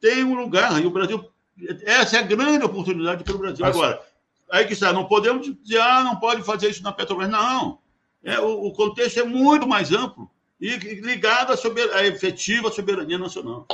tem 0.00 0.24
um 0.24 0.34
lugar, 0.34 0.82
e 0.82 0.86
o 0.86 0.90
Brasil. 0.90 1.24
Essa 1.84 2.16
é 2.16 2.18
a 2.18 2.22
grande 2.22 2.64
oportunidade 2.64 3.22
para 3.22 3.34
o 3.34 3.38
Brasil. 3.38 3.64
Agora, 3.64 4.02
aí 4.50 4.66
que 4.66 4.72
está, 4.72 4.92
não 4.92 5.06
podemos 5.06 5.50
dizer, 5.62 5.80
ah, 5.80 6.02
não 6.02 6.16
pode 6.16 6.42
fazer 6.42 6.68
isso 6.68 6.82
na 6.82 6.92
Petrobras. 6.92 7.30
Não. 7.30 7.78
É, 8.26 8.40
o, 8.40 8.66
o 8.66 8.72
contexto 8.72 9.20
é 9.20 9.22
muito 9.22 9.68
mais 9.68 9.92
amplo 9.92 10.28
e 10.60 10.76
ligado 10.76 11.52
à, 11.52 11.56
sober... 11.56 11.88
à 11.94 12.04
efetiva 12.04 12.72
soberania 12.72 13.16
nacional. 13.16 13.68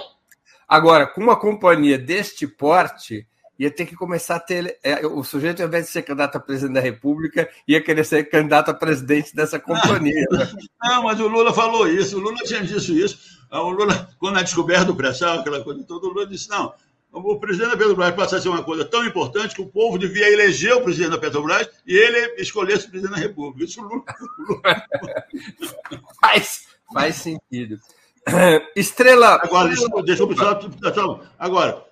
Agora, 0.68 1.06
com 1.06 1.22
uma 1.22 1.40
companhia 1.40 1.98
deste 1.98 2.46
porte, 2.46 3.26
ia 3.58 3.70
ter 3.70 3.86
que 3.86 3.96
começar 3.96 4.36
a 4.36 4.40
ter. 4.40 4.78
É, 4.84 5.06
o 5.06 5.24
sujeito, 5.24 5.62
ao 5.62 5.68
invés 5.68 5.86
de 5.86 5.92
ser 5.92 6.02
candidato 6.02 6.36
a 6.36 6.40
presidente 6.40 6.74
da 6.74 6.80
República, 6.80 7.48
ia 7.66 7.82
querer 7.82 8.04
ser 8.04 8.24
candidato 8.24 8.70
a 8.70 8.74
presidente 8.74 9.34
dessa 9.34 9.58
companhia. 9.58 10.26
Não, 10.84 11.04
mas 11.04 11.18
o 11.18 11.28
Lula 11.28 11.54
falou 11.54 11.88
isso, 11.88 12.18
o 12.18 12.20
Lula 12.20 12.36
tinha 12.44 12.62
dito 12.62 12.92
isso. 12.92 13.40
O 13.50 13.70
Lula, 13.70 14.08
quando 14.18 14.38
a 14.38 14.42
descoberta 14.42 14.84
do 14.84 14.94
pré-sal, 14.94 15.40
aquela 15.40 15.64
coisa 15.64 15.82
toda, 15.84 16.06
o 16.06 16.10
Lula 16.10 16.26
disse: 16.26 16.48
não, 16.50 16.74
o 17.12 17.38
presidente 17.38 17.70
da 17.70 17.76
Petrobras 17.76 18.14
passa 18.14 18.36
a 18.36 18.40
ser 18.40 18.48
uma 18.48 18.64
coisa 18.64 18.84
tão 18.84 19.04
importante 19.04 19.54
que 19.54 19.62
o 19.62 19.66
povo 19.66 19.98
devia 19.98 20.30
eleger 20.30 20.74
o 20.74 20.82
presidente 20.82 21.10
da 21.10 21.18
Petrobras 21.18 21.68
e 21.86 21.94
ele 21.94 22.40
escolhesse 22.40 22.86
o 22.86 22.90
presidente 22.90 23.14
da 23.14 23.20
República. 23.20 23.64
Isso 23.64 23.82
Lula. 23.82 24.02
faz, 26.20 26.66
Faz 26.92 27.16
sentido. 27.16 27.80
Estrela. 28.76 29.40
Agora, 29.42 29.68
deixa, 29.68 30.22
eu 30.22 30.94
só. 30.94 31.20
Agora, 31.38 31.84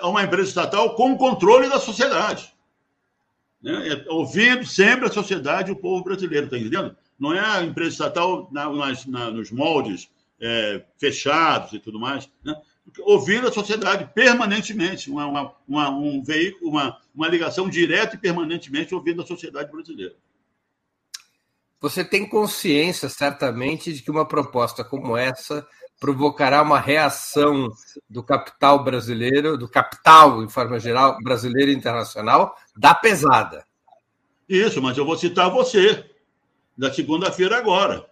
é 0.00 0.06
uma 0.06 0.22
empresa 0.22 0.48
estatal 0.48 0.94
com 0.94 1.16
controle 1.16 1.68
da 1.68 1.78
sociedade. 1.78 2.52
Né? 3.62 3.88
É, 3.88 4.04
ouvindo 4.08 4.66
sempre 4.66 5.06
a 5.06 5.12
sociedade 5.12 5.70
e 5.70 5.72
o 5.72 5.76
povo 5.76 6.02
brasileiro, 6.02 6.46
está 6.46 6.58
entendendo? 6.58 6.96
Não 7.18 7.34
é 7.34 7.40
a 7.40 7.62
empresa 7.62 7.90
estatal 7.90 8.48
na, 8.50 8.72
nas, 8.72 9.06
na, 9.06 9.30
nos 9.30 9.50
moldes 9.50 10.08
é, 10.40 10.82
fechados 10.96 11.72
e 11.72 11.78
tudo 11.78 11.98
mais, 11.98 12.30
né? 12.44 12.54
Ouvindo 13.00 13.48
a 13.48 13.52
sociedade 13.52 14.10
permanentemente, 14.14 15.10
uma, 15.10 15.26
uma, 15.26 15.54
uma, 15.66 15.90
um 15.90 16.22
veículo, 16.22 16.70
uma, 16.70 16.98
uma 17.14 17.28
ligação 17.28 17.68
direta 17.68 18.16
e 18.16 18.18
permanentemente 18.18 18.94
ouvindo 18.94 19.22
a 19.22 19.26
sociedade 19.26 19.70
brasileira. 19.70 20.14
Você 21.80 22.04
tem 22.04 22.28
consciência, 22.28 23.08
certamente, 23.08 23.92
de 23.92 24.02
que 24.02 24.10
uma 24.10 24.26
proposta 24.26 24.82
como 24.82 25.16
essa 25.16 25.66
provocará 26.00 26.62
uma 26.62 26.78
reação 26.78 27.72
do 28.08 28.22
capital 28.22 28.82
brasileiro, 28.84 29.56
do 29.56 29.68
capital, 29.68 30.42
em 30.42 30.48
forma 30.48 30.78
geral, 30.78 31.18
brasileiro 31.22 31.70
e 31.70 31.74
internacional, 31.74 32.56
da 32.76 32.94
pesada. 32.94 33.64
Isso, 34.48 34.80
mas 34.80 34.96
eu 34.96 35.04
vou 35.04 35.16
citar 35.16 35.50
você, 35.50 36.08
da 36.76 36.92
segunda-feira 36.92 37.58
agora. 37.58 38.08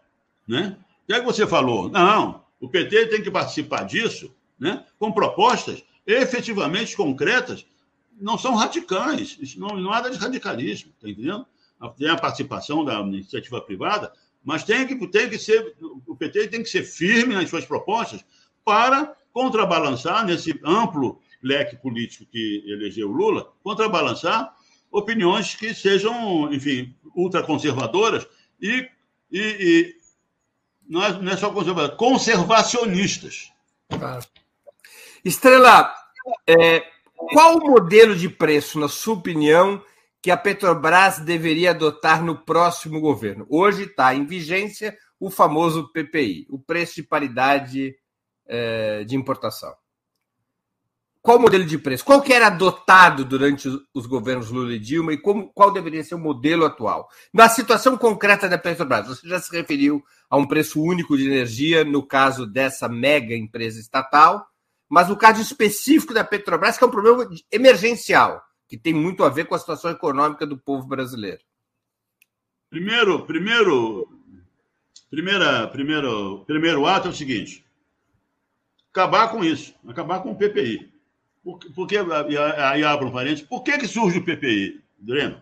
Né? 0.46 0.76
O 1.04 1.06
que 1.06 1.14
é 1.14 1.20
que 1.20 1.26
você 1.26 1.46
falou? 1.46 1.88
Não, 1.88 2.44
o 2.60 2.68
PT 2.68 3.06
tem 3.06 3.22
que 3.22 3.30
participar 3.30 3.84
disso 3.84 4.34
né? 4.58 4.84
com 4.98 5.12
propostas 5.12 5.84
efetivamente 6.06 6.96
concretas, 6.96 7.66
não 8.18 8.38
são 8.38 8.54
radicais, 8.54 9.38
não, 9.56 9.68
não 9.68 9.90
nada 9.90 10.10
de 10.10 10.16
radicalismo, 10.16 10.92
está 10.94 11.08
entendendo? 11.08 11.46
tem 11.96 12.08
a 12.08 12.16
participação 12.16 12.84
da 12.84 13.00
iniciativa 13.00 13.60
privada, 13.60 14.12
mas 14.42 14.64
tem 14.64 14.86
que, 14.86 15.06
tem 15.08 15.28
que 15.28 15.38
ser, 15.38 15.76
o 16.06 16.16
PT 16.16 16.48
tem 16.48 16.62
que 16.62 16.68
ser 16.68 16.84
firme 16.84 17.34
nas 17.34 17.50
suas 17.50 17.66
propostas 17.66 18.24
para 18.64 19.14
contrabalançar 19.32 20.24
nesse 20.24 20.58
amplo 20.64 21.20
leque 21.42 21.76
político 21.76 22.24
que 22.30 22.64
elegeu 22.66 23.08
Lula, 23.08 23.52
contrabalançar 23.62 24.56
opiniões 24.90 25.54
que 25.54 25.74
sejam, 25.74 26.52
enfim, 26.52 26.94
ultraconservadoras 27.14 28.26
e, 28.60 28.88
e, 29.30 29.40
e 29.40 29.96
não, 30.88 31.02
é, 31.02 31.12
não 31.20 31.32
é 31.32 31.36
só 31.36 31.50
conservadoras, 31.50 31.96
conservacionistas. 31.98 33.52
Estrela, 35.26 35.92
é, 36.46 36.84
qual 37.32 37.56
o 37.56 37.66
modelo 37.66 38.14
de 38.14 38.28
preço, 38.28 38.78
na 38.78 38.86
sua 38.86 39.14
opinião, 39.14 39.82
que 40.22 40.30
a 40.30 40.36
Petrobras 40.36 41.18
deveria 41.18 41.70
adotar 41.70 42.24
no 42.24 42.36
próximo 42.44 43.00
governo. 43.00 43.44
Hoje 43.50 43.86
está 43.86 44.14
em 44.14 44.24
vigência 44.24 44.96
o 45.18 45.28
famoso 45.28 45.90
PPI, 45.92 46.46
o 46.48 46.60
preço 46.60 46.94
de 46.94 47.02
paridade 47.02 47.96
é, 48.46 49.02
de 49.02 49.16
importação. 49.16 49.74
Qual 51.20 51.38
o 51.38 51.42
modelo 51.42 51.64
de 51.64 51.76
preço? 51.76 52.04
Qual 52.04 52.22
que 52.22 52.32
era 52.32 52.46
adotado 52.46 53.24
durante 53.24 53.68
os 53.92 54.06
governos 54.06 54.48
Lula 54.48 54.74
e 54.74 54.78
Dilma 54.78 55.12
e 55.12 55.18
como, 55.18 55.48
qual 55.52 55.72
deveria 55.72 56.04
ser 56.04 56.14
o 56.14 56.20
modelo 56.20 56.64
atual? 56.64 57.08
Na 57.32 57.48
situação 57.48 57.96
concreta 57.96 58.48
da 58.48 58.56
Petrobras, 58.56 59.08
você 59.08 59.28
já 59.28 59.40
se 59.40 59.50
referiu 59.50 60.04
a 60.30 60.36
um 60.36 60.46
preço 60.46 60.80
único 60.80 61.16
de 61.16 61.26
energia 61.26 61.84
no 61.84 62.06
caso 62.06 62.46
dessa 62.46 62.88
mega 62.88 63.34
empresa 63.34 63.80
estatal, 63.80 64.46
mas 64.88 65.08
no 65.08 65.16
caso 65.16 65.40
específico 65.40 66.14
da 66.14 66.24
Petrobras, 66.24 66.78
que 66.78 66.84
é 66.84 66.86
um 66.86 66.90
problema 66.90 67.28
emergencial 67.50 68.42
que 68.68 68.76
tem 68.76 68.94
muito 68.94 69.24
a 69.24 69.28
ver 69.28 69.46
com 69.46 69.54
a 69.54 69.58
situação 69.58 69.90
econômica 69.90 70.46
do 70.46 70.58
povo 70.58 70.86
brasileiro? 70.86 71.40
Primeiro, 72.68 73.24
primeiro, 73.24 74.08
primeira, 75.08 75.68
primeiro, 75.68 76.44
primeiro 76.46 76.86
ato 76.86 77.08
é 77.08 77.10
o 77.10 77.14
seguinte: 77.14 77.64
acabar 78.90 79.28
com 79.28 79.44
isso, 79.44 79.74
acabar 79.86 80.20
com 80.20 80.32
o 80.32 80.36
PPI. 80.36 80.92
Porque, 81.44 81.70
porque 81.70 81.96
aí 81.96 82.82
abro 82.82 83.06
um 83.06 83.12
parênteses, 83.12 83.46
por 83.46 83.62
que, 83.62 83.78
que 83.78 83.86
surge 83.86 84.18
o 84.18 84.24
PPI, 84.24 84.82
Dreno? 84.98 85.40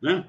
Né? 0.00 0.26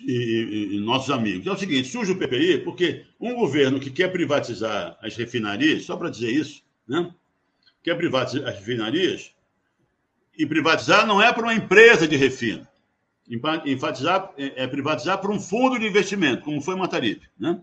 E, 0.00 0.12
e, 0.12 0.76
e, 0.76 0.80
nossos 0.80 1.10
amigos. 1.10 1.46
É 1.46 1.52
o 1.52 1.56
seguinte: 1.56 1.88
surge 1.88 2.10
o 2.10 2.18
PPI 2.18 2.58
porque 2.64 3.06
um 3.20 3.34
governo 3.34 3.78
que 3.78 3.90
quer 3.90 4.10
privatizar 4.10 4.98
as 5.00 5.14
refinarias, 5.14 5.84
só 5.84 5.96
para 5.96 6.10
dizer 6.10 6.32
isso, 6.32 6.63
né? 6.86 7.12
quer 7.82 7.96
privatizar 7.96 8.48
as 8.48 8.56
refinarias, 8.56 9.34
e 10.36 10.44
privatizar 10.46 11.06
não 11.06 11.22
é 11.22 11.32
para 11.32 11.44
uma 11.44 11.54
empresa 11.54 12.08
de 12.08 12.16
refino. 12.16 12.66
Enfatizar, 13.64 14.32
é, 14.36 14.64
é 14.64 14.66
privatizar 14.66 15.18
para 15.18 15.30
um 15.30 15.40
fundo 15.40 15.78
de 15.78 15.86
investimento, 15.86 16.42
como 16.42 16.60
foi 16.60 16.74
Mataripe. 16.76 17.26
Né? 17.38 17.58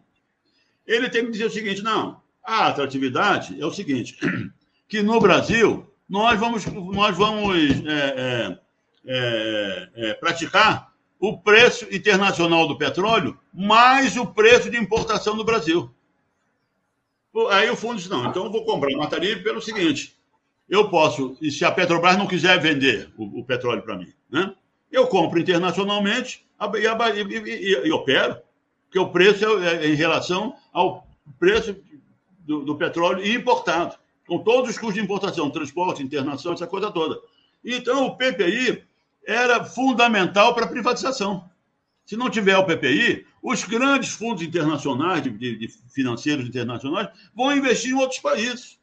Ele 0.87 1.09
tem 1.09 1.25
que 1.25 1.31
dizer 1.31 1.45
o 1.45 1.51
seguinte: 1.51 1.83
não, 1.83 2.21
a 2.43 2.67
atratividade 2.67 3.59
é 3.61 3.65
o 3.65 3.71
seguinte, 3.71 4.17
que 4.87 5.01
no 5.03 5.19
Brasil 5.19 5.87
nós 6.09 6.39
vamos, 6.39 6.65
nós 6.65 7.15
vamos 7.15 7.55
é, 7.55 7.93
é, 7.93 8.59
é, 9.05 9.89
é, 9.95 10.13
praticar 10.15 10.91
o 11.19 11.37
preço 11.37 11.85
internacional 11.93 12.67
do 12.67 12.77
petróleo 12.77 13.37
mais 13.53 14.17
o 14.17 14.25
preço 14.25 14.69
de 14.69 14.77
importação 14.77 15.37
do 15.37 15.45
Brasil. 15.45 15.93
Aí 17.49 17.69
o 17.69 17.75
fundo 17.75 17.97
diz: 17.97 18.09
não, 18.09 18.25
então 18.27 18.45
eu 18.45 18.51
vou 18.51 18.65
comprar 18.65 18.93
o 18.93 18.97
Mataripe 18.97 19.43
pelo 19.43 19.61
seguinte: 19.61 20.15
eu 20.69 20.89
posso, 20.89 21.37
e 21.41 21.51
se 21.51 21.65
a 21.65 21.71
Petrobras 21.71 22.17
não 22.17 22.27
quiser 22.27 22.59
vender 22.59 23.09
o, 23.17 23.39
o 23.39 23.45
petróleo 23.45 23.81
para 23.81 23.97
mim, 23.97 24.11
né? 24.29 24.53
eu 24.91 25.07
compro 25.07 25.39
internacionalmente 25.39 26.45
e, 26.75 27.21
e, 27.21 27.49
e, 27.49 27.87
e 27.87 27.91
opero, 27.91 28.37
porque 28.85 28.99
o 28.99 29.09
preço 29.09 29.45
é, 29.59 29.85
é, 29.85 29.87
em 29.87 29.95
relação 29.95 30.53
ao 30.73 31.07
preço 31.39 31.75
do, 32.39 32.63
do, 32.63 32.75
petróleo 32.75 33.25
importado, 33.25 33.95
com 34.27 34.39
todos 34.39 34.69
os 34.69 34.77
custos 34.77 34.95
de 34.95 35.01
importação, 35.01 35.49
transporte, 35.49 36.03
internação, 36.03 36.53
essa 36.53 36.67
coisa 36.67 36.91
toda. 36.91 37.17
Então, 37.63 38.07
o 38.07 38.17
PPI 38.17 38.83
era 39.25 39.63
fundamental 39.63 40.53
para 40.53 40.65
a 40.65 40.69
privatização. 40.69 41.49
Se 42.05 42.17
não 42.17 42.29
tiver 42.29 42.57
o 42.57 42.65
PPI, 42.65 43.25
os 43.41 43.63
grandes 43.63 44.11
fundos 44.11 44.43
internacionais, 44.43 45.23
de, 45.23 45.31
de 45.31 45.67
financeiros 45.89 46.47
internacionais, 46.47 47.09
vão 47.35 47.55
investir 47.55 47.91
em 47.91 47.95
outros 47.95 48.19
países. 48.19 48.79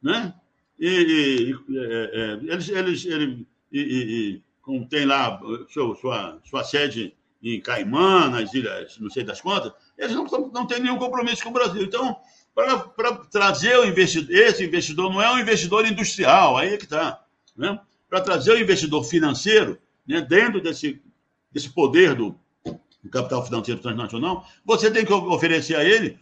Né? 0.00 0.32
E, 0.78 0.88
e 0.88 1.76
é, 1.76 2.10
é, 2.12 2.52
eles, 2.52 2.68
eles, 2.68 3.04
eles 3.04 3.46
e, 3.72 3.80
e, 3.80 4.42
como 4.62 4.86
tem 4.86 5.04
lá 5.04 5.40
sua, 5.68 5.96
sua, 5.96 6.40
sua 6.44 6.64
sede 6.64 7.14
em 7.42 7.60
Caimã, 7.60 8.28
nas 8.28 8.52
ilhas, 8.54 8.98
não 8.98 9.10
sei 9.10 9.24
das 9.24 9.40
quantas, 9.40 9.72
eles 9.96 10.14
não, 10.14 10.24
não 10.52 10.66
têm 10.66 10.80
nenhum 10.80 10.98
compromisso 10.98 11.42
com 11.42 11.50
o 11.50 11.52
Brasil. 11.52 11.82
Então, 11.82 12.16
para 12.54 13.14
trazer 13.30 13.76
o 13.78 13.84
investidor, 13.84 14.34
esse 14.34 14.64
investidor 14.64 15.12
não 15.12 15.22
é 15.22 15.32
um 15.32 15.38
investidor 15.38 15.86
industrial, 15.86 16.56
aí 16.56 16.74
é 16.74 16.76
que 16.76 16.84
está. 16.84 17.24
Né? 17.56 17.78
Para 18.08 18.20
trazer 18.20 18.52
o 18.52 18.60
investidor 18.60 19.04
financeiro, 19.04 19.78
né, 20.06 20.20
dentro 20.20 20.60
desse, 20.60 21.00
desse 21.52 21.68
poder 21.70 22.14
do, 22.14 22.38
capital 23.10 23.44
financeiro 23.44 23.80
transnacional, 23.80 24.46
você 24.64 24.90
tem 24.90 25.04
que 25.04 25.12
oferecer 25.12 25.76
a 25.76 25.84
ele 25.84 26.18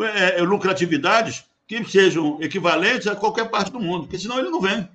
é, 0.00 0.38
é, 0.38 0.42
lucratividades 0.42 1.44
que 1.66 1.84
sejam 1.84 2.38
equivalentes 2.40 3.06
a 3.06 3.16
qualquer 3.16 3.50
parte 3.50 3.70
do 3.70 3.80
mundo, 3.80 4.04
porque 4.04 4.18
senão 4.18 4.38
ele 4.38 4.50
não 4.50 4.60
vem. 4.60 4.88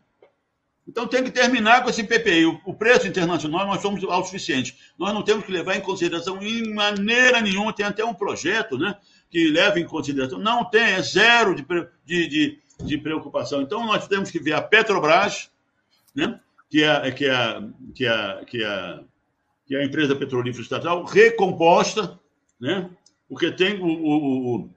Então 0.87 1.07
tem 1.07 1.23
que 1.23 1.31
terminar 1.31 1.81
com 1.81 1.89
esse 1.89 2.03
PPI. 2.03 2.45
O 2.65 2.73
preço 2.73 3.07
internacional 3.07 3.65
nós 3.65 3.81
somos 3.81 4.03
autossuficientes. 4.03 4.75
Nós 4.97 5.13
não 5.13 5.23
temos 5.23 5.45
que 5.45 5.51
levar 5.51 5.75
em 5.75 5.81
consideração 5.81 6.41
em 6.41 6.73
maneira 6.73 7.39
nenhuma. 7.39 7.73
Tem 7.73 7.85
até 7.85 8.03
um 8.03 8.13
projeto 8.13 8.77
né, 8.77 8.95
que 9.29 9.49
leva 9.49 9.79
em 9.79 9.85
consideração. 9.85 10.39
Não 10.39 10.65
tem, 10.65 10.81
é 10.81 11.01
zero 11.01 11.55
de, 11.55 11.65
de, 12.05 12.27
de, 12.27 12.59
de 12.85 12.97
preocupação. 12.97 13.61
Então 13.61 13.85
nós 13.85 14.07
temos 14.07 14.29
que 14.29 14.39
ver 14.39 14.53
a 14.53 14.61
Petrobras, 14.61 15.49
né, 16.13 16.37
que, 16.69 16.83
é, 16.83 17.11
que, 17.11 17.25
é, 17.25 17.61
que, 17.95 18.05
é, 18.05 18.45
que, 18.45 18.63
é, 18.63 18.99
que 19.73 19.77
é 19.77 19.79
a 19.79 19.85
empresa 19.85 20.15
petrolífera 20.15 20.61
estatal, 20.61 21.03
recomposta, 21.03 22.19
né, 22.61 22.91
porque 23.27 23.51
tem 23.51 23.81
o, 23.81 23.87
o, 23.87 24.55
o, 24.55 24.69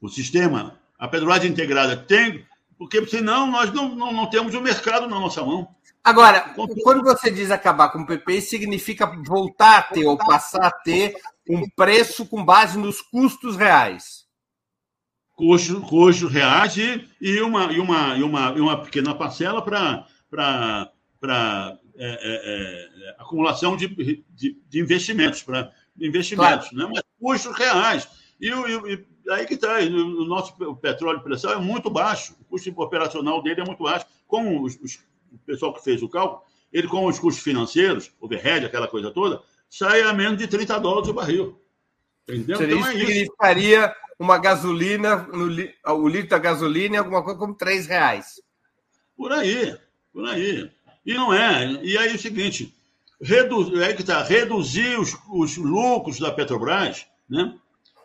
o 0.00 0.08
sistema, 0.08 0.80
a 0.98 1.06
Petrobras 1.06 1.44
integrada 1.44 1.94
tem 1.94 2.42
porque 2.78 3.04
senão 3.06 3.46
nós 3.46 3.70
não, 3.74 3.94
não, 3.94 4.14
não 4.14 4.30
temos 4.30 4.54
o 4.54 4.60
mercado 4.62 5.06
na 5.06 5.20
nossa 5.20 5.44
mão. 5.44 5.68
Agora, 6.02 6.54
quando 6.82 7.02
você 7.02 7.30
diz 7.30 7.50
acabar 7.50 7.90
com 7.90 8.00
o 8.00 8.06
PPI, 8.06 8.40
significa 8.40 9.06
voltar 9.22 9.78
a 9.78 9.82
ter 9.82 10.06
ou 10.06 10.16
passar 10.16 10.66
a 10.66 10.70
ter 10.70 11.14
um 11.48 11.68
preço 11.68 12.24
com 12.24 12.42
base 12.42 12.78
nos 12.78 13.02
custos 13.02 13.54
reais. 13.54 14.24
Custos, 15.34 15.78
custos 15.88 16.32
reais 16.32 16.74
e, 16.78 17.06
e, 17.20 17.40
uma, 17.42 17.70
e, 17.70 17.80
uma, 17.80 18.16
e, 18.16 18.22
uma, 18.22 18.54
e 18.56 18.60
uma 18.60 18.82
pequena 18.82 19.14
parcela 19.14 19.60
para 19.60 20.06
é, 21.98 22.08
é, 22.08 23.08
é, 23.08 23.16
acumulação 23.18 23.76
de, 23.76 23.88
de, 23.88 24.58
de 24.68 24.80
investimentos, 24.80 25.42
para 25.42 25.72
investimentos, 25.98 26.68
claro. 26.68 26.88
né? 26.88 26.90
mas 26.94 27.02
custos 27.18 27.56
reais. 27.56 28.08
E, 28.40 28.48
e, 28.48 29.06
aí 29.30 29.46
que 29.46 29.54
está, 29.54 29.78
o 29.78 30.24
nosso 30.24 30.54
petróleo 30.76 31.18
de 31.18 31.24
pressão 31.24 31.52
é 31.52 31.56
muito 31.56 31.88
baixo, 31.90 32.36
o 32.40 32.44
custo 32.44 32.72
operacional 32.80 33.42
dele 33.42 33.62
é 33.62 33.64
muito 33.64 33.82
baixo. 33.82 34.06
Como 34.26 34.62
os, 34.62 34.78
os, 34.82 34.96
o 35.32 35.38
pessoal 35.46 35.72
que 35.72 35.82
fez 35.82 36.02
o 36.02 36.08
cálculo, 36.08 36.42
ele 36.72 36.88
com 36.88 37.06
os 37.06 37.18
custos 37.18 37.42
financeiros, 37.42 38.12
overhead, 38.20 38.66
aquela 38.66 38.88
coisa 38.88 39.10
toda, 39.10 39.42
sai 39.70 40.02
a 40.02 40.12
menos 40.12 40.38
de 40.38 40.46
30 40.46 40.78
dólares 40.78 41.08
o 41.08 41.14
barril. 41.14 41.60
Entendeu? 42.28 42.56
Seria 42.58 42.74
então 42.74 42.88
é 42.88 42.94
isso. 42.94 43.06
Significaria 43.06 43.94
uma 44.18 44.38
gasolina, 44.38 45.16
no, 45.16 45.46
o 45.94 46.08
litro 46.08 46.30
da 46.30 46.38
gasolina, 46.38 46.98
alguma 46.98 47.22
coisa 47.22 47.38
como 47.38 47.54
3 47.54 47.86
reais. 47.86 48.40
Por 49.16 49.32
aí, 49.32 49.76
por 50.12 50.26
aí. 50.26 50.70
E 51.06 51.14
não 51.14 51.32
é. 51.32 51.80
E 51.84 51.96
aí 51.96 52.10
é 52.10 52.14
o 52.14 52.18
seguinte, 52.18 52.74
reduz, 53.20 53.72
é 53.80 53.92
que 53.94 54.02
tá, 54.02 54.24
reduzir 54.24 54.98
os, 54.98 55.16
os 55.30 55.56
lucros 55.56 56.18
da 56.18 56.32
Petrobras, 56.32 57.06
né? 57.30 57.56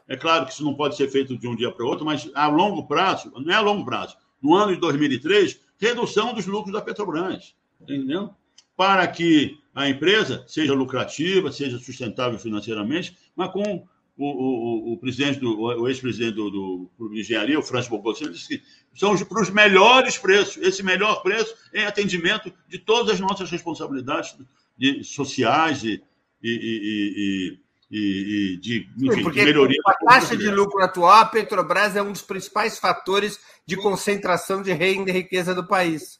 É 0.07 0.15
claro 0.15 0.45
que 0.45 0.52
isso 0.52 0.64
não 0.64 0.76
pode 0.76 0.95
ser 0.95 1.10
feito 1.10 1.38
de 1.38 1.48
um 1.48 1.56
dia 1.56 1.72
para 1.72 1.86
o 1.86 1.88
outro, 1.88 2.06
mas 2.06 2.30
a 2.36 2.48
longo 2.48 2.86
prazo, 2.86 3.32
não 3.36 3.52
é 3.52 3.56
a 3.56 3.61
longo 3.61 3.86
prazo, 3.86 4.15
no 4.41 4.53
ano 4.53 4.73
de 4.73 4.80
2003, 4.80 5.60
redução 5.80 6.34
dos 6.34 6.45
lucros 6.45 6.73
da 6.73 6.82
Petrobras, 6.82 7.56
entendeu? 7.80 8.30
Para 8.76 9.07
que 9.07 9.57
a 9.73 9.88
empresa 9.88 10.44
seja 10.48 10.73
lucrativa, 10.73 11.52
seja 11.52 11.80
sustentável 11.80 12.38
financeiramente, 12.38 13.18
mas 13.36 13.52
com 13.52 13.88
o, 14.18 14.26
o, 14.26 14.94
o 14.94 14.98
presidente 14.98 15.40
do, 15.40 15.60
o 15.60 15.88
ex-presidente 15.88 16.36
do, 16.36 16.50
do 16.50 16.92
Clube 16.98 17.16
de 17.16 17.22
Engenharia, 17.22 17.58
o 17.58 17.64
Francis 17.64 17.90
Bogosino, 17.90 18.32
disse 18.32 18.60
que 18.60 18.64
são 19.00 19.18
para 19.18 19.42
os 19.42 19.50
melhores 19.50 20.18
preços. 20.18 20.58
Esse 20.58 20.84
melhor 20.84 21.22
preço 21.24 21.56
em 21.74 21.86
atendimento 21.86 22.54
de 22.68 22.78
todas 22.78 23.14
as 23.14 23.20
nossas 23.20 23.50
responsabilidades 23.50 24.36
de, 24.78 25.04
sociais 25.04 25.84
e, 25.84 26.04
e, 26.44 27.58
e, 27.60 27.60
e, 27.92 28.58
de, 28.58 28.90
enfim, 28.98 29.24
Porque 29.24 29.40
de 29.40 29.46
melhoria. 29.46 29.82
A 29.86 29.94
taxa 29.94 30.36
de 30.36 30.50
lucro 30.50 30.84
atual, 30.84 31.22
a 31.22 31.26
Petrobras 31.26 31.96
é 31.96 32.02
um 32.02 32.12
dos 32.12 32.22
principais 32.22 32.78
fatores 32.78 33.40
de 33.66 33.76
concentração 33.78 34.62
de 34.62 34.72
renda 34.72 35.10
e 35.10 35.14
riqueza 35.14 35.56
do 35.56 35.66
país. 35.66 36.20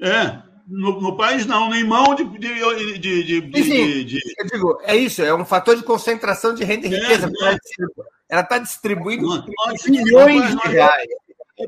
É, 0.00 0.42
no, 0.66 1.00
no 1.00 1.16
país 1.16 1.46
não, 1.46 1.70
nem 1.70 1.84
mão 1.84 2.14
de. 2.14 2.24
de, 2.24 2.98
de, 2.98 3.40
de, 3.40 3.62
sim, 3.62 4.04
de, 4.04 4.18
Eu 4.38 4.46
digo, 4.46 4.78
é 4.82 4.96
isso, 4.96 5.22
é 5.22 5.34
um 5.34 5.44
fator 5.44 5.76
de 5.76 5.82
concentração 5.82 6.54
de 6.54 6.64
renda 6.64 6.86
e 6.86 6.94
é, 6.94 6.98
riqueza. 6.98 7.30
É, 7.42 7.56
Ela 8.28 8.42
está 8.42 8.58
distribuindo 8.58 9.44
bilhões 9.86 10.50
de 10.50 10.68
reais. 10.68 11.08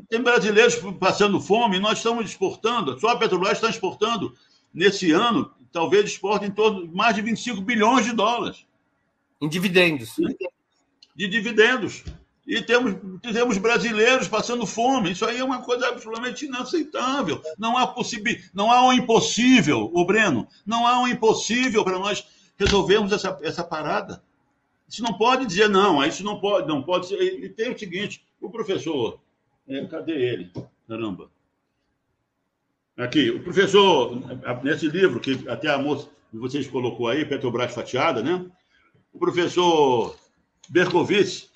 Tem 0.09 0.21
brasileiros 0.21 0.75
passando 0.99 1.39
fome, 1.39 1.79
nós 1.79 1.97
estamos 1.97 2.25
exportando, 2.25 2.99
só 2.99 3.09
a 3.09 3.17
Petrobras 3.17 3.53
está 3.53 3.69
exportando 3.69 4.35
nesse 4.73 5.11
ano 5.11 5.51
talvez 5.71 6.05
exporte 6.05 6.45
em 6.45 6.51
torno 6.51 6.87
de 6.87 6.95
mais 6.95 7.15
de 7.15 7.21
25 7.21 7.61
bilhões 7.61 8.05
de 8.05 8.13
dólares. 8.13 8.65
Em 9.41 9.47
dividendos. 9.47 10.15
De 11.15 11.27
dividendos. 11.27 12.03
E 12.49 12.63
temos, 12.63 12.95
temos 13.21 13.59
brasileiros 13.59 14.27
passando 14.27 14.65
fome. 14.65 15.11
Isso 15.11 15.23
aí 15.23 15.37
é 15.37 15.43
uma 15.43 15.61
coisa 15.61 15.87
absolutamente 15.87 16.47
inaceitável. 16.47 17.39
Não 17.59 17.77
há, 17.77 17.85
possível, 17.85 18.35
não 18.51 18.71
há 18.71 18.87
um 18.87 18.91
impossível, 18.91 19.91
o 19.93 20.03
Breno, 20.03 20.47
não 20.65 20.87
há 20.87 20.99
um 20.99 21.07
impossível 21.07 21.83
para 21.83 21.99
nós 21.99 22.27
resolvermos 22.57 23.11
essa, 23.11 23.37
essa 23.43 23.63
parada. 23.63 24.23
Isso 24.89 25.03
não 25.03 25.13
pode 25.15 25.45
dizer 25.45 25.69
não, 25.69 26.03
isso 26.03 26.23
não 26.23 26.39
pode, 26.39 26.67
não 26.67 26.81
pode 26.81 27.07
ser. 27.07 27.21
E 27.21 27.49
tem 27.49 27.71
o 27.71 27.77
seguinte: 27.77 28.25
o 28.41 28.49
professor, 28.49 29.19
é, 29.67 29.85
cadê 29.85 30.13
ele? 30.13 30.51
Caramba. 30.87 31.29
Aqui, 32.97 33.29
o 33.29 33.43
professor, 33.43 34.19
nesse 34.63 34.87
livro, 34.87 35.19
que 35.19 35.47
até 35.47 35.69
a 35.69 35.77
moça 35.77 36.09
que 36.31 36.37
vocês 36.37 36.65
colocou 36.65 37.07
aí, 37.07 37.25
Petrobras 37.25 37.75
Fatiada, 37.75 38.23
né? 38.23 38.43
O 39.13 39.19
professor 39.19 40.17
Berkovitz, 40.67 41.49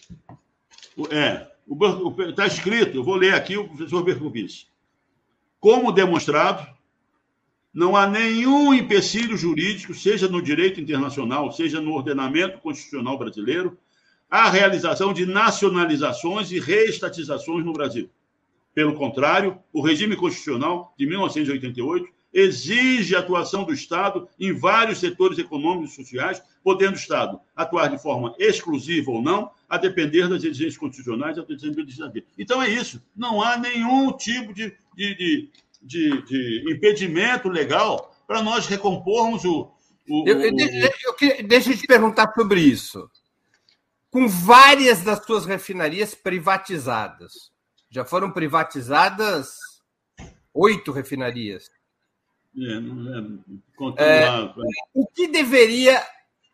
é, 1.10 1.48
está 2.30 2.45
escrito, 2.45 2.98
eu 2.98 3.03
vou 3.03 3.15
ler 3.15 3.34
aqui 3.34 3.57
o 3.57 3.68
professor 3.68 4.03
Berkovitz. 4.03 4.68
Como 5.60 5.91
demonstrado, 5.91 6.68
não 7.74 7.95
há 7.95 8.06
nenhum 8.06 8.74
empecilho 8.74 9.36
jurídico, 9.36 9.94
seja 9.94 10.28
no 10.28 10.41
direito 10.41 10.80
internacional, 10.80 11.52
seja 11.52 11.82
no 11.82 11.94
ordenamento 11.94 12.60
constitucional 12.60 13.18
brasileiro, 13.18 13.78
à 14.30 14.49
realização 14.49 15.14
de 15.14 15.26
nacionalizações 15.26 16.52
e 16.52 16.60
reestatizações 16.60 17.65
no 17.65 17.74
Brasil. 17.74 18.10
Pelo 18.74 18.95
contrário, 18.95 19.60
o 19.72 19.82
regime 19.82 20.15
constitucional 20.15 20.94
de 20.98 21.06
1988 21.06 22.07
exige 22.34 23.16
a 23.16 23.20
atuação 23.20 23.64
do 23.64 23.74
Estado 23.74 24.28
em 24.40 24.54
vários 24.54 25.00
setores 25.00 25.38
econômicos 25.38 25.92
e 25.92 25.96
sociais, 25.96 26.42
podendo 26.64 26.94
o 26.94 27.00
Estado 27.00 27.40
atuar 27.56 27.88
de 27.90 28.02
forma 28.02 28.34
exclusiva 28.40 29.12
ou 29.12 29.22
não, 29.22 29.52
a 29.70 29.78
depender 29.78 30.28
das 30.28 30.44
exigências 30.44 30.78
constitucionais 30.78 31.38
e 31.38 31.42
da 31.42 31.82
legislativa. 31.82 32.26
Então 32.38 32.62
é 32.62 32.70
isso. 32.70 33.02
Não 33.16 33.42
há 33.42 33.58
nenhum 33.58 34.12
tipo 34.14 34.54
de, 34.54 34.76
de, 34.96 35.16
de, 35.16 35.52
de, 35.82 36.22
de 36.24 36.74
impedimento 36.74 37.50
legal 37.50 38.16
para 38.28 38.42
nós 38.42 38.66
recompormos 38.66 39.46
o. 39.46 39.72
o, 40.10 40.28
eu, 40.28 40.42
eu, 40.42 40.52
eu, 40.52 41.48
deixa 41.48 41.72
eu 41.72 41.78
te 41.78 41.86
perguntar 41.86 42.34
sobre 42.34 42.62
isso. 42.62 43.10
Com 44.10 44.28
várias 44.28 45.02
das 45.02 45.26
suas 45.26 45.46
refinarias 45.46 46.14
privatizadas, 46.14 47.52
já 47.90 48.06
foram 48.06 48.32
privatizadas 48.32 49.58
oito 50.54 50.92
refinarias. 50.92 51.70
É, 52.56 52.74
é, 53.98 54.42
é, 54.42 54.54
o 54.94 55.08
que 55.08 55.28
deveria 55.28 56.02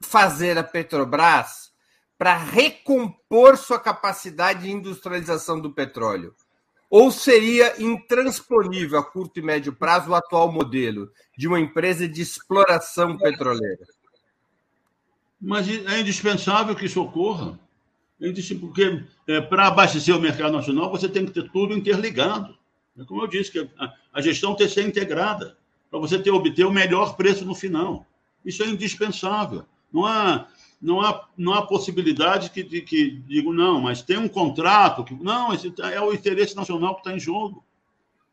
fazer 0.02 0.58
a 0.58 0.64
Petrobras 0.64 1.72
para 2.18 2.38
recompor 2.38 3.58
sua 3.58 3.80
capacidade 3.80 4.64
de 4.64 4.72
industrialização 4.72 5.60
do 5.60 5.72
petróleo? 5.72 6.34
Ou 6.90 7.12
seria 7.12 7.82
intransponível 7.82 8.98
a 8.98 9.04
curto 9.04 9.40
e 9.40 9.44
médio 9.44 9.74
prazo 9.74 10.10
o 10.10 10.16
atual 10.16 10.52
modelo 10.52 11.12
de 11.38 11.48
uma 11.48 11.60
empresa 11.60 12.08
de 12.08 12.22
exploração 12.22 13.18
petroleira? 13.18 13.86
Mas 15.40 15.68
é 15.70 16.00
indispensável 16.00 16.76
que 16.76 16.86
isso 16.86 17.02
ocorra. 17.02 17.60
Ele 18.20 18.34
disse, 18.34 18.56
porque 18.56 19.04
é, 19.28 19.40
para 19.40 19.68
abastecer 19.68 20.16
o 20.16 20.20
mercado 20.20 20.52
nacional, 20.52 20.90
você 20.90 21.08
tem 21.08 21.26
que 21.26 21.32
ter 21.32 21.50
tudo 21.52 21.78
interligado. 21.78 22.58
É 22.98 23.06
como 23.06 23.22
eu 23.22 23.28
disse, 23.28 23.52
que 23.52 23.70
a, 23.78 23.94
a 24.12 24.22
gestão 24.22 24.56
tem 24.56 24.68
que 24.68 24.74
ser 24.74 24.86
integrada, 24.86 25.58
para 25.90 25.99
você 25.99 26.20
ter, 26.20 26.32
obter 26.32 26.66
o 26.66 26.72
melhor 26.72 27.16
preço 27.16 27.45
no 27.45 27.56
final. 27.56 28.06
Isso 28.45 28.64
é 28.64 28.68
indispensável. 28.68 29.66
Não 29.91 30.06
há, 30.06 30.48
não 30.82 31.02
há, 31.02 31.28
não 31.38 31.53
há 31.53 31.66
possibilidade 31.66 32.52
que, 32.52 32.64
de 32.64 32.82
que 32.82 33.11
digo, 33.28 33.52
não, 33.52 33.82
mas 33.82 34.02
tem 34.02 34.18
um 34.18 34.28
contrato. 34.28 35.03
Que, 35.03 35.14
não, 35.16 35.53
esse 35.53 35.72
tá, 35.72 35.91
é 35.91 35.99
o 35.99 36.14
interesse 36.14 36.56
nacional 36.56 36.95
que 36.95 37.02
está 37.02 37.14
em 37.14 37.20
jogo. 37.20 37.64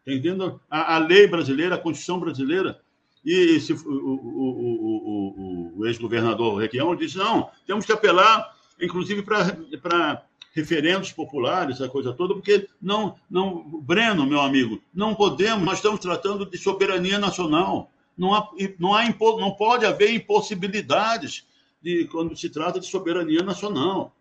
Está 0.00 0.12
entendendo? 0.12 0.60
A, 0.70 0.96
a, 0.96 0.98
lei 0.98 1.26
brasileira, 1.26 1.74
a 1.74 1.78
Constituição 1.78 2.20
brasileira. 2.20 2.80
E 3.24 3.58
se, 3.58 3.72
o, 3.72 3.78
o, 3.78 5.72
o, 5.74 5.80
o 5.80 5.86
ex-governador 5.86 6.60
Requião 6.60 6.94
disse: 6.94 7.18
não, 7.18 7.50
temos 7.66 7.84
que 7.84 7.92
apelar, 7.92 8.54
inclusive, 8.80 9.22
para 9.22 10.25
referendos 10.56 11.12
populares, 11.12 11.76
essa 11.76 11.88
coisa 11.88 12.14
toda, 12.14 12.32
porque 12.32 12.66
não, 12.80 13.14
não, 13.30 13.62
Breno, 13.82 14.24
meu 14.26 14.40
amigo, 14.40 14.80
não 14.94 15.14
podemos, 15.14 15.62
nós 15.62 15.76
estamos 15.76 16.00
tratando 16.00 16.46
de 16.46 16.56
soberania 16.56 17.18
nacional. 17.18 17.90
Não, 18.16 18.34
há, 18.34 18.48
não, 18.78 18.94
há, 18.94 19.04
não 19.06 19.50
pode 19.52 19.84
haver 19.84 20.14
impossibilidades 20.14 21.46
de, 21.82 22.06
quando 22.06 22.34
se 22.34 22.48
trata 22.48 22.80
de 22.80 22.86
soberania 22.86 23.42
nacional. 23.42 24.16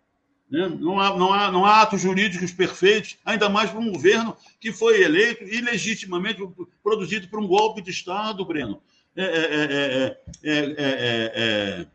Né? 0.51 0.67
Não, 0.67 0.99
há, 0.99 1.17
não, 1.17 1.33
há, 1.33 1.49
não 1.49 1.65
há 1.65 1.83
atos 1.83 2.01
jurídicos 2.01 2.51
perfeitos, 2.51 3.17
ainda 3.23 3.47
mais 3.47 3.71
para 3.71 3.79
um 3.79 3.93
governo 3.93 4.35
que 4.59 4.73
foi 4.73 5.01
eleito 5.01 5.45
ilegitimamente, 5.45 6.45
produzido 6.83 7.29
por 7.29 7.39
um 7.39 7.47
golpe 7.47 7.81
de 7.81 7.91
Estado, 7.91 8.43
Breno. 8.43 8.81
É, 9.15 9.23
é, 9.23 10.17
é, 10.43 11.87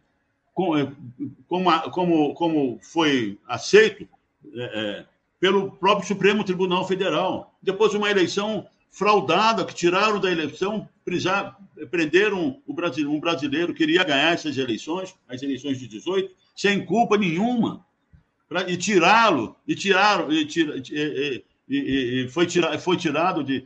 como, 0.54 1.90
como, 1.90 2.34
como 2.34 2.78
foi 2.80 3.38
aceito 3.46 4.08
pelo 5.38 5.72
próprio 5.72 6.06
Supremo 6.06 6.44
Tribunal 6.44 6.86
Federal. 6.86 7.56
Depois 7.62 7.90
de 7.90 7.96
uma 7.96 8.10
eleição 8.10 8.66
fraudada, 8.90 9.64
que 9.64 9.74
tiraram 9.74 10.20
da 10.20 10.30
eleição, 10.30 10.88
prenderam 11.90 12.60
o 12.66 12.74
um 13.08 13.20
brasileiro 13.20 13.72
que 13.72 13.78
queria 13.78 14.04
ganhar 14.04 14.32
essas 14.32 14.58
eleições, 14.58 15.14
as 15.28 15.42
eleições 15.42 15.78
de 15.78 15.86
18, 15.86 16.34
sem 16.54 16.84
culpa 16.84 17.16
nenhuma, 17.16 17.84
pra, 18.48 18.68
e 18.68 18.76
tirá-lo, 18.76 19.56
e 19.66 19.74
tiraram, 19.74 20.30
e, 20.32 20.44
tira, 20.44 20.76
e, 20.76 21.44
e, 21.68 22.24
e, 22.24 22.28
foi, 22.28 22.46
tira, 22.46 22.78
foi 22.78 22.96
tirado 22.96 23.44
de 23.44 23.64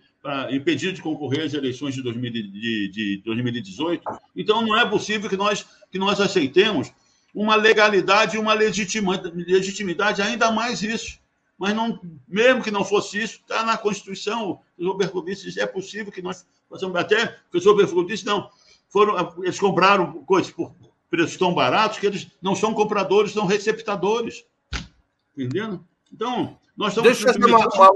impedido 0.51 0.93
de 0.95 1.03
concorrer 1.03 1.45
às 1.45 1.55
eleições 1.55 1.95
de, 1.95 2.03
2000, 2.03 2.33
de, 2.33 2.89
de 2.89 3.23
2018. 3.25 4.03
Então, 4.37 4.63
não 4.63 4.79
é 4.79 4.89
possível 4.89 5.29
que 5.29 5.37
nós, 5.37 5.67
que 5.91 5.99
nós 5.99 6.21
aceitemos 6.21 6.93
uma 7.35 7.57
legalidade 7.57 8.37
e 8.37 8.39
uma 8.39 8.55
legitimidade, 8.55 10.23
ainda 10.23 10.51
mais 10.53 10.83
isso. 10.83 11.19
Mas 11.59 11.75
não, 11.75 12.01
mesmo 12.29 12.63
que 12.63 12.71
não 12.71 12.85
fosse 12.85 13.23
isso, 13.23 13.41
está 13.41 13.65
na 13.65 13.77
Constituição. 13.77 14.61
O 14.79 14.87
Roberto 14.87 15.25
disse 15.25 15.61
é 15.61 15.67
possível 15.67 16.13
que 16.13 16.23
nós 16.23 16.47
façamos 16.69 16.97
até. 16.97 17.25
O 17.49 17.51
professor 17.51 17.75
Bertolucci 17.75 18.09
disse, 18.09 18.27
não, 18.27 18.49
foram, 18.89 19.35
eles 19.43 19.59
compraram 19.59 20.25
coisas 20.25 20.53
por 20.53 20.73
preços 21.11 21.37
tão 21.37 21.55
baratos 21.55 21.99
que 21.99 22.07
eles 22.07 22.29
não 22.41 22.55
são 22.55 22.75
compradores, 22.75 23.33
são 23.33 23.47
receptadores. 23.47 24.45
Entendendo? 25.37 25.85
Então, 26.13 26.59
nós 26.77 26.91
estamos. 26.91 27.11
Deixa 27.11 27.29
eu 27.29 27.35
fazer 27.35 27.45
uma, 27.45 27.69
uma, 27.69 27.91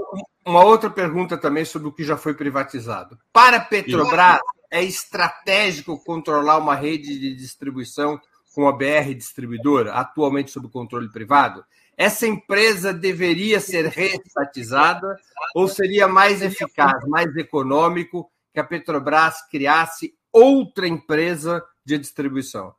uma, 0.45 0.63
outra 0.63 0.89
pergunta 0.89 1.37
também 1.37 1.63
sobre 1.63 1.87
o 1.87 1.91
que 1.91 2.03
já 2.03 2.17
foi 2.17 2.33
privatizado. 2.33 3.17
Para 3.31 3.59
Petrobras, 3.59 4.39
é 4.71 4.83
estratégico 4.83 6.01
controlar 6.03 6.57
uma 6.57 6.75
rede 6.75 7.17
de 7.17 7.35
distribuição 7.35 8.19
com 8.53 8.67
a 8.67 8.71
BR 8.71 9.13
Distribuidora, 9.15 9.93
atualmente 9.93 10.51
sob 10.51 10.67
controle 10.69 11.09
privado? 11.09 11.63
essa 11.99 12.25
empresa 12.25 12.93
deveria 12.93 13.59
ser 13.59 13.87
reestatizada 13.87 15.19
ou 15.53 15.67
seria 15.67 16.07
mais 16.07 16.41
eficaz, 16.41 17.05
mais 17.09 17.35
econômico 17.35 18.31
que 18.53 18.59
a 18.61 18.63
Petrobras 18.63 19.45
criasse 19.49 20.15
outra 20.31 20.87
empresa 20.87 21.61
de 21.83 21.97
distribuição? 21.97 22.73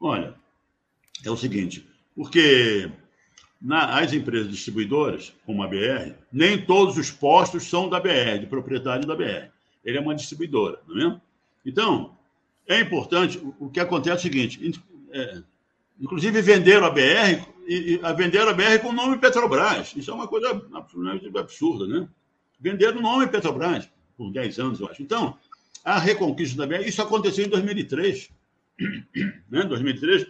Olha, 0.00 0.34
é 1.24 1.30
o 1.30 1.36
seguinte, 1.36 1.88
porque 2.16 2.90
nas 3.60 4.12
empresas 4.12 4.50
distribuidoras, 4.50 5.32
como 5.46 5.62
a 5.62 5.68
BR, 5.68 6.16
nem 6.32 6.66
todos 6.66 6.98
os 6.98 7.12
postos 7.12 7.70
são 7.70 7.88
da 7.88 8.00
BR, 8.00 8.40
de 8.40 8.46
propriedade 8.46 9.06
da 9.06 9.14
BR. 9.14 9.52
Ele 9.84 9.98
é 9.98 10.00
uma 10.00 10.16
distribuidora, 10.16 10.80
não 10.88 10.96
é 10.96 10.98
mesmo? 10.98 11.22
Então, 11.64 12.18
é 12.66 12.80
importante, 12.80 13.40
o 13.58 13.68
que 13.68 13.80
acontece 13.80 14.10
é 14.10 14.14
o 14.14 14.22
seguinte, 14.32 14.80
é, 15.12 15.42
inclusive 16.00 16.40
venderam 16.40 16.86
a 16.86 16.90
BR 16.90 17.46
e, 17.66 17.94
e 17.94 18.14
venderam 18.14 18.50
a 18.50 18.54
BR 18.54 18.78
com 18.80 18.88
o 18.88 18.92
nome 18.92 19.18
Petrobras. 19.18 19.92
Isso 19.96 20.10
é 20.10 20.14
uma 20.14 20.28
coisa 20.28 20.50
absolutamente 20.72 21.26
absurda, 21.36 21.86
né? 21.86 22.08
Venderam 22.60 22.98
o 22.98 23.02
nome 23.02 23.26
Petrobras 23.26 23.88
por 24.16 24.30
10 24.30 24.58
anos, 24.58 24.80
eu 24.80 24.88
acho. 24.88 25.02
Então, 25.02 25.36
a 25.84 25.98
reconquista 25.98 26.56
da 26.56 26.66
BR, 26.66 26.86
isso 26.86 27.02
aconteceu 27.02 27.44
em 27.44 27.48
2003. 27.48 28.30
Né? 29.50 29.64
2003, 29.64 30.26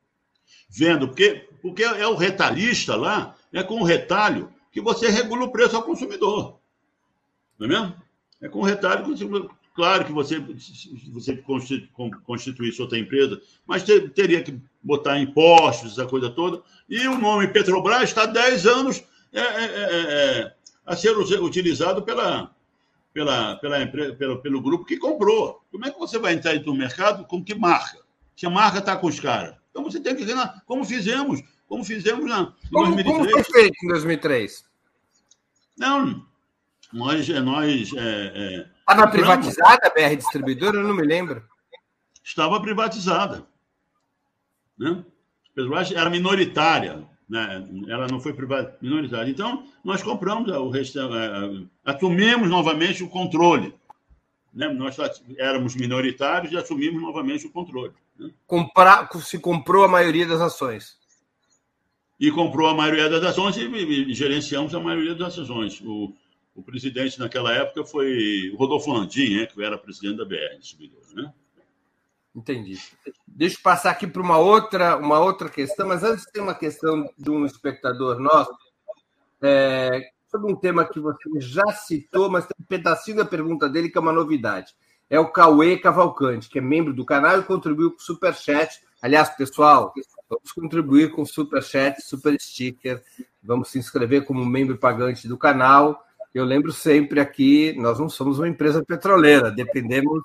vendo, 0.70 1.08
porque, 1.08 1.46
porque 1.60 1.84
é 1.84 2.06
o 2.06 2.16
retalhista 2.16 2.96
lá, 2.96 3.36
é 3.52 3.62
com 3.62 3.80
o 3.80 3.84
retalho 3.84 4.50
que 4.72 4.80
você 4.80 5.08
regula 5.10 5.44
o 5.44 5.52
preço 5.52 5.76
ao 5.76 5.82
consumidor. 5.82 6.58
Não 7.58 7.66
é 7.66 7.68
mesmo? 7.68 7.94
É 8.40 8.48
com 8.48 8.60
o 8.60 8.64
retalho 8.64 9.04
que 9.04 9.10
você 9.10 9.24
Claro 9.74 10.04
que 10.04 10.12
você, 10.12 10.38
você 11.08 11.36
constituísse 12.24 12.80
outra 12.80 12.96
empresa, 12.96 13.42
mas 13.66 13.82
ter, 13.82 14.08
teria 14.10 14.40
que 14.40 14.56
botar 14.80 15.18
impostos, 15.18 15.92
essa 15.92 16.06
coisa 16.06 16.30
toda. 16.30 16.62
E 16.88 17.08
o 17.08 17.18
nome 17.18 17.48
Petrobras 17.48 18.04
está 18.04 18.22
há 18.22 18.26
10 18.26 18.66
anos 18.66 19.04
é, 19.32 19.40
é, 19.40 19.64
é, 19.64 20.40
é, 20.42 20.54
a 20.86 20.94
ser 20.94 21.10
utilizado 21.18 22.02
pela, 22.02 22.54
pela, 23.12 23.56
pela 23.56 23.82
empresa, 23.82 24.14
pelo, 24.14 24.40
pelo 24.40 24.62
grupo 24.62 24.84
que 24.84 24.96
comprou. 24.96 25.60
Como 25.72 25.84
é 25.84 25.90
que 25.90 25.98
você 25.98 26.20
vai 26.20 26.34
entrar 26.34 26.54
no 26.60 26.74
mercado 26.74 27.24
com 27.24 27.42
que 27.42 27.56
marca? 27.56 27.98
Se 28.36 28.46
a 28.46 28.50
marca 28.50 28.78
está 28.78 28.96
com 28.96 29.08
os 29.08 29.18
caras. 29.18 29.56
Então 29.70 29.82
você 29.82 29.98
tem 29.98 30.14
que 30.14 30.24
ver, 30.24 30.36
como 30.66 30.84
fizemos, 30.84 31.42
como 31.66 31.82
fizemos 31.82 32.26
na, 32.26 32.54
em 32.64 32.70
como, 32.70 32.94
2003. 32.94 33.04
Como 33.04 33.28
foi 33.28 33.44
feito 33.44 33.74
em 33.82 33.88
2003? 33.88 34.64
Não, 35.76 36.24
nós, 36.92 37.28
nós 37.28 37.92
é, 37.96 38.32
é 38.36 38.73
Estava 38.88 39.10
privatizada 39.10 39.86
a 39.86 39.90
BR 39.90 40.16
Distribuidora? 40.16 40.76
Eu 40.76 40.84
não 40.84 40.94
me 40.94 41.02
lembro. 41.02 41.42
Estava 42.22 42.60
privatizada. 42.60 43.46
Né? 44.78 45.02
Era 45.96 46.10
minoritária. 46.10 47.02
Né? 47.28 47.66
Ela 47.88 48.06
não 48.06 48.20
foi 48.20 48.34
privatizada, 48.34 48.78
minoritária. 48.82 49.30
Então, 49.30 49.66
nós 49.82 50.02
compramos 50.02 50.50
o 50.50 50.68
resto, 50.68 51.00
assumimos 51.84 52.48
novamente 52.50 53.02
o 53.02 53.08
controle. 53.08 53.74
Né? 54.52 54.68
Nós 54.68 54.96
éramos 55.38 55.74
minoritários 55.74 56.52
e 56.52 56.56
assumimos 56.56 57.00
novamente 57.00 57.46
o 57.46 57.50
controle. 57.50 57.92
Né? 58.18 58.30
Comprar, 58.46 59.08
se 59.20 59.38
comprou 59.38 59.84
a 59.84 59.88
maioria 59.88 60.26
das 60.26 60.42
ações. 60.42 60.98
E 62.20 62.30
comprou 62.30 62.68
a 62.68 62.74
maioria 62.74 63.08
das 63.08 63.24
ações 63.24 63.56
e, 63.56 63.62
e, 63.62 64.10
e 64.10 64.14
gerenciamos 64.14 64.74
a 64.74 64.80
maioria 64.80 65.14
das 65.14 65.38
ações. 65.38 65.80
O, 65.80 66.14
o 66.54 66.62
presidente 66.62 67.18
naquela 67.18 67.52
época 67.52 67.84
foi 67.84 68.50
o 68.52 68.56
Rodolfo 68.56 68.92
Landim, 68.92 69.38
né, 69.38 69.46
que 69.46 69.62
era 69.62 69.76
presidente 69.76 70.18
da 70.18 70.24
BR 70.24 70.58
Distribuidora, 70.58 71.06
né? 71.14 71.32
Entendi. 72.34 72.78
Deixa 73.26 73.56
eu 73.56 73.62
passar 73.62 73.90
aqui 73.90 74.06
para 74.06 74.22
uma 74.22 74.38
outra, 74.38 74.96
uma 74.96 75.20
outra 75.20 75.48
questão, 75.48 75.86
mas 75.86 76.02
antes 76.02 76.24
tem 76.32 76.42
uma 76.42 76.54
questão 76.54 77.08
de 77.16 77.30
um 77.30 77.46
espectador 77.46 78.18
nosso 78.18 78.52
é, 79.40 80.10
sobre 80.28 80.52
um 80.52 80.56
tema 80.56 80.84
que 80.84 80.98
você 80.98 81.28
já 81.38 81.66
citou, 81.72 82.28
mas 82.28 82.44
tem 82.44 82.56
um 82.60 82.66
pedacinho 82.66 83.18
da 83.18 83.24
pergunta 83.24 83.68
dele 83.68 83.88
que 83.88 83.96
é 83.96 84.00
uma 84.00 84.12
novidade. 84.12 84.74
É 85.08 85.20
o 85.20 85.30
Cauê 85.30 85.78
Cavalcante, 85.78 86.48
que 86.48 86.58
é 86.58 86.62
membro 86.62 86.92
do 86.92 87.04
canal 87.04 87.38
e 87.38 87.44
contribuiu 87.44 87.92
com 87.92 87.98
o 87.98 88.02
Superchat. 88.02 88.80
Aliás, 89.00 89.28
pessoal, 89.30 89.92
vamos 90.28 90.50
contribuir 90.50 91.12
com 91.12 91.22
o 91.22 91.26
Superchat, 91.26 92.00
Super 92.02 92.36
Sticker. 92.40 93.00
Vamos 93.42 93.68
se 93.68 93.78
inscrever 93.78 94.24
como 94.24 94.44
membro 94.44 94.76
pagante 94.76 95.28
do 95.28 95.38
canal 95.38 96.04
eu 96.34 96.44
lembro 96.44 96.72
sempre 96.72 97.20
aqui, 97.20 97.74
nós 97.78 97.98
não 97.98 98.08
somos 98.08 98.38
uma 98.38 98.48
empresa 98.48 98.84
petroleira, 98.84 99.52
dependemos 99.52 100.24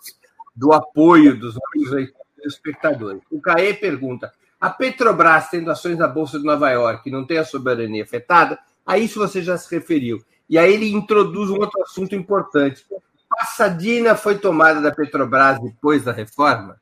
do 0.56 0.74
apoio 0.74 1.40
dos 1.40 1.56
nossos 1.56 2.12
espectadores. 2.44 3.22
O 3.32 3.40
CAE 3.40 3.76
pergunta: 3.76 4.34
a 4.60 4.70
Petrobras, 4.70 5.50
tendo 5.50 5.70
ações 5.70 5.98
na 5.98 6.08
Bolsa 6.08 6.40
de 6.40 6.46
Nova 6.46 6.70
York, 6.72 7.10
não 7.12 7.26
tem 7.26 7.38
a 7.38 7.46
soberania 7.46 8.04
afetada? 8.04 8.60
A 8.86 8.98
isso 8.98 9.20
você 9.20 9.42
já 9.42 9.58
se 9.58 9.74
referiu. 9.74 10.24
E 10.50 10.58
aí 10.58 10.74
ele 10.74 10.92
introduz 10.92 11.50
um 11.50 11.60
outro 11.60 11.82
assunto 11.84 12.16
importante. 12.16 12.84
Passadina 13.30 14.16
foi 14.16 14.40
tomada 14.40 14.82
da 14.82 14.92
Petrobras 14.92 15.62
depois 15.62 16.04
da 16.04 16.12
reforma? 16.12 16.82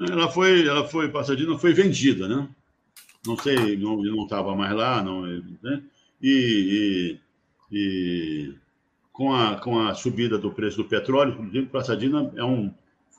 Ela 0.00 0.30
foi, 0.30 0.66
ela 0.66 0.88
foi, 0.88 1.10
Passadina 1.10 1.58
foi 1.58 1.74
vendida, 1.74 2.26
né? 2.26 2.48
Não 3.26 3.36
sei, 3.36 3.76
não 3.76 4.22
estava 4.22 4.56
mais 4.56 4.72
lá, 4.72 5.02
não, 5.02 5.22
né? 5.22 5.82
e, 6.22 7.18
e 7.18 7.20
e 7.70 8.54
com 9.12 9.34
a, 9.34 9.56
com 9.56 9.78
a 9.78 9.94
subida 9.94 10.38
do 10.38 10.50
preço 10.50 10.76
do 10.76 10.84
petróleo, 10.84 11.32
inclusive, 11.32 11.66
Passadina 11.66 12.32
é 12.36 12.44
um. 12.44 12.72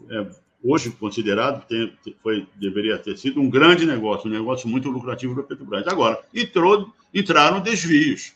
É, 0.09 0.27
hoje 0.63 0.91
considerado, 0.91 1.65
tem, 1.67 1.93
foi, 2.23 2.47
deveria 2.55 2.97
ter 2.97 3.17
sido 3.17 3.41
um 3.41 3.49
grande 3.49 3.85
negócio, 3.85 4.29
um 4.29 4.33
negócio 4.33 4.67
muito 4.67 4.89
lucrativo 4.89 5.33
para 5.33 5.43
Petrobras. 5.43 5.87
Agora, 5.87 6.21
entrou, 6.33 6.93
entraram 7.13 7.59
desvios 7.59 8.33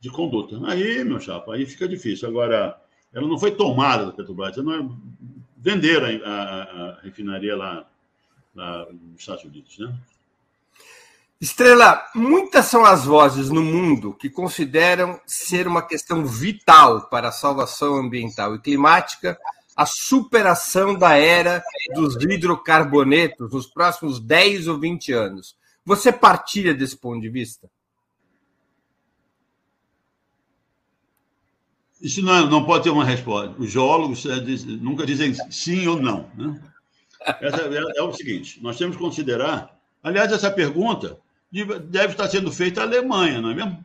de 0.00 0.10
conduta. 0.10 0.60
Aí, 0.66 1.02
meu 1.04 1.18
chapa, 1.18 1.54
aí 1.54 1.64
fica 1.66 1.88
difícil. 1.88 2.28
Agora, 2.28 2.78
ela 3.12 3.26
não 3.26 3.38
foi 3.38 3.52
tomada 3.52 4.06
da 4.06 4.12
Petrobras. 4.12 4.56
Não 4.58 4.74
é, 4.74 4.88
vender 5.56 6.02
a, 6.02 6.30
a, 6.30 6.62
a 6.62 7.00
refinaria 7.00 7.56
lá, 7.56 7.86
lá, 8.54 8.86
nos 8.90 9.20
Estados 9.20 9.44
Unidos. 9.44 9.78
Né? 9.78 9.94
Estrela, 11.38 12.02
muitas 12.14 12.64
são 12.64 12.84
as 12.84 13.04
vozes 13.04 13.50
no 13.50 13.62
mundo 13.62 14.14
que 14.14 14.30
consideram 14.30 15.20
ser 15.26 15.68
uma 15.68 15.82
questão 15.82 16.24
vital 16.24 17.10
para 17.10 17.28
a 17.28 17.32
salvação 17.32 17.96
ambiental 17.96 18.54
e 18.54 18.60
climática 18.60 19.38
a 19.76 19.84
superação 19.84 20.94
da 20.94 21.14
era 21.18 21.62
dos 21.94 22.16
hidrocarbonetos 22.16 23.52
nos 23.52 23.66
próximos 23.66 24.18
10 24.18 24.68
ou 24.68 24.80
20 24.80 25.12
anos. 25.12 25.54
Você 25.84 26.10
partilha 26.10 26.72
desse 26.72 26.96
ponto 26.96 27.20
de 27.20 27.28
vista? 27.28 27.70
Isso 32.00 32.22
não, 32.22 32.34
é, 32.34 32.48
não 32.48 32.64
pode 32.64 32.84
ter 32.84 32.90
uma 32.90 33.04
resposta. 33.04 33.54
Os 33.58 33.70
geólogos 33.70 34.24
é, 34.24 34.36
nunca 34.80 35.04
dizem 35.04 35.34
sim 35.50 35.86
ou 35.86 36.00
não. 36.00 36.30
Né? 36.34 36.58
Essa 37.42 37.62
é, 37.62 37.98
é 37.98 38.02
o 38.02 38.12
seguinte: 38.12 38.62
nós 38.62 38.78
temos 38.78 38.96
que 38.96 39.02
considerar. 39.02 39.78
Aliás, 40.02 40.32
essa 40.32 40.50
pergunta 40.50 41.18
deve 41.50 42.12
estar 42.12 42.28
sendo 42.28 42.52
feita 42.52 42.80
à 42.80 42.84
Alemanha, 42.84 43.40
não 43.40 43.50
é 43.50 43.54
mesmo? 43.54 43.84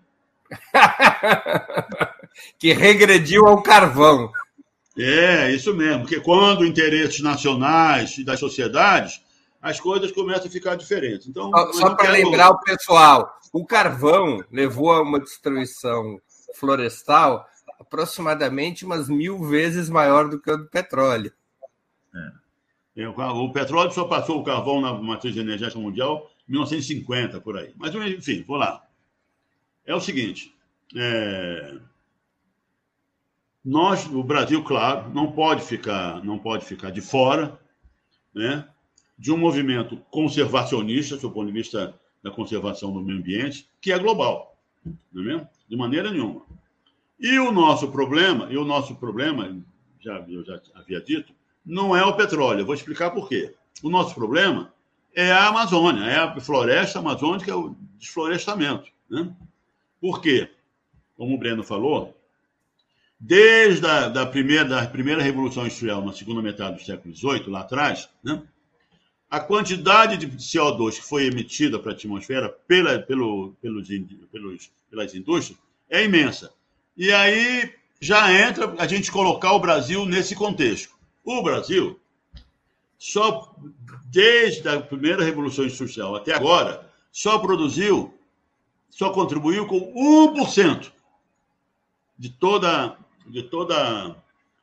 que 2.60 2.74
regrediu 2.74 3.48
ao 3.48 3.62
carvão. 3.62 4.32
É, 4.98 5.52
isso 5.52 5.74
mesmo, 5.74 6.02
porque 6.02 6.20
quando 6.20 6.66
interesses 6.66 7.22
nacionais 7.22 8.18
e 8.18 8.24
das 8.24 8.40
sociedades, 8.40 9.22
as 9.62 9.80
coisas 9.80 10.12
começam 10.12 10.48
a 10.48 10.52
ficar 10.52 10.76
diferentes. 10.76 11.28
Então, 11.28 11.50
só, 11.52 11.74
só 11.74 11.96
para 11.96 12.12
lembrar 12.12 12.50
o 12.50 12.60
pessoal, 12.60 13.34
o 13.54 13.66
carvão 13.66 14.44
levou 14.52 14.92
a 14.92 15.02
uma 15.02 15.20
destruição 15.20 16.20
florestal 16.56 17.46
aproximadamente 17.80 18.86
umas 18.86 19.10
mil 19.10 19.44
vezes 19.44 19.90
maior 19.90 20.30
do 20.30 20.40
que 20.40 20.52
o 20.52 20.58
do 20.58 20.68
petróleo. 20.68 21.32
É. 22.96 23.08
O 23.08 23.52
petróleo 23.52 23.92
só 23.92 24.06
passou 24.06 24.40
o 24.40 24.44
carvão 24.44 24.82
na 24.82 24.94
matriz 24.94 25.36
energética 25.36 25.80
mundial 25.80 26.30
1950, 26.48 27.40
por 27.42 27.58
aí. 27.58 27.74
Mas, 27.78 27.94
enfim, 27.96 28.44
vou 28.44 28.58
lá. 28.58 28.86
É 29.86 29.96
o 29.96 30.00
seguinte: 30.00 30.54
é... 30.96 31.78
nós, 33.64 34.06
o 34.08 34.24
Brasil, 34.24 34.64
claro, 34.64 35.10
não 35.14 35.32
pode 35.32 35.64
ficar, 35.64 36.24
não 36.24 36.38
pode 36.38 36.66
ficar 36.66 36.92
de 36.92 37.02
fora, 37.02 37.60
né, 38.34 38.68
de 39.18 39.32
um 39.32 39.38
movimento 39.38 39.98
conservacionista, 40.10 41.18
do 41.18 41.32
ponto 41.32 41.48
de 41.48 41.54
vista 41.54 41.94
da 42.24 42.32
conservação 42.32 42.94
do 42.94 43.02
meio 43.02 43.20
ambiente, 43.20 43.68
que 43.80 43.92
é 43.92 44.00
global, 44.00 44.58
não 45.12 45.22
é 45.22 45.26
mesmo? 45.26 45.50
De 45.68 45.76
maneira 45.76 46.12
nenhuma. 46.12 46.46
E 47.20 47.38
o 47.40 47.52
nosso 47.52 47.92
problema, 47.92 48.52
e 48.52 48.58
o 48.58 48.66
nosso 48.66 48.96
problema, 48.96 49.64
já 50.00 50.20
eu 50.28 50.44
já 50.44 50.60
havia 50.74 51.00
dito, 51.00 51.34
não 51.64 51.96
é 51.96 52.04
o 52.04 52.16
petróleo. 52.16 52.62
Eu 52.62 52.66
vou 52.66 52.74
explicar 52.74 53.12
por 53.12 53.30
quê. 53.30 53.54
O 53.84 53.90
nosso 53.90 54.16
problema 54.16 54.74
é 55.14 55.32
a 55.32 55.48
Amazônia, 55.48 56.06
é 56.06 56.18
a 56.18 56.40
floresta 56.40 57.00
amazônica, 57.00 57.52
é 57.52 57.56
o 57.56 57.76
desflorestamento. 57.98 58.90
Né? 59.10 59.30
Por 60.00 60.22
quê? 60.22 60.50
Como 61.18 61.36
o 61.36 61.38
Breno 61.38 61.64
falou, 61.64 62.18
desde 63.20 63.86
a 63.86 64.08
da 64.08 64.26
primeira, 64.26 64.66
da 64.66 64.86
primeira 64.88 65.22
Revolução 65.22 65.64
Industrial, 65.64 66.04
na 66.04 66.14
segunda 66.14 66.42
metade 66.42 66.78
do 66.78 66.84
século 66.84 67.16
XVIII, 67.16 67.50
lá 67.50 67.62
atrás, 67.62 68.10
né? 68.24 68.42
a 69.30 69.40
quantidade 69.40 70.18
de 70.18 70.28
CO2 70.28 70.96
que 70.96 71.04
foi 71.04 71.28
emitida 71.28 71.80
para 71.80 71.92
a 71.92 71.96
atmosfera 71.96 72.50
pela, 72.50 73.00
pelo, 73.00 73.54
pelos, 73.62 73.88
pelos, 74.32 74.72
pelas 74.90 75.16
indústrias 75.16 75.58
é 75.90 76.04
imensa. 76.04 76.52
E 76.98 77.12
aí 77.12 77.74
já 78.00 78.34
entra 78.34 78.76
a 78.78 78.88
gente 78.88 79.12
colocar 79.12 79.54
o 79.54 79.60
Brasil 79.60 80.06
nesse 80.06 80.36
contexto. 80.36 80.94
O 81.24 81.42
Brasil 81.42 81.98
só 83.02 83.52
desde 84.12 84.70
a 84.70 84.80
primeira 84.80 85.24
revolução 85.24 85.66
industrial 85.66 86.16
até 86.16 86.36
agora, 86.36 86.88
só 87.12 87.40
produziu, 87.40 88.14
só 88.92 89.10
contribuiu 89.10 89.66
com 89.66 89.92
1% 90.38 90.92
de 92.16 92.30
toda, 92.30 92.96
de 93.26 93.42
toda 93.42 94.16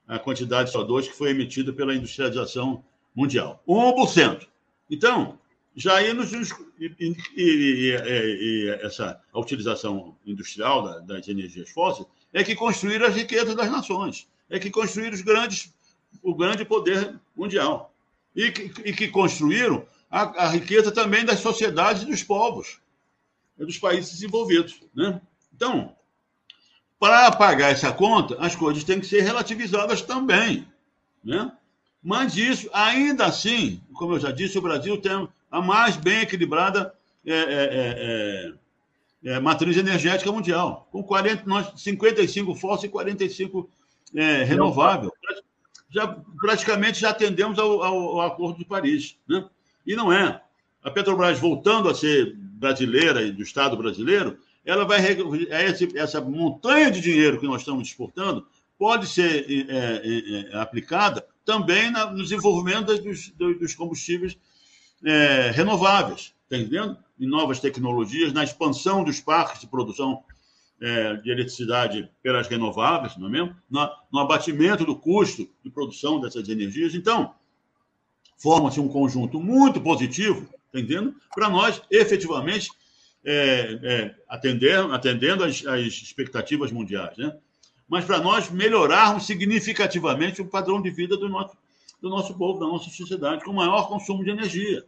a 0.06 0.19
quantidade 0.20 0.70
de 0.70 0.78
CO2 0.78 1.09
que 1.09 1.16
foi 1.16 1.31
emitida 1.31 1.73
pela 1.73 1.93
industrialização 1.93 2.85
mundial. 3.12 3.60
1%. 3.66 4.47
Então, 4.89 5.36
já 5.74 5.97
aí 5.97 6.12
nos. 6.12 6.31
E, 6.78 6.94
e, 7.01 7.16
e, 7.36 7.97
e 7.97 8.78
essa 8.82 9.20
a 9.32 9.40
utilização 9.40 10.16
industrial 10.24 11.02
das 11.02 11.27
energias 11.27 11.70
fósseis 11.70 12.06
é 12.32 12.44
que 12.44 12.55
construíram 12.55 13.09
as 13.09 13.16
riquezas 13.16 13.56
das 13.56 13.69
nações, 13.69 14.28
é 14.48 14.60
que 14.60 14.70
construíram 14.70 15.15
os 15.15 15.23
grandes, 15.23 15.74
o 16.23 16.36
grande 16.36 16.65
poder 16.65 17.19
mundial 17.36 17.93
e 18.34 18.50
que, 18.50 18.88
e 18.88 18.92
que 18.92 19.09
construíram 19.09 19.86
a, 20.10 20.44
a, 20.44 20.48
riqueza 20.48 20.90
também 20.90 21.24
das 21.24 21.40
sociedades 21.40 22.02
e 22.02 22.06
dos 22.06 22.22
povos, 22.22 22.78
dos 23.56 23.78
países 23.78 24.12
desenvolvidos. 24.12 24.80
Né? 24.94 25.20
Então, 25.55 25.94
para 26.98 27.30
pagar 27.32 27.70
essa 27.70 27.92
conta, 27.92 28.36
as 28.40 28.56
coisas 28.56 28.84
têm 28.84 29.00
que 29.00 29.06
ser 29.06 29.22
relativizadas 29.22 30.02
também. 30.02 30.66
Né? 31.24 31.50
Mas 32.02 32.36
isso, 32.36 32.68
ainda 32.72 33.26
assim, 33.26 33.82
como 33.94 34.14
eu 34.14 34.20
já 34.20 34.30
disse, 34.30 34.59
o 34.59 34.62
Brasil 34.62 34.96
tem 34.98 35.28
a 35.50 35.60
mais 35.60 35.96
bem 35.96 36.20
equilibrada 36.20 36.94
é, 37.26 37.32
é, 37.32 37.36
é, 37.36 38.55
é, 39.24 39.34
é 39.34 39.40
matriz 39.40 39.76
energética 39.76 40.30
mundial, 40.30 40.88
com 40.90 41.02
40, 41.02 41.42
nós, 41.46 41.72
55 41.80 42.55
fóssil 42.55 42.88
e 42.88 42.92
45 42.92 43.68
é, 44.14 44.44
renovável 44.44 45.12
já 45.90 46.06
praticamente 46.40 47.01
já 47.01 47.10
atendemos 47.10 47.59
ao, 47.59 47.82
ao, 47.82 47.97
ao 47.97 48.20
Acordo 48.20 48.59
de 48.59 48.65
Paris. 48.65 49.16
Né? 49.28 49.44
E 49.86 49.97
não 49.97 50.12
é. 50.12 50.40
A 50.82 50.90
Petrobras, 50.90 51.39
voltando 51.39 51.89
a 51.89 51.94
ser 51.94 52.35
brasileira 52.36 53.23
e 53.23 53.32
do 53.32 53.43
Estado 53.43 53.77
brasileiro, 53.77 54.39
ela 54.65 54.85
vai. 54.85 55.01
É 55.01 55.66
essa 55.97 56.20
montanha 56.20 56.90
de 56.90 57.01
dinheiro 57.01 57.40
que 57.40 57.47
nós 57.47 57.62
estamos 57.62 57.89
exportando 57.89 58.47
pode 58.78 59.06
ser 59.06 59.47
é, 59.51 59.74
é, 59.74 60.52
é, 60.52 60.59
aplicada 60.59 61.27
também 61.44 61.90
na, 61.90 62.10
no 62.10 62.23
desenvolvimento 62.23 62.97
dos, 63.02 63.31
dos 63.31 63.74
combustíveis 63.74 64.36
é, 65.05 65.51
renováveis, 65.51 66.35
está 66.44 66.56
entendendo? 66.56 66.97
Em 67.19 67.27
novas 67.27 67.59
tecnologias, 67.59 68.32
na 68.32 68.44
expansão 68.44 69.02
dos 69.02 69.20
parques 69.20 69.60
de 69.60 69.66
produção 69.66 70.23
é, 70.80 71.16
de 71.16 71.30
eletricidade 71.30 72.10
pelas 72.22 72.46
renováveis, 72.46 73.16
não 73.16 73.26
é 73.26 73.30
mesmo? 73.30 73.56
No, 73.68 73.88
no, 74.12 74.20
abatimento 74.20 74.84
do 74.84 74.96
custo 74.96 75.48
de 75.64 75.70
produção 75.70 76.20
dessas 76.20 76.48
energias. 76.48 76.94
Então, 76.94 77.34
forma-se 78.36 78.78
um 78.80 78.88
conjunto 78.88 79.40
muito 79.40 79.80
positivo, 79.80 80.48
entendendo? 80.72 81.14
Para 81.34 81.48
nós, 81.48 81.82
efetivamente, 81.90 82.70
é, 83.24 83.78
é, 83.82 84.14
atender, 84.28 84.78
atendendo 84.92 85.44
às, 85.44 85.62
expectativas 85.62 86.70
mundiais, 86.70 87.16
né? 87.16 87.36
Mas 87.88 88.05
para 88.05 88.20
nós 88.20 88.50
melhorarmos 88.50 89.26
significativamente 89.26 90.42
o 90.42 90.46
padrão 90.46 90.80
de 90.80 90.90
vida 90.90 91.16
do 91.16 91.28
nosso, 91.28 91.56
do 92.00 92.10
nosso 92.10 92.34
povo, 92.34 92.60
da 92.60 92.66
nossa 92.66 92.90
sociedade, 92.90 93.44
com 93.44 93.52
maior 93.52 93.88
consumo 93.88 94.22
de 94.22 94.30
energia. 94.30 94.84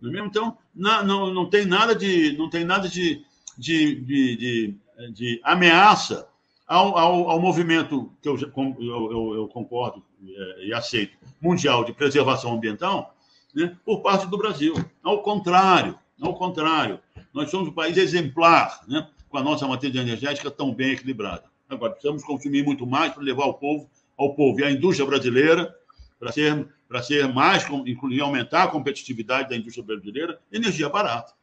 Não 0.00 0.08
é 0.08 0.12
mesmo? 0.12 0.28
Então, 0.28 0.56
não, 0.74 1.04
não, 1.04 1.34
não 1.34 1.50
tem 1.50 1.66
nada 1.66 1.94
de, 1.94 2.36
não 2.38 2.48
tem 2.48 2.64
nada 2.64 2.88
de, 2.88 3.24
de, 3.58 3.96
de, 3.96 4.36
de 4.36 4.74
de 5.12 5.40
ameaça 5.44 6.28
ao, 6.66 6.98
ao, 6.98 7.30
ao 7.30 7.40
movimento 7.40 8.12
que 8.20 8.28
eu, 8.28 8.36
eu, 8.36 9.34
eu 9.34 9.48
concordo 9.48 10.04
é, 10.22 10.66
e 10.66 10.74
aceito, 10.74 11.16
mundial 11.40 11.84
de 11.84 11.92
preservação 11.92 12.52
ambiental, 12.52 13.14
né, 13.54 13.76
por 13.84 14.02
parte 14.02 14.26
do 14.26 14.36
Brasil. 14.36 14.74
Ao 15.02 15.22
contrário, 15.22 15.98
ao 16.20 16.34
contrário, 16.34 17.00
nós 17.32 17.50
somos 17.50 17.68
um 17.68 17.72
país 17.72 17.96
exemplar, 17.96 18.80
né, 18.88 19.08
com 19.28 19.38
a 19.38 19.42
nossa 19.42 19.66
matriz 19.66 19.94
energética 19.94 20.50
tão 20.50 20.74
bem 20.74 20.92
equilibrada. 20.92 21.44
Agora, 21.68 21.92
precisamos 21.92 22.24
consumir 22.24 22.64
muito 22.64 22.86
mais 22.86 23.12
para 23.12 23.22
levar 23.22 23.44
ao 23.44 23.54
povo, 23.54 23.88
ao 24.16 24.34
povo 24.34 24.60
e 24.60 24.64
à 24.64 24.70
indústria 24.70 25.06
brasileira, 25.06 25.74
para 26.18 26.32
ser, 26.32 26.66
para 26.88 27.02
ser 27.02 27.28
mais, 27.32 27.64
incluir 27.86 28.20
aumentar 28.20 28.64
a 28.64 28.68
competitividade 28.68 29.50
da 29.50 29.56
indústria 29.56 29.84
brasileira, 29.84 30.40
energia 30.50 30.88
barata. 30.88 31.37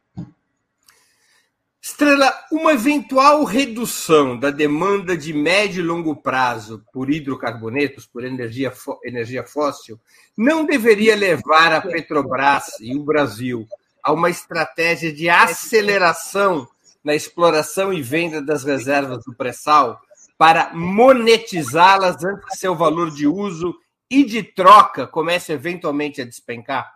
Estrela, 1.88 2.34
uma 2.52 2.74
eventual 2.74 3.44
redução 3.44 4.36
da 4.40 4.50
demanda 4.50 5.16
de 5.16 5.32
médio 5.32 5.84
e 5.84 5.88
longo 5.88 6.16
prazo 6.16 6.84
por 6.92 7.12
hidrocarbonetos, 7.12 8.08
por 8.08 8.24
energia, 8.24 8.74
energia 9.04 9.44
fóssil, 9.44 10.00
não 10.36 10.66
deveria 10.66 11.16
levar 11.16 11.72
a 11.72 11.82
Petrobras 11.82 12.80
e 12.80 12.96
o 12.96 13.04
Brasil 13.04 13.68
a 14.02 14.12
uma 14.12 14.32
estratégia 14.32 15.14
de 15.14 15.30
aceleração 15.30 16.68
na 17.04 17.14
exploração 17.14 17.94
e 17.94 18.02
venda 18.02 18.42
das 18.42 18.64
reservas 18.64 19.24
do 19.24 19.36
pré-sal 19.36 20.02
para 20.40 20.74
monetizá-las 20.74 22.16
antes 22.24 22.46
que 22.46 22.58
seu 22.58 22.76
valor 22.76 23.12
de 23.12 23.28
uso 23.28 23.76
e 24.10 24.24
de 24.24 24.42
troca 24.42 25.06
comece 25.06 25.54
eventualmente 25.54 26.20
a 26.20 26.26
despencar? 26.26 26.95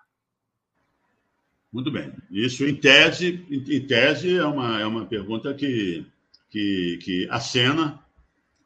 Muito 1.72 1.92
bem. 1.92 2.14
Isso, 2.32 2.66
em 2.66 2.76
tese, 2.76 3.46
em 3.50 3.86
tese 3.86 4.38
é, 4.38 4.46
uma, 4.46 4.80
é 4.80 4.86
uma 4.86 5.06
pergunta 5.06 5.54
que, 5.54 6.06
que, 6.50 7.00
que 7.02 7.28
acena 7.30 8.04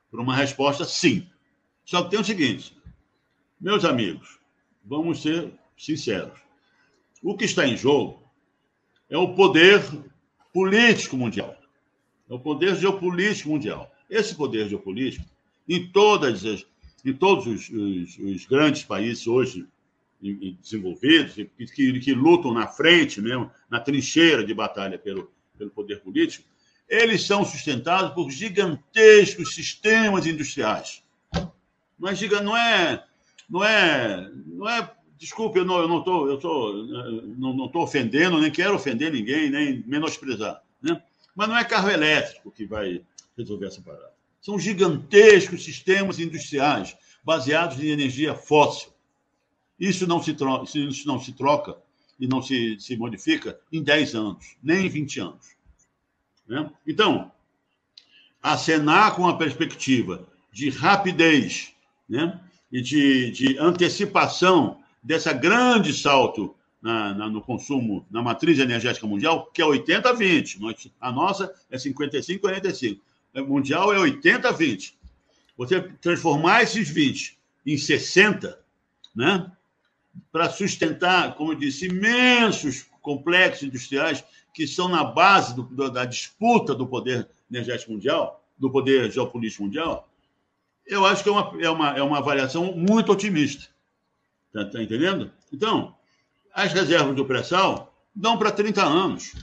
para 0.09 0.21
uma 0.21 0.35
resposta 0.35 0.85
sim. 0.85 1.27
Só 1.83 2.03
que 2.03 2.11
tem 2.11 2.19
o 2.19 2.23
seguinte, 2.23 2.77
meus 3.59 3.83
amigos, 3.83 4.39
Vamos 4.83 5.21
ser 5.21 5.53
sinceros. 5.77 6.37
O 7.21 7.37
que 7.37 7.45
está 7.45 7.65
em 7.65 7.77
jogo 7.77 8.21
é 9.09 9.17
o 9.17 9.33
poder 9.33 9.81
político 10.51 11.15
mundial. 11.15 11.57
É 12.29 12.33
o 12.33 12.39
poder 12.39 12.75
geopolítico 12.75 13.49
mundial. 13.49 13.89
Esse 14.09 14.35
poder 14.35 14.67
geopolítico, 14.67 15.25
em 15.67 15.89
todas 15.89 16.45
as, 16.45 16.65
em 17.05 17.13
todos 17.13 17.47
os, 17.47 17.69
os, 17.69 18.17
os 18.19 18.45
grandes 18.45 18.83
países 18.83 19.25
hoje 19.25 19.65
desenvolvidos, 20.31 21.33
que, 21.33 21.99
que, 21.99 22.13
lutam 22.13 22.53
na 22.53 22.67
frente 22.67 23.21
mesmo, 23.21 23.51
na 23.69 23.79
trincheira 23.79 24.43
de 24.43 24.53
batalha 24.53 24.97
pelo, 24.97 25.31
pelo 25.57 25.69
poder 25.69 25.99
político, 25.99 26.47
eles 26.87 27.23
são 27.23 27.43
sustentados 27.43 28.13
por 28.13 28.29
gigantescos 28.29 29.53
sistemas 29.53 30.25
industriais. 30.25 31.03
Não 31.99 32.09
é, 32.09 32.41
não 32.41 32.57
é, 32.57 33.03
não 33.49 33.63
é, 33.63 34.31
não 34.45 34.69
é 34.69 34.91
desculpe, 35.17 35.59
eu 35.59 35.65
não 35.65 35.79
eu 35.79 35.87
não 35.87 36.27
eu 36.27 36.37
tô, 36.37 36.73
não, 37.37 37.53
não 37.53 37.67
tô 37.69 37.81
ofendendo, 37.81 38.39
nem 38.39 38.51
quero 38.51 38.75
ofender 38.75 39.11
ninguém, 39.11 39.49
nem 39.49 39.83
menosprezar. 39.85 40.61
Né? 40.81 41.01
Mas 41.35 41.49
não 41.49 41.57
é 41.57 41.63
carro 41.63 41.89
elétrico 41.89 42.51
que 42.51 42.65
vai 42.65 43.01
resolver 43.37 43.67
essa 43.67 43.81
parada. 43.81 44.11
São 44.41 44.59
gigantescos 44.59 45.63
sistemas 45.63 46.19
industriais 46.19 46.95
baseados 47.23 47.79
em 47.79 47.87
energia 47.87 48.35
fóssil. 48.35 48.92
Isso 49.83 50.07
não 50.07 50.23
se 50.23 50.33
troca, 50.33 50.63
isso 50.79 51.05
não 51.05 51.19
se 51.19 51.33
troca 51.33 51.75
e 52.17 52.25
não 52.25 52.41
se, 52.41 52.79
se 52.79 52.95
modifica 52.95 53.59
em 53.69 53.83
10 53.83 54.15
anos, 54.15 54.55
nem 54.63 54.85
em 54.85 54.89
20 54.89 55.19
anos. 55.19 55.57
Né? 56.47 56.71
Então, 56.87 57.29
acenar 58.41 59.13
com 59.13 59.27
a 59.27 59.35
perspectiva 59.35 60.25
de 60.53 60.69
rapidez 60.69 61.73
né? 62.07 62.39
e 62.71 62.81
de, 62.81 63.31
de 63.31 63.57
antecipação 63.57 64.81
dessa 65.03 65.33
grande 65.33 65.93
salto 65.93 66.55
na, 66.81 67.13
na, 67.13 67.29
no 67.29 67.41
consumo, 67.41 68.05
na 68.09 68.21
matriz 68.21 68.59
energética 68.59 69.05
mundial, 69.05 69.47
que 69.47 69.61
é 69.61 69.65
80-20. 69.65 70.93
A 71.01 71.11
nossa 71.11 71.53
é 71.69 71.75
55-45. 71.75 73.01
A 73.35 73.41
mundial 73.41 73.93
é 73.93 73.97
80-20. 73.97 74.93
Você 75.57 75.81
transformar 76.01 76.63
esses 76.63 76.87
20 76.87 77.37
em 77.65 77.77
60, 77.77 78.57
né? 79.13 79.51
Para 80.31 80.49
sustentar, 80.49 81.35
como 81.35 81.51
eu 81.51 81.55
disse, 81.55 81.85
imensos 81.85 82.85
complexos 83.01 83.63
industriais 83.63 84.23
que 84.53 84.67
são 84.67 84.87
na 84.87 85.03
base 85.03 85.55
do, 85.55 85.89
da 85.89 86.05
disputa 86.05 86.75
do 86.75 86.87
poder 86.87 87.27
energético 87.49 87.91
mundial, 87.91 88.43
do 88.57 88.71
poder 88.71 89.11
geopolítico 89.11 89.63
mundial, 89.63 90.07
eu 90.85 91.05
acho 91.05 91.23
que 91.23 91.29
é 91.29 91.31
uma, 91.31 91.61
é 91.61 91.69
uma, 91.69 91.89
é 91.97 92.03
uma 92.03 92.17
avaliação 92.17 92.75
muito 92.75 93.11
otimista. 93.11 93.69
Está 94.47 94.69
tá 94.69 94.83
entendendo? 94.83 95.31
Então, 95.51 95.95
as 96.53 96.71
reservas 96.71 97.15
do 97.15 97.25
pré-sal 97.25 97.93
dão 98.13 98.37
para 98.37 98.51
30 98.51 98.83
anos. 98.83 99.33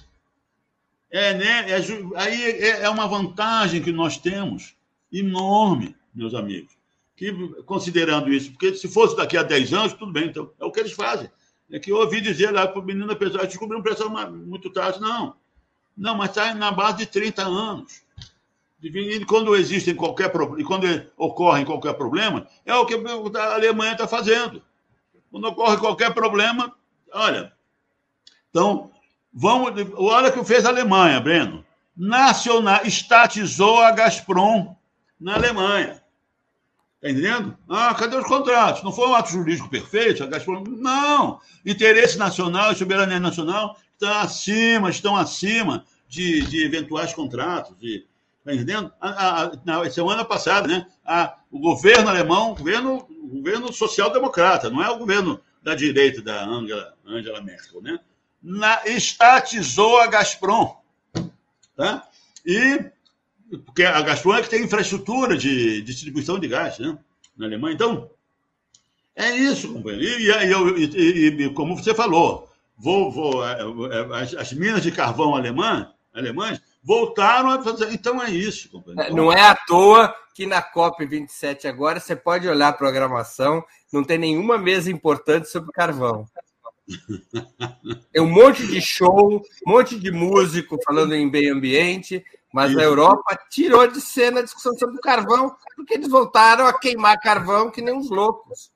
É, 1.10 1.34
né, 1.34 1.70
é, 1.70 1.76
aí 2.16 2.42
é, 2.42 2.82
é 2.82 2.88
uma 2.88 3.09
vantagem 3.09 3.82
que 3.82 3.90
nós 3.90 4.16
temos 4.16 4.76
enorme, 5.12 5.97
meus 6.14 6.34
amigos. 6.34 6.80
Que, 7.20 7.30
considerando 7.64 8.32
isso, 8.32 8.51
porque 8.52 8.74
se 8.74 8.88
fosse 8.88 9.14
daqui 9.14 9.36
a 9.36 9.42
10 9.42 9.74
anos, 9.74 9.92
tudo 9.92 10.10
bem, 10.10 10.28
então 10.28 10.51
é 10.59 10.64
o 10.64 10.72
que 10.72 10.80
eles 10.80 10.92
fazem. 10.92 11.30
É 11.70 11.78
que 11.78 11.92
eu 11.92 11.97
ouvi 11.97 12.18
dizer 12.18 12.51
lá 12.51 12.66
para 12.66 12.80
o 12.80 12.82
menino, 12.82 13.12
apesar 13.12 13.40
de 13.40 13.48
descobrir 13.48 13.76
um 13.76 13.82
pressão 13.82 14.09
muito 14.09 14.72
tarde, 14.72 14.98
não. 14.98 15.36
Não, 15.94 16.14
mas 16.16 16.30
está 16.30 16.55
na 16.55 16.72
base 16.72 16.97
de 16.97 17.06
30 17.06 17.42
anos. 17.42 18.01
E 18.82 19.22
quando 19.26 19.55
existe 19.55 19.92
qualquer 19.92 20.30
problema, 20.30 20.66
quando 20.66 20.86
ocorre 21.14 21.66
qualquer 21.66 21.92
problema, 21.92 22.48
é 22.64 22.74
o 22.74 22.86
que 22.86 22.94
a 23.36 23.52
Alemanha 23.52 23.92
está 23.92 24.09
fazendo. 24.09 24.62
Quando 25.30 25.44
ocorre 25.47 25.76
qualquer 25.76 26.14
problema, 26.14 26.74
olha. 27.12 27.52
Então, 28.48 28.90
vamos. 29.30 29.72
Olha 29.94 30.30
o 30.30 30.32
que 30.32 30.42
fez 30.42 30.64
a 30.64 30.70
Alemanha, 30.70 31.20
Breno. 31.20 31.66
Nacional, 31.94 32.80
estatizou 32.86 33.78
a 33.80 33.90
Gazprom 33.90 34.74
na 35.20 35.34
Alemanha. 35.34 36.02
Está 37.02 37.10
entendendo? 37.10 37.56
Ah, 37.68 37.94
cadê 37.94 38.16
os 38.16 38.27
contratos? 38.27 38.82
Não 38.82 38.93
foi 38.93 39.09
um 39.09 39.14
ato 39.14 39.31
jurídico 39.31 39.70
perfeito? 39.70 40.22
A 40.22 40.27
Gazprom... 40.27 40.62
Não! 40.66 41.40
Interesse 41.64 42.18
nacional 42.18 42.72
e 42.72 42.77
soberania 42.77 43.18
nacional 43.18 43.78
estão 43.94 44.18
acima, 44.18 44.90
estão 44.90 45.16
acima 45.16 45.85
de, 46.06 46.43
de 46.43 46.64
eventuais 46.64 47.14
contratos. 47.14 47.74
Está 47.81 48.52
entendendo? 48.52 48.93
A, 49.01 49.44
a, 49.44 49.52
na 49.64 49.90
semana 49.90 50.24
passada, 50.24 50.68
né? 50.68 50.86
A, 51.05 51.36
o 51.51 51.59
governo 51.59 52.10
alemão, 52.10 52.52
o 52.52 52.55
governo 52.55 53.09
governo 53.31 53.72
social-democrata, 53.72 54.68
não 54.68 54.82
é 54.82 54.90
o 54.90 54.98
governo 54.98 55.40
da 55.62 55.74
direita 55.74 56.20
da 56.20 56.44
Angela, 56.44 56.94
Angela 57.06 57.40
Merkel, 57.40 57.81
né? 57.81 57.98
Na, 58.43 58.82
estatizou 58.86 60.01
a 60.01 60.06
Gazprom. 60.06 60.77
Tá? 61.77 62.09
E 62.44 62.85
porque 63.59 63.85
a 63.85 64.01
Gazprom 64.01 64.35
é 64.35 64.43
que 64.43 64.51
tem 64.51 64.64
infraestrutura 64.64 65.36
de, 65.36 65.82
distribuição 65.82 66.39
de 66.39 66.48
gás 66.48 66.78
né? 66.78 66.97
na 67.36 67.47
Alemanha. 67.47 67.74
Então, 67.74 68.10
é 69.14 69.31
isso, 69.31 69.72
companheiro. 69.72 70.05
E, 70.05 70.31
e, 70.31 71.28
e, 71.28 71.47
e 71.47 71.55
como 71.55 71.77
você 71.77 71.94
falou, 71.94 72.48
vou, 72.78 73.10
vou, 73.10 73.47
é, 73.47 73.60
é, 73.60 74.22
as, 74.22 74.35
as 74.35 74.52
minas 74.52 74.82
de 74.82 74.90
carvão 74.90 75.35
alemã, 75.35 75.93
alemãs 76.14 76.60
voltaram 76.82 77.51
a 77.51 77.62
fazer. 77.62 77.93
Então 77.93 78.22
é 78.22 78.31
isso, 78.31 78.70
companheiro. 78.70 79.14
Não 79.14 79.32
é 79.32 79.40
à 79.40 79.55
toa 79.55 80.14
que 80.35 80.47
na 80.47 80.62
COP27 80.62 81.66
agora 81.66 82.01
você 82.01 82.16
pode 82.16 82.48
olhar 82.48 82.68
a 82.68 82.72
programação, 82.72 83.62
não 83.93 84.02
tem 84.02 84.18
nenhuma 84.18 84.56
mesa 84.56 84.90
importante 84.90 85.48
sobre 85.48 85.72
carvão. 85.72 86.27
Tem 88.12 88.22
um 88.22 88.31
monte 88.31 88.66
de 88.66 88.81
show, 88.81 89.43
um 89.66 89.70
monte 89.70 89.98
de 89.98 90.10
músico 90.10 90.78
falando 90.85 91.14
em 91.14 91.31
meio 91.31 91.55
ambiente, 91.55 92.24
mas 92.52 92.70
Isso. 92.70 92.81
a 92.81 92.82
Europa 92.82 93.39
tirou 93.51 93.86
de 93.86 94.01
cena 94.01 94.40
a 94.40 94.43
discussão 94.43 94.77
sobre 94.77 94.97
o 94.97 95.01
carvão, 95.01 95.55
porque 95.77 95.94
eles 95.94 96.09
voltaram 96.09 96.66
a 96.66 96.78
queimar 96.78 97.20
carvão 97.20 97.70
que 97.70 97.81
nem 97.81 97.94
uns 97.94 98.10
loucos. 98.10 98.70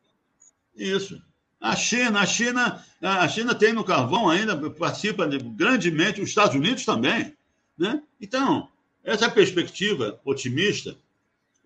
Isso. 0.77 1.21
A 1.61 1.75
China, 1.75 2.21
a 2.21 2.27
China, 2.27 2.85
a 3.01 3.29
China 3.29 3.55
tem 3.55 3.73
no 3.73 3.85
carvão 3.85 4.29
ainda, 4.29 4.71
participa 4.71 5.27
grandemente, 5.27 6.21
os 6.21 6.29
Estados 6.29 6.55
Unidos 6.55 6.85
também. 6.85 7.35
Né? 7.77 8.03
Então, 8.21 8.69
essa 9.03 9.31
perspectiva 9.31 10.21
otimista 10.25 10.97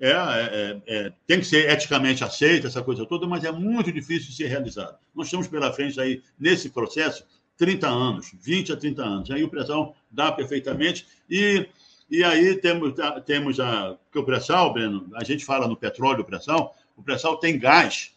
é, 0.01 0.10
é, 0.10 0.12
é, 0.12 0.82
é, 0.86 1.12
tem 1.26 1.40
que 1.40 1.47
ser 1.47 1.68
eticamente 1.68 2.22
aceita, 2.22 2.68
essa 2.68 2.82
coisa 2.82 3.05
toda, 3.05 3.26
mas 3.26 3.43
é 3.43 3.51
muito 3.51 3.93
difícil 3.93 4.30
de 4.30 4.36
ser 4.36 4.47
realizado. 4.47 4.97
Nós 5.12 5.28
temos 5.28 5.48
pela 5.48 5.72
frente 5.72 6.01
aí, 6.01 6.22
nesse 6.39 6.70
processo, 6.70 7.24
30 7.56 7.89
anos, 7.89 8.30
20 8.40 8.72
a 8.72 8.76
30 8.76 9.02
anos. 9.02 9.30
Aí 9.32 9.43
o 9.43 9.48
pressão 9.48 9.93
dá 10.09 10.30
perfeitamente. 10.30 11.06
E, 11.28 11.68
e 12.10 12.24
aí 12.24 12.56
temos, 12.56 12.94
temos 13.26 13.60
a. 13.60 13.97
Porque 14.05 14.18
o 14.18 14.24
pré-sal, 14.24 14.72
Breno, 14.72 15.10
a 15.14 15.24
gente 15.24 15.44
fala 15.44 15.68
no 15.68 15.76
petróleo, 15.76 16.22
o 16.22 16.24
pré-sal, 16.24 16.74
o 16.97 17.02
pré-sal 17.02 17.36
tem 17.39 17.59
gás. 17.59 18.12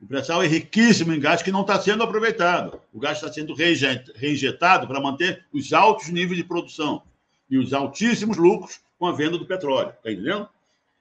O 0.00 0.06
pré-sal 0.06 0.42
é 0.42 0.46
riquíssimo 0.46 1.12
em 1.12 1.18
gás 1.20 1.42
que 1.42 1.50
não 1.50 1.62
está 1.62 1.80
sendo 1.80 2.04
aproveitado. 2.04 2.80
O 2.92 3.00
gás 3.00 3.18
está 3.18 3.32
sendo 3.32 3.54
reinjetado 3.54 4.86
para 4.86 5.00
manter 5.00 5.44
os 5.52 5.72
altos 5.72 6.08
níveis 6.08 6.36
de 6.36 6.44
produção 6.44 7.02
e 7.50 7.58
os 7.58 7.72
altíssimos 7.72 8.36
lucros 8.36 8.80
com 8.98 9.06
a 9.06 9.12
venda 9.12 9.36
do 9.36 9.46
petróleo. 9.46 9.90
Está 9.90 10.12
entendendo? 10.12 10.48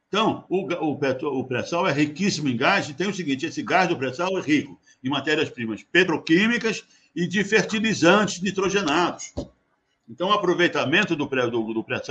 Então, 0.07 0.45
o, 0.49 0.68
o, 0.73 1.39
o 1.39 1.43
pré-sal 1.43 1.88
é 1.88 1.91
riquíssimo 1.91 2.47
em 2.47 2.57
gás 2.57 2.89
e 2.89 2.93
tem 2.93 3.07
o 3.07 3.14
seguinte: 3.14 3.45
esse 3.45 3.61
gás 3.61 3.88
do 3.88 3.97
pré-sal 3.97 4.38
é 4.38 4.41
rico 4.41 4.80
em 5.03 5.09
matérias-primas 5.09 5.84
petroquímicas 5.84 6.84
e 7.15 7.27
de 7.27 7.43
fertilizantes 7.43 8.41
nitrogenados. 8.41 9.34
Então, 10.09 10.29
o 10.29 10.34
aproveitamento 10.34 11.15
do 11.15 11.27
pré-sal, 11.27 11.51
do, 11.51 11.73
do 11.73 11.84
pré 11.84 12.01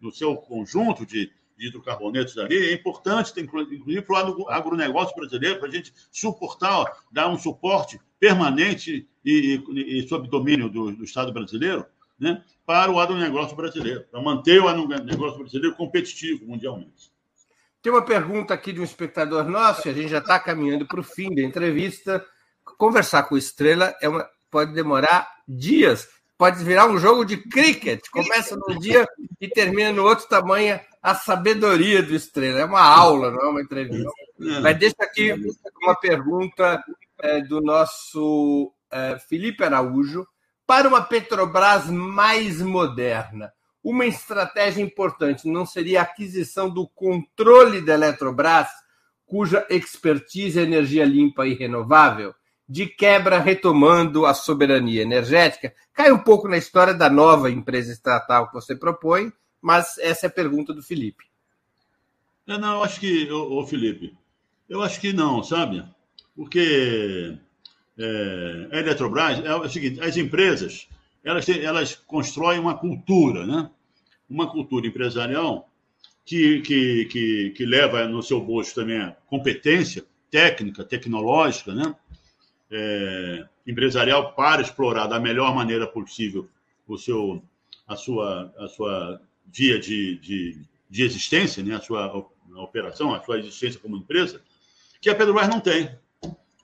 no 0.00 0.12
seu 0.12 0.36
conjunto 0.36 1.04
de, 1.04 1.30
de 1.56 1.68
hidrocarbonetos 1.68 2.36
ali 2.38 2.56
é 2.70 2.72
importante, 2.72 3.32
inclusive 3.40 4.02
para 4.02 4.30
o 4.30 4.48
agronegócio 4.48 5.14
brasileiro, 5.14 5.58
para 5.58 5.68
a 5.68 5.72
gente 5.72 5.92
suportar, 6.10 6.84
dar 7.10 7.28
um 7.28 7.38
suporte 7.38 8.00
permanente 8.18 9.08
e, 9.24 9.62
e, 9.68 9.98
e 9.98 10.08
sob 10.08 10.28
domínio 10.28 10.68
do, 10.68 10.92
do 10.92 11.04
Estado 11.04 11.32
brasileiro, 11.32 11.86
né, 12.18 12.42
para 12.66 12.90
o 12.90 12.98
agronegócio 12.98 13.56
brasileiro, 13.56 14.04
para 14.10 14.20
manter 14.20 14.60
o 14.60 14.68
agronegócio 14.68 15.38
brasileiro 15.38 15.76
competitivo 15.76 16.46
mundialmente. 16.46 17.12
Tem 17.80 17.92
uma 17.92 18.04
pergunta 18.04 18.52
aqui 18.52 18.72
de 18.72 18.80
um 18.80 18.84
espectador 18.84 19.44
nosso, 19.44 19.88
a 19.88 19.92
gente 19.92 20.08
já 20.08 20.18
está 20.18 20.38
caminhando 20.40 20.86
para 20.86 21.00
o 21.00 21.04
fim 21.04 21.32
da 21.34 21.42
entrevista. 21.42 22.24
Conversar 22.76 23.22
com 23.24 23.36
Estrela 23.36 23.94
é 24.02 24.08
uma, 24.08 24.28
pode 24.50 24.74
demorar 24.74 25.28
dias, 25.46 26.08
pode 26.38 26.62
virar 26.64 26.86
um 26.86 26.98
jogo 26.98 27.24
de 27.24 27.36
cricket. 27.36 28.00
Começa 28.10 28.56
num 28.56 28.78
dia 28.78 29.06
e 29.40 29.48
termina 29.48 29.92
no 29.92 30.04
outro 30.04 30.28
tamanho 30.28 30.80
a 31.02 31.14
sabedoria 31.14 32.02
do 32.02 32.14
Estrela. 32.14 32.60
É 32.60 32.64
uma 32.64 32.80
aula, 32.80 33.32
não 33.32 33.40
é 33.40 33.48
uma 33.48 33.60
entrevista. 33.60 34.10
É. 34.40 34.60
Mas 34.60 34.78
deixa 34.78 34.96
aqui 35.00 35.34
uma 35.82 35.96
pergunta 35.96 36.82
é, 37.20 37.40
do 37.40 37.60
nosso 37.60 38.72
é, 38.90 39.18
Felipe 39.18 39.64
Araújo. 39.64 40.26
Para 40.64 40.86
uma 40.86 41.02
Petrobras 41.02 41.90
mais 41.90 42.60
moderna, 42.60 43.52
uma 43.82 44.06
estratégia 44.06 44.82
importante 44.82 45.48
não 45.48 45.64
seria 45.64 46.00
a 46.00 46.02
aquisição 46.02 46.68
do 46.68 46.86
controle 46.86 47.80
da 47.80 47.94
Eletrobras, 47.94 48.68
cuja 49.24 49.66
expertise 49.70 50.60
é 50.60 50.62
energia 50.62 51.06
limpa 51.06 51.46
e 51.46 51.54
renovável? 51.54 52.34
De 52.68 52.86
quebra 52.86 53.38
retomando 53.38 54.26
a 54.26 54.34
soberania 54.34 55.02
energética? 55.02 55.72
Cai 55.94 56.12
um 56.12 56.18
pouco 56.18 56.46
na 56.46 56.58
história 56.58 56.92
da 56.92 57.08
nova 57.08 57.50
empresa 57.50 57.92
estatal 57.92 58.48
que 58.48 58.54
você 58.54 58.76
propõe, 58.76 59.32
mas 59.60 59.96
essa 59.98 60.26
é 60.26 60.28
a 60.28 60.32
pergunta 60.32 60.74
do 60.74 60.82
Felipe. 60.82 61.24
É, 62.46 62.58
não, 62.58 62.76
eu 62.76 62.84
acho 62.84 63.00
que, 63.00 63.30
ô 63.30 63.66
Felipe, 63.66 64.16
eu 64.68 64.82
acho 64.82 65.00
que 65.00 65.12
não, 65.12 65.42
sabe? 65.42 65.84
Porque 66.36 67.38
é, 67.98 68.68
a 68.72 68.78
Eletrobras 68.78 69.44
é 69.44 69.54
o 69.54 69.68
seguinte: 69.68 70.00
as 70.00 70.16
empresas 70.16 70.88
elas, 71.24 71.44
têm, 71.44 71.60
elas 71.60 71.94
constroem 71.94 72.58
uma 72.58 72.76
cultura, 72.76 73.46
né? 73.46 73.70
Uma 74.28 74.50
cultura 74.50 74.86
empresarial 74.86 75.68
que, 76.24 76.60
que, 76.60 77.04
que, 77.06 77.50
que 77.56 77.66
leva 77.66 78.06
no 78.06 78.22
seu 78.22 78.40
bolso 78.40 78.74
também 78.74 78.98
a 78.98 79.16
competência 79.26 80.04
técnica, 80.30 80.84
tecnológica, 80.84 81.74
né? 81.74 81.94
É, 82.70 83.46
empresarial 83.66 84.34
para 84.34 84.62
explorar 84.62 85.06
da 85.06 85.18
melhor 85.18 85.54
maneira 85.54 85.86
possível 85.86 86.48
o 86.86 86.98
seu, 86.98 87.42
a, 87.86 87.96
sua, 87.96 88.52
a 88.58 88.68
sua 88.68 89.20
via 89.46 89.78
de, 89.78 90.16
de, 90.18 90.60
de 90.88 91.02
existência, 91.02 91.62
né? 91.62 91.74
a 91.74 91.80
sua 91.80 92.26
operação, 92.56 93.14
a 93.14 93.22
sua 93.22 93.38
existência 93.38 93.80
como 93.80 93.96
empresa, 93.96 94.40
que 95.00 95.10
a 95.10 95.14
Petrobras 95.14 95.48
não 95.48 95.60
tem. 95.60 95.90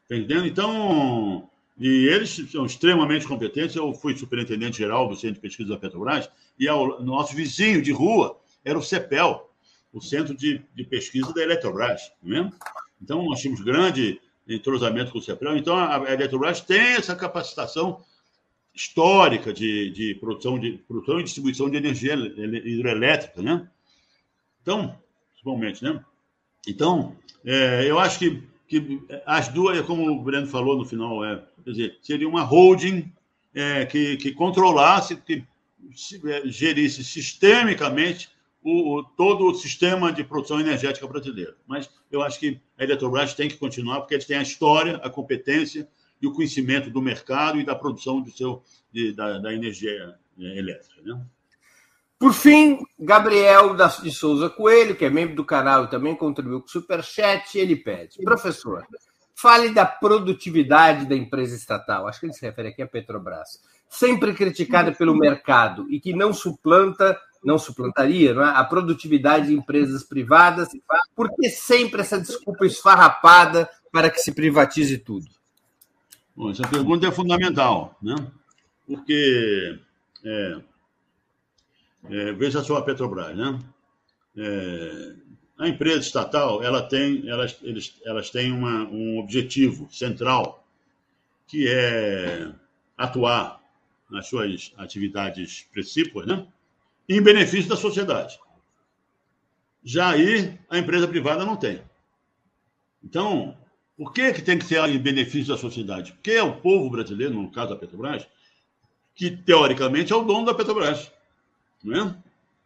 Entendendo? 0.05 0.47
Então, 0.47 1.48
e 1.78 2.06
eles 2.06 2.31
são 2.51 2.66
extremamente 2.66 3.26
competentes. 3.26 3.74
Eu 3.74 3.93
fui 3.94 4.16
superintendente 4.16 4.78
geral 4.78 5.09
do 5.09 5.16
Centro 5.16 5.35
de 5.35 5.40
Pesquisa 5.40 5.70
da 5.70 5.78
Petrobras 5.78 6.31
e 6.59 6.68
o 6.68 7.01
nosso 7.01 7.35
vizinho 7.35 7.82
de 7.82 7.93
rua 7.93 8.39
era 8.64 8.78
o 8.78 8.82
CEPEL, 8.82 9.51
o 9.93 10.01
Centro 10.01 10.36
de, 10.36 10.62
de 10.74 10.85
Pesquisa 10.85 11.32
da 11.32 11.43
Eletrobras, 11.43 12.12
não 12.22 12.47
é? 12.47 12.51
Então, 13.02 13.24
nós 13.24 13.40
tínhamos 13.40 13.60
grande 13.62 14.20
entrosamento 14.49 15.12
com 15.12 15.19
o 15.19 15.23
CEPEL. 15.23 15.57
Então, 15.57 15.77
a 15.77 16.12
Eletrobras 16.12 16.61
tem 16.61 16.95
essa 16.95 17.16
capacitação 17.16 18.01
histórica 18.75 19.53
de, 19.53 19.91
de, 19.91 20.15
produção, 20.16 20.59
de 20.59 20.73
produção 20.87 21.21
e 21.21 21.25
distribuição 21.25 21.71
de 21.71 21.77
energia 21.77 22.15
hidrelétrica, 22.15 23.41
né? 23.41 23.69
Então, 24.61 24.99
principalmente, 25.31 25.83
né? 25.85 26.05
Então, 26.66 27.16
é, 27.45 27.89
eu 27.89 27.99
acho 27.99 28.19
que 28.19 28.43
que 28.66 29.01
as 29.27 29.49
duas, 29.49 29.81
como 29.83 30.11
o 30.11 30.23
Breno 30.23 30.47
falou 30.47 30.77
no 30.77 30.85
final, 30.85 31.25
é, 31.25 31.43
quer 31.65 31.71
dizer, 31.71 31.99
seria 32.03 32.29
uma 32.29 32.43
holding 32.43 33.12
é, 33.55 33.85
que, 33.87 34.16
que 34.16 34.33
controlasse, 34.33 35.16
que 35.16 35.45
é, 36.25 36.43
gerisse 36.47 37.05
sistemicamente 37.05 38.31
o, 38.65 39.05
todo 39.16 39.47
o 39.47 39.55
sistema 39.55 40.11
de 40.11 40.24
produção 40.24 40.59
energética 40.59 41.07
brasileiro. 41.07 41.55
Mas 41.66 41.91
eu 42.11 42.23
acho 42.23 42.41
que 42.41 42.59
a 42.78 42.85
Eletrobras 42.85 43.35
tem 43.35 43.49
que 43.49 43.59
continuar, 43.59 44.01
porque 44.01 44.15
eles 44.15 44.27
têm 44.27 44.39
a 44.39 44.43
história, 44.43 44.97
a 44.97 45.11
competência 45.11 45.86
e 46.20 46.27
o 46.27 46.32
conhecimento 46.32 46.89
do 46.89 47.03
mercado 47.03 47.61
e 47.61 47.65
da 47.65 47.74
produção 47.74 48.23
do 48.23 48.31
seu, 48.31 48.62
de, 48.91 49.12
da, 49.12 49.39
da 49.39 49.53
energia 49.53 50.16
é, 50.39 50.59
elétrica. 50.59 51.03
Né? 51.03 51.20
Por 52.19 52.32
fim, 52.32 52.78
Gabriel 52.99 53.77
de 53.77 54.11
Souza 54.11 54.49
Coelho, 54.49 54.97
que 54.97 55.05
é 55.05 55.11
membro 55.11 55.36
do 55.36 55.45
canal 55.45 55.85
e 55.85 55.91
também 55.91 56.16
contribuiu 56.16 56.61
com 56.61 56.66
o 56.66 56.70
Superchat, 56.70 57.59
ele 57.59 57.77
pede: 57.77 58.16
professor, 58.24 58.86
fale 59.35 59.74
da 59.74 59.85
produtividade 59.85 61.05
da 61.05 61.15
empresa 61.15 61.55
estatal. 61.55 62.09
Acho 62.09 62.20
que 62.20 62.27
ele 62.27 62.32
se 62.32 62.47
refere 62.47 62.69
aqui 62.69 62.81
à 62.81 62.86
Petrobras. 62.86 63.61
Sempre 63.91 64.32
criticada 64.32 64.91
pelo 64.93 65.15
mercado 65.15 65.86
e 65.91 66.01
que 66.01 66.15
não 66.15 66.32
suplanta, 66.32 67.20
não 67.45 67.59
suplantaria 67.59 68.33
não 68.33 68.43
é? 68.43 68.51
a 68.51 68.65
produtividade 68.65 69.49
de 69.49 69.55
empresas 69.55 70.03
privadas. 70.03 70.69
Por 71.15 71.35
que 71.35 71.49
sempre 71.49 72.01
essa 72.01 72.19
desculpa 72.19 72.66
esfarrapada 72.66 73.69
para 73.93 74.11
que 74.11 74.19
se 74.19 74.33
privatize 74.33 74.99
tudo? 74.99 75.27
Bom, 76.37 76.51
essa 76.51 76.66
pergunta 76.66 77.07
é 77.07 77.12
fundamental, 77.12 77.97
né? 78.03 78.16
Porque. 78.87 79.79
É 80.25 80.75
é, 82.11 82.33
veja 82.33 82.62
só 82.62 82.77
a 82.77 82.83
Petrobras, 82.83 83.37
né? 83.37 83.59
É, 84.37 85.15
a 85.57 85.69
empresa 85.69 86.01
estatal, 86.01 86.62
ela 86.62 86.83
tem, 86.83 87.29
elas, 87.29 87.57
eles, 87.62 87.95
elas 88.05 88.31
têm 88.31 88.53
uma, 88.53 88.83
um 88.85 89.19
objetivo 89.19 89.89
central, 89.91 90.66
que 91.47 91.69
é 91.69 92.53
atuar 92.97 93.61
nas 94.11 94.27
suas 94.29 94.73
atividades 94.77 95.66
principais, 95.73 96.27
né? 96.27 96.47
Em 97.09 97.20
benefício 97.20 97.68
da 97.68 97.76
sociedade. 97.76 98.39
Já 99.82 100.10
aí, 100.10 100.59
a 100.70 100.78
empresa 100.78 101.06
privada 101.06 101.44
não 101.44 101.56
tem. 101.56 101.82
Então, 103.02 103.56
por 103.97 104.12
que, 104.12 104.32
que 104.32 104.43
tem 104.43 104.59
que 104.59 104.64
ser 104.64 104.82
em 104.89 104.98
benefício 104.98 105.55
da 105.55 105.60
sociedade? 105.60 106.12
Porque 106.12 106.32
é 106.32 106.43
o 106.43 106.56
povo 106.56 106.89
brasileiro, 106.90 107.35
no 107.35 107.51
caso 107.51 107.70
da 107.70 107.76
Petrobras, 107.76 108.26
que 109.14 109.31
teoricamente 109.31 110.12
é 110.12 110.16
o 110.16 110.24
dono 110.24 110.47
da 110.47 110.55
Petrobras. 110.55 111.12
Não 111.82 112.01
é? 112.01 112.16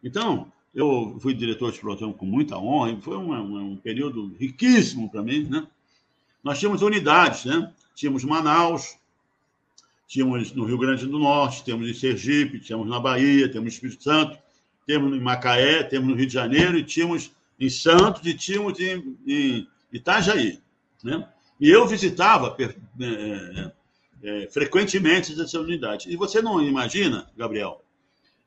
Então, 0.03 0.51
eu 0.75 1.19
fui 1.21 1.35
diretor 1.35 1.71
de 1.71 1.77
exploração 1.77 2.13
com 2.13 2.25
muita 2.25 2.57
honra, 2.57 2.93
e 2.93 3.01
foi 3.01 3.17
uma, 3.17 3.41
uma, 3.41 3.61
um 3.61 3.77
período 3.77 4.33
riquíssimo 4.39 5.11
para 5.11 5.23
mim. 5.23 5.43
Né? 5.45 5.67
Nós 6.43 6.59
tínhamos 6.61 6.83
unidades, 6.83 7.45
né? 7.45 7.73
tínhamos 7.97 8.23
Manaus, 8.23 8.97
tínhamos 10.09 10.53
no 10.53 10.65
Rio 10.65 10.79
Grande 10.79 11.07
do 11.07 11.19
Norte, 11.19 11.63
temos 11.63 11.89
em 11.89 11.95
Sergipe, 11.95 12.59
temos 12.59 12.89
na 12.89 12.99
Bahia, 12.99 13.47
temos 13.47 13.65
no 13.65 13.69
Espírito 13.69 14.03
Santo, 14.03 14.39
temos 14.87 15.15
em 15.15 15.21
Macaé, 15.21 15.83
temos 15.83 16.09
no 16.09 16.15
Rio 16.17 16.27
de 16.27 16.33
Janeiro, 16.33 16.79
e 16.79 16.83
tínhamos 16.83 17.31
em 17.61 17.69
Santos 17.69 18.25
e 18.25 18.33
tínhamos 18.33 18.81
em, 18.81 19.17
em 19.27 19.69
Itajaí. 19.93 20.61
Né? 21.05 21.29
E 21.61 21.69
eu 21.69 21.87
visitava 21.87 22.57
é, 22.59 22.65
é, 23.05 23.73
é, 24.23 24.49
frequentemente 24.51 25.33
essas 25.33 25.53
unidades. 25.53 26.07
E 26.07 26.17
você 26.17 26.41
não 26.41 26.63
imagina, 26.63 27.31
Gabriel, 27.37 27.85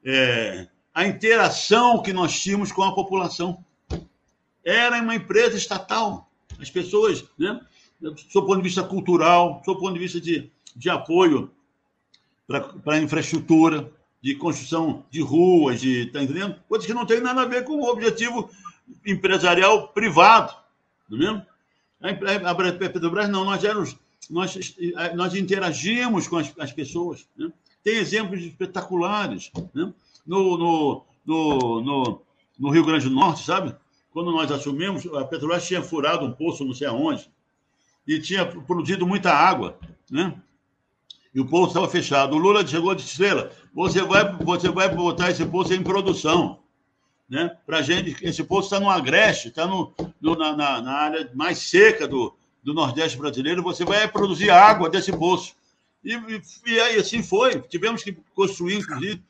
é, 0.03 0.67
a 0.93 1.05
interação 1.05 2.01
que 2.01 2.11
nós 2.11 2.37
tínhamos 2.39 2.71
com 2.71 2.81
a 2.81 2.95
população. 2.95 3.63
Era 4.63 5.01
uma 5.01 5.15
empresa 5.15 5.57
estatal. 5.57 6.29
As 6.59 6.69
pessoas, 6.69 7.23
né, 7.37 7.59
do 7.99 8.15
ponto 8.45 8.57
de 8.57 8.63
vista 8.63 8.83
cultural, 8.83 9.61
do 9.65 9.75
ponto 9.75 9.93
de 9.93 9.99
vista 9.99 10.19
de, 10.19 10.51
de 10.75 10.89
apoio 10.89 11.51
para 12.83 12.97
infraestrutura, 12.99 13.91
de 14.21 14.35
construção 14.35 15.05
de 15.09 15.21
ruas, 15.21 15.81
de, 15.81 16.07
tá 16.07 16.21
entendendo? 16.21 16.55
Coisas 16.67 16.85
que 16.85 16.93
não 16.93 17.05
tem 17.05 17.19
nada 17.19 17.41
a 17.41 17.45
ver 17.45 17.63
com 17.63 17.73
o 17.73 17.89
objetivo 17.89 18.49
empresarial 19.05 19.87
privado, 19.89 20.53
é 21.11 21.15
mesmo? 21.15 21.45
A 22.01 22.55
Petrobras 22.55 23.29
não, 23.29 23.45
nós 23.45 23.63
éramos, 23.63 23.95
nós, 24.29 24.75
nós 25.15 25.35
interagimos 25.35 26.27
com 26.27 26.37
as, 26.37 26.51
as 26.59 26.71
pessoas, 26.71 27.27
né? 27.37 27.51
Tem 27.83 27.95
exemplos 27.95 28.41
espetaculares. 28.41 29.51
Né? 29.73 29.91
No, 30.25 30.57
no, 30.57 31.05
no, 31.25 31.81
no, 31.81 32.21
no 32.59 32.69
Rio 32.69 32.85
Grande 32.85 33.09
do 33.09 33.15
Norte, 33.15 33.43
sabe? 33.43 33.75
Quando 34.11 34.31
nós 34.31 34.51
assumimos, 34.51 35.05
a 35.13 35.25
Petrobras 35.25 35.67
tinha 35.67 35.81
furado 35.81 36.25
um 36.25 36.31
poço 36.31 36.65
não 36.65 36.73
sei 36.73 36.87
aonde 36.87 37.29
e 38.07 38.19
tinha 38.19 38.45
produzido 38.45 39.07
muita 39.07 39.31
água, 39.31 39.77
né? 40.09 40.39
E 41.33 41.39
o 41.39 41.45
poço 41.45 41.69
estava 41.69 41.87
fechado. 41.87 42.35
O 42.35 42.37
Lula 42.37 42.65
chegou 42.65 42.91
e 42.91 42.95
disse: 42.95 43.11
Estrela, 43.11 43.51
você 43.73 44.01
vai, 44.01 44.31
você 44.37 44.69
vai 44.69 44.93
botar 44.93 45.31
esse 45.31 45.45
poço 45.45 45.73
em 45.73 45.81
produção. 45.81 46.59
Né? 47.29 47.49
Para 47.65 47.81
gente, 47.81 48.17
esse 48.21 48.43
poço 48.43 48.67
está 48.67 48.79
no 48.79 48.89
Agreste, 48.89 49.47
está 49.47 49.65
no, 49.65 49.93
no 50.19 50.35
na, 50.35 50.53
na, 50.81 50.91
área 50.91 51.31
mais 51.33 51.59
seca 51.59 52.05
do, 52.05 52.35
do 52.61 52.73
Nordeste 52.73 53.17
brasileiro. 53.17 53.63
Você 53.63 53.85
vai 53.85 54.05
produzir 54.07 54.49
água 54.49 54.89
desse 54.89 55.13
poço. 55.13 55.55
E, 56.03 56.13
e, 56.13 56.41
e 56.67 56.79
aí 56.81 56.95
assim 56.97 57.23
foi. 57.23 57.61
Tivemos 57.61 58.03
que 58.03 58.17
construir, 58.35 58.79
inclusive, 58.79 59.23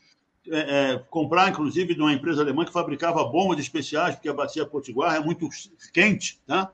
é, 0.49 0.59
é, 0.93 1.05
comprar, 1.09 1.49
inclusive, 1.49 1.93
de 1.93 2.01
uma 2.01 2.13
empresa 2.13 2.41
alemã 2.41 2.65
que 2.65 2.73
fabricava 2.73 3.23
bombas 3.23 3.59
especiais, 3.59 4.15
porque 4.15 4.29
a 4.29 4.33
bacia 4.33 4.65
potiguar 4.65 5.15
é 5.15 5.19
muito 5.19 5.47
quente, 5.93 6.39
tá? 6.47 6.71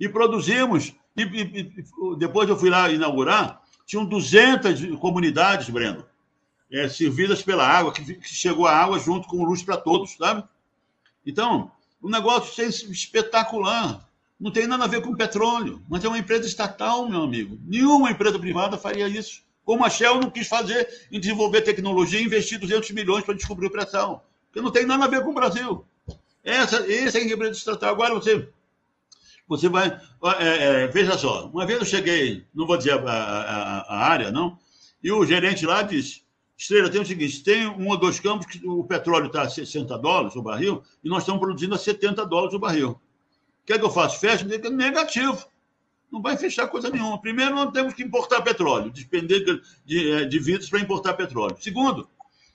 E 0.00 0.08
produzimos. 0.08 0.94
E, 1.14 1.22
e, 1.22 1.84
depois 2.18 2.48
eu 2.48 2.56
fui 2.56 2.70
lá 2.70 2.88
inaugurar, 2.90 3.60
tinham 3.86 4.04
200 4.04 4.98
comunidades, 4.98 5.70
Breno, 5.70 6.04
é, 6.70 6.88
servidas 6.88 7.40
pela 7.42 7.66
água, 7.66 7.92
que, 7.92 8.14
que 8.14 8.28
chegou 8.28 8.66
a 8.66 8.76
água 8.76 8.98
junto 8.98 9.28
com 9.28 9.44
luz 9.44 9.62
para 9.62 9.76
todos, 9.76 10.16
sabe? 10.16 10.44
Então, 11.24 11.70
um 12.02 12.10
negócio 12.10 12.64
espetacular. 12.90 14.04
Não 14.38 14.50
tem 14.50 14.66
nada 14.66 14.84
a 14.84 14.88
ver 14.88 15.00
com 15.00 15.14
petróleo, 15.14 15.82
mas 15.88 16.04
é 16.04 16.08
uma 16.08 16.18
empresa 16.18 16.46
estatal, 16.46 17.08
meu 17.08 17.22
amigo. 17.22 17.58
Nenhuma 17.64 18.10
empresa 18.10 18.38
privada 18.38 18.76
faria 18.76 19.08
isso. 19.08 19.42
Como 19.64 19.82
a 19.82 19.88
Shell 19.88 20.20
não 20.20 20.30
quis 20.30 20.46
fazer 20.46 20.86
em 21.10 21.18
desenvolver 21.18 21.62
tecnologia 21.62 22.20
e 22.20 22.24
investir 22.24 22.58
200 22.58 22.90
milhões 22.90 23.24
para 23.24 23.34
descobrir 23.34 23.70
pressão. 23.70 24.20
Porque 24.46 24.60
não 24.60 24.70
tem 24.70 24.84
nada 24.84 25.06
a 25.06 25.08
ver 25.08 25.22
com 25.24 25.30
o 25.30 25.34
Brasil. 25.34 25.84
Essa, 26.44 26.76
essa 26.92 27.18
é 27.18 27.22
a 27.22 27.24
empresa 27.24 27.52
estatal. 27.52 27.90
Agora 27.90 28.14
você, 28.14 28.46
você 29.48 29.68
vai. 29.68 29.88
É, 30.38 30.84
é, 30.84 30.86
veja 30.88 31.16
só, 31.16 31.46
uma 31.48 31.66
vez 31.66 31.78
eu 31.78 31.84
cheguei, 31.84 32.44
não 32.54 32.66
vou 32.66 32.76
dizer 32.76 32.98
a, 32.98 33.12
a, 33.12 33.80
a 33.80 33.98
área, 34.06 34.30
não, 34.30 34.58
e 35.02 35.12
o 35.12 35.24
gerente 35.24 35.64
lá 35.64 35.82
disse: 35.82 36.22
Estrela, 36.56 36.88
tem 36.88 37.00
o 37.00 37.06
seguinte: 37.06 37.42
tem 37.42 37.66
um 37.66 37.88
ou 37.88 37.96
dois 37.96 38.18
campos 38.18 38.46
que 38.46 38.66
o 38.66 38.82
petróleo 38.84 39.26
está 39.26 39.42
a 39.42 39.48
60 39.48 39.98
dólares 39.98 40.36
o 40.36 40.42
barril 40.42 40.82
e 41.04 41.08
nós 41.08 41.22
estamos 41.22 41.40
produzindo 41.40 41.74
a 41.74 41.78
70 41.78 42.24
dólares 42.24 42.54
o 42.54 42.58
barril. 42.58 42.90
O 42.90 43.66
que 43.66 43.74
é 43.74 43.78
que 43.78 43.84
eu 43.84 43.90
faço? 43.90 44.18
Fecho? 44.18 44.46
Negativo. 44.46 45.46
Não 46.10 46.22
vai 46.22 46.36
fechar 46.36 46.68
coisa 46.68 46.88
nenhuma. 46.88 47.20
Primeiro, 47.20 47.54
nós 47.54 47.72
temos 47.72 47.92
que 47.92 48.02
importar 48.02 48.40
petróleo, 48.40 48.90
depender 48.90 49.40
de, 49.40 49.60
de, 49.84 50.12
eh, 50.12 50.24
de 50.24 50.38
vidros 50.38 50.70
para 50.70 50.78
importar 50.78 51.14
petróleo. 51.14 51.56
Segundo, 51.58 52.08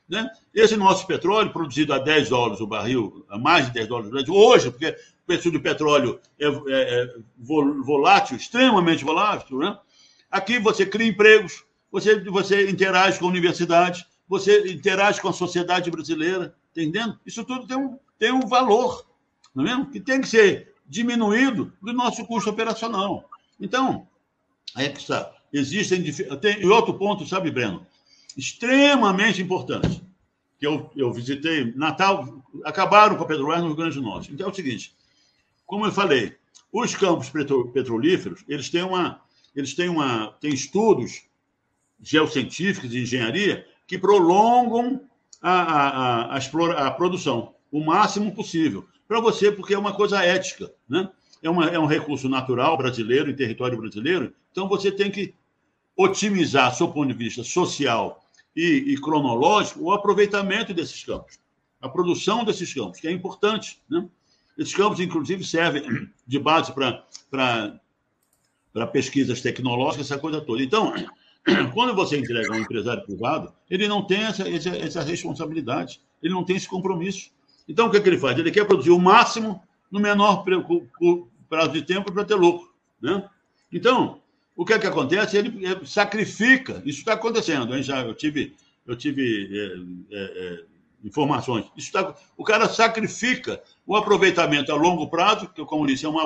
né, 0.08 0.30
esse 0.54 0.78
nosso 0.78 1.06
petróleo, 1.06 1.52
produzido 1.52 1.94
a 1.94 2.00
10 2.00 2.30
dólares 2.30 2.62
o 2.62 2.68
barril, 2.68 3.26
a 3.30 3.38
mais 3.38 3.68
de 3.68 3.74
10 3.74 3.88
dólares 3.88 4.10
o 4.10 4.14
barril, 4.14 4.34
hoje, 4.34 4.72
porque 4.72 4.96
preço 5.32 5.50
do 5.50 5.62
petróleo 5.62 6.20
é, 6.38 6.46
é, 6.46 6.52
é 7.04 7.16
volátil, 7.38 8.36
extremamente 8.36 9.04
volátil, 9.06 9.60
né? 9.60 9.78
aqui 10.30 10.60
você 10.60 10.86
cria 10.86 11.08
empregos, 11.08 11.64
você, 11.90 12.20
você 12.26 12.70
interage 12.70 13.18
com 13.18 13.26
a 13.26 13.30
universidade, 13.30 14.06
você 14.28 14.72
interage 14.74 15.22
com 15.22 15.30
a 15.30 15.34
sociedade 15.34 15.90
brasileira, 15.90 16.54
entendendo? 16.72 17.18
Isso 17.26 17.46
tudo 17.46 17.66
tem 17.66 17.78
um, 17.78 17.98
tem 18.20 18.32
um 18.32 18.46
valor, 18.46 19.06
não 19.56 19.64
é 19.64 19.68
mesmo? 19.70 19.90
Que 19.90 20.02
tem 20.02 20.20
que 20.20 20.28
ser 20.28 20.74
diminuído 20.86 21.72
do 21.82 21.94
nosso 21.94 22.26
custo 22.26 22.50
operacional. 22.50 23.30
Então, 23.60 24.08
é 24.78 24.90
que 24.90 25.00
está. 25.00 25.32
Existem. 25.54 26.04
Tem, 26.42 26.62
e 26.62 26.66
outro 26.66 26.94
ponto, 26.94 27.26
sabe, 27.26 27.52
Breno? 27.52 27.86
Extremamente 28.38 29.42
importante, 29.42 30.02
que 30.58 30.66
eu, 30.66 30.90
eu 30.96 31.12
visitei 31.12 31.74
Natal, 31.76 32.42
acabaram 32.64 33.18
com 33.18 33.24
a 33.24 33.28
Petrobras 33.28 33.60
no 33.60 33.68
Rio 33.68 33.76
Grande 33.76 33.96
do 33.96 34.02
Norte. 34.02 34.32
Então 34.32 34.48
é 34.48 34.50
o 34.50 34.54
seguinte: 34.54 34.96
como 35.72 35.86
eu 35.86 35.92
falei, 35.94 36.36
os 36.70 36.94
campos 36.96 37.30
petrolíferos, 37.30 38.44
eles 38.46 38.70
têm 38.70 38.84
uma. 38.84 39.22
Eles 39.56 39.74
têm 39.74 39.88
uma. 39.88 40.34
têm 40.42 40.54
estudos 40.54 41.24
geocientíficos 42.02 42.90
de 42.90 43.00
engenharia 43.00 43.66
que 43.88 43.98
prolongam 43.98 45.00
a, 45.42 45.62
a, 45.62 46.36
a, 46.36 46.38
a, 46.38 46.88
a 46.88 46.92
produção 46.92 47.56
o 47.72 47.82
máximo 47.82 48.36
possível. 48.36 48.86
Para 49.08 49.22
você, 49.22 49.50
porque 49.50 49.74
é 49.74 49.80
uma 49.80 49.94
coisa 49.94 50.22
ética, 50.22 50.70
né? 50.90 51.10
é, 51.42 51.50
uma, 51.50 51.68
é 51.68 51.80
um 51.80 51.86
recurso 51.86 52.28
natural 52.28 52.78
brasileiro, 52.78 53.32
em 53.32 53.36
território 53.36 53.78
brasileiro, 53.78 54.34
então 54.52 54.68
você 54.68 54.92
tem 54.92 55.10
que 55.10 55.34
otimizar, 55.96 56.78
do 56.78 56.92
ponto 56.92 57.08
de 57.08 57.14
vista 57.14 57.46
social 57.46 58.22
e, 58.54 58.84
e, 58.88 59.00
cronológico, 59.00 59.86
o 59.86 59.94
aproveitamento 59.94 60.74
desses 60.74 61.02
campos, 61.02 61.40
a 61.80 61.88
produção 61.88 62.44
desses 62.44 62.74
campos, 62.74 63.00
que 63.00 63.08
é 63.08 63.12
importante. 63.12 63.82
Né? 63.90 64.06
Esses 64.62 64.76
campos, 64.76 65.00
inclusive, 65.00 65.44
servem 65.44 66.08
de 66.28 66.38
base 66.38 66.72
para 66.72 67.04
pesquisas 68.92 69.42
tecnológicas, 69.42 70.06
essa 70.06 70.22
coisa 70.22 70.40
toda. 70.40 70.62
Então, 70.62 70.94
quando 71.74 71.96
você 71.96 72.20
entrega 72.20 72.54
a 72.54 72.58
um 72.58 72.60
empresário 72.60 73.04
privado, 73.04 73.52
ele 73.68 73.88
não 73.88 74.06
tem 74.06 74.22
essa, 74.22 74.48
essa, 74.48 74.70
essa 74.70 75.02
responsabilidade, 75.02 76.00
ele 76.22 76.32
não 76.32 76.44
tem 76.44 76.58
esse 76.58 76.70
compromisso. 76.70 77.32
Então, 77.68 77.88
o 77.88 77.90
que, 77.90 77.98
é 77.98 78.02
que 78.02 78.08
ele 78.08 78.20
faz? 78.20 78.38
Ele 78.38 78.52
quer 78.52 78.66
produzir 78.66 78.92
o 78.92 79.00
máximo 79.00 79.64
no 79.90 80.00
menor 80.00 80.46
prazo 81.50 81.72
de 81.72 81.82
tempo 81.82 82.12
para 82.12 82.24
ter 82.24 82.36
lucro. 82.36 82.72
Né? 83.02 83.28
Então, 83.74 84.22
o 84.56 84.64
que 84.64 84.74
é 84.74 84.80
que 84.80 84.86
acontece? 84.86 85.38
Ele 85.38 85.88
sacrifica, 85.88 86.84
isso 86.86 87.00
está 87.00 87.14
acontecendo, 87.14 87.76
hein? 87.76 87.82
Já, 87.82 88.02
eu 88.02 88.14
tive, 88.14 88.56
eu 88.86 88.96
tive 88.96 90.06
é, 90.12 90.18
é, 90.18 90.64
informações. 91.04 91.66
Isso 91.76 91.92
tá, 91.92 92.14
o 92.38 92.44
cara 92.44 92.70
sacrifica 92.70 93.62
o 93.86 93.96
aproveitamento 93.96 94.72
a 94.72 94.76
longo 94.76 95.10
prazo, 95.10 95.50
que, 95.50 95.64
como 95.66 95.88
disse, 95.88 96.06
é 96.06 96.10
uma 96.10 96.24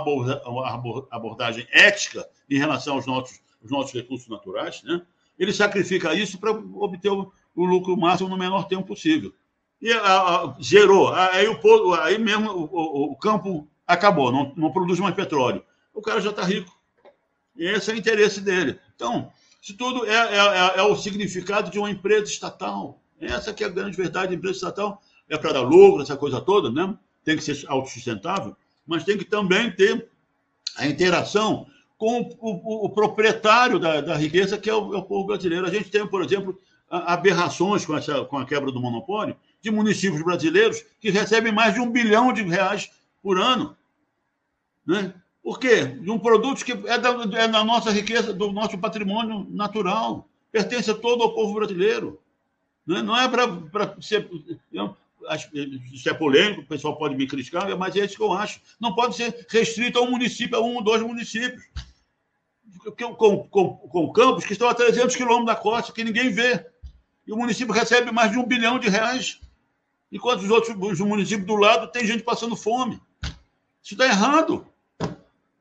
abordagem 1.12 1.68
ética 1.72 2.28
em 2.50 2.58
relação 2.58 2.96
aos 2.96 3.06
nossos, 3.06 3.40
aos 3.62 3.72
nossos 3.72 3.94
recursos 3.94 4.28
naturais, 4.28 4.84
né? 4.84 5.02
ele 5.38 5.54
sacrifica 5.54 6.14
isso 6.14 6.40
para 6.40 6.52
obter 6.52 7.10
o, 7.10 7.32
o, 7.56 7.66
lucro 7.66 7.98
máximo 7.98 8.30
no 8.30 8.38
menor 8.38 8.68
tempo 8.68 8.88
possível. 8.88 9.34
E 9.82 9.92
a, 9.92 10.00
a, 10.00 10.56
gerou, 10.60 11.14
aí, 11.14 11.48
o, 11.48 11.94
aí 11.96 12.18
mesmo 12.18 12.52
o, 12.52 13.12
o 13.12 13.16
campo 13.18 13.68
acabou, 13.86 14.32
não, 14.32 14.54
não 14.56 14.72
produz 14.72 15.00
mais 15.00 15.16
petróleo. 15.16 15.64
O 15.94 16.02
cara 16.02 16.22
já 16.22 16.30
está 16.30 16.44
rico. 16.44 16.74
E 17.56 17.66
esse 17.66 17.90
é 17.90 17.94
o 17.94 17.98
interesse 17.98 18.42
dele. 18.42 18.80
Então, 18.96 19.32
isso 19.62 19.76
tudo 19.78 20.06
é, 20.06 20.14
é, 20.14 20.38
é, 20.38 20.80
é, 20.80 20.84
o 20.84 20.96
significado 20.96 21.72
de 21.72 21.80
uma 21.80 21.90
empresa 21.90 22.26
estatal. 22.26 23.02
Essa 23.20 23.54
que 23.54 23.64
é 23.64 23.68
a 23.68 23.70
grande 23.70 23.96
verdade. 23.96 24.34
A 24.34 24.38
empresa 24.38 24.56
estatal 24.56 25.02
é 25.30 25.38
para 25.38 25.54
dar 25.54 25.62
lucro, 25.62 26.02
essa 26.02 26.18
coisa 26.18 26.42
toda, 26.42 26.70
né? 26.70 26.98
tem 27.26 27.36
que 27.36 27.44
ser 27.44 27.66
autossustentável, 27.68 28.56
mas 28.86 29.04
tem 29.04 29.18
que 29.18 29.26
também 29.26 29.72
ter 29.72 30.08
a 30.78 30.86
interação 30.86 31.66
com 31.98 32.22
o, 32.40 32.52
o, 32.52 32.86
o 32.86 32.90
proprietário 32.90 33.80
da, 33.80 34.00
da, 34.00 34.16
riqueza, 34.16 34.58
que 34.58 34.70
é 34.70 34.74
o, 34.74 34.94
é 34.94 34.98
o, 34.98 35.04
povo 35.04 35.26
brasileiro. 35.26 35.66
A 35.66 35.72
gente 35.72 35.90
tem, 35.90 36.06
por 36.06 36.24
exemplo, 36.24 36.60
aberrações 36.90 37.86
com, 37.86 37.98
essa, 37.98 38.24
com 38.26 38.38
a 38.38 38.46
quebra 38.46 38.72
do 38.72 38.80
monopólio 38.80 39.36
de 39.62 39.72
municípios 39.72 40.22
brasileiros 40.22 40.84
que 41.02 41.10
recebem 41.10 41.52
mais 41.52 41.74
de 41.74 41.80
um 41.80 41.90
bilhão 41.90 42.32
de 42.32 42.44
reais 42.44 42.92
por 43.24 43.40
ano. 43.40 43.76
Né? 44.86 45.14
Por 45.42 45.60
quê? 45.60 45.86
De 45.86 46.12
um 46.12 46.20
produto 46.20 46.64
que 46.64 46.74
é 46.74 46.98
da, 47.00 47.10
é 47.34 47.48
da 47.48 47.64
nossa 47.64 47.90
riqueza, 47.90 48.32
do 48.32 48.52
nosso 48.52 48.78
patrimônio 48.78 49.48
natural, 49.50 50.28
pertence 50.52 50.92
a 50.92 50.96
todo 50.96 51.24
o 51.24 51.34
povo 51.34 51.56
brasileiro. 51.56 52.20
Né? 52.86 53.02
Não 53.02 53.18
é 53.18 53.28
para 53.28 54.02
ser. 54.02 54.30
Isso 55.92 56.08
é 56.08 56.14
polêmico, 56.14 56.62
o 56.62 56.66
pessoal 56.66 56.98
pode 56.98 57.16
me 57.16 57.26
criticar, 57.26 57.76
mas 57.76 57.96
é 57.96 58.06
isso 58.06 58.16
que 58.16 58.22
eu 58.22 58.32
acho. 58.32 58.62
Não 58.80 58.94
pode 58.94 59.16
ser 59.16 59.46
restrito 59.50 59.98
a 59.98 60.02
um 60.02 60.12
município, 60.12 60.56
a 60.56 60.62
um 60.62 60.76
ou 60.76 60.84
dois 60.84 61.02
municípios. 61.02 61.64
Com, 63.18 63.48
com, 63.48 63.74
com 63.74 64.14
campos 64.14 64.46
que 64.46 64.54
estão 64.54 64.70
a 64.70 64.74
300 64.74 65.16
quilômetros 65.16 65.48
da 65.48 65.56
costa, 65.56 65.92
que 65.92 66.04
ninguém 66.04 66.30
vê. 66.30 66.64
E 67.26 67.32
o 67.32 67.38
município 67.38 67.74
recebe 67.74 68.12
mais 68.12 68.32
de 68.32 68.38
um 68.38 68.46
bilhão 68.46 68.78
de 68.78 68.88
reais, 68.88 69.40
enquanto 70.12 70.42
os 70.42 70.50
outros 70.52 70.76
os 70.78 71.00
municípios 71.00 71.48
do 71.48 71.56
lado 71.56 71.92
tem 71.92 72.06
gente 72.06 72.22
passando 72.22 72.56
fome. 72.56 73.02
Isso 73.82 73.94
está 73.94 74.06
errado. 74.06 74.68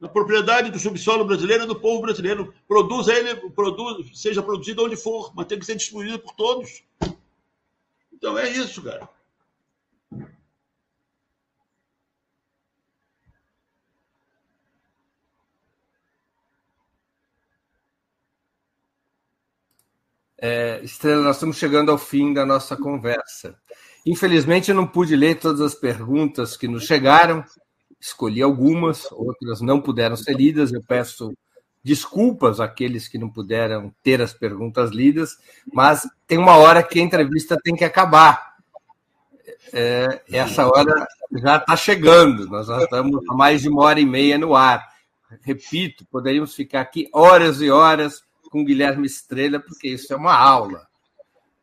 A 0.03 0.09
propriedade 0.09 0.71
do 0.71 0.79
subsolo 0.79 1.25
brasileiro 1.25 1.65
é 1.65 1.67
do 1.67 1.81
povo 1.81 2.03
brasileiro. 2.03 2.53
Produza 2.69 3.15
ele, 3.15 3.35
produz, 3.51 4.21
seja 4.21 4.43
produzido 4.43 4.85
onde 4.85 4.97
for, 4.97 5.33
mas 5.35 5.47
tem 5.47 5.59
que 5.59 5.65
ser 5.65 5.77
distribuído 5.77 6.19
por 6.19 6.35
todos. 6.35 6.83
Então 8.25 8.39
é 8.39 8.49
isso, 8.49 8.83
cara. 8.83 9.07
É, 20.41 20.81
Estrela, 20.83 21.23
nós 21.23 21.37
estamos 21.37 21.59
chegando 21.59 21.91
ao 21.91 21.99
fim 21.99 22.33
da 22.33 22.47
nossa 22.47 22.75
conversa. 22.79 23.59
Infelizmente, 24.07 24.71
eu 24.71 24.75
não 24.75 24.87
pude 24.87 25.15
ler 25.15 25.39
todas 25.39 25.61
as 25.61 25.75
perguntas 25.75 26.57
que 26.57 26.67
nos 26.67 26.85
chegaram, 26.85 27.45
escolhi 28.01 28.41
algumas, 28.41 29.07
outras 29.13 29.61
não 29.61 29.83
puderam 29.83 30.17
ser 30.17 30.35
lidas. 30.35 30.73
Eu 30.73 30.83
peço 30.83 31.31
desculpas 31.85 32.61
àqueles 32.61 33.07
que 33.07 33.19
não 33.19 33.29
puderam 33.29 33.95
ter 34.03 34.23
as 34.23 34.33
perguntas 34.33 34.91
lidas, 34.91 35.37
mas 35.71 36.09
tem 36.27 36.39
uma 36.39 36.57
hora 36.57 36.83
que 36.83 36.99
a 36.99 37.03
entrevista 37.03 37.59
tem 37.63 37.77
que 37.77 37.85
acabar. 37.85 38.55
É, 39.71 40.23
essa 40.33 40.67
hora 40.67 41.07
já 41.33 41.57
está 41.57 41.77
chegando, 41.77 42.47
nós 42.47 42.69
já 42.69 42.79
estamos 42.79 43.21
há 43.29 43.35
mais 43.35 43.61
de 43.61 43.69
uma 43.69 43.83
hora 43.83 44.01
e 44.01 44.07
meia 44.07 44.39
no 44.39 44.55
ar. 44.55 44.83
Repito, 45.43 46.07
poderíamos 46.07 46.55
ficar 46.55 46.81
aqui 46.81 47.09
horas 47.13 47.61
e 47.61 47.71
horas 47.71 48.23
com 48.51 48.65
Guilherme 48.65 49.07
Estrela, 49.07 49.61
porque 49.61 49.89
isso 49.89 50.13
é 50.13 50.17
uma 50.17 50.35
aula. 50.35 50.87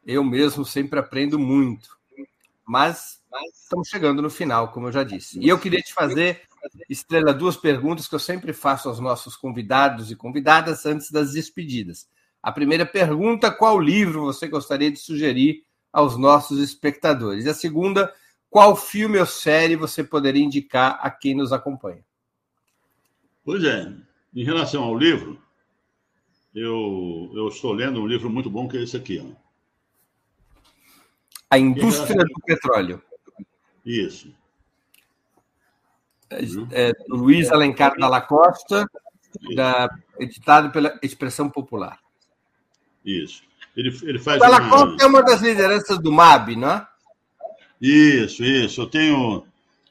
Eu 0.06 0.24
mesmo 0.24 0.66
sempre 0.66 1.00
aprendo 1.00 1.40
muito. 1.40 1.98
Mas 2.68 3.22
estamos 3.54 3.88
chegando 3.88 4.22
no 4.22 4.30
final, 4.30 4.72
como 4.72 4.88
eu 4.88 4.92
já 4.92 5.04
disse. 5.04 5.40
E 5.40 5.48
eu 5.48 5.58
queria 5.58 5.80
te 5.80 5.94
fazer, 5.94 6.42
Estrela, 6.90 7.34
duas 7.34 7.58
perguntas 7.58 8.08
que 8.08 8.16
eu 8.16 8.20
sempre 8.20 8.54
faço 8.54 8.90
aos 8.90 9.00
nossos 9.00 9.36
convidados 9.36 10.12
e 10.12 10.16
convidadas 10.16 10.86
antes 10.86 11.12
das 11.12 11.34
despedidas. 11.34 12.08
A 12.42 12.52
primeira 12.52 12.86
pergunta: 12.86 13.52
qual 13.52 13.80
livro 13.80 14.24
você 14.24 14.48
gostaria 14.48 14.92
de 14.92 15.00
sugerir 15.00 15.64
aos 15.92 16.18
nossos 16.18 16.60
espectadores? 16.60 17.46
E 17.46 17.50
a 17.50 17.54
segunda: 17.54 18.14
qual 18.50 18.76
filme 18.76 19.18
ou 19.18 19.26
série 19.26 19.76
você 19.76 20.04
poderia 20.04 20.44
indicar 20.44 21.00
a 21.02 21.10
quem 21.10 21.36
nos 21.36 21.54
acompanha? 21.54 22.04
Pois 23.44 23.64
é, 23.64 23.92
em 24.36 24.44
relação 24.44 24.84
ao 24.84 24.98
livro, 24.98 25.42
eu, 26.54 27.32
eu 27.34 27.48
estou 27.48 27.74
lendo 27.74 28.02
um 28.02 28.08
livro 28.08 28.30
muito 28.30 28.50
bom 28.50 28.68
que 28.68 28.78
é 28.78 28.84
esse 28.84 28.98
aqui. 28.98 29.20
Ó. 29.20 29.42
A 31.50 31.58
Indústria 31.58 32.24
do 32.24 32.42
Petróleo. 32.46 33.02
Isso. 33.86 34.34
É, 36.32 36.90
é 36.90 36.94
Luiz 37.10 37.52
Alencar 37.52 37.96
da 37.98 38.22
Costa, 38.22 38.86
da, 39.56 39.90
editado 40.20 40.72
pela 40.72 40.98
Expressão 41.02 41.50
Popular. 41.50 42.00
Isso. 43.06 43.44
Ele, 43.76 43.98
ele 44.04 44.20
faz. 44.20 44.40
Dalla 44.40 44.62
uma... 44.62 44.70
Costa 44.70 45.04
é 45.04 45.08
uma 45.08 45.24
das 45.24 45.42
lideranças 45.42 46.00
do 46.00 46.12
MAB, 46.12 46.56
não 46.56 46.72
é? 46.72 46.88
Isso, 47.82 48.44
isso. 48.44 48.82
Eu 48.82 48.88
tenho. 48.88 49.46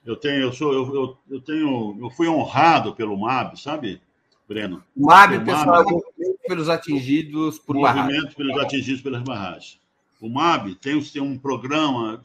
Eu 0.04 0.16
tenho, 0.16 0.42
eu 0.42 0.52
sou, 0.52 0.72
eu, 0.72 0.94
eu, 0.94 1.18
eu 1.30 1.40
tenho, 1.40 1.98
eu 2.00 2.10
fui 2.10 2.26
honrado 2.26 2.94
pelo 2.94 3.18
MAB, 3.18 3.56
sabe, 3.56 4.00
Breno? 4.48 4.82
O 4.96 5.06
MAB, 5.06 5.36
o 5.36 5.44
pessoal, 5.44 5.84
MAB, 5.84 6.00
pelos 6.48 6.68
atingidos 6.70 7.58
por 7.58 7.76
movimento 7.76 8.34
pelos 8.34 8.58
atingidos 8.58 9.02
pelas 9.02 9.22
barragens. 9.22 9.78
O 10.20 10.28
MAB 10.28 10.74
tem, 10.76 11.00
tem 11.02 11.22
um 11.22 11.38
programa 11.38 12.20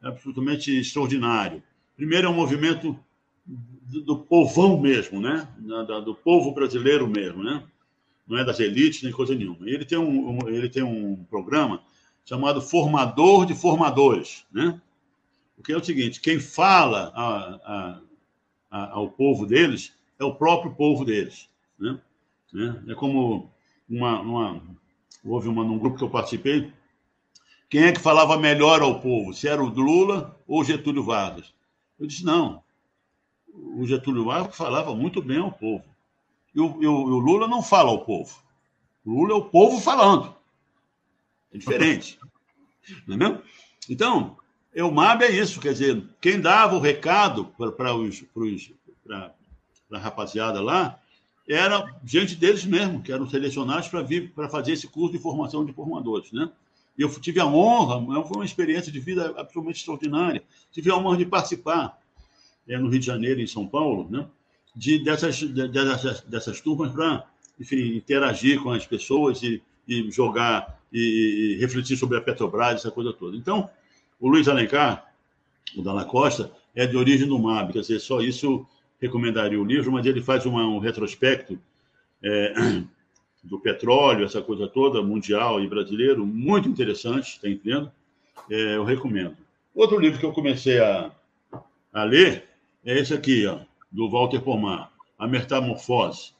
absolutamente 0.00 0.74
extraordinário. 0.78 1.62
Primeiro, 1.98 2.28
é 2.28 2.30
um 2.30 2.34
movimento 2.34 2.96
do, 3.44 4.20
povão 4.20 4.80
mesmo, 4.80 5.20
né? 5.20 5.48
Do 6.04 6.14
povo 6.14 6.52
brasileiro 6.52 7.08
mesmo, 7.08 7.42
né? 7.42 7.60
Não 8.24 8.38
é 8.38 8.44
das 8.44 8.60
elites 8.60 9.02
nem 9.02 9.10
coisa 9.10 9.34
nenhuma. 9.34 9.68
Ele 9.68 9.84
tem 9.84 9.98
um, 9.98 10.30
um 10.30 10.48
ele 10.48 10.68
tem 10.68 10.84
um 10.84 11.24
programa 11.28 11.82
chamado 12.24 12.62
Formador 12.62 13.46
de 13.46 13.54
Formadores, 13.54 14.44
né? 14.52 14.80
Porque 15.56 15.72
é 15.72 15.76
o 15.76 15.84
seguinte: 15.84 16.20
quem 16.20 16.38
fala 16.38 17.12
a, 17.16 17.54
a, 17.64 18.00
a, 18.70 18.92
ao 18.92 19.10
povo 19.10 19.44
deles 19.44 19.92
é 20.20 20.24
o 20.24 20.36
próprio 20.36 20.76
povo 20.76 21.04
deles, 21.04 21.48
né? 21.76 21.98
né? 22.52 22.80
É 22.86 22.94
como 22.94 23.50
uma, 23.90 24.20
uma 24.20 24.62
houve 25.24 25.48
uma 25.48 25.64
num 25.64 25.80
grupo 25.80 25.98
que 25.98 26.04
eu 26.04 26.10
participei. 26.10 26.72
Quem 27.68 27.82
é 27.82 27.92
que 27.92 28.00
falava 28.00 28.38
melhor 28.38 28.82
ao 28.82 29.00
povo? 29.00 29.34
Se 29.34 29.48
era 29.48 29.60
o 29.60 29.68
Lula 29.68 30.38
ou 30.46 30.62
Getúlio 30.62 31.02
Vargas? 31.02 31.57
Eu 31.98 32.06
disse 32.06 32.24
não 32.24 32.62
o 33.74 33.86
Getúlio 33.86 34.24
Vargas 34.24 34.56
falava 34.56 34.94
muito 34.94 35.20
bem 35.20 35.38
ao 35.38 35.52
povo. 35.52 35.84
E 36.54 36.60
o, 36.60 36.82
e 36.82 36.86
o, 36.86 37.18
Lula 37.18 37.46
não 37.46 37.62
fala 37.62 37.90
ao 37.90 38.04
povo. 38.04 38.38
O 39.04 39.12
Lula 39.12 39.32
é 39.32 39.36
o 39.36 39.44
povo 39.44 39.80
falando. 39.80 40.34
É 41.52 41.58
diferente. 41.58 42.18
Não 43.06 43.16
é 43.16 43.18
mesmo? 43.18 43.42
Então, 43.88 44.36
o 44.74 44.90
MAB 44.90 45.22
é 45.22 45.30
isso, 45.30 45.60
quer 45.60 45.72
dizer, 45.72 46.02
quem 46.22 46.40
dava 46.40 46.74
o 46.74 46.80
recado 46.80 47.52
para 47.76 47.90
a 49.92 49.98
rapaziada 49.98 50.60
lá 50.62 50.98
era 51.46 51.94
gente 52.02 52.34
deles 52.34 52.64
mesmo, 52.64 53.02
que 53.02 53.12
eram 53.12 53.28
selecionados 53.28 53.88
para 53.88 54.02
vir 54.02 54.32
para 54.32 54.48
fazer 54.48 54.72
esse 54.72 54.88
curso 54.88 55.12
de 55.12 55.22
formação 55.22 55.66
de 55.66 55.72
formadores, 55.74 56.32
né? 56.32 56.50
Eu 56.98 57.08
tive 57.20 57.38
a 57.38 57.46
honra, 57.46 58.24
foi 58.24 58.38
uma 58.38 58.44
experiência 58.44 58.90
de 58.90 58.98
vida 58.98 59.34
absolutamente 59.36 59.78
extraordinária. 59.78 60.42
Tive 60.72 60.90
a 60.90 60.96
honra 60.96 61.16
de 61.16 61.26
participar 61.26 61.96
é, 62.66 62.76
no 62.76 62.88
Rio 62.88 62.98
de 62.98 63.06
Janeiro, 63.06 63.40
em 63.40 63.46
São 63.46 63.66
Paulo, 63.66 64.08
né? 64.10 64.26
de, 64.74 65.02
dessas, 65.02 65.40
dessas, 65.42 66.20
dessas 66.22 66.60
turmas 66.60 66.92
para 66.92 67.26
interagir 67.70 68.60
com 68.62 68.70
as 68.70 68.86
pessoas 68.86 69.42
e, 69.42 69.62
e 69.86 70.10
jogar 70.10 70.80
e, 70.92 71.56
e, 71.56 71.60
refletir 71.60 71.96
sobre 71.96 72.18
a 72.18 72.20
Petrobras, 72.20 72.76
essa 72.76 72.90
coisa 72.90 73.12
toda. 73.12 73.36
Então, 73.36 73.68
o 74.20 74.28
Luiz 74.28 74.48
Alencar, 74.48 75.12
o 75.76 75.82
Dalla 75.82 76.04
Costa, 76.04 76.50
é 76.74 76.86
de 76.86 76.96
origem 76.96 77.26
do 77.26 77.38
MAB, 77.38 77.72
quer 77.72 77.80
dizer, 77.80 78.00
só 78.00 78.20
isso 78.20 78.66
recomendaria 79.00 79.60
o 79.60 79.64
livro, 79.64 79.92
mas 79.92 80.06
ele 80.06 80.22
faz 80.22 80.46
uma, 80.46 80.66
um 80.66 80.78
retrospecto 80.78 81.58
é, 82.22 82.54
do 83.42 83.58
petróleo, 83.58 84.24
essa 84.24 84.42
coisa 84.42 84.66
toda, 84.66 85.02
mundial 85.02 85.62
e 85.62 85.68
brasileiro, 85.68 86.26
muito 86.26 86.68
interessante, 86.68 87.34
está 87.34 87.48
entendendo? 87.48 87.90
É, 88.50 88.76
eu 88.76 88.84
recomendo. 88.84 89.36
Outro 89.74 89.98
livro 89.98 90.18
que 90.18 90.26
eu 90.26 90.32
comecei 90.32 90.80
a, 90.80 91.10
a 91.92 92.04
ler 92.04 92.44
é 92.84 92.98
esse 92.98 93.14
aqui, 93.14 93.46
ó, 93.46 93.60
do 93.90 94.08
Walter 94.08 94.40
Pomar, 94.40 94.92
A 95.18 95.26
Metamorfose, 95.26 96.32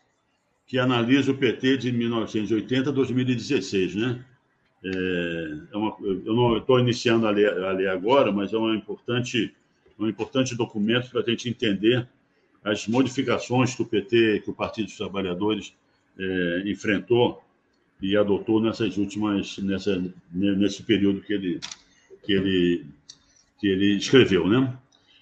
que 0.67 0.79
analisa 0.79 1.33
o 1.33 1.37
PT 1.37 1.79
de 1.79 1.93
1980 1.93 2.91
a 2.91 2.93
2016, 2.93 3.95
né? 3.95 4.25
É, 4.85 5.59
é 5.73 5.77
uma, 5.77 5.97
eu 6.01 6.35
não 6.35 6.57
estou 6.59 6.79
iniciando 6.79 7.27
a 7.27 7.31
ler, 7.31 7.53
a 7.65 7.73
ler, 7.73 7.89
agora, 7.89 8.31
mas 8.31 8.53
é 8.53 8.57
uma 8.57 8.75
importante, 8.75 9.55
um 9.99 10.07
importante 10.07 10.55
documento 10.55 11.11
para 11.11 11.23
a 11.23 11.25
gente 11.25 11.49
entender 11.49 12.07
as 12.63 12.87
modificações 12.87 13.75
que 13.75 13.83
o 13.83 13.87
PT, 13.87 14.43
que 14.45 14.51
o 14.51 14.55
Partido 14.55 14.87
dos 14.87 14.97
Trabalhadores 14.97 15.75
é, 16.19 16.63
enfrentou 16.67 17.43
e 18.01 18.17
adotou 18.17 18.61
nessas 18.61 18.97
últimas, 18.97 19.59
nessa, 19.59 20.03
nesse 20.33 20.83
período 20.83 21.21
que 21.21 21.33
ele, 21.33 21.61
que 22.25 22.33
ele, 22.33 22.87
que 23.59 23.67
ele 23.67 23.97
escreveu, 23.97 24.47
né? 24.49 24.73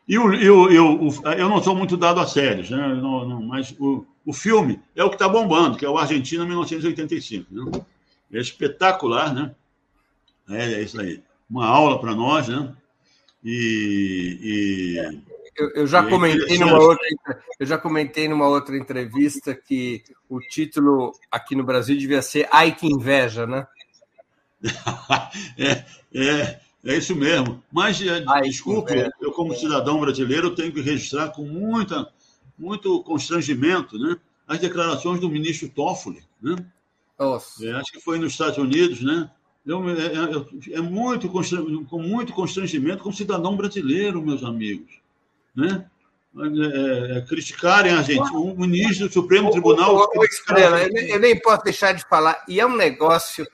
E 0.08 0.18
o, 0.18 0.32
eu, 0.34 0.70
eu, 0.70 1.08
eu 1.36 1.48
não 1.48 1.62
sou 1.62 1.74
muito 1.74 1.96
dado 1.96 2.20
a 2.20 2.26
séries, 2.26 2.70
né? 2.70 2.94
Não, 2.94 3.28
não, 3.28 3.42
mas 3.42 3.74
o, 3.78 4.06
o 4.24 4.32
filme 4.32 4.80
é 4.94 5.02
o 5.02 5.08
que 5.08 5.16
está 5.16 5.28
bombando, 5.28 5.76
que 5.76 5.84
é 5.84 5.88
o 5.88 5.98
Argentina 5.98 6.44
1985. 6.44 7.46
Né? 7.52 7.84
É 8.32 8.38
espetacular, 8.38 9.34
né? 9.34 9.54
É, 10.48 10.74
é 10.74 10.82
isso 10.82 11.00
aí. 11.00 11.22
Uma 11.50 11.66
aula 11.66 11.98
para 12.00 12.14
nós, 12.14 12.46
né? 12.48 12.72
E. 13.44 14.38
e 14.42 15.25
eu, 15.58 15.70
eu, 15.70 15.86
já 15.86 16.04
é 16.04 16.08
comentei 16.08 16.58
numa 16.58 16.78
outra, 16.78 17.06
eu 17.58 17.66
já 17.66 17.78
comentei 17.78 18.28
numa 18.28 18.48
outra 18.48 18.76
entrevista 18.76 19.54
que 19.54 20.02
o 20.28 20.40
título 20.40 21.12
aqui 21.30 21.54
no 21.54 21.64
Brasil 21.64 21.96
devia 21.96 22.22
ser 22.22 22.48
Ai 22.50 22.74
que 22.74 22.86
inveja, 22.86 23.46
né? 23.46 23.66
é, 25.58 25.84
é, 26.14 26.60
é 26.84 26.96
isso 26.96 27.14
mesmo. 27.14 27.62
Mas, 27.72 28.00
eh, 28.00 28.24
Ai, 28.28 28.42
desculpe, 28.42 28.92
é. 28.92 29.10
eu, 29.20 29.32
como 29.32 29.54
cidadão 29.54 30.00
brasileiro, 30.00 30.54
tenho 30.54 30.72
que 30.72 30.80
registrar 30.80 31.30
com 31.30 31.42
muita, 31.42 32.08
muito 32.58 33.02
constrangimento 33.02 33.98
né, 33.98 34.16
as 34.46 34.58
declarações 34.58 35.20
do 35.20 35.28
ministro 35.28 35.68
Toffoli. 35.68 36.22
Né? 36.40 36.56
É, 37.62 37.72
acho 37.72 37.92
que 37.92 38.00
foi 38.00 38.18
nos 38.18 38.32
Estados 38.32 38.58
Unidos, 38.58 39.02
né? 39.02 39.30
Eu, 39.64 39.82
é, 39.88 40.74
é, 40.74 40.76
é 40.76 40.80
muito 40.80 41.28
com 41.28 42.00
muito 42.00 42.32
constrangimento 42.32 43.02
como 43.02 43.14
cidadão 43.14 43.56
brasileiro, 43.56 44.22
meus 44.22 44.44
amigos. 44.44 45.00
Né? 45.56 45.86
É, 46.38 47.18
é, 47.18 47.20
criticarem 47.22 47.92
a 47.92 48.02
gente, 48.02 48.30
um 48.34 48.54
ministro 48.54 49.08
do 49.08 49.12
Supremo 49.12 49.50
Tribunal. 49.50 49.96
O, 49.96 50.00
o, 50.00 50.20
o, 50.20 50.24
Estrela, 50.24 50.82
eu, 50.82 50.90
eu 50.90 51.18
nem 51.18 51.40
posso 51.40 51.64
deixar 51.64 51.92
de 51.92 52.04
falar, 52.04 52.44
e 52.46 52.60
é 52.60 52.66
um 52.66 52.76
negócio 52.76 53.46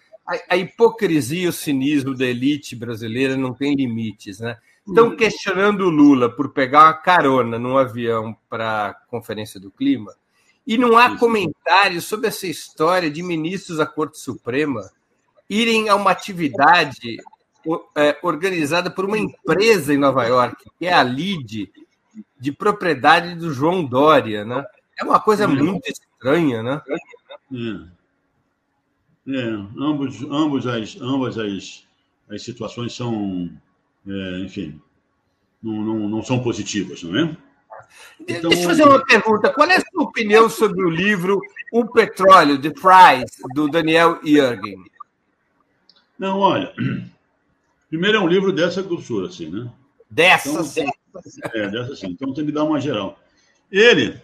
a, 0.49 0.57
hipocrisia 0.57 1.45
e 1.45 1.49
o 1.49 1.53
cinismo 1.53 2.15
da 2.15 2.25
elite 2.25 2.77
brasileira 2.77 3.37
não 3.37 3.53
tem 3.53 3.75
limites, 3.75 4.41
né? 4.41 4.57
Estão 4.87 5.11
uhum. 5.11 5.17
questionando 5.17 5.83
o 5.83 5.91
Lula 5.91 6.29
por 6.29 6.53
pegar 6.53 6.87
uma 6.87 6.95
carona 6.95 7.59
num 7.59 7.77
avião 7.77 8.37
para 8.49 8.89
a 8.89 8.95
Conferência 8.95 9.61
do 9.61 9.71
Clima 9.71 10.13
e 10.67 10.77
não 10.79 10.97
há 10.97 11.17
comentários 11.17 12.05
sobre 12.05 12.29
essa 12.29 12.47
história 12.47 13.11
de 13.11 13.23
ministros 13.23 13.79
da 13.79 13.87
Corte 13.87 14.19
Suprema 14.19 14.91
irem 15.49 15.89
a 15.89 15.95
uma 15.95 16.11
atividade 16.11 17.17
é, 17.97 18.19
organizada 18.23 18.91
por 18.91 19.05
uma 19.05 19.19
empresa 19.19 19.93
em 19.95 19.99
Nova 19.99 20.25
York, 20.25 20.65
que 20.79 20.87
é 20.87 20.93
a 20.93 21.03
LID, 21.03 21.71
de 22.39 22.53
propriedade 22.53 23.35
do 23.35 23.53
João 23.53 23.85
Dória, 23.85 24.45
né? 24.45 24.65
É 24.99 25.05
uma 25.05 25.21
coisa 25.21 25.47
uhum. 25.47 25.65
muito 25.65 25.89
estranha, 25.89 26.63
né? 26.63 26.83
Uhum. 27.51 27.89
É, 29.29 29.41
ambos, 29.79 30.23
ambos 30.23 30.67
as, 30.67 31.01
ambas 31.01 31.39
as, 31.39 31.87
as 32.29 32.43
situações 32.43 32.95
são, 32.95 33.51
é, 34.07 34.39
enfim, 34.41 34.81
não, 35.63 35.75
não, 35.75 36.09
não 36.09 36.23
são 36.23 36.43
positivas, 36.43 37.03
não 37.03 37.17
é? 37.17 37.37
Então, 38.21 38.51
Deixa 38.51 38.65
eu 38.65 38.69
fazer 38.69 38.85
uma 38.85 39.05
pergunta. 39.05 39.53
Qual 39.53 39.69
é 39.69 39.77
a 39.77 39.81
sua 39.81 40.05
opinião 40.05 40.49
sobre 40.49 40.85
o 40.85 40.91
livro 40.91 41.41
O 41.73 41.87
Petróleo, 41.87 42.61
The 42.61 42.71
Price, 42.71 43.43
do 43.55 43.69
Daniel 43.69 44.21
Yergin? 44.25 44.85
Não, 46.19 46.39
olha, 46.39 46.73
primeiro 47.89 48.19
é 48.19 48.21
um 48.21 48.29
livro 48.29 48.53
dessa 48.53 48.83
grossura, 48.83 49.29
assim, 49.29 49.51
né? 49.51 49.71
Dessa, 50.11 50.51
então, 50.51 50.65
sim. 50.65 50.87
É, 51.55 51.69
dessa 51.69 51.97
sim. 51.97 52.09
Então 52.09 52.33
tem 52.33 52.47
que 52.47 52.53
dar 52.53 52.65
uma 52.65 52.81
geral. 52.81 53.19
Ele, 53.71 54.21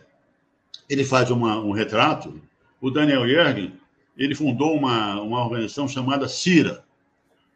ele 0.89 1.05
faz 1.05 1.31
uma, 1.31 1.59
um 1.59 1.73
retrato, 1.73 2.41
o 2.81 2.91
Daniel 2.91 3.27
Yergin, 3.27 3.73
ele 4.17 4.35
fundou 4.35 4.75
uma, 4.75 5.21
uma 5.21 5.45
organização 5.45 5.87
chamada 5.87 6.29
CIRA. 6.29 6.85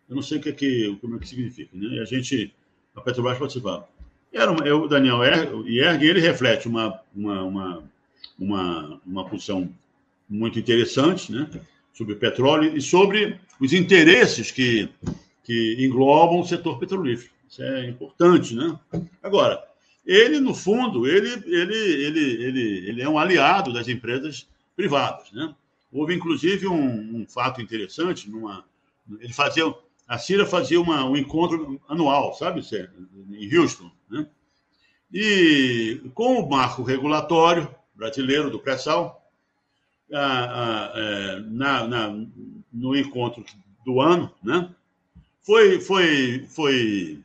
Eu 0.09 0.17
não 0.17 0.23
sei 0.23 0.39
o 0.39 0.41
que 0.41 0.49
é 0.49 0.53
que, 0.53 0.97
como 1.01 1.17
é 1.17 1.19
que 1.19 1.29
significa, 1.29 1.71
né? 1.73 1.97
E 1.97 2.01
a 2.01 2.05
gente, 2.05 2.55
a 2.95 3.01
Petrobras 3.01 3.39
participava. 3.39 3.89
Era 4.33 4.51
uma, 4.51 4.67
é 4.67 4.73
o 4.73 4.87
Daniel 4.87 5.23
Erg, 5.23 6.07
ele 6.07 6.21
reflete 6.21 6.69
uma, 6.69 7.01
uma, 7.15 7.43
uma, 7.43 7.85
uma, 8.39 9.01
uma 9.07 9.25
posição 9.29 9.69
muito 10.29 10.59
interessante, 10.59 11.31
né? 11.33 11.49
Sobre 11.93 12.15
petróleo 12.15 12.75
e 12.75 12.81
sobre 12.81 13.39
os 13.61 13.73
interesses 13.73 14.51
que, 14.51 14.89
que 15.45 15.77
englobam 15.79 16.41
o 16.41 16.47
setor 16.47 16.79
petrolífero. 16.79 17.31
Isso 17.53 17.63
é 17.63 17.87
importante, 17.87 18.55
né? 18.55 18.79
Agora, 19.23 19.63
ele, 20.07 20.41
no 20.41 20.55
fundo, 20.55 21.07
ele, 21.07 21.29
ele, 21.45 21.77
ele, 21.77 22.45
ele, 22.45 22.89
ele 22.89 23.03
é 23.03 23.09
um 23.09 23.19
aliado 23.19 23.75
das 23.75 23.89
empresas 23.89 24.49
privadas, 24.75 25.31
né? 25.33 25.55
Houve, 25.93 26.15
inclusive, 26.15 26.67
um, 26.67 27.21
um 27.21 27.27
fato 27.29 27.61
interessante. 27.61 28.31
Numa, 28.31 28.65
ele 29.21 29.35
fazia, 29.35 29.65
a 30.09 30.17
Síria 30.17 30.47
fazia 30.47 30.81
uma, 30.81 31.05
um 31.05 31.15
encontro 31.15 31.79
anual, 31.87 32.33
sabe, 32.33 32.63
em 33.31 33.55
Houston. 33.55 33.91
Né? 34.09 34.27
E 35.13 36.01
com 36.15 36.39
o 36.39 36.49
marco 36.49 36.83
regulatório 36.83 37.69
brasileiro 37.95 38.49
do 38.49 38.59
pré-sal, 38.59 39.31
é, 40.11 41.41
na, 41.51 41.87
na, 41.87 42.27
no 42.73 42.97
encontro 42.97 43.45
do 43.85 44.01
ano, 44.01 44.33
né? 44.43 44.75
foi, 45.43 45.81
foi, 45.81 46.47
foi 46.49 47.23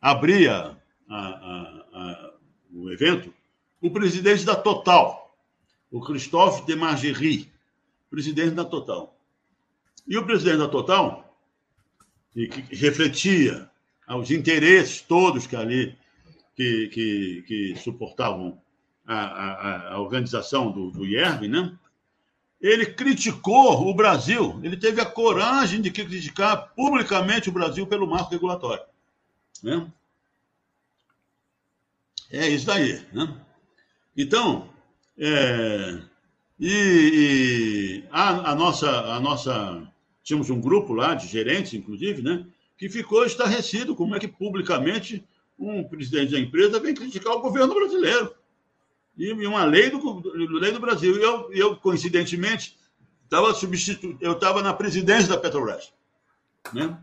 abrir 0.00 0.48
a, 0.48 0.76
a, 1.08 1.18
a, 1.18 2.32
o 2.72 2.90
evento 2.90 3.32
o 3.80 3.90
presidente 3.90 4.44
da 4.44 4.56
Total, 4.56 5.36
o 5.90 6.00
Christophe 6.00 6.66
de 6.66 6.74
Margerie, 6.74 7.50
presidente 8.10 8.50
da 8.50 8.64
Total. 8.64 9.16
E 10.06 10.16
o 10.16 10.24
presidente 10.24 10.58
da 10.58 10.68
Total, 10.68 11.36
que, 12.32 12.48
que 12.48 12.74
refletia 12.74 13.70
os 14.08 14.30
interesses 14.30 15.00
todos 15.02 15.46
que 15.46 15.54
ali 15.54 15.96
que, 16.56 16.88
que, 16.88 17.44
que 17.46 17.76
suportavam 17.76 18.60
a, 19.06 19.14
a, 19.14 19.92
a, 19.92 20.00
organização 20.00 20.72
do, 20.72 20.90
do 20.90 21.06
IERB, 21.06 21.46
né? 21.46 21.72
ele 22.60 22.86
criticou 22.86 23.88
o 23.88 23.94
Brasil, 23.94 24.58
ele 24.64 24.76
teve 24.76 25.00
a 25.00 25.06
coragem 25.06 25.80
de 25.80 25.90
criticar 25.90 26.74
publicamente 26.74 27.48
o 27.48 27.52
Brasil 27.52 27.86
pelo 27.86 28.08
marco 28.08 28.32
regulatório. 28.32 28.82
Né? 29.62 29.90
É 32.30 32.48
isso 32.48 32.66
daí. 32.66 33.04
Né? 33.12 33.40
Então, 34.16 34.68
é, 35.16 36.00
e, 36.58 38.02
e 38.02 38.04
a, 38.10 38.52
a, 38.52 38.54
nossa, 38.54 38.88
a 38.88 39.20
nossa. 39.20 39.86
Tínhamos 40.22 40.50
um 40.50 40.60
grupo 40.60 40.92
lá 40.92 41.14
de 41.14 41.26
gerentes, 41.26 41.72
inclusive, 41.72 42.20
né, 42.20 42.44
que 42.76 42.88
ficou 42.88 43.24
estarrecido 43.24 43.96
como 43.96 44.14
é 44.14 44.18
que 44.18 44.28
publicamente 44.28 45.24
um 45.58 45.82
presidente 45.82 46.32
da 46.32 46.38
empresa 46.38 46.78
vem 46.78 46.94
criticar 46.94 47.32
o 47.32 47.40
governo 47.40 47.74
brasileiro. 47.74 48.34
E, 49.16 49.32
uma 49.46 49.64
lei 49.64 49.90
do, 49.90 50.22
lei 50.58 50.70
do 50.70 50.78
Brasil. 50.78 51.18
E 51.18 51.22
eu, 51.22 51.52
eu 51.52 51.76
coincidentemente, 51.76 52.76
estava 53.24 53.52
eu 54.20 54.32
estava 54.32 54.62
na 54.62 54.74
presidência 54.74 55.28
da 55.28 55.38
Petrobras. 55.38 55.92
Né? 56.72 56.96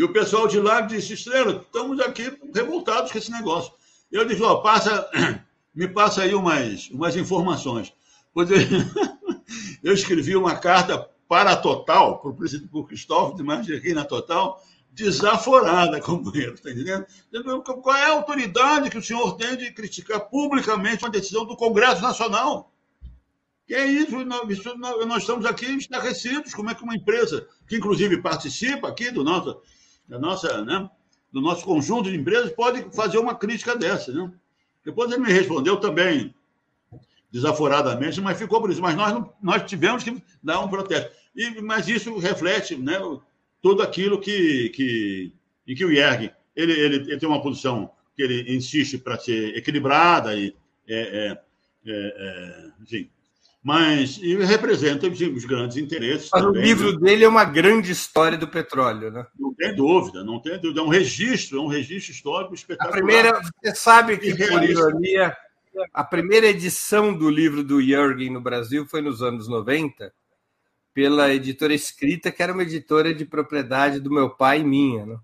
E 0.00 0.02
o 0.02 0.10
pessoal 0.14 0.48
de 0.48 0.58
lá 0.58 0.80
disse, 0.80 1.12
Estrela, 1.12 1.62
estamos 1.62 2.00
aqui 2.00 2.32
revoltados 2.54 3.12
com 3.12 3.18
esse 3.18 3.30
negócio. 3.30 3.70
Eu 4.10 4.24
disse, 4.24 4.42
ó, 4.42 4.54
passa, 4.62 5.06
me 5.74 5.86
passa 5.86 6.22
aí 6.22 6.34
umas, 6.34 6.88
umas 6.88 7.16
informações. 7.16 7.92
Pois 8.32 8.50
eu, 8.50 8.56
eu 9.84 9.92
escrevi 9.92 10.34
uma 10.34 10.56
carta 10.56 11.06
para 11.28 11.52
a 11.52 11.56
Total, 11.56 12.18
para 12.18 12.30
o 12.30 12.34
presidente 12.34 12.70
Cristóvão 12.86 13.36
de 13.36 13.42
Margerie 13.42 13.92
na 13.92 14.06
Total, 14.06 14.58
desaforada, 14.90 16.00
companheiro, 16.00 16.54
está 16.54 16.70
entendendo? 16.70 17.04
Qual 17.62 17.94
é 17.94 18.06
a 18.06 18.12
autoridade 18.12 18.88
que 18.88 18.96
o 18.96 19.02
senhor 19.02 19.36
tem 19.36 19.54
de 19.54 19.70
criticar 19.70 20.30
publicamente 20.30 21.04
uma 21.04 21.10
decisão 21.10 21.44
do 21.44 21.58
Congresso 21.58 22.00
Nacional? 22.00 22.72
Que 23.66 23.74
é 23.74 23.84
isso, 23.84 24.24
nós, 24.24 24.64
nós 25.06 25.18
estamos 25.18 25.44
aqui 25.44 25.66
estarrecidos, 25.66 26.54
como 26.54 26.70
é 26.70 26.74
que 26.74 26.82
uma 26.82 26.96
empresa, 26.96 27.46
que 27.68 27.76
inclusive 27.76 28.22
participa 28.22 28.88
aqui 28.88 29.10
do 29.10 29.22
nosso, 29.22 29.60
da 30.10 30.18
nossa, 30.18 30.64
né, 30.64 30.90
do 31.32 31.40
nosso 31.40 31.64
conjunto 31.64 32.10
de 32.10 32.16
empresas, 32.16 32.50
pode 32.52 32.84
fazer 32.94 33.18
uma 33.18 33.36
crítica 33.36 33.76
dessa, 33.76 34.12
né? 34.12 34.30
Depois 34.84 35.10
ele 35.12 35.22
me 35.22 35.32
respondeu 35.32 35.76
também, 35.76 36.34
desaforadamente, 37.30 38.20
mas 38.20 38.36
ficou 38.36 38.60
por 38.60 38.70
isso. 38.70 38.82
Mas 38.82 38.96
nós, 38.96 39.12
não, 39.12 39.32
nós 39.40 39.62
tivemos 39.62 40.02
que 40.02 40.20
dar 40.42 40.60
um 40.60 40.68
protesto. 40.68 41.12
E, 41.36 41.60
mas 41.60 41.86
isso 41.86 42.18
reflete 42.18 42.76
né, 42.76 42.98
tudo 43.62 43.82
aquilo 43.82 44.18
que, 44.18 44.70
que, 44.70 45.32
em 45.66 45.74
que 45.76 45.84
o 45.84 45.92
IERG 45.92 46.32
ele, 46.56 46.72
ele, 46.72 46.96
ele 46.96 47.18
tem 47.18 47.28
uma 47.28 47.42
posição 47.42 47.90
que 48.16 48.22
ele 48.22 48.52
insiste 48.52 48.98
para 48.98 49.18
ser 49.18 49.56
equilibrada 49.56 50.34
e 50.34 50.54
é, 50.88 50.98
é, 50.98 51.40
é, 51.86 52.14
é 52.18 52.70
enfim, 52.82 53.08
mas 53.62 54.18
e 54.18 54.34
representa 54.36 55.06
os 55.06 55.44
grandes 55.44 55.76
interesses. 55.76 56.30
Mas 56.32 56.42
também, 56.42 56.62
o 56.62 56.64
livro 56.64 56.92
né? 56.94 56.98
dele 56.98 57.24
é 57.24 57.28
uma 57.28 57.44
grande 57.44 57.92
história 57.92 58.36
do 58.36 58.48
petróleo, 58.48 59.10
né? 59.10 59.26
Não 59.60 59.68
tem 59.68 59.76
dúvida, 59.76 60.24
não 60.24 60.40
tem 60.40 60.58
dúvida. 60.58 60.80
É 60.80 60.82
um 60.82 60.88
registro, 60.88 61.58
é 61.58 61.60
um 61.60 61.66
registro 61.66 62.12
histórico 62.12 62.54
espetacular. 62.54 62.88
A 62.88 62.96
primeira, 62.96 63.40
você 63.62 63.74
sabe 63.74 64.16
que, 64.16 64.34
por 64.34 64.62
ironia, 64.62 65.36
a 65.92 66.02
primeira 66.02 66.46
edição 66.46 67.12
do 67.12 67.28
livro 67.28 67.62
do 67.62 67.80
Jürgen 67.80 68.30
no 68.30 68.40
Brasil 68.40 68.86
foi 68.86 69.02
nos 69.02 69.22
anos 69.22 69.48
90, 69.48 70.12
pela 70.94 71.32
editora 71.32 71.74
Escrita, 71.74 72.32
que 72.32 72.42
era 72.42 72.54
uma 72.54 72.62
editora 72.62 73.14
de 73.14 73.26
propriedade 73.26 74.00
do 74.00 74.10
meu 74.10 74.30
pai 74.30 74.60
e 74.60 74.64
minha. 74.64 75.04
Né? 75.04 75.18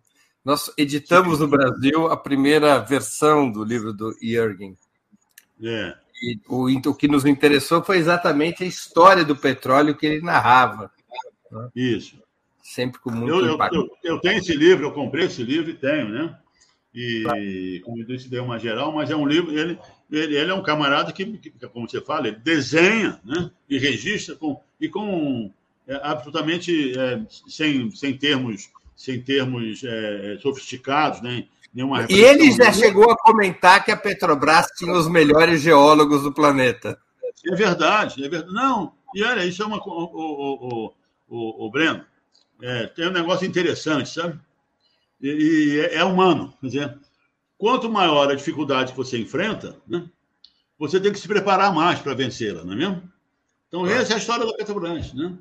Nós 0.44 0.70
editamos 0.76 1.40
no 1.40 1.48
Brasil 1.48 2.06
a 2.08 2.16
primeira 2.16 2.78
versão 2.78 3.50
do 3.50 3.64
livro 3.64 3.92
do 3.92 4.14
Jürgen. 4.20 4.76
É. 5.62 5.96
E 6.22 6.38
o, 6.46 6.66
o 6.90 6.94
que 6.94 7.08
nos 7.08 7.24
interessou 7.24 7.82
foi 7.82 7.96
exatamente 7.96 8.62
a 8.62 8.66
história 8.66 9.24
do 9.24 9.34
petróleo 9.34 9.96
que 9.96 10.04
ele 10.04 10.20
narrava. 10.20 10.90
Né? 11.50 11.70
Isso. 11.74 12.25
Sempre 12.66 13.00
com 13.00 13.12
muito 13.12 13.32
eu, 13.32 13.54
impacto. 13.54 13.76
Eu, 13.76 14.14
eu, 14.14 14.20
tenho 14.20 14.38
esse 14.38 14.52
livro, 14.52 14.86
eu 14.86 14.92
comprei 14.92 15.26
esse 15.26 15.42
livro 15.44 15.70
e 15.70 15.74
tenho, 15.74 16.08
né? 16.08 16.36
E, 16.92 17.80
como 17.84 18.00
eu 18.00 18.06
disse, 18.06 18.28
deu 18.28 18.42
uma 18.42 18.58
geral, 18.58 18.90
mas 18.92 19.08
é 19.08 19.14
um 19.14 19.24
livro. 19.24 19.56
Ele, 19.56 19.78
ele, 20.10 20.36
ele 20.36 20.50
é 20.50 20.54
um 20.54 20.64
camarada 20.64 21.12
que, 21.12 21.24
que, 21.38 21.50
como 21.68 21.88
você 21.88 22.00
fala, 22.00 22.26
ele 22.26 22.38
desenha 22.38 23.20
né, 23.24 23.50
e 23.70 23.78
registra 23.78 24.34
com, 24.34 24.60
e 24.80 24.88
com 24.88 25.52
é, 25.86 26.00
absolutamente 26.02 26.98
é, 26.98 27.20
sem, 27.46 27.88
sem 27.92 28.18
termos, 28.18 28.68
sem 28.96 29.22
termos 29.22 29.84
é, 29.84 30.36
sofisticados, 30.42 31.22
né, 31.22 31.46
nenhuma 31.72 32.04
E 32.10 32.18
ele 32.18 32.50
já 32.50 32.72
chegou 32.72 33.12
a 33.12 33.16
comentar 33.16 33.84
que 33.84 33.92
a 33.92 33.96
Petrobras 33.96 34.66
tinha 34.76 34.92
os 34.92 35.08
melhores 35.08 35.60
geólogos 35.60 36.24
do 36.24 36.34
planeta. 36.34 36.98
É 37.46 37.54
verdade, 37.54 38.24
é 38.24 38.28
verdade. 38.28 38.52
Não, 38.52 38.92
e 39.14 39.22
olha, 39.22 39.44
isso 39.44 39.62
é 39.62 39.66
uma. 39.66 39.76
O, 39.76 40.90
o, 40.90 40.94
o, 41.28 41.66
o 41.66 41.70
Breno, 41.70 42.04
é, 42.62 42.86
tem 42.86 43.08
um 43.08 43.12
negócio 43.12 43.46
interessante, 43.46 44.08
sabe? 44.08 44.38
E, 45.20 45.28
e 45.28 45.80
é, 45.80 45.96
é, 45.96 46.04
humano. 46.04 46.52
Quer 46.60 46.66
dizer, 46.66 46.98
quanto 47.58 47.90
maior 47.90 48.30
a 48.30 48.34
dificuldade 48.34 48.92
que 48.92 48.96
você 48.96 49.18
enfrenta, 49.18 49.76
né, 49.86 50.08
você 50.78 51.00
tem 51.00 51.12
que 51.12 51.18
se 51.18 51.28
preparar 51.28 51.72
mais 51.74 52.00
para 52.00 52.14
vencê-la, 52.14 52.64
não 52.64 52.72
é 52.72 52.76
mesmo? 52.76 53.02
Então, 53.68 53.86
essa 53.86 54.12
é 54.12 54.16
a 54.16 54.18
história 54.18 54.46
da 54.46 54.52
Petrobras. 54.54 55.12
Né? 55.12 55.36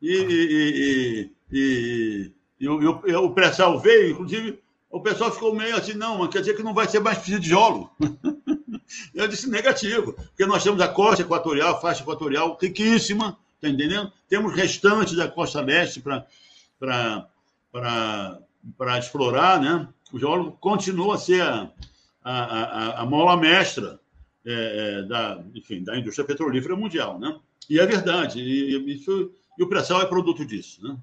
E, 0.00 0.16
e, 0.16 1.30
e, 1.50 2.32
e 2.60 2.68
o, 2.68 3.24
o 3.24 3.34
pré-sal 3.34 3.78
veio, 3.80 4.10
inclusive, 4.10 4.60
o 4.90 5.00
pessoal 5.00 5.32
ficou 5.32 5.54
meio 5.54 5.74
assim, 5.76 5.94
não, 5.94 6.18
mas 6.18 6.28
quer 6.28 6.40
dizer 6.40 6.54
que 6.54 6.62
não 6.62 6.74
vai 6.74 6.86
ser 6.86 7.00
mais 7.00 7.16
preciso 7.16 7.40
de 7.40 7.48
geólogo. 7.48 7.90
Eu 9.14 9.26
disse 9.26 9.48
negativo, 9.48 10.12
porque 10.12 10.44
nós 10.44 10.62
temos 10.62 10.80
a 10.82 10.88
costa 10.88 11.22
equatorial, 11.22 11.76
a 11.76 11.80
faixa 11.80 12.02
equatorial 12.02 12.58
riquíssima, 12.60 13.38
tá 13.58 13.68
entendendo? 13.68 14.12
Temos 14.28 14.54
restantes 14.54 15.14
da 15.14 15.28
costa 15.28 15.62
leste 15.62 16.00
para 16.00 16.26
para 17.72 18.98
explorar, 18.98 19.60
né? 19.60 19.88
O 20.12 20.18
geólogo 20.18 20.56
continua 20.60 21.14
a 21.14 21.18
ser 21.18 21.42
a, 21.42 21.70
a, 22.22 22.32
a, 22.32 23.02
a 23.02 23.06
mola 23.06 23.36
mestra 23.36 24.00
é, 24.44 25.00
é, 25.00 25.02
da, 25.02 25.42
enfim, 25.54 25.84
da 25.84 25.96
indústria 25.96 26.26
petrolífera 26.26 26.76
mundial, 26.76 27.18
né? 27.18 27.38
E 27.70 27.78
é 27.78 27.86
verdade, 27.86 28.40
e, 28.40 28.92
isso, 28.92 29.30
e 29.58 29.62
o 29.62 29.68
pré-sal 29.68 30.02
é 30.02 30.06
produto 30.06 30.44
disso, 30.44 30.82
né? 30.82 30.96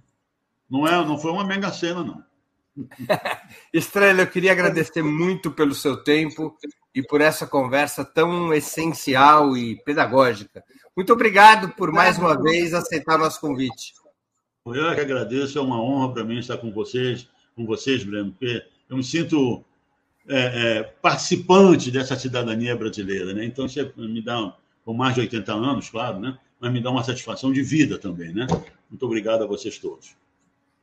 Não, 0.69 0.85
é, 0.85 0.91
não 1.05 1.17
foi 1.17 1.31
uma 1.31 1.43
mega 1.43 1.71
cena, 1.71 2.03
não. 2.03 2.23
Estrela, 3.73 4.21
eu 4.21 4.27
queria 4.27 4.51
agradecer 4.51 5.01
muito 5.01 5.51
pelo 5.51 5.73
seu 5.73 6.03
tempo 6.03 6.55
e 6.93 7.01
por 7.01 7.21
essa 7.21 7.47
conversa 7.47 8.05
tão 8.05 8.53
essencial 8.53 9.57
e 9.57 9.81
pedagógica. 9.83 10.63
Muito 10.95 11.13
obrigado 11.13 11.73
por 11.75 11.91
mais 11.91 12.17
uma 12.17 12.39
vez 12.39 12.73
aceitar 12.73 13.15
o 13.15 13.23
nosso 13.23 13.39
convite. 13.39 13.93
Eu 14.65 14.73
que 14.95 15.01
agradeço, 15.01 15.57
é 15.57 15.61
uma 15.61 15.81
honra 15.81 16.13
para 16.13 16.23
mim 16.23 16.37
estar 16.37 16.57
com 16.57 16.71
vocês 16.71 17.27
com 17.59 17.65
vocês, 17.65 18.03
Breno, 18.03 18.31
porque 18.31 18.65
eu 18.89 18.95
me 18.95 19.03
sinto 19.03 19.63
é, 20.27 20.77
é, 20.77 20.83
participante 20.83 21.91
dessa 21.91 22.17
cidadania 22.17 22.75
brasileira, 22.75 23.33
né? 23.33 23.43
Então, 23.43 23.67
você 23.67 23.91
me 23.97 24.21
dá, 24.21 24.55
com 24.85 24.93
mais 24.93 25.15
de 25.15 25.21
80 25.21 25.53
anos, 25.53 25.89
claro, 25.89 26.19
né? 26.19 26.37
Mas 26.59 26.71
me 26.71 26.81
dá 26.81 26.89
uma 26.89 27.03
satisfação 27.03 27.51
de 27.51 27.61
vida 27.61 27.97
também, 27.97 28.33
né? 28.33 28.47
Muito 28.89 29.05
obrigado 29.05 29.43
a 29.43 29.47
vocês 29.47 29.77
todos. 29.77 30.15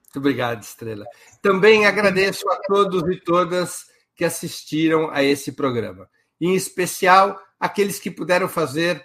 Muito 0.04 0.18
obrigado, 0.18 0.62
Estrela. 0.62 1.06
Também 1.40 1.86
agradeço 1.86 2.48
a 2.50 2.56
todos 2.66 3.02
e 3.10 3.20
todas 3.20 3.86
que 4.14 4.24
assistiram 4.24 5.10
a 5.10 5.22
esse 5.22 5.52
programa. 5.52 6.08
Em 6.40 6.54
especial, 6.54 7.40
aqueles 7.58 7.98
que 7.98 8.10
puderam 8.10 8.48
fazer 8.48 9.04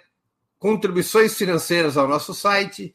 contribuições 0.58 1.36
financeiras 1.36 1.96
ao 1.96 2.06
nosso 2.06 2.34
site 2.34 2.94